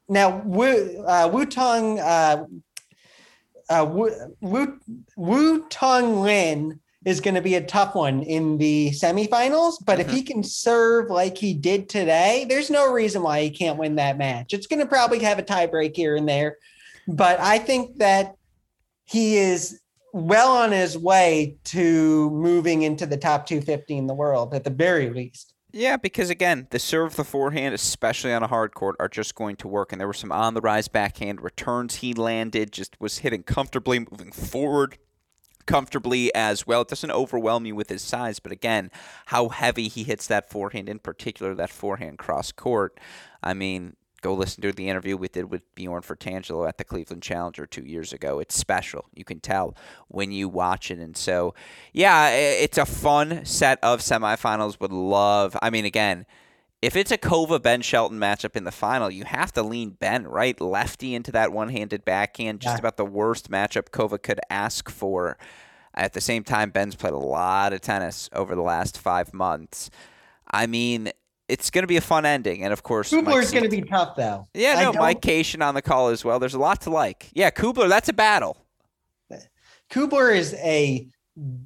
now 0.08 0.42
Wu, 0.46 1.04
uh, 1.06 1.30
Wu 1.32 1.46
Tung 1.46 2.00
uh, 2.00 2.46
uh, 3.70 3.86
Wu 3.86 5.68
Tung-lin 5.70 6.80
is 7.08 7.22
going 7.22 7.36
to 7.36 7.42
be 7.42 7.56
a 7.56 7.62
tough 7.62 7.96
one 7.96 8.22
in 8.22 8.58
the 8.58 8.92
semifinals. 8.92 9.76
But 9.86 9.98
mm-hmm. 9.98 10.10
if 10.10 10.14
he 10.14 10.22
can 10.24 10.44
serve 10.44 11.10
like 11.10 11.38
he 11.38 11.54
did 11.54 11.88
today, 11.88 12.46
there's 12.50 12.70
no 12.70 12.92
reason 12.92 13.24
why 13.24 13.44
he 13.44 13.50
can't 13.50 13.80
win 13.80 13.96
that 13.96 14.18
match. 14.18 14.54
It's 14.54 14.68
going 14.68 14.82
to 14.82 14.86
probably 14.86 15.20
have 15.20 15.40
a 15.40 15.44
tiebreak 15.44 15.96
here 15.96 16.18
and 16.18 16.28
there. 16.28 16.58
But 17.08 17.40
I 17.40 17.60
think 17.60 18.00
that 18.00 18.36
he 19.06 19.38
is 19.38 19.80
well 20.12 20.52
on 20.58 20.74
his 20.74 20.98
way 20.98 21.56
to 21.64 22.30
moving 22.32 22.82
into 22.82 23.06
the 23.06 23.16
top 23.16 23.46
250 23.46 23.96
in 23.96 24.08
the 24.08 24.14
world 24.14 24.54
at 24.54 24.66
the 24.66 24.70
very 24.70 25.10
least. 25.10 25.54
Yeah, 25.72 25.96
because 25.96 26.30
again, 26.30 26.68
the 26.72 26.80
serve, 26.80 27.16
the 27.16 27.24
forehand, 27.24 27.74
especially 27.74 28.34
on 28.34 28.44
a 28.44 28.48
hard 28.48 28.74
court, 28.74 28.98
are 29.00 29.08
just 29.08 29.34
going 29.34 29.56
to 29.58 29.70
work. 29.70 29.94
And 29.94 30.02
there 30.02 30.08
were 30.08 30.14
some 30.14 30.34
on 30.34 30.56
the 30.56 30.62
rise 30.62 30.90
backhand 30.90 31.40
returns 31.40 31.96
he 31.96 32.14
landed, 32.14 32.74
just 32.74 33.00
was 33.00 33.20
hitting 33.20 33.44
comfortably, 33.44 34.00
moving 34.00 34.34
forward 34.34 34.98
comfortably 35.68 36.34
as 36.34 36.66
well. 36.66 36.82
It 36.82 36.88
doesn't 36.88 37.12
overwhelm 37.12 37.66
you 37.68 37.76
with 37.76 37.90
his 37.90 38.02
size, 38.02 38.40
but 38.40 38.52
again, 38.52 38.90
how 39.28 39.50
heavy 39.50 39.88
he 39.88 40.04
hits 40.04 40.26
that 40.28 40.50
forehand, 40.50 40.90
in 40.90 41.00
particular 41.00 41.54
that 41.54 41.70
forehand 41.70 42.18
cross 42.18 42.52
court. 42.52 43.00
I 43.44 43.54
mean, 43.54 43.96
go 44.22 44.34
listen 44.34 44.64
to 44.64 44.72
the 44.72 44.90
interview 44.90 45.16
we 45.16 45.28
did 45.28 45.52
with 45.52 45.76
Bjorn 45.76 46.02
Fratangelo 46.02 46.68
at 46.68 46.78
the 46.78 46.84
Cleveland 46.84 47.22
Challenger 47.22 47.68
two 47.68 47.86
years 47.86 48.12
ago. 48.14 48.40
It's 48.40 48.56
special. 48.56 49.06
You 49.14 49.24
can 49.24 49.40
tell 49.40 49.76
when 50.08 50.32
you 50.32 50.50
watch 50.50 50.90
it. 50.90 50.98
And 50.98 51.16
so, 51.16 51.54
yeah, 51.94 52.30
it's 52.30 52.78
a 52.78 52.86
fun 52.86 53.46
set 53.46 53.78
of 53.84 54.00
semifinals. 54.00 54.80
Would 54.80 54.92
love, 54.92 55.56
I 55.62 55.70
mean, 55.70 55.86
again, 55.86 56.26
if 56.82 56.96
it's 56.96 57.12
a 57.12 57.18
Kova 57.18 57.62
Ben 57.62 57.82
Shelton 57.82 58.20
matchup 58.20 58.56
in 58.56 58.64
the 58.64 58.72
final, 58.72 59.10
you 59.10 59.26
have 59.26 59.52
to 59.54 59.64
lean 59.64 59.92
Ben, 59.92 60.28
right? 60.28 60.60
Lefty 60.60 61.16
into 61.16 61.32
that 61.32 61.52
one 61.52 61.70
handed 61.70 62.06
backhand, 62.06 62.60
just 62.60 62.76
yeah. 62.76 62.80
about 62.80 62.98
the 62.98 63.06
worst 63.06 63.50
matchup 63.50 63.90
Kova 63.90 64.22
could 64.22 64.40
ask 64.50 64.90
for. 64.90 65.38
At 65.94 66.14
the 66.14 66.22
same 66.22 66.44
time, 66.44 66.70
Ben's 66.70 66.96
played 66.96 67.14
a 67.14 67.18
lot 67.18 67.74
of 67.74 67.82
tennis 67.82 68.30
over 68.32 68.54
the 68.54 68.62
last 68.62 69.00
five 69.00 69.34
months. 69.34 69.90
I 70.52 70.68
mean, 70.68 71.12
it's 71.50 71.72
going 71.72 71.82
to 71.82 71.88
be 71.88 71.98
a 71.98 72.02
fun 72.02 72.24
ending, 72.24 72.64
and 72.64 72.72
of 72.72 72.84
course, 72.84 73.12
Kubler's 73.12 73.50
going 73.50 73.64
to 73.64 73.70
be 73.70 73.82
tough, 73.82 74.16
though. 74.16 74.48
Yeah, 74.54 74.80
no, 74.84 74.94
Mike 74.94 75.22
Cation 75.22 75.64
on 75.64 75.74
the 75.74 75.82
call 75.82 76.10
as 76.10 76.24
well. 76.24 76.38
There's 76.38 76.54
a 76.54 76.60
lot 76.60 76.82
to 76.82 76.92
like. 76.92 77.32
Yeah, 77.34 77.50
Kubler, 77.50 77.90
that's 77.90 78.10
a 78.10 78.14
battle. 78.14 78.58
Kubler 79.90 80.36
is 80.36 80.54
a 80.56 81.08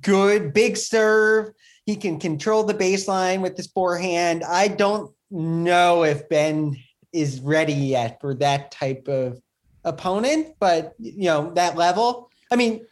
good 0.01 0.53
big 0.53 0.77
serve. 0.77 1.53
He 1.85 1.95
can 1.95 2.19
control 2.19 2.63
the 2.63 2.73
baseline 2.73 3.41
with 3.41 3.57
his 3.57 3.67
forehand. 3.67 4.43
I 4.43 4.67
don't 4.67 5.13
know 5.31 6.03
if 6.03 6.27
Ben 6.29 6.77
is 7.13 7.41
ready 7.41 7.73
yet 7.73 8.19
for 8.21 8.33
that 8.35 8.71
type 8.71 9.07
of 9.07 9.41
opponent, 9.83 10.55
but 10.59 10.93
you 10.99 11.25
know 11.25 11.51
that 11.53 11.75
level. 11.75 12.29
I 12.51 12.55
mean, 12.55 12.85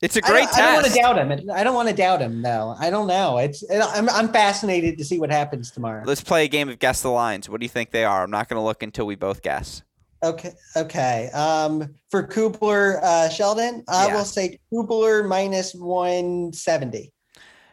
it's 0.00 0.16
a 0.16 0.20
great 0.20 0.48
I 0.54 0.56
don't, 0.56 0.60
I 0.60 0.64
don't 0.64 0.74
want 0.74 0.86
to 0.86 1.00
doubt 1.00 1.18
him. 1.18 1.50
I 1.52 1.64
don't 1.64 1.74
want 1.74 1.88
to 1.88 1.94
doubt 1.94 2.20
him 2.20 2.42
though. 2.42 2.76
I 2.78 2.90
don't 2.90 3.08
know. 3.08 3.38
It's 3.38 3.64
I'm 3.70 4.08
I'm 4.08 4.28
fascinated 4.28 4.96
to 4.98 5.04
see 5.04 5.18
what 5.18 5.30
happens 5.30 5.70
tomorrow. 5.70 6.04
Let's 6.06 6.22
play 6.22 6.44
a 6.44 6.48
game 6.48 6.68
of 6.68 6.78
guess 6.78 7.02
the 7.02 7.08
lines. 7.08 7.48
What 7.48 7.60
do 7.60 7.64
you 7.64 7.70
think 7.70 7.90
they 7.90 8.04
are? 8.04 8.22
I'm 8.22 8.30
not 8.30 8.48
going 8.48 8.60
to 8.60 8.64
look 8.64 8.82
until 8.82 9.06
we 9.06 9.16
both 9.16 9.42
guess. 9.42 9.82
Okay. 10.22 10.52
Okay. 10.76 11.30
Um, 11.32 11.94
for 12.10 12.26
Kubler, 12.26 13.00
uh, 13.02 13.28
Shelton, 13.28 13.84
I 13.88 14.08
yeah. 14.08 14.14
will 14.16 14.24
say 14.24 14.58
Kubler 14.72 15.26
minus 15.26 15.74
170. 15.74 17.12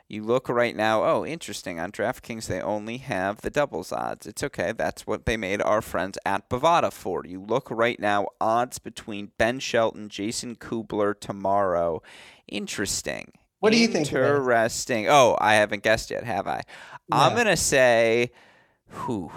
You 0.07 0.23
look 0.23 0.49
right 0.49 0.75
now, 0.75 1.03
oh, 1.03 1.25
interesting. 1.25 1.79
On 1.79 1.91
DraftKings, 1.91 2.45
they 2.45 2.61
only 2.61 2.97
have 2.97 3.41
the 3.41 3.49
doubles 3.49 3.91
odds. 3.91 4.27
It's 4.27 4.43
okay. 4.43 4.71
That's 4.71 5.07
what 5.07 5.25
they 5.25 5.35
made 5.35 5.63
our 5.63 5.81
friends 5.81 6.19
at 6.25 6.47
Bovada 6.47 6.93
for. 6.93 7.25
You 7.25 7.41
look 7.41 7.71
right 7.71 7.99
now, 7.99 8.27
odds 8.39 8.77
between 8.77 9.31
Ben 9.39 9.59
Shelton, 9.59 10.09
Jason 10.09 10.57
Kubler 10.57 11.19
tomorrow. 11.19 12.03
Interesting. 12.47 13.31
What 13.59 13.71
do 13.71 13.79
you 13.79 13.87
think? 13.87 14.05
Interesting. 14.05 15.07
Oh, 15.09 15.37
I 15.41 15.55
haven't 15.55 15.81
guessed 15.81 16.11
yet, 16.11 16.23
have 16.23 16.45
I? 16.45 16.61
No. 17.09 17.17
I'm 17.17 17.33
going 17.33 17.47
to 17.47 17.57
say, 17.57 18.31
whew, 19.05 19.31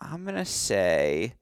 I'm 0.00 0.24
going 0.24 0.34
to 0.34 0.44
say. 0.44 1.34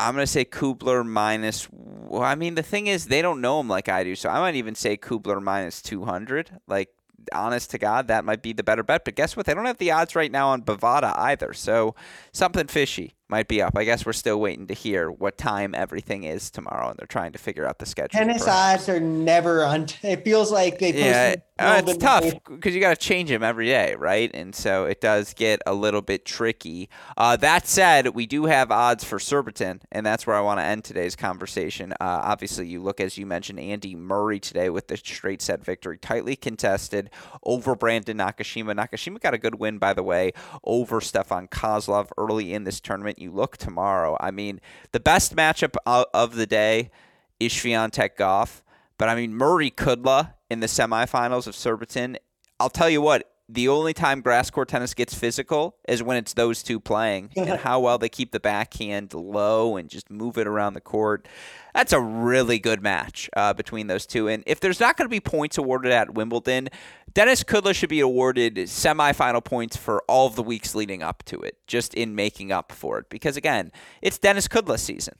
I'm 0.00 0.14
gonna 0.14 0.26
say 0.26 0.44
Kubler 0.44 1.06
minus. 1.06 1.68
Well, 1.70 2.22
I 2.22 2.34
mean, 2.34 2.54
the 2.54 2.62
thing 2.62 2.86
is, 2.86 3.06
they 3.06 3.22
don't 3.22 3.40
know 3.40 3.60
him 3.60 3.68
like 3.68 3.88
I 3.88 4.04
do, 4.04 4.14
so 4.14 4.28
I 4.28 4.40
might 4.40 4.54
even 4.56 4.74
say 4.74 4.96
Kubler 4.96 5.42
minus 5.42 5.82
200. 5.82 6.60
Like, 6.66 6.88
honest 7.32 7.70
to 7.72 7.78
God, 7.78 8.08
that 8.08 8.24
might 8.24 8.42
be 8.42 8.52
the 8.52 8.62
better 8.62 8.82
bet. 8.82 9.04
But 9.04 9.14
guess 9.14 9.36
what? 9.36 9.46
They 9.46 9.54
don't 9.54 9.66
have 9.66 9.78
the 9.78 9.90
odds 9.90 10.16
right 10.16 10.32
now 10.32 10.48
on 10.48 10.62
Bovada 10.62 11.16
either, 11.16 11.52
so 11.52 11.94
something 12.32 12.66
fishy 12.66 13.14
might 13.28 13.46
be 13.48 13.62
up. 13.62 13.76
I 13.76 13.84
guess 13.84 14.04
we're 14.04 14.12
still 14.12 14.40
waiting 14.40 14.66
to 14.68 14.74
hear 14.74 15.10
what 15.10 15.38
time 15.38 15.74
everything 15.74 16.24
is 16.24 16.50
tomorrow, 16.50 16.88
and 16.90 16.98
they're 16.98 17.06
trying 17.06 17.32
to 17.32 17.38
figure 17.38 17.66
out 17.66 17.78
the 17.78 17.86
schedule. 17.86 18.18
Tennis 18.18 18.46
odds 18.48 18.88
are 18.88 19.00
never 19.00 19.64
on. 19.64 19.86
T- 19.86 20.08
it 20.08 20.24
feels 20.24 20.50
like 20.50 20.78
they. 20.78 20.92
Yeah, 20.92 21.36
uh, 21.60 21.82
it's 21.86 21.96
tough 21.98 22.24
because 22.48 22.74
you 22.74 22.80
got 22.80 22.98
to 22.98 23.06
change 23.06 23.30
them 23.30 23.42
every 23.42 23.66
day, 23.66 23.94
right? 23.96 24.30
And 24.34 24.54
so 24.54 24.84
it 24.84 25.00
does 25.00 25.34
get 25.34 25.62
a 25.66 25.74
little 25.74 26.02
bit 26.02 26.24
tricky. 26.24 26.88
Uh, 27.16 27.36
that 27.36 27.66
said, 27.66 28.08
we 28.08 28.26
do 28.26 28.46
have 28.46 28.70
odds 28.70 29.04
for 29.04 29.18
Surbiton, 29.18 29.82
and 29.92 30.04
that's 30.04 30.26
where 30.26 30.36
I 30.36 30.40
want 30.40 30.58
to 30.60 30.64
end 30.64 30.84
today's 30.84 31.14
conversation. 31.14 31.92
Uh, 31.92 32.20
obviously, 32.24 32.66
you 32.66 32.82
look 32.82 33.00
as 33.00 33.16
you 33.16 33.26
mentioned 33.26 33.60
Andy 33.60 33.94
Murray 33.94 34.40
today 34.40 34.70
with 34.70 34.88
the 34.88 34.96
straight 34.96 35.42
set 35.42 35.64
victory, 35.64 35.98
tightly 35.98 36.36
contested 36.36 37.10
over 37.44 37.76
Brandon 37.76 38.18
Nakashima. 38.18 38.74
Nakashima 38.74 39.20
got 39.20 39.34
a 39.34 39.38
good 39.38 39.56
win, 39.56 39.78
by 39.78 39.92
the 39.92 40.02
way, 40.02 40.32
over 40.64 41.00
Stefan 41.00 41.48
Kozlov 41.48 42.10
early 42.18 42.52
in 42.52 42.64
this 42.64 42.80
tournament 42.80 43.18
you 43.20 43.30
look 43.30 43.56
tomorrow, 43.56 44.16
I 44.20 44.30
mean, 44.30 44.60
the 44.92 45.00
best 45.00 45.36
matchup 45.36 45.76
of 45.86 46.34
the 46.34 46.46
day 46.46 46.90
is 47.38 47.52
Swiatek 47.52 48.16
Gauff. 48.16 48.62
But 49.00 49.08
I 49.08 49.14
mean, 49.14 49.34
Murray 49.34 49.70
Kudla 49.70 50.34
in 50.50 50.60
the 50.60 50.66
semifinals 50.66 51.46
of 51.46 51.56
Surbiton. 51.56 52.18
I'll 52.60 52.68
tell 52.68 52.90
you 52.90 53.00
what, 53.00 53.32
the 53.48 53.66
only 53.66 53.94
time 53.94 54.20
grass 54.20 54.50
court 54.50 54.68
tennis 54.68 54.92
gets 54.92 55.14
physical 55.14 55.78
is 55.88 56.02
when 56.02 56.18
it's 56.18 56.34
those 56.34 56.62
two 56.62 56.78
playing 56.78 57.30
and 57.36 57.48
how 57.60 57.80
well 57.80 57.96
they 57.96 58.10
keep 58.10 58.30
the 58.30 58.40
backhand 58.40 59.14
low 59.14 59.78
and 59.78 59.88
just 59.88 60.10
move 60.10 60.36
it 60.36 60.46
around 60.46 60.74
the 60.74 60.82
court. 60.82 61.26
That's 61.74 61.94
a 61.94 62.00
really 62.00 62.58
good 62.58 62.82
match 62.82 63.30
uh, 63.34 63.54
between 63.54 63.86
those 63.86 64.04
two. 64.04 64.28
And 64.28 64.44
if 64.46 64.60
there's 64.60 64.80
not 64.80 64.98
going 64.98 65.06
to 65.06 65.10
be 65.10 65.18
points 65.18 65.56
awarded 65.56 65.92
at 65.92 66.12
Wimbledon, 66.12 66.68
Denis 67.14 67.42
Kudla 67.42 67.74
should 67.74 67.88
be 67.88 68.00
awarded 68.00 68.56
semifinal 68.56 69.42
points 69.42 69.78
for 69.78 70.02
all 70.08 70.26
of 70.26 70.36
the 70.36 70.42
weeks 70.42 70.74
leading 70.74 71.02
up 71.02 71.22
to 71.24 71.40
it, 71.40 71.56
just 71.66 71.94
in 71.94 72.14
making 72.14 72.52
up 72.52 72.70
for 72.70 72.98
it. 72.98 73.08
Because 73.08 73.38
again, 73.38 73.72
it's 74.02 74.18
Denis 74.18 74.46
Kudla 74.46 74.78
season. 74.78 75.14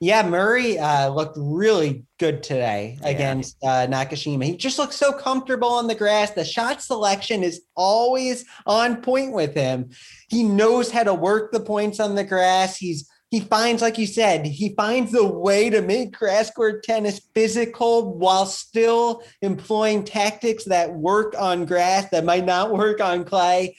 Yeah, 0.00 0.28
Murray 0.28 0.78
uh, 0.78 1.08
looked 1.08 1.36
really 1.40 2.04
good 2.20 2.44
today 2.44 2.98
yeah. 3.02 3.08
against 3.08 3.56
uh, 3.64 3.88
Nakashima. 3.88 4.44
He 4.44 4.56
just 4.56 4.78
looks 4.78 4.94
so 4.94 5.12
comfortable 5.12 5.70
on 5.70 5.88
the 5.88 5.94
grass. 5.96 6.30
The 6.30 6.44
shot 6.44 6.80
selection 6.80 7.42
is 7.42 7.62
always 7.74 8.44
on 8.64 9.02
point 9.02 9.32
with 9.32 9.54
him. 9.54 9.90
He 10.28 10.44
knows 10.44 10.92
how 10.92 11.02
to 11.02 11.14
work 11.14 11.50
the 11.50 11.60
points 11.60 11.98
on 11.98 12.14
the 12.14 12.24
grass. 12.24 12.76
He's 12.76 13.08
he 13.30 13.40
finds, 13.40 13.82
like 13.82 13.98
you 13.98 14.06
said, 14.06 14.46
he 14.46 14.74
finds 14.74 15.12
the 15.12 15.26
way 15.26 15.68
to 15.68 15.82
make 15.82 16.12
grass 16.12 16.50
court 16.50 16.82
tennis 16.82 17.20
physical 17.34 18.14
while 18.16 18.46
still 18.46 19.22
employing 19.42 20.04
tactics 20.04 20.64
that 20.64 20.94
work 20.94 21.34
on 21.38 21.66
grass 21.66 22.08
that 22.08 22.24
might 22.24 22.46
not 22.46 22.72
work 22.72 23.02
on 23.02 23.24
clay 23.24 23.76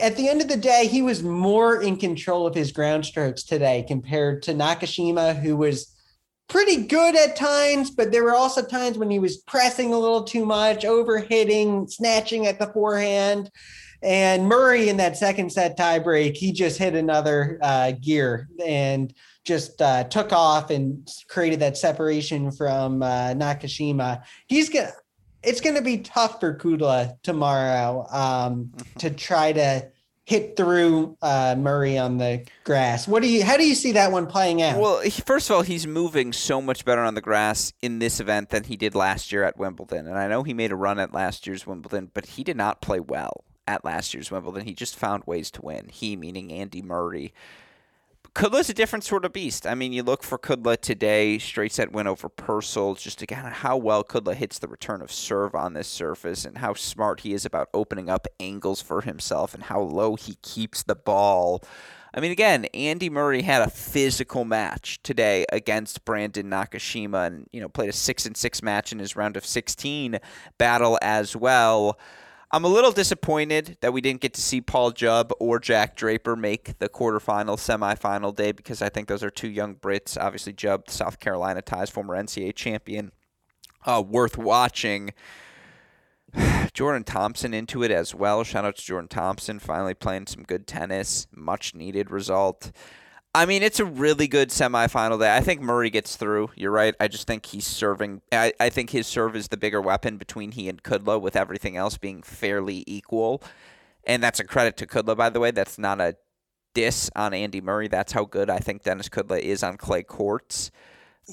at 0.00 0.16
the 0.16 0.28
end 0.28 0.40
of 0.40 0.48
the 0.48 0.56
day, 0.56 0.86
he 0.86 1.02
was 1.02 1.22
more 1.22 1.82
in 1.82 1.96
control 1.96 2.46
of 2.46 2.54
his 2.54 2.72
ground 2.72 3.06
strokes 3.06 3.44
today 3.44 3.84
compared 3.86 4.42
to 4.42 4.54
Nakashima, 4.54 5.40
who 5.40 5.56
was 5.56 5.94
pretty 6.48 6.86
good 6.86 7.14
at 7.14 7.36
times, 7.36 7.90
but 7.90 8.10
there 8.10 8.24
were 8.24 8.34
also 8.34 8.62
times 8.62 8.98
when 8.98 9.10
he 9.10 9.18
was 9.18 9.36
pressing 9.36 9.92
a 9.92 9.98
little 9.98 10.24
too 10.24 10.44
much, 10.44 10.82
overhitting, 10.82 11.90
snatching 11.90 12.46
at 12.46 12.58
the 12.58 12.66
forehand. 12.68 13.50
And 14.02 14.48
Murray 14.48 14.88
in 14.88 14.96
that 14.98 15.16
second 15.16 15.50
set 15.50 15.76
tiebreak, 15.76 16.36
he 16.36 16.52
just 16.52 16.78
hit 16.78 16.94
another 16.94 17.58
uh, 17.60 17.92
gear 18.00 18.48
and 18.64 19.12
just 19.44 19.82
uh, 19.82 20.04
took 20.04 20.32
off 20.32 20.70
and 20.70 21.08
created 21.28 21.60
that 21.60 21.76
separation 21.76 22.50
from 22.50 23.02
uh, 23.02 23.34
Nakashima. 23.34 24.22
He's 24.46 24.68
gonna 24.68 24.92
it's 25.42 25.60
going 25.60 25.76
to 25.76 25.82
be 25.82 25.98
tough 25.98 26.40
for 26.40 26.56
Kudla 26.56 27.20
tomorrow 27.22 28.06
um, 28.10 28.66
mm-hmm. 28.66 28.98
to 28.98 29.10
try 29.10 29.52
to 29.52 29.88
hit 30.28 30.58
through 30.58 31.16
uh, 31.22 31.54
Murray 31.56 31.96
on 31.96 32.18
the 32.18 32.44
grass. 32.62 33.08
What 33.08 33.22
do 33.22 33.30
you? 33.30 33.42
How 33.42 33.56
do 33.56 33.66
you 33.66 33.74
see 33.74 33.92
that 33.92 34.12
one 34.12 34.26
playing 34.26 34.60
out? 34.60 34.78
Well, 34.78 35.00
first 35.24 35.48
of 35.48 35.56
all, 35.56 35.62
he's 35.62 35.86
moving 35.86 36.34
so 36.34 36.60
much 36.60 36.84
better 36.84 37.00
on 37.00 37.14
the 37.14 37.22
grass 37.22 37.72
in 37.80 37.98
this 37.98 38.20
event 38.20 38.50
than 38.50 38.64
he 38.64 38.76
did 38.76 38.94
last 38.94 39.32
year 39.32 39.44
at 39.44 39.56
Wimbledon. 39.56 40.06
And 40.06 40.18
I 40.18 40.28
know 40.28 40.42
he 40.42 40.52
made 40.52 40.70
a 40.70 40.76
run 40.76 40.98
at 40.98 41.14
last 41.14 41.46
year's 41.46 41.66
Wimbledon, 41.66 42.10
but 42.12 42.26
he 42.26 42.44
did 42.44 42.58
not 42.58 42.82
play 42.82 43.00
well 43.00 43.44
at 43.66 43.86
last 43.86 44.12
year's 44.12 44.30
Wimbledon. 44.30 44.66
He 44.66 44.74
just 44.74 44.96
found 44.96 45.22
ways 45.26 45.50
to 45.52 45.62
win. 45.62 45.88
He, 45.90 46.14
meaning 46.14 46.52
Andy 46.52 46.82
Murray. 46.82 47.32
Kudla's 48.34 48.68
a 48.68 48.74
different 48.74 49.04
sort 49.04 49.24
of 49.24 49.32
beast. 49.32 49.66
I 49.66 49.74
mean, 49.74 49.92
you 49.92 50.02
look 50.02 50.22
for 50.22 50.38
Kudla 50.38 50.80
today, 50.80 51.38
straight 51.38 51.72
set 51.72 51.90
win 51.90 52.06
over 52.06 52.28
Purcell, 52.28 52.94
just 52.94 53.20
again 53.22 53.44
how 53.44 53.76
well 53.76 54.04
Kudla 54.04 54.34
hits 54.34 54.58
the 54.58 54.68
return 54.68 55.02
of 55.02 55.10
serve 55.10 55.54
on 55.54 55.72
this 55.72 55.88
surface 55.88 56.44
and 56.44 56.58
how 56.58 56.74
smart 56.74 57.20
he 57.20 57.32
is 57.32 57.44
about 57.44 57.68
opening 57.74 58.08
up 58.08 58.26
angles 58.38 58.80
for 58.80 59.00
himself 59.00 59.54
and 59.54 59.64
how 59.64 59.80
low 59.80 60.14
he 60.14 60.36
keeps 60.42 60.82
the 60.82 60.94
ball. 60.94 61.64
I 62.14 62.20
mean, 62.20 62.30
again, 62.30 62.64
Andy 62.66 63.10
Murray 63.10 63.42
had 63.42 63.62
a 63.62 63.70
physical 63.70 64.44
match 64.44 65.02
today 65.02 65.44
against 65.52 66.04
Brandon 66.04 66.48
Nakashima 66.48 67.26
and, 67.26 67.46
you 67.52 67.60
know, 67.60 67.68
played 67.68 67.90
a 67.90 67.92
six 67.92 68.24
and 68.24 68.36
six 68.36 68.62
match 68.62 68.92
in 68.92 68.98
his 68.98 69.16
round 69.16 69.36
of 69.36 69.44
16 69.44 70.18
battle 70.58 70.98
as 71.02 71.36
well. 71.36 71.98
I'm 72.50 72.64
a 72.64 72.68
little 72.68 72.92
disappointed 72.92 73.76
that 73.82 73.92
we 73.92 74.00
didn't 74.00 74.22
get 74.22 74.32
to 74.34 74.40
see 74.40 74.62
Paul 74.62 74.92
Jubb 74.92 75.32
or 75.38 75.60
Jack 75.60 75.96
Draper 75.96 76.34
make 76.34 76.78
the 76.78 76.88
quarterfinal, 76.88 77.58
semifinal 77.58 78.34
day 78.34 78.52
because 78.52 78.80
I 78.80 78.88
think 78.88 79.06
those 79.06 79.22
are 79.22 79.28
two 79.28 79.50
young 79.50 79.74
Brits. 79.74 80.16
Obviously, 80.18 80.54
Jubb, 80.54 80.88
South 80.88 81.20
Carolina 81.20 81.60
ties, 81.60 81.90
former 81.90 82.16
NCAA 82.16 82.54
champion, 82.54 83.12
uh, 83.84 84.02
worth 84.06 84.38
watching. 84.38 85.12
Jordan 86.72 87.04
Thompson 87.04 87.52
into 87.52 87.82
it 87.82 87.90
as 87.90 88.14
well. 88.14 88.42
Shout 88.44 88.64
out 88.64 88.76
to 88.76 88.84
Jordan 88.84 89.08
Thompson, 89.08 89.58
finally 89.58 89.94
playing 89.94 90.26
some 90.26 90.42
good 90.42 90.66
tennis. 90.66 91.26
Much 91.34 91.74
needed 91.74 92.10
result. 92.10 92.72
I 93.34 93.46
mean, 93.46 93.62
it's 93.62 93.78
a 93.78 93.84
really 93.84 94.26
good 94.26 94.48
semifinal 94.48 95.18
day. 95.20 95.36
I 95.36 95.40
think 95.40 95.60
Murray 95.60 95.90
gets 95.90 96.16
through. 96.16 96.50
You're 96.56 96.72
right. 96.72 96.94
I 96.98 97.08
just 97.08 97.26
think 97.26 97.46
he's 97.46 97.66
serving. 97.66 98.22
I, 98.32 98.52
I 98.58 98.70
think 98.70 98.90
his 98.90 99.06
serve 99.06 99.36
is 99.36 99.48
the 99.48 99.56
bigger 99.56 99.80
weapon 99.80 100.16
between 100.16 100.52
he 100.52 100.68
and 100.68 100.82
Kudla, 100.82 101.20
with 101.20 101.36
everything 101.36 101.76
else 101.76 101.98
being 101.98 102.22
fairly 102.22 102.84
equal. 102.86 103.42
And 104.04 104.22
that's 104.22 104.40
a 104.40 104.44
credit 104.44 104.76
to 104.78 104.86
Kudla, 104.86 105.16
by 105.16 105.28
the 105.28 105.40
way. 105.40 105.50
That's 105.50 105.78
not 105.78 106.00
a 106.00 106.16
diss 106.74 107.10
on 107.14 107.34
Andy 107.34 107.60
Murray. 107.60 107.88
That's 107.88 108.12
how 108.12 108.24
good 108.24 108.48
I 108.48 108.58
think 108.58 108.82
Denis 108.82 109.08
Kudla 109.08 109.40
is 109.40 109.62
on 109.62 109.76
clay 109.76 110.02
courts. 110.02 110.70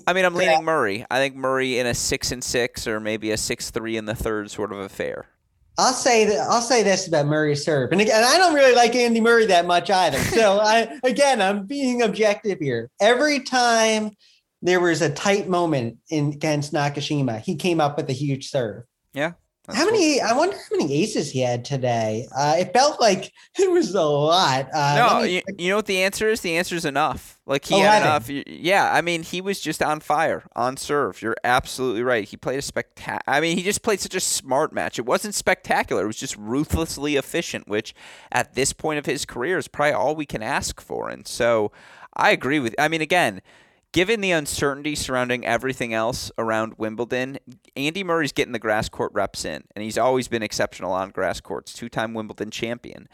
I 0.06 0.14
mean, 0.14 0.26
I'm 0.26 0.36
leaning 0.36 0.66
Murray. 0.66 1.06
I 1.10 1.20
think 1.20 1.36
Murray 1.36 1.80
in 1.80 1.88
a 1.88 1.94
six 1.94 2.32
and 2.32 2.44
six, 2.44 2.86
or 2.86 3.00
maybe 3.00 3.32
a 3.32 3.38
six 3.38 3.72
three 3.72 3.96
in 3.96 4.06
the 4.06 4.16
third, 4.16 4.52
sort 4.52 4.74
of 4.74 4.80
affair. 4.80 5.28
I'll 5.78 5.94
say 5.94 6.26
that 6.26 6.40
I'll 6.50 6.62
say 6.62 6.84
this 6.84 7.08
about 7.08 7.26
Murray 7.26 7.56
serve, 7.56 7.92
and 7.92 8.02
again, 8.02 8.24
I 8.24 8.38
don't 8.38 8.54
really 8.54 8.76
like 8.76 8.96
Andy 8.96 9.22
Murray 9.22 9.46
that 9.48 9.66
much 9.66 9.90
either. 9.90 10.20
So 10.20 10.60
I 10.64 11.00
again, 11.04 11.42
I'm 11.42 11.66
being 11.66 12.02
objective 12.02 12.60
here. 12.60 12.90
Every 13.00 13.42
time 13.42 14.12
there 14.62 14.80
was 14.80 15.02
a 15.02 15.10
tight 15.10 15.48
moment 15.48 15.98
in 16.10 16.30
against 16.30 16.74
Nakashima, 16.74 17.42
he 17.42 17.56
came 17.56 17.82
up 17.82 17.98
with 17.98 18.10
a 18.10 18.14
huge 18.14 18.50
serve. 18.50 18.84
Yeah, 19.14 19.34
that's 19.66 19.78
how 19.78 19.86
many? 19.86 20.20
Cool. 20.20 20.28
I 20.28 20.34
wonder 20.34 20.56
how 20.56 20.78
many 20.78 20.94
aces 20.94 21.32
he 21.32 21.40
had 21.40 21.66
today. 21.66 22.28
Uh, 22.36 22.56
it 22.60 22.72
felt 22.72 23.02
like 23.02 23.32
it 23.60 23.70
was 23.72 23.94
a 23.96 24.04
lot. 24.04 24.70
Uh, 24.74 24.96
no, 24.96 25.24
me, 25.24 25.36
you, 25.36 25.42
you, 25.58 25.70
know 25.70 25.78
what 25.78 25.88
the 25.88 26.04
answer 26.04 26.30
is? 26.30 26.42
The 26.42 26.58
answer 26.58 26.76
is 26.76 26.86
enough. 26.86 27.40
Like 27.46 27.66
he 27.66 27.76
11. 27.76 27.92
had 27.92 28.02
enough. 28.02 28.48
Yeah, 28.48 28.92
I 28.92 29.02
mean 29.02 29.24
he 29.24 29.42
was 29.42 29.60
just 29.60 29.82
on 29.82 30.00
fire 30.00 30.44
on 30.56 30.78
serve. 30.78 31.22
You're 31.22 31.36
absolutely 31.44 32.04
right. 32.04 32.28
He 32.28 32.38
played 32.38 32.60
a 32.60 32.62
spectacular. 32.62 33.22
I 33.28 33.40
mean 33.40 33.58
he 33.58 33.64
just 33.64 33.82
played 33.82 34.00
such 34.00 34.16
a 34.16 34.20
smart 34.20 34.74
match. 34.74 35.00
It 35.00 35.06
wasn't 35.06 35.36
spectacular. 35.36 36.04
It 36.04 36.08
was 36.08 36.18
just 36.18 36.36
ruthlessly 36.38 37.16
efficient, 37.16 37.68
which 37.68 37.94
at 38.32 38.56
this 38.56 38.74
point 38.74 39.00
of 39.00 39.06
his 39.06 39.26
career 39.26 39.58
is 39.58 39.68
probably 39.68 39.94
all 39.94 40.16
we 40.16 40.26
can 40.26 40.44
ask 40.44 40.82
for. 40.82 41.10
And 41.10 41.28
so 41.28 41.72
I 42.16 42.32
agree 42.32 42.60
with. 42.60 42.76
I 42.80 42.88
mean 42.88 43.02
again 43.02 43.42
given 43.96 44.20
the 44.20 44.32
uncertainty 44.32 44.94
surrounding 44.94 45.46
everything 45.46 45.94
else 45.94 46.30
around 46.38 46.74
Wimbledon, 46.78 47.40
Andy 47.78 48.04
Murray's 48.04 48.34
getting 48.34 48.52
the 48.52 48.60
grass 48.60 48.90
court 48.90 49.10
reps 49.14 49.46
in, 49.46 49.64
and 49.74 49.86
he's 49.86 49.98
always 49.98 50.28
been 50.28 50.44
exceptional 50.44 50.92
on 50.92 51.12
grass 51.12 51.40
courts, 51.40 51.72
two 51.72 51.88
time 51.88 52.14
Wimbledon 52.14 52.52
champion. 52.52 53.08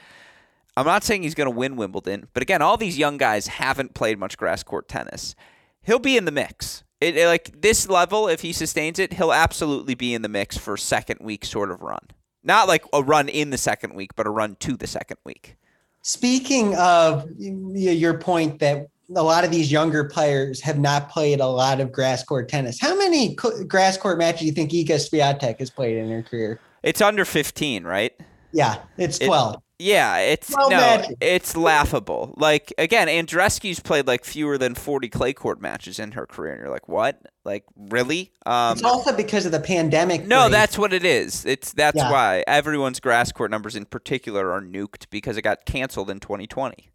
I'm 0.75 0.87
not 0.87 1.03
saying 1.03 1.21
he's 1.21 1.35
going 1.35 1.45
to 1.45 1.55
win 1.55 1.75
Wimbledon, 1.75 2.29
but 2.33 2.41
again, 2.41 2.63
all 2.63 2.77
these 2.77 2.97
young 2.97 3.17
guys 3.17 3.45
haven't 3.45 3.93
played 3.93 4.17
much 4.17 4.39
grass 4.39 4.63
court 4.63 4.87
tennis. 4.87 5.35
He'll 5.83 5.99
be 5.99 6.17
in 6.17 6.25
the 6.25 6.31
mix. 6.31 6.83
It, 6.99 7.15
it, 7.15 7.27
like 7.27 7.61
this 7.61 7.87
level, 7.87 8.27
if 8.27 8.41
he 8.41 8.51
sustains 8.51 8.97
it, 8.97 9.13
he'll 9.13 9.33
absolutely 9.33 9.93
be 9.93 10.15
in 10.15 10.23
the 10.23 10.29
mix 10.29 10.57
for 10.57 10.77
second 10.77 11.19
week 11.21 11.45
sort 11.45 11.69
of 11.69 11.81
run. 11.81 12.07
Not 12.43 12.67
like 12.67 12.85
a 12.91 13.03
run 13.03 13.29
in 13.29 13.51
the 13.51 13.57
second 13.59 13.93
week, 13.93 14.15
but 14.15 14.25
a 14.25 14.31
run 14.31 14.55
to 14.61 14.77
the 14.77 14.87
second 14.87 15.17
week. 15.23 15.57
Speaking 16.01 16.75
of 16.77 17.29
your 17.37 18.17
point 18.17 18.57
that 18.61 18.87
a 19.15 19.23
lot 19.23 19.43
of 19.43 19.51
these 19.51 19.71
younger 19.71 20.03
players 20.03 20.61
have 20.61 20.79
not 20.79 21.09
played 21.09 21.39
a 21.39 21.47
lot 21.47 21.79
of 21.79 21.91
grass 21.91 22.23
court 22.23 22.49
tennis. 22.49 22.79
How 22.79 22.95
many 22.95 23.35
grass 23.67 23.97
court 23.97 24.17
matches 24.17 24.41
do 24.41 24.45
you 24.47 24.51
think 24.51 24.71
Iga 24.71 25.09
Swiatek 25.09 25.59
has 25.59 25.69
played 25.69 25.97
in 25.97 26.09
her 26.09 26.23
career? 26.23 26.59
It's 26.83 27.01
under 27.01 27.25
15, 27.25 27.83
right? 27.83 28.13
Yeah, 28.51 28.77
it's 28.97 29.19
12. 29.19 29.55
It, 29.55 29.61
yeah, 29.81 30.19
it's 30.19 30.55
no, 30.55 30.69
matches. 30.69 31.15
it's 31.21 31.57
laughable. 31.57 32.35
Like 32.37 32.71
again, 32.77 33.09
Andreescu's 33.09 33.79
played 33.79 34.05
like 34.05 34.23
fewer 34.23 34.59
than 34.59 34.75
40 34.75 35.09
clay 35.09 35.33
court 35.33 35.59
matches 35.59 35.97
in 35.97 36.11
her 36.11 36.27
career 36.27 36.53
and 36.53 36.61
you're 36.61 36.69
like, 36.69 36.87
"What? 36.87 37.19
Like 37.45 37.63
really?" 37.75 38.31
Um, 38.45 38.73
It's 38.73 38.83
also 38.83 39.11
because 39.15 39.47
of 39.47 39.51
the 39.51 39.59
pandemic. 39.59 40.27
No, 40.27 40.41
break. 40.41 40.51
that's 40.51 40.77
what 40.77 40.93
it 40.93 41.03
is. 41.03 41.45
It's 41.45 41.73
that's 41.73 41.97
yeah. 41.97 42.11
why 42.11 42.43
everyone's 42.45 42.99
grass 42.99 43.31
court 43.31 43.49
numbers 43.49 43.75
in 43.75 43.85
particular 43.85 44.51
are 44.51 44.61
nuked 44.61 45.09
because 45.09 45.35
it 45.35 45.41
got 45.41 45.65
canceled 45.65 46.11
in 46.11 46.19
2020. 46.19 46.91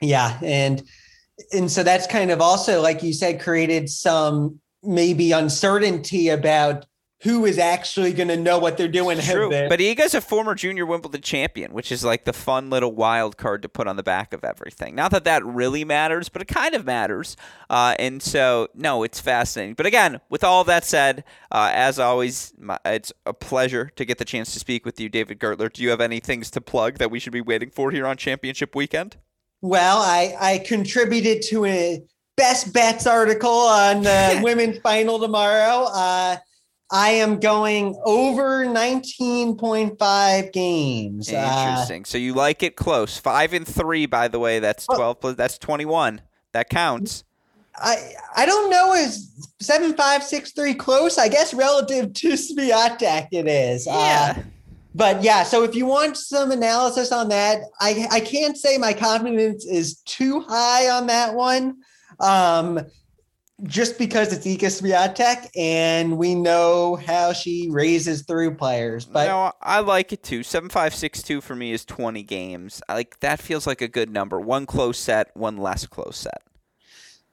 Yeah, 0.00 0.38
and 0.40 0.84
and 1.52 1.70
so 1.70 1.82
that's 1.82 2.06
kind 2.06 2.30
of 2.30 2.40
also, 2.40 2.80
like 2.80 3.02
you 3.02 3.12
said, 3.12 3.40
created 3.40 3.88
some 3.88 4.60
maybe 4.82 5.32
uncertainty 5.32 6.28
about 6.28 6.86
who 7.22 7.44
is 7.44 7.58
actually 7.58 8.12
going 8.12 8.28
to 8.28 8.36
know 8.36 8.60
what 8.60 8.76
they're 8.76 8.86
doing. 8.86 9.18
True, 9.18 9.50
but 9.50 9.80
Iga's 9.80 10.14
a 10.14 10.20
former 10.20 10.54
junior 10.54 10.86
Wimbledon 10.86 11.20
champion, 11.20 11.72
which 11.72 11.90
is 11.90 12.04
like 12.04 12.24
the 12.24 12.32
fun 12.32 12.70
little 12.70 12.92
wild 12.94 13.36
card 13.36 13.60
to 13.62 13.68
put 13.68 13.88
on 13.88 13.96
the 13.96 14.04
back 14.04 14.32
of 14.32 14.44
everything. 14.44 14.94
Not 14.94 15.10
that 15.10 15.24
that 15.24 15.44
really 15.44 15.84
matters, 15.84 16.28
but 16.28 16.42
it 16.42 16.46
kind 16.46 16.74
of 16.74 16.84
matters. 16.84 17.36
Uh, 17.68 17.96
and 17.98 18.22
so, 18.22 18.68
no, 18.72 19.02
it's 19.02 19.20
fascinating. 19.20 19.74
But 19.74 19.86
again, 19.86 20.20
with 20.28 20.44
all 20.44 20.62
that 20.64 20.84
said, 20.84 21.24
uh, 21.50 21.70
as 21.72 21.98
always, 21.98 22.52
my, 22.56 22.78
it's 22.84 23.12
a 23.26 23.34
pleasure 23.34 23.90
to 23.96 24.04
get 24.04 24.18
the 24.18 24.24
chance 24.24 24.52
to 24.52 24.60
speak 24.60 24.86
with 24.86 25.00
you, 25.00 25.08
David 25.08 25.40
Gertler. 25.40 25.72
Do 25.72 25.82
you 25.82 25.90
have 25.90 26.00
any 26.00 26.20
things 26.20 26.52
to 26.52 26.60
plug 26.60 26.98
that 26.98 27.10
we 27.10 27.18
should 27.18 27.32
be 27.32 27.40
waiting 27.40 27.70
for 27.70 27.90
here 27.90 28.06
on 28.06 28.16
Championship 28.16 28.76
Weekend? 28.76 29.16
Well, 29.60 29.98
I, 29.98 30.34
I 30.40 30.58
contributed 30.58 31.42
to 31.48 31.64
a 31.64 32.02
best 32.36 32.72
bets 32.72 33.06
article 33.06 33.50
on 33.50 34.02
the 34.02 34.40
women's 34.44 34.78
final 34.78 35.18
tomorrow. 35.18 35.86
Uh, 35.92 36.36
I 36.90 37.10
am 37.10 37.38
going 37.38 38.00
over 38.04 38.64
19.5 38.64 40.52
games. 40.52 41.28
Uh, 41.28 41.32
Interesting. 41.32 42.02
Uh, 42.02 42.06
so 42.06 42.18
you 42.18 42.32
like 42.34 42.62
it 42.62 42.76
close. 42.76 43.18
Five 43.18 43.52
and 43.52 43.66
three, 43.66 44.06
by 44.06 44.28
the 44.28 44.38
way. 44.38 44.58
That's 44.58 44.86
12 44.86 45.20
plus, 45.20 45.34
that's 45.36 45.58
21. 45.58 46.22
That 46.52 46.70
counts. 46.70 47.24
I 47.80 48.12
I 48.36 48.46
don't 48.46 48.70
know 48.70 48.94
is 48.94 49.30
seven 49.60 49.94
five 49.94 50.24
six 50.24 50.52
three 50.52 50.74
close. 50.74 51.16
I 51.16 51.28
guess 51.28 51.54
relative 51.54 52.12
to 52.12 52.32
Swiatek 52.32 53.28
it 53.32 53.46
is. 53.46 53.86
Yeah. 53.86 54.34
Uh, 54.36 54.42
but 54.98 55.22
yeah, 55.22 55.44
so 55.44 55.62
if 55.62 55.76
you 55.76 55.86
want 55.86 56.16
some 56.16 56.50
analysis 56.50 57.12
on 57.12 57.28
that, 57.28 57.60
I, 57.80 58.08
I 58.10 58.18
can't 58.18 58.58
say 58.58 58.78
my 58.78 58.92
confidence 58.92 59.64
is 59.64 60.00
too 60.00 60.40
high 60.40 60.90
on 60.90 61.06
that 61.06 61.34
one. 61.34 61.76
Um, 62.18 62.80
just 63.62 63.96
because 63.96 64.32
it's 64.32 64.44
Iga 64.44 64.66
Swiatek 64.66 65.50
and 65.56 66.18
we 66.18 66.34
know 66.34 66.96
how 66.96 67.32
she 67.32 67.68
raises 67.70 68.22
through 68.22 68.56
players. 68.56 69.04
But 69.04 69.26
no, 69.26 69.52
I 69.62 69.80
like 69.80 70.12
it 70.12 70.24
too. 70.24 70.42
Seven 70.42 70.68
five 70.68 70.92
six 70.92 71.22
two 71.22 71.40
for 71.40 71.54
me 71.54 71.72
is 71.72 71.84
twenty 71.84 72.24
games. 72.24 72.82
Like 72.88 73.20
that 73.20 73.40
feels 73.40 73.68
like 73.68 73.80
a 73.80 73.88
good 73.88 74.10
number. 74.10 74.40
One 74.40 74.66
close 74.66 74.98
set, 74.98 75.36
one 75.36 75.56
less 75.58 75.86
close 75.86 76.16
set 76.16 76.42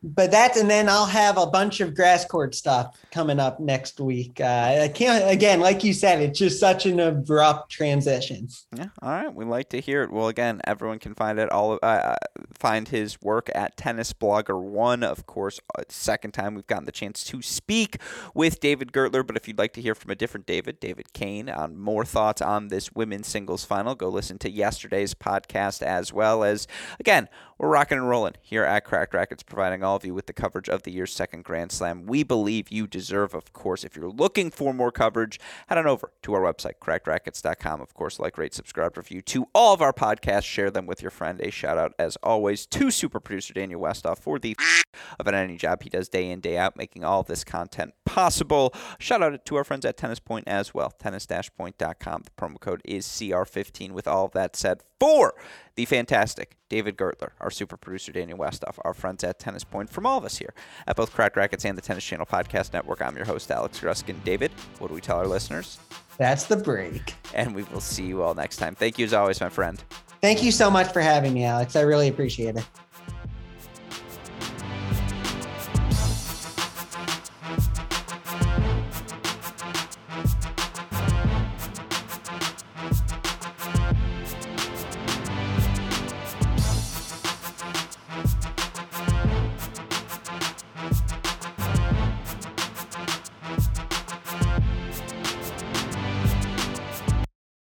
but 0.06 0.30
that's 0.32 0.60
and 0.60 0.70
then 0.70 0.88
I'll 0.88 1.06
have 1.06 1.38
a 1.38 1.48
bunch 1.48 1.82
of 1.82 1.96
grass 1.96 2.26
court 2.26 2.54
stuff 2.54 2.98
coming 3.12 3.40
up 3.40 3.60
next 3.60 4.00
week. 4.00 4.40
Uh, 4.40 4.82
I 4.84 4.88
can't 4.88 5.30
again, 5.30 5.60
like 5.60 5.84
you 5.84 5.94
said, 5.94 6.22
it's 6.22 6.38
just 6.38 6.60
such 6.60 6.86
an 6.86 7.00
abrupt 7.00 7.72
transition. 7.72 8.48
Yeah, 8.76 8.90
all 9.02 9.10
right, 9.10 9.34
we 9.34 9.46
like 9.46 9.70
to 9.70 9.82
hear 9.82 10.04
it. 10.04 10.12
Well, 10.12 10.28
again, 10.28 10.62
everyone 10.66 11.00
can 11.00 11.16
find 11.16 11.40
it 11.40 11.52
all 11.52 11.80
uh, 11.82 12.16
find 12.54 12.88
his 12.88 13.20
work 13.22 13.50
at 13.56 13.78
Tennis 13.78 14.14
Blogger 14.14 14.62
One. 14.62 15.04
Of 15.04 15.26
course, 15.26 15.60
uh, 15.78 15.84
second 15.90 16.34
time 16.34 16.56
we've 16.56 16.68
gotten 16.68 16.86
the 16.86 16.92
chance 16.92 17.24
to 17.26 17.42
speak 17.42 17.98
with 18.34 18.60
David 18.60 18.92
Gertler. 18.92 19.26
But 19.26 19.38
if 19.38 19.48
you'd 19.48 19.58
like 19.58 19.74
to 19.74 19.82
hear 19.82 19.96
from 19.96 20.12
a 20.12 20.16
different 20.16 20.46
David, 20.46 20.80
David 20.80 21.14
Kane, 21.14 21.50
on 21.50 21.78
more 21.78 22.06
thoughts 22.06 22.42
on 22.42 22.68
this 22.68 22.92
women's 22.94 23.28
singles 23.28 23.66
final, 23.66 23.96
go 23.96 24.10
listen 24.10 24.38
to 24.40 24.50
yesterday's 24.50 25.14
podcast 25.14 25.82
as 25.82 26.14
well 26.14 26.44
as, 26.44 26.68
again, 27.00 27.28
we're 27.58 27.70
rocking 27.70 27.98
and 27.98 28.10
rolling 28.10 28.34
here 28.42 28.64
at 28.64 28.84
Cracked 28.84 29.14
Racquets, 29.14 29.44
providing 29.44 29.84
all 29.84 29.95
of 29.96 30.06
you 30.06 30.14
with 30.14 30.28
the 30.28 30.34
coverage 30.34 30.70
of 30.70 30.84
the 30.84 30.92
year's 30.92 31.14
second 31.14 31.44
Grand 31.44 31.72
Slam. 31.72 32.06
We 32.06 32.24
believe 32.24 32.70
you 32.70 32.88
deserve, 32.88 33.34
of 33.34 33.54
course. 33.54 33.84
If 33.84 33.96
you're 33.96 34.10
looking 34.10 34.52
for 34.52 34.74
more 34.74 34.92
coverage, 34.92 35.40
head 35.68 35.78
on 35.78 35.88
over 35.88 36.12
to 36.24 36.34
our 36.34 36.42
website, 36.42 36.80
crackedracquets.com. 36.82 37.82
Of 37.82 37.94
course, 37.94 38.20
like, 38.20 38.38
rate, 38.38 38.54
subscribe, 38.54 38.98
review 38.98 39.22
to 39.24 39.48
all 39.54 39.74
of 39.74 39.82
our 39.82 39.94
podcasts. 39.94 40.44
Share 40.44 40.72
them 40.72 40.86
with 40.86 41.02
your 41.02 41.12
friend. 41.12 41.40
A 41.42 41.50
shout 41.50 41.78
out, 41.78 41.94
as 41.98 42.18
always, 42.24 42.66
to 42.68 42.92
super 42.92 43.20
producer 43.20 43.54
Daniel 43.54 43.82
Westoff 43.82 44.20
for 44.20 44.40
the 44.40 44.56
of 45.20 45.28
an 45.28 45.36
any 45.36 45.58
job 45.58 45.84
he 45.84 45.90
does 45.90 46.10
day 46.10 46.30
in, 46.30 46.40
day 46.40 46.58
out, 46.58 46.78
making 46.78 47.04
all 47.04 47.22
of 47.22 47.28
this 47.28 47.44
content 47.44 47.94
possible. 48.06 48.74
Shout 49.00 49.22
out 49.22 49.46
to 49.46 49.56
our 49.56 49.64
friends 49.64 49.86
at 49.86 49.98
Tennis 49.98 50.20
Point 50.20 50.48
as 50.48 50.74
well, 50.74 50.92
tennis-point.com. 50.92 52.24
The 52.24 52.32
promo 52.32 52.60
code 52.60 52.82
is 52.86 53.06
CR15. 53.08 53.92
With 53.92 54.08
all 54.08 54.26
of 54.26 54.32
that 54.32 54.56
said, 54.56 54.82
for 55.00 55.36
the 55.76 55.86
fantastic 55.86 56.56
David 56.70 56.98
Gertler, 56.98 57.32
our 57.40 57.52
super 57.52 57.78
producer 57.78 58.12
Daniel 58.12 58.38
Westoff, 58.38 58.78
our 58.84 58.94
friends 58.94 59.24
at 59.24 59.40
Tennis 59.40 59.64
Point, 59.64 59.90
from 59.90 60.06
all 60.06 60.18
of 60.18 60.26
us 60.26 60.38
here 60.38 60.54
at 60.88 60.96
both 60.96 61.14
Cracked 61.14 61.36
Racquets 61.36 61.66
and 61.66 61.78
the 61.78 61.82
Tennis 61.82 62.04
Channel 62.04 62.26
Podcast 62.26 62.74
Network. 62.74 63.02
I'm 63.02 63.16
your 63.16 63.26
host, 63.26 63.52
Alex 63.52 63.80
Gruskin. 63.80 64.24
David, 64.24 64.52
what 64.80 64.88
do 64.88 64.94
we 64.94 65.02
tell 65.02 65.18
our 65.18 65.28
listeners? 65.28 65.80
That's 66.18 66.46
the 66.46 66.58
break. 66.58 67.16
And 67.34 67.54
we 67.54 67.64
will 67.64 67.82
see 67.82 68.06
you 68.06 68.24
all 68.24 68.34
next 68.34 68.58
time. 68.58 68.76
Thank 68.76 68.98
you 68.98 69.06
as 69.06 69.14
always, 69.14 69.42
my 69.42 69.50
friend. 69.50 69.84
Thank 70.22 70.42
you 70.42 70.52
so 70.52 70.72
much 70.72 70.92
for 70.94 71.02
having 71.02 71.34
me, 71.34 71.44
Alex. 71.44 71.76
I 71.76 71.82
really 71.82 72.08
appreciate 72.08 72.56
it. 72.56 72.66